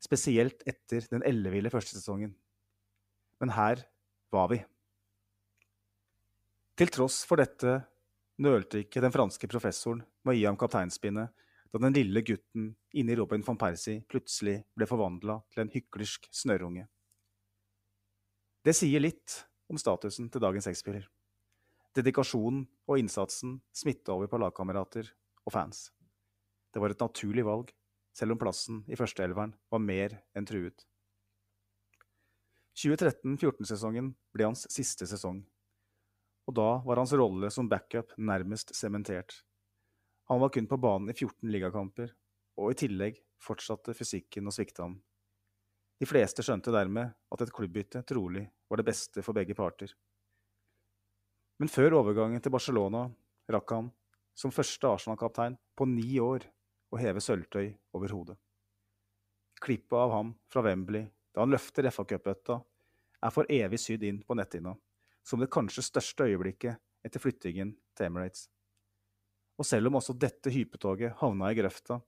spesielt 0.00 0.62
etter 0.68 1.08
den 1.10 1.24
elleville 1.26 1.72
første 1.72 1.96
sesongen. 1.96 2.34
Men 3.40 3.52
her 3.56 3.82
var 4.32 4.48
vi. 4.52 4.60
Til 6.78 6.92
tross 6.94 7.24
for 7.26 7.40
dette 7.40 7.80
nølte 8.38 8.84
ikke 8.84 9.02
den 9.02 9.14
franske 9.14 9.50
professoren 9.50 10.04
med 10.22 10.36
å 10.36 10.38
gi 10.38 10.46
ham 10.46 10.58
kapteinspinnet 10.60 11.32
da 11.72 11.80
den 11.82 11.94
lille 11.96 12.22
gutten 12.24 12.70
inni 12.96 13.16
Robin 13.18 13.44
van 13.46 13.58
Persie 13.60 14.02
plutselig 14.08 14.62
ble 14.76 14.88
forvandla 14.88 15.38
til 15.52 15.64
en 15.64 15.72
hyklersk 15.72 16.28
snørrunge. 16.34 16.86
Det 18.64 18.74
sier 18.76 19.02
litt 19.02 19.42
om 19.68 19.80
statusen 19.80 20.30
til 20.32 20.42
dagens 20.42 20.68
X-spiller. 20.70 21.06
Dedikasjonen 21.96 22.64
og 22.88 23.00
innsatsen 23.00 23.58
smitta 23.74 24.14
over 24.14 24.30
på 24.30 24.40
lagkamerater 24.40 25.10
og 25.44 25.54
fans. 25.54 25.88
Det 26.72 26.82
var 26.82 26.92
et 26.92 27.00
naturlig 27.00 27.44
valg, 27.48 27.70
selv 28.16 28.34
om 28.34 28.40
plassen 28.40 28.82
i 28.88 28.96
førsteelveren 28.98 29.54
var 29.70 29.84
mer 29.84 30.18
enn 30.36 30.48
truet. 30.48 30.86
2013-14-sesongen 32.78 34.12
ble 34.34 34.50
hans 34.50 34.68
siste 34.70 35.08
sesong 35.10 35.42
og 36.48 36.56
da 36.56 36.68
var 36.84 36.96
hans 36.96 37.12
rolle 37.12 37.50
som 37.52 37.68
backup 37.68 38.14
nærmest 38.16 38.72
sementert. 38.76 39.42
Han 40.28 40.40
var 40.40 40.52
kun 40.52 40.66
på 40.68 40.76
banen 40.76 41.10
i 41.10 41.16
14 41.16 41.50
ligakamper, 41.52 42.10
og 42.58 42.72
i 42.72 42.78
tillegg 42.78 43.20
fortsatte 43.40 43.94
fysikken 43.96 44.48
å 44.48 44.54
svikte 44.54 44.84
ham. 44.84 44.98
De 45.98 46.06
fleste 46.06 46.44
skjønte 46.44 46.74
dermed 46.74 47.14
at 47.32 47.42
et 47.42 47.52
klubbbytte 47.54 48.04
trolig 48.06 48.44
var 48.68 48.80
det 48.80 48.86
beste 48.86 49.24
for 49.24 49.34
begge 49.34 49.56
parter. 49.58 49.94
Men 51.58 51.72
før 51.72 51.96
overgangen 52.02 52.42
til 52.42 52.54
Barcelona 52.54 53.06
rakk 53.50 53.74
han, 53.74 53.88
som 54.38 54.54
første 54.54 54.86
Arsenal-kaptein 54.86 55.56
på 55.74 55.88
ni 55.90 56.20
år, 56.22 56.44
å 56.88 57.00
heve 57.00 57.20
sølvtøy 57.20 57.72
over 57.98 58.12
hodet. 58.14 58.36
Klippet 59.60 59.98
av 59.98 60.12
ham 60.14 60.30
fra 60.48 60.62
Wembley 60.64 61.08
da 61.34 61.42
han 61.42 61.52
løfter 61.52 61.88
FA-cupbøtta, 61.90 62.60
er 63.18 63.34
for 63.34 63.50
evig 63.50 63.80
sydd 63.82 64.04
inn 64.06 64.22
på 64.24 64.36
netthinna 64.38 64.76
som 65.26 65.42
det 65.42 65.50
kanskje 65.52 65.84
største 65.84 66.28
øyeblikket 66.30 66.78
etter 67.04 67.20
flyttingen 67.20 67.74
til 67.98 68.06
Emirates. 68.06 68.46
Og 69.58 69.66
selv 69.66 69.90
om 69.90 69.98
også 69.98 70.14
dette 70.14 70.52
hypetoget 70.54 71.16
havna 71.18 71.50
i 71.50 71.58
grøfta, 71.58 71.98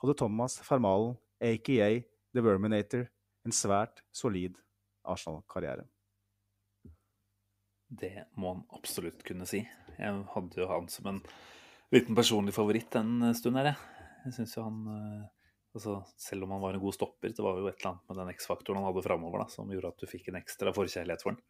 hadde 0.00 0.16
Thomas 0.18 0.60
Fermalen, 0.64 1.16
aka 1.42 1.88
The 2.30 2.44
Verminator, 2.44 3.08
en 3.44 3.54
svært 3.56 4.04
solid 4.14 4.58
Arsenal-karriere. 5.08 5.86
Det 7.90 8.12
må 8.38 8.54
han 8.54 8.62
absolutt 8.76 9.24
kunne 9.26 9.48
si. 9.50 9.64
Jeg 9.98 10.22
hadde 10.34 10.60
jo 10.60 10.68
han 10.70 10.86
som 10.92 11.08
en 11.10 11.18
liten 11.90 12.14
personlig 12.14 12.54
favoritt 12.54 12.94
en 13.00 13.32
stund 13.34 13.58
her, 13.58 13.72
jeg. 13.72 14.06
Jeg 14.28 14.36
syns 14.36 14.54
jo 14.54 14.66
han 14.66 14.80
eh, 14.94 15.28
altså, 15.74 15.96
Selv 16.20 16.44
om 16.44 16.54
han 16.54 16.62
var 16.62 16.76
en 16.76 16.82
god 16.82 16.94
stopper, 16.94 17.32
det 17.34 17.42
var 17.42 17.58
jo 17.58 17.66
et 17.70 17.80
eller 17.80 17.94
annet 17.94 18.12
med 18.12 18.20
den 18.20 18.32
X-faktoren 18.36 18.78
han 18.78 18.90
hadde 18.90 19.04
framover 19.06 19.46
som 19.50 19.70
gjorde 19.72 19.90
at 19.94 20.02
du 20.04 20.10
fikk 20.10 20.30
en 20.30 20.38
ekstra 20.38 20.74
forkjærlighet 20.76 21.24
for 21.24 21.34
han. 21.34 21.42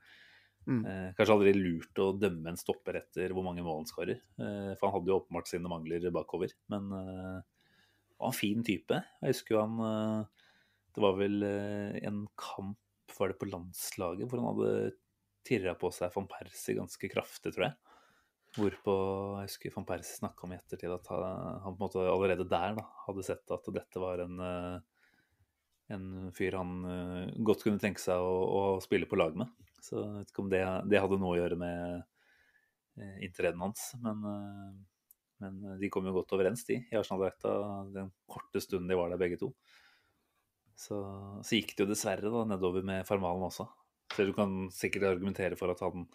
Mm. 0.68 0.82
Eh, 0.84 1.08
kanskje 1.16 1.34
aldri 1.34 1.52
lurt 1.56 2.00
å 2.02 2.10
dømme 2.20 2.52
en 2.52 2.60
stopper 2.60 3.00
etter 3.00 3.32
hvor 3.34 3.46
mange 3.46 3.64
mål 3.64 3.80
han 3.80 3.88
skårer. 3.88 4.20
Eh, 4.20 4.72
for 4.76 4.88
han 4.88 4.96
hadde 4.98 5.12
jo 5.12 5.18
åpenbart 5.20 5.50
sine 5.50 5.70
mangler 5.72 6.10
bakover. 6.14 6.52
Men 6.72 6.90
eh, 6.96 7.38
han 7.40 8.20
var 8.20 8.32
en 8.32 8.36
fin 8.36 8.64
type. 8.66 9.00
Jeg 9.22 9.34
husker 9.34 9.56
jo 9.56 9.64
han 9.64 10.26
Det 10.90 11.00
var 11.00 11.14
vel 11.16 11.44
en 11.46 12.24
kamp 12.36 12.78
var 13.18 13.32
det 13.32 13.40
på 13.40 13.48
landslaget 13.50 14.28
hvor 14.30 14.40
han 14.40 14.54
hadde 14.54 14.92
tirra 15.44 15.74
på 15.78 15.88
seg 15.92 16.12
van 16.14 16.28
Persie 16.30 16.76
ganske 16.78 17.08
kraftig, 17.10 17.52
tror 17.54 17.66
jeg. 17.66 17.74
Hvorpå 18.56 18.94
jeg 19.40 19.48
husker 19.48 19.74
van 19.74 19.86
Persie 19.88 20.18
snakka 20.18 20.46
om 20.46 20.54
i 20.54 20.58
ettertid 20.58 20.92
at 20.94 21.10
han, 21.10 21.62
på 21.64 21.72
en 21.72 21.80
måte 21.80 22.04
allerede 22.04 22.46
der 22.50 22.76
da, 22.78 22.84
hadde 23.06 23.24
sett 23.26 23.54
at 23.54 23.70
dette 23.74 24.02
var 24.02 24.22
en 24.24 24.38
en 25.90 26.04
fyr 26.36 26.54
han 26.54 26.74
godt 27.42 27.64
kunne 27.66 27.82
tenke 27.82 27.98
seg 27.98 28.22
å, 28.22 28.34
å 28.60 28.62
spille 28.84 29.08
på 29.10 29.18
lag 29.18 29.34
med. 29.38 29.50
Så 29.84 29.98
jeg 29.98 30.14
vet 30.18 30.32
ikke 30.32 30.44
om 30.44 30.52
det, 30.52 30.62
det 30.92 31.02
hadde 31.02 31.18
noe 31.20 31.34
å 31.34 31.40
gjøre 31.40 31.58
med 31.60 32.00
eh, 33.00 33.18
inntreden 33.26 33.62
hans. 33.64 33.90
Men, 34.04 34.24
eh, 34.30 35.04
men, 35.44 35.60
de 35.80 35.90
kom 35.92 36.08
jo 36.08 36.14
godt 36.18 36.34
overens, 36.36 36.64
de, 36.68 36.80
i 36.84 36.98
Arsenal-drakta 36.98 37.52
den 37.94 38.10
korte 38.30 38.62
stunden 38.62 38.90
de 38.90 38.98
var 38.98 39.12
der 39.12 39.20
begge 39.20 39.40
to. 39.40 39.52
Så, 40.80 40.98
så, 41.44 41.54
gikk 41.56 41.74
det 41.74 41.84
jo 41.84 41.90
dessverre 41.90 42.32
da 42.32 42.44
nedover 42.48 42.84
med 42.86 43.06
Farmalen 43.08 43.48
også. 43.48 43.68
Så 44.14 44.26
du 44.26 44.32
kan 44.36 44.68
sikkert 44.74 45.10
argumentere 45.10 45.58
for 45.58 45.72
at 45.72 45.82
han 45.84 46.06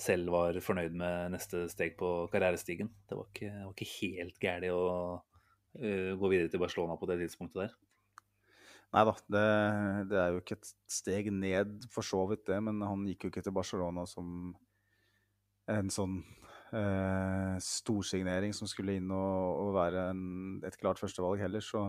selv 0.00 0.32
var 0.34 0.58
fornøyd 0.64 0.96
med 0.98 1.34
neste 1.36 1.66
steg 1.70 1.94
på 2.00 2.10
karrierestigen. 2.32 2.90
Det 3.08 3.18
var 3.18 3.28
ikke, 3.30 3.52
var 3.52 3.76
ikke 3.76 3.92
helt 3.92 4.40
gærent 4.42 4.74
å 4.74 4.82
uh, 5.20 6.12
gå 6.18 6.32
videre 6.32 6.50
til 6.52 6.62
Barcelona 6.62 6.96
på 6.98 7.08
det 7.10 7.20
tidspunktet 7.22 7.62
der. 7.62 7.76
Nei 8.92 9.06
da, 9.08 9.14
det, 9.32 9.46
det, 10.10 10.18
er 10.20 10.34
jo 10.34 10.42
ikke 10.42 10.58
et 10.58 10.70
steg 10.92 11.30
ned 11.32 11.86
for 11.92 12.04
så 12.04 12.26
vidt, 12.28 12.44
det. 12.50 12.58
Men 12.64 12.82
han 12.84 13.06
gikk 13.08 13.24
jo 13.24 13.32
ikke 13.32 13.44
til 13.46 13.56
Barcelona 13.56 14.04
som 14.08 14.52
en 15.72 15.88
sånn 15.92 16.18
eh, 16.76 17.56
storsignering 17.62 18.52
som 18.56 18.68
skulle 18.68 18.98
inn 18.98 19.08
og, 19.14 19.62
og 19.64 19.72
være 19.78 20.10
en, 20.12 20.24
et 20.66 20.76
klart 20.80 21.00
førstevalg 21.00 21.40
heller. 21.40 21.64
Så 21.64 21.86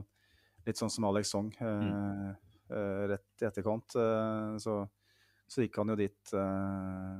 litt 0.68 0.80
sånn 0.80 0.92
som 0.94 1.10
Alex 1.10 1.34
Song 1.36 1.52
eh, 1.60 1.84
mm. 1.90 2.32
eh, 2.72 3.04
rett 3.14 3.44
i 3.44 3.50
etterkant. 3.50 4.00
Eh, 4.00 4.56
så, 4.64 4.80
så, 5.44 5.64
gikk 5.66 5.82
han 5.82 5.92
jo 5.94 6.00
dit 6.00 6.36
eh, 6.40 7.14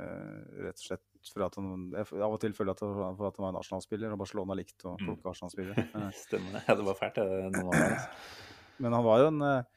eh, 0.00 0.36
rett 0.66 0.82
og 0.82 0.86
slett 0.88 1.06
for 1.30 1.44
at 1.44 1.58
han 1.60 1.90
jeg 1.92 2.16
av 2.16 2.32
og 2.32 2.38
til 2.40 2.54
føler 2.56 2.72
at, 2.72 2.80
for 2.80 3.26
at 3.28 3.36
han 3.36 3.44
var 3.44 3.50
en 3.52 3.58
Arsenal-spiller, 3.60 4.14
og 4.14 4.22
Barcelona 4.22 4.56
likte 4.56 4.88
å 4.88 4.94
mm. 4.96 5.02
plukke 5.04 5.34
Arsenal-spillere. 5.34 5.90
Stemmer 6.24 6.56
det. 6.56 6.64
Ja, 6.66 6.78
det 6.80 6.86
var 6.86 6.96
fælt, 6.98 7.20
det. 7.20 7.42
Noen 7.58 7.68
år, 7.68 7.84
altså. 7.90 8.46
Men 8.80 8.96
han 8.96 9.06
var 9.06 9.22
jo 9.22 9.28
en 9.30 9.44
eh, 9.46 9.68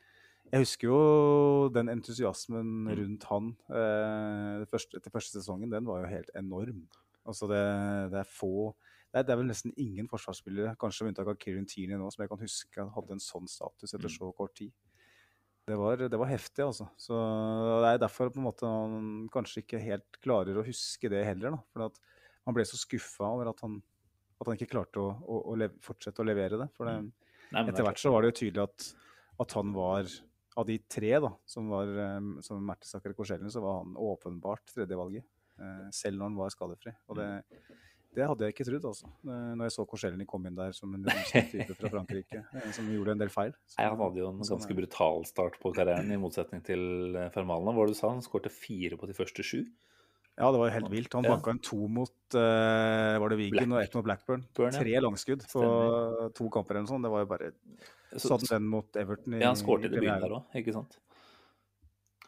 Jeg 0.54 0.66
husker 0.66 0.88
jo 0.88 0.98
den 1.74 1.90
entusiasmen 1.90 2.72
mm. 2.86 2.90
rundt 3.00 3.28
han 3.32 3.54
eh, 3.74 4.66
første, 4.70 5.00
etter 5.00 5.14
første 5.14 5.40
sesongen. 5.40 5.72
Den 5.72 5.88
var 5.90 6.04
jo 6.04 6.12
helt 6.12 6.34
enorm. 6.38 6.84
Altså 7.24 7.48
det, 7.50 7.64
det 8.14 8.20
er 8.22 8.30
få 8.30 8.74
det 9.14 9.22
er, 9.22 9.26
det 9.28 9.34
er, 9.36 9.38
vel 9.44 9.50
nesten 9.52 9.74
ingen 9.78 10.08
forsvarsspillere, 10.10 10.72
kanskje 10.82 11.06
med 11.06 11.12
unntak 11.12 11.28
av 11.30 11.36
Kieran 11.38 11.68
Tierney 11.70 12.00
nå, 12.02 12.08
som 12.10 12.24
jeg 12.24 12.32
kan 12.32 12.40
huske 12.42 12.86
hadde 12.96 13.14
en 13.14 13.22
sånn 13.22 13.46
status 13.46 13.92
etter 13.94 14.10
mm. 14.10 14.14
så 14.16 14.30
kort 14.34 14.56
tid. 14.58 14.72
Det 15.70 15.76
var, 15.80 16.02
det 16.02 16.18
var, 16.20 16.28
heftig, 16.28 16.64
altså. 16.66 16.88
Så 16.98 17.20
Det 17.84 17.92
er 17.92 18.02
derfor 18.02 18.32
på 18.34 18.42
en 18.42 18.48
måte 18.48 18.68
han 18.68 19.28
kanskje 19.32 19.62
ikke 19.62 19.84
helt 19.84 20.18
klarer 20.26 20.58
å 20.58 20.66
huske 20.66 21.12
det 21.14 21.22
heller. 21.24 21.54
da, 21.54 21.60
For 21.72 21.86
at 21.86 22.02
han 22.44 22.58
ble 22.58 22.66
så 22.68 22.80
skuffa 22.82 23.30
over 23.30 23.52
at 23.54 23.62
han, 23.64 23.78
at 24.42 24.50
han, 24.50 24.58
ikke 24.58 24.72
klarte 24.74 25.00
å, 25.00 25.14
å, 25.14 25.40
å 25.54 25.70
fortsette 25.86 26.20
å 26.20 26.28
levere 26.28 26.60
det. 26.60 26.68
For 26.76 26.90
det, 26.90 26.98
mm. 27.06 27.23
Nei, 27.54 27.68
Etter 27.70 27.86
hvert 27.86 28.02
så 28.02 28.12
var 28.14 28.24
det 28.24 28.34
jo 28.34 28.40
tydelig 28.42 28.66
at, 28.66 28.88
at, 29.44 29.56
han 29.60 29.74
var 29.76 30.10
Av 30.58 30.66
de 30.68 30.76
tre 30.90 31.12
da, 31.22 31.30
som 31.50 31.70
var 31.70 31.90
som 32.46 32.60
Mertesaker 32.66 33.16
Korsellen, 33.18 33.50
så 33.50 33.62
var 33.64 33.80
han 33.80 33.96
åpenbart 33.98 34.68
tredjevalget. 34.74 35.26
Eh, 35.62 35.90
selv 35.94 36.18
når 36.18 36.32
han 36.32 36.38
var 36.38 36.54
skadefri. 36.54 36.94
Og 37.10 37.18
det, 37.20 37.28
det 38.18 38.28
hadde 38.30 38.48
jeg 38.48 38.56
ikke 38.56 38.68
trodd, 38.68 38.88
altså. 38.90 39.10
Eh, 39.26 39.52
når 39.54 39.70
jeg 39.70 39.76
så 39.76 39.86
Korselny 39.90 40.28
komme 40.30 40.50
inn 40.50 40.58
der 40.58 40.76
som 40.76 40.94
en 40.98 41.06
type 41.06 41.78
fra 41.78 41.92
Frankrike, 41.94 42.44
eh, 42.58 42.70
som 42.76 42.90
gjorde 42.90 43.16
en 43.16 43.24
del 43.24 43.34
feil. 43.34 43.56
Så, 43.68 43.78
Nei, 43.80 43.90
han 43.92 44.02
hadde 44.02 44.22
jo 44.24 44.30
en 44.32 44.42
ganske 44.42 44.78
brutal 44.78 45.28
start 45.30 45.60
på 45.62 45.74
karrieren, 45.76 46.12
i 46.14 46.20
motsetning 46.22 46.64
til 46.66 47.18
Fermalene. 47.36 47.74
Hva 47.74 47.84
var 47.84 47.90
det 47.90 47.98
du 47.98 48.02
sa? 48.02 48.14
Han 48.16 48.26
skårte 48.26 48.54
fire 48.54 49.00
på 49.00 49.10
de 49.10 49.18
første 49.18 49.46
sju? 49.46 49.64
Ja, 50.34 50.49
det 50.49 50.57
var 50.57 50.72
helt 50.73 50.89
vilt. 50.89 51.14
Han 51.14 51.27
banka 51.27 51.51
en 51.53 51.60
to 51.61 51.88
mot 51.93 52.35
uh, 52.35 53.19
var 53.22 53.30
det 53.30 53.38
Wigan 53.38 53.76
og 53.76 53.84
ett 53.84 53.93
mot 53.93 54.05
Blackburn. 54.05 54.45
Burn, 54.57 54.72
ja. 54.73 54.81
Tre 54.81 55.01
langskudd 55.05 55.43
på 55.45 55.61
Stemmer. 55.61 56.31
to 56.39 56.47
kamper 56.53 56.80
eller 56.80 56.88
noe 56.88 56.93
sånt. 56.95 57.05
Det 57.05 57.11
var 57.14 57.26
jo 57.26 57.30
bare 57.30 57.51
Satt 58.23 58.45
den 58.49 58.65
mot 58.69 58.97
Everton 58.97 59.38
i 59.38 59.41
Ja, 59.41 59.51
han 59.51 59.60
skåret 59.60 59.88
i 59.88 59.93
debuten 59.93 60.22
der 60.22 60.34
òg, 60.38 60.57
ikke 60.57 60.73
sant? 60.73 60.97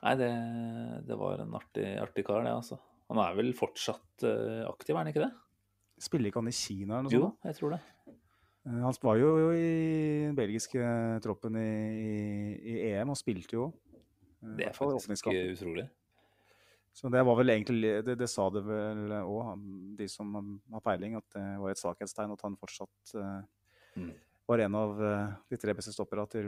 Nei, 0.01 0.13
det, 0.19 0.29
det 1.07 1.17
var 1.17 1.41
en 1.41 1.57
artig, 1.57 1.85
artig, 2.01 2.25
kar, 2.27 2.43
det, 2.45 2.53
altså. 2.53 2.77
Han 3.09 3.21
er 3.21 3.35
vel 3.37 3.51
fortsatt 3.57 4.25
uh, 4.25 4.63
aktiv, 4.69 4.93
er 4.93 5.01
han 5.01 5.09
ikke 5.09 5.25
det? 5.25 5.31
Spiller 6.05 6.29
ikke 6.29 6.41
han 6.41 6.51
i 6.51 6.55
Kina 6.57 6.99
eller 6.99 7.09
noe 7.09 7.13
sånt? 7.13 7.37
Jo, 7.41 7.49
jeg 7.49 7.57
tror 7.59 7.75
det. 7.75 7.81
Uh, 8.65 8.79
han 8.85 8.97
var 9.01 9.19
jo, 9.21 9.33
jo 9.41 9.51
i 9.57 9.67
den 10.27 10.37
belgiske 10.37 10.95
troppen 11.25 11.57
i, 11.61 11.69
i, 12.05 12.15
i 12.61 12.79
EM 12.93 13.13
og 13.13 13.21
spilte 13.21 13.57
jo. 13.57 13.69
det 14.57 14.69
er 14.69 14.77
faktisk 14.77 15.29
utrolig. 15.33 15.89
Så 16.95 17.09
det 17.11 17.23
var 17.27 17.35
vel 17.35 17.51
egentlig 17.51 17.89
Det, 18.07 18.15
det 18.15 18.27
sa 18.31 18.47
det 18.53 18.61
vel 18.63 19.11
òg, 19.17 19.65
de 19.99 20.07
som 20.07 20.31
har 20.71 20.83
peiling, 20.83 21.17
at 21.19 21.27
det 21.35 21.43
var 21.59 21.73
et 21.73 21.81
svakhetstegn 21.81 22.31
at 22.31 22.45
han 22.47 22.55
fortsatt 22.55 23.15
uh, 23.19 23.41
mm. 23.99 24.13
var 24.47 24.63
en 24.63 24.77
av 24.79 25.01
uh, 25.03 25.33
de 25.51 25.59
tre 25.59 25.75
beste 25.75 25.91
stopperne 25.91 26.23
til, 26.31 26.47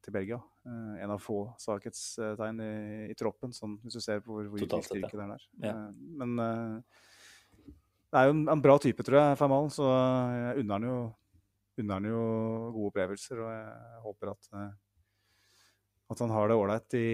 til, 0.00 0.16
Belgia. 0.16 0.40
Uh, 0.64 0.96
en 0.96 1.12
av 1.12 1.20
få 1.20 1.44
svakhetstegn 1.60 2.64
i, 2.64 2.72
i, 3.12 3.18
troppen, 3.20 3.52
sånn, 3.52 3.76
hvis 3.84 4.00
du 4.00 4.04
ser 4.04 4.24
på 4.24 4.38
hvor, 4.38 4.48
hvor 4.54 4.64
styrke 4.88 5.12
det 5.12 5.28
er. 5.36 5.46
Ja. 5.60 5.76
men 5.92 6.38
det 6.40 8.20
er 8.20 8.30
jo 8.30 8.36
en, 8.38 8.44
en, 8.48 8.64
bra 8.64 8.80
type, 8.80 9.04
tror 9.04 9.20
jeg, 9.20 9.40
Famal, 9.40 9.68
så 9.72 9.92
jeg 9.92 10.64
unner 10.64 10.78
han 10.78 10.88
jo, 10.88 10.98
unner 11.80 11.98
han 12.00 12.12
jo 12.14 12.26
gode 12.72 12.90
opplevelser. 12.94 13.44
Og 13.44 13.52
jeg 13.52 14.04
håper 14.08 14.32
at, 14.32 14.54
at 16.12 16.24
han 16.24 16.32
har 16.32 16.48
det 16.48 16.62
ålreit 16.64 16.96
i, 16.96 17.08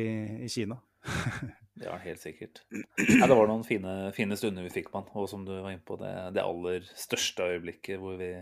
i 0.46 0.50
Kina. 0.52 0.78
Ja, 1.84 1.96
helt 2.02 2.20
sikkert. 2.22 2.62
Ja, 2.70 3.26
det 3.26 3.34
var 3.36 3.48
noen 3.50 3.64
fine, 3.66 4.12
fine, 4.16 4.36
stunder 4.38 4.64
vi 4.66 4.72
fikk 4.72 4.92
med 4.92 5.02
han. 5.02 5.10
Og 5.20 5.28
som 5.30 5.44
du 5.46 5.52
var 5.54 5.72
inne 5.72 5.84
på, 5.84 5.98
det, 6.00 6.12
det 6.36 6.44
aller 6.44 6.86
største 6.98 7.46
øyeblikket 7.54 8.00
hvor 8.02 8.18
vi 8.20 8.32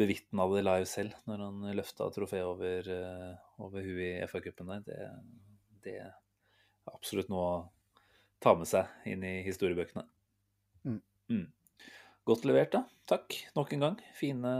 bevitna 0.00 0.46
det 0.54 0.64
live 0.64 0.88
selv, 0.88 1.16
når 1.28 1.44
han 1.44 1.76
løfta 1.76 2.08
trofeet 2.14 2.46
over, 2.46 2.86
uh, 2.88 3.64
over 3.64 3.84
huet 3.84 4.04
i 4.06 4.28
FA-cupen 4.30 4.70
der. 4.72 4.84
Det, 4.86 4.98
det, 5.84 5.96
er 6.06 6.94
absolutt 6.94 7.30
noe 7.32 7.48
å 7.48 7.56
ta 8.40 8.54
med 8.56 8.68
seg 8.70 9.10
inn 9.10 9.24
i 9.26 9.40
historiebøkene. 9.44 10.06
Mm. 10.88 11.00
Mm. 11.32 11.48
Godt 12.28 12.46
levert, 12.48 12.72
da. 12.76 12.84
Takk 13.10 13.36
nok 13.56 13.74
en 13.74 13.84
gang. 13.84 14.00
Fine 14.16 14.54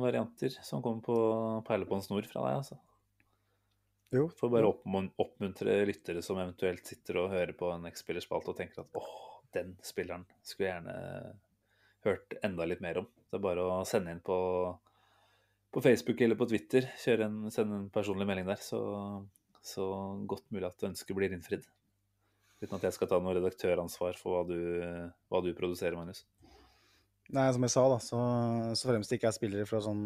varianter 0.00 0.54
som 0.62 0.84
kommer 0.84 1.04
på 1.04 1.18
perle 1.66 1.88
på 1.88 1.98
en 1.98 2.04
snor 2.04 2.28
fra 2.30 2.46
deg, 2.46 2.62
altså. 2.62 2.78
Jo. 4.12 4.26
For 4.36 4.52
bare 4.52 4.68
oppmuntre 4.68 5.78
lyttere 5.88 6.22
som 6.24 6.40
eventuelt 6.40 6.86
sitter 6.88 7.22
og 7.22 7.32
hører 7.32 7.54
på 7.56 7.70
en 7.72 7.88
X-spillerspalte 7.88 8.52
og 8.52 8.58
tenker 8.58 8.84
at 8.84 8.98
åh, 9.00 9.12
den 9.56 9.74
spilleren 9.84 10.26
skulle 10.44 10.68
jeg 10.68 10.76
gjerne 10.76 10.96
hørt 12.06 12.36
enda 12.44 12.66
litt 12.68 12.82
mer 12.84 13.02
om. 13.02 13.08
Det 13.30 13.38
er 13.38 13.44
bare 13.46 13.64
å 13.64 13.78
sende 13.88 14.12
inn 14.12 14.20
på, 14.24 14.36
på 15.72 15.84
Facebook 15.84 16.20
eller 16.20 16.36
på 16.36 16.48
Twitter. 16.50 16.90
En, 17.16 17.46
sende 17.54 17.78
en 17.78 17.88
personlig 17.94 18.28
melding 18.28 18.50
der, 18.50 18.60
så, 18.60 18.82
så 19.64 19.86
godt 20.28 20.50
mulig 20.52 20.68
at 20.68 20.88
ønsket 20.90 21.16
blir 21.16 21.32
innfridd. 21.32 21.64
Uten 22.62 22.76
at 22.76 22.84
jeg 22.86 22.98
skal 22.98 23.10
ta 23.10 23.18
noe 23.22 23.34
redaktøransvar 23.38 24.18
for 24.20 24.36
hva 24.36 24.44
du, 24.46 24.60
hva 25.32 25.40
du 25.42 25.50
produserer, 25.56 25.96
Magnus. 25.98 26.26
Nei, 27.32 27.48
som 27.54 27.64
jeg 27.64 27.72
sa, 27.72 27.86
da, 27.88 27.98
så, 28.02 28.20
så 28.76 28.90
fremst 28.90 29.14
ikke 29.14 29.30
jeg 29.30 29.38
spillere 29.38 29.66
fra 29.66 29.80
sånn 29.82 30.02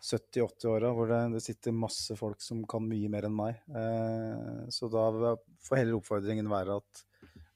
70-80-åra, 0.00 0.90
hvor 0.96 1.10
det, 1.10 1.20
det, 1.34 1.42
sitter 1.44 1.76
masse 1.76 2.16
folk 2.16 2.40
som 2.42 2.62
kan 2.68 2.84
mye 2.86 3.10
mer 3.12 3.28
enn 3.28 3.36
meg. 3.36 3.60
Eh, 3.68 4.64
så 4.72 4.88
da 4.92 5.34
får 5.66 5.82
heller 5.82 5.98
oppfordringen 5.98 6.48
være 6.50 6.78
at, 6.80 7.04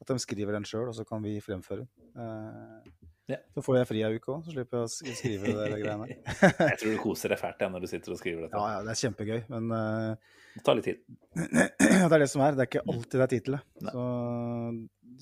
at 0.03 0.13
de 0.13 0.21
skriver 0.21 0.57
den 0.57 0.69
sjøl, 0.69 0.91
og 0.91 0.97
så 0.97 1.07
kan 1.09 1.25
vi 1.25 1.39
fremføre 1.45 1.87
eh, 1.87 2.93
ja. 3.31 3.39
Så 3.57 3.63
får 3.65 3.79
jeg 3.79 3.89
fri 3.89 4.01
ei 4.05 4.19
uke 4.19 4.33
òg, 4.35 4.43
så 4.45 4.53
slipper 4.53 4.83
jeg 4.83 4.85
å 4.85 5.15
skrive 5.17 5.53
de 5.57 5.79
greiene. 5.81 6.09
jeg 6.75 6.81
tror 6.83 6.91
du 6.93 6.99
koser 7.01 7.33
deg 7.33 7.41
fælt 7.41 7.63
ja, 7.65 7.71
når 7.73 7.87
du 7.87 7.89
sitter 7.89 8.13
og 8.13 8.21
skriver 8.21 8.45
dette. 8.45 8.61
Ja, 8.61 8.75
ja 8.75 8.83
det 8.85 8.93
er 8.93 9.01
kjempegøy, 9.01 9.39
men 9.55 9.73
eh, 9.79 10.35
Det 10.59 10.65
tar 10.67 10.77
litt 10.77 10.91
tid. 10.91 11.01
det 11.41 12.11
er 12.11 12.21
det 12.21 12.29
som 12.29 12.45
er. 12.45 12.59
Det 12.59 12.67
er 12.67 12.69
ikke 12.69 12.85
alltid 12.85 13.17
det 13.17 13.25
er 13.25 13.33
tid 13.33 13.47
til 13.49 13.57
det. 13.57 13.63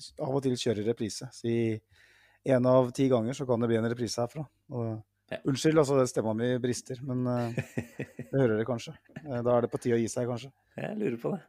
Så 0.03 0.25
av 0.25 0.35
og 0.35 0.43
til 0.43 0.59
kjører 0.59 0.89
reprise. 0.91 1.29
Si 1.31 1.55
én 2.43 2.67
av 2.67 2.91
ti 2.91 3.07
ganger 3.07 3.37
så 3.37 3.47
kan 3.47 3.63
det 3.63 3.71
bli 3.71 3.79
en 3.79 3.87
reprise 3.87 4.19
herfra. 4.19 4.43
Og 4.75 4.89
ja. 5.33 5.39
Unnskyld, 5.49 5.79
altså 5.81 5.99
stemma 6.09 6.33
mi 6.37 6.49
brister, 6.61 6.99
men 7.07 7.25
uh, 7.27 7.55
det 8.17 8.31
hører 8.31 8.55
dere 8.55 8.67
kanskje. 8.67 8.95
Uh, 9.23 9.39
da 9.45 9.55
er 9.55 9.65
det 9.65 9.71
på 9.73 9.81
tide 9.83 9.97
å 9.97 10.01
gi 10.01 10.09
seg, 10.11 10.29
kanskje. 10.29 10.51
Jeg 10.79 10.99
lurer 10.99 11.19
på 11.21 11.33
det. 11.35 11.41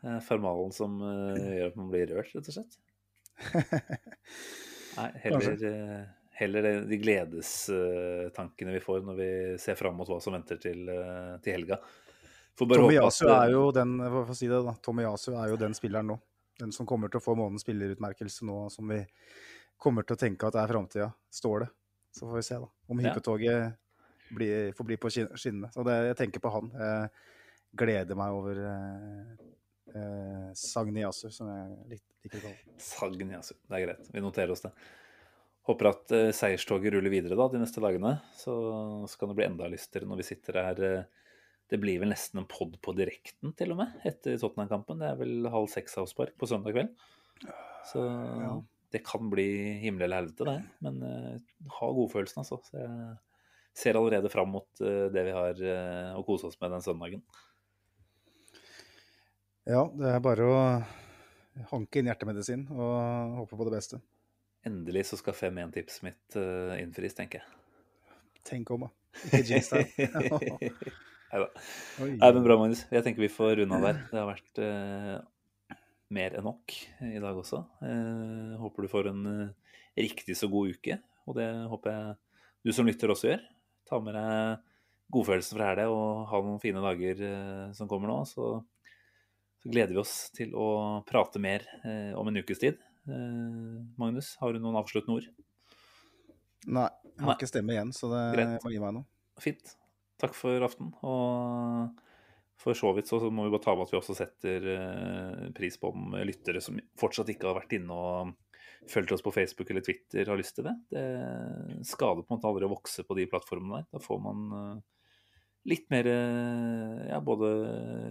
Det 0.00 0.14
er 0.14 0.24
formalen 0.24 0.72
som 0.74 0.96
uh, 1.02 1.36
gjør 1.36 1.72
at 1.72 1.78
man 1.80 1.90
blir 1.92 2.14
rørt, 2.14 2.32
rett 2.36 2.50
og 2.52 2.56
slett. 2.56 2.78
Nei, 4.98 5.08
heller, 5.22 6.08
heller 6.40 6.70
de 6.90 6.98
gledestankene 7.00 8.74
vi 8.74 8.82
får 8.84 9.04
når 9.06 9.20
vi 9.20 9.30
ser 9.62 9.78
fram 9.78 9.96
mot 9.96 10.08
hva 10.10 10.18
som 10.20 10.34
venter 10.34 10.58
til, 10.60 10.90
til 11.44 11.56
helga. 11.56 11.78
Tomiyasu 12.60 13.28
er 13.30 13.54
jo 13.54 13.70
den 13.72 13.94
si 14.36 14.48
det 14.50 14.60
Tomiyasu 14.84 15.30
er 15.32 15.54
jo 15.54 15.60
den 15.60 15.76
spilleren 15.76 16.10
nå. 16.12 16.18
Den 16.60 16.74
som 16.76 16.86
kommer 16.86 17.08
til 17.08 17.20
å 17.20 17.24
få 17.24 17.34
månedens 17.38 17.64
spillerutmerkelse 17.64 18.44
nå, 18.44 18.66
som 18.72 18.90
vi 18.90 19.00
kommer 19.80 20.04
til 20.04 20.18
å 20.18 20.20
tenke 20.20 20.48
at 20.50 20.58
er 20.60 20.68
framtida, 20.68 21.08
står 21.32 21.64
det. 21.64 21.70
Så 22.12 22.26
får 22.26 22.36
vi 22.36 22.42
se 22.44 22.58
da, 22.60 22.68
om 22.90 23.00
hyppetoget 23.02 23.76
blir, 24.34 24.72
får 24.76 24.86
bli 24.86 24.98
på 25.00 25.10
skinnene. 25.10 25.70
Så 25.74 25.84
det, 25.86 25.96
jeg 26.10 26.18
tenker 26.18 26.42
på 26.42 26.52
han. 26.54 26.70
Jeg 26.76 27.10
gleder 27.80 28.18
meg 28.18 28.34
over 28.34 28.60
eh, 28.66 29.44
eh, 29.94 30.48
Sagniasu, 30.58 31.28
som 31.34 31.50
jeg 31.50 32.00
liker 32.24 32.40
å 32.40 32.48
kalle 32.48 32.80
Sagniasu, 32.82 33.54
det 33.66 33.78
er 33.78 33.86
greit. 33.86 34.10
Vi 34.14 34.24
noterer 34.24 34.54
oss 34.54 34.64
det. 34.64 34.72
Håper 35.68 35.90
at 35.92 36.16
eh, 36.16 36.32
seierstoget 36.34 36.94
ruller 36.94 37.12
videre 37.12 37.38
da, 37.38 37.48
de 37.52 37.62
neste 37.62 37.82
dagene. 37.84 38.16
Så, 38.38 38.54
så 39.10 39.20
kan 39.20 39.30
det 39.30 39.38
bli 39.38 39.48
enda 39.50 39.70
lystigere 39.70 40.08
når 40.10 40.22
vi 40.22 40.28
sitter 40.32 40.60
her. 40.64 40.82
Eh, 40.86 41.30
det 41.70 41.78
blir 41.78 42.00
vel 42.02 42.10
nesten 42.10 42.42
en 42.42 42.50
pod 42.50 42.74
på 42.82 42.94
direkten, 42.98 43.54
til 43.58 43.76
og 43.76 43.84
med, 43.84 43.94
etter 44.08 44.34
Tottenham-kampen. 44.40 44.98
Det 45.02 45.12
er 45.12 45.20
vel 45.20 45.50
halv 45.52 45.70
seks-avspark 45.70 46.34
på 46.40 46.50
søndag 46.50 46.74
kveld. 46.74 47.08
Så 47.92 48.02
ja 48.02 48.58
det 48.90 49.02
kan 49.06 49.30
bli 49.30 49.48
himmel 49.84 50.06
eller 50.08 50.22
helvete, 50.22 50.46
det. 50.48 50.62
Men 50.84 51.02
uh, 51.02 51.68
ha 51.78 51.90
godfølelsen, 51.96 52.42
altså. 52.42 52.58
Så 52.66 52.78
jeg 52.80 53.16
ser 53.78 53.98
allerede 53.98 54.30
fram 54.32 54.50
mot 54.56 54.82
uh, 54.82 55.06
det 55.14 55.24
vi 55.28 55.34
har 55.36 55.62
uh, 55.62 56.18
å 56.18 56.24
kose 56.26 56.50
oss 56.50 56.58
med 56.62 56.74
den 56.74 56.84
søndagen. 56.84 57.22
Ja, 59.68 59.84
det 59.94 60.10
er 60.10 60.24
bare 60.24 60.48
å 60.48 60.56
hanke 61.70 62.00
inn 62.00 62.08
hjertemedisin 62.10 62.64
og 62.72 63.36
håpe 63.42 63.58
på 63.58 63.68
det 63.68 63.76
beste. 63.76 64.00
Endelig 64.66 65.06
så 65.08 65.18
skal 65.20 65.36
5-1-tipset 65.36 66.04
mitt 66.08 66.40
uh, 66.40 66.74
innfris, 66.80 67.16
tenker 67.16 67.40
jeg. 67.40 68.16
Tenk 68.50 68.72
om, 68.74 68.88
da. 68.88 68.92
Ikke 69.30 69.44
jinx. 69.46 69.70
Neida. 71.30 71.46
Nei, 72.00 72.30
men 72.34 72.42
bra, 72.42 72.56
Magnus. 72.58 72.82
Jeg 72.90 73.06
tenker 73.06 73.22
vi 73.22 73.30
får 73.30 73.60
runde 73.60 73.78
av 73.78 73.86
der. 73.86 74.02
Det 74.10 74.18
har 74.18 74.28
vært 74.32 74.62
mer 76.14 76.34
enn 76.38 76.46
nok 76.46 76.74
i 77.06 77.20
dag 77.22 77.38
også. 77.38 77.62
Eh, 77.86 78.56
håper 78.60 78.86
du 78.86 78.90
får 78.90 79.10
en 79.12 79.22
eh, 79.30 79.76
riktig 80.00 80.36
så 80.38 80.48
god 80.50 80.74
uke, 80.74 80.98
og 81.28 81.38
det 81.38 81.48
håper 81.70 81.94
jeg 81.94 82.18
du 82.66 82.74
som 82.76 82.88
lytter 82.88 83.12
også 83.12 83.30
gjør. 83.30 83.46
Ta 83.88 84.00
med 84.02 84.16
deg 84.18 84.66
godfølelsen 85.10 85.58
fra 85.58 85.70
helga 85.72 85.88
og 85.90 86.26
ha 86.30 86.40
noen 86.44 86.60
fine 86.62 86.82
dager 86.84 87.24
eh, 87.26 87.64
som 87.76 87.90
kommer 87.90 88.10
nå. 88.10 88.20
Så, 88.28 88.52
så, 89.60 89.70
gleder 89.70 89.94
vi 89.94 90.02
oss 90.02 90.14
til 90.36 90.54
å 90.54 91.00
prate 91.08 91.42
mer 91.42 91.66
eh, 91.82 92.12
om 92.18 92.30
en 92.30 92.42
ukes 92.42 92.62
tid. 92.62 92.80
Eh, 93.10 93.78
Magnus, 94.00 94.34
har 94.42 94.54
du 94.54 94.62
noen 94.62 94.78
avsluttende 94.80 95.20
ord? 95.20 95.30
Nei, 96.68 96.88
jeg 97.14 97.24
har 97.24 97.38
ikke 97.38 97.48
stemme 97.48 97.72
igjen, 97.72 97.94
så 97.96 98.10
det 98.12 98.24
Greit. 98.36 98.64
må 98.64 98.74
gi 98.74 98.82
meg 98.82 98.98
noe. 98.98 99.08
Fint. 99.40 99.74
Takk 100.20 100.34
for 100.36 100.66
aften. 100.66 100.92
Og 101.06 102.02
for 102.60 102.76
så 102.76 102.92
vidt 102.96 103.08
så 103.08 103.18
må 103.32 103.46
vi 103.46 103.52
bare 103.54 103.64
ta 103.64 103.74
med 103.76 103.88
at 103.88 103.94
vi 103.94 103.98
også 104.00 104.16
setter 104.18 104.70
eh, 104.74 105.48
pris 105.56 105.78
på 105.80 105.92
om 105.94 106.14
lyttere 106.28 106.60
som 106.64 106.78
fortsatt 107.00 107.32
ikke 107.32 107.48
har 107.48 107.56
vært 107.62 107.76
inne 107.78 107.96
og 107.96 108.34
fulgt 108.88 109.12
oss 109.12 109.24
på 109.24 109.32
Facebook 109.32 109.70
eller 109.70 109.84
Twitter, 109.84 110.28
har 110.28 110.38
lyst 110.40 110.56
til 110.56 110.66
det. 110.66 110.74
Det 110.92 111.84
skader 111.88 112.24
på 112.24 112.32
en 112.32 112.38
måte 112.38 112.48
aldri 112.50 112.68
å 112.68 112.72
vokse 112.72 113.04
på 113.06 113.16
de 113.18 113.26
plattformene 113.30 113.80
der. 113.80 113.88
Da 113.96 114.02
får 114.02 114.20
man 114.24 114.46
eh, 114.56 114.78
litt 115.72 115.88
mer 115.92 116.08
eh, 116.10 117.00
ja, 117.10 117.20
både 117.24 117.50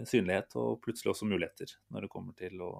synlighet 0.08 0.58
og 0.60 0.78
plutselig 0.84 1.14
også 1.14 1.30
muligheter 1.30 1.74
når 1.90 2.06
det 2.06 2.12
kommer 2.12 2.36
til 2.38 2.62
å 2.64 2.74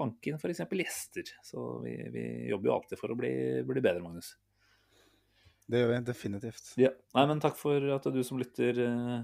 hanke 0.00 0.30
inn 0.30 0.40
f.eks. 0.40 0.66
gjester. 0.66 1.30
Så 1.46 1.68
vi, 1.84 1.96
vi 2.12 2.26
jobber 2.50 2.70
jo 2.70 2.76
alltid 2.76 3.00
for 3.00 3.14
å 3.14 3.18
bli, 3.18 3.32
bli 3.66 3.82
bedre, 3.82 4.02
Magnus. 4.04 4.34
Det 5.66 5.80
gjør 5.80 5.90
vi 5.90 6.02
definitivt. 6.06 6.68
Ja. 6.78 6.92
Nei, 7.16 7.24
men 7.30 7.40
takk 7.42 7.56
for 7.58 7.82
at 7.96 8.04
du 8.14 8.20
som 8.26 8.38
lytter 8.38 8.82
eh, 8.84 9.16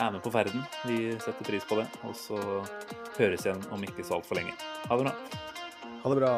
er 0.00 0.10
med 0.10 0.22
på 0.22 0.30
ferden. 0.30 0.62
Vi 0.86 1.12
setter 1.18 1.44
pris 1.44 1.64
på 1.68 1.76
det. 1.80 1.86
Og 2.06 2.16
så 2.16 2.38
høres 3.18 3.46
igjen 3.46 3.62
om 3.70 3.82
ikke 3.84 4.04
så 4.04 4.18
altfor 4.18 4.40
lenge. 4.40 4.54
Ha 4.88 4.96
det 4.96 5.04
bra. 5.06 5.14
Ha 6.02 6.10
det 6.10 6.18
bra. 6.22 6.34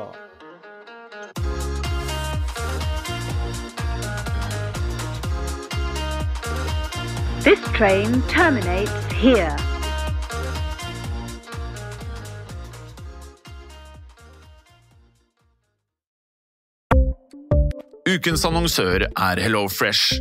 This 7.45 7.61
train 7.77 8.23
terminates 8.33 9.13
here. 9.13 9.57
Ukens 18.09 18.45
annonsør 18.45 19.05
er 19.17 19.41
HelloFresh. 19.41 20.21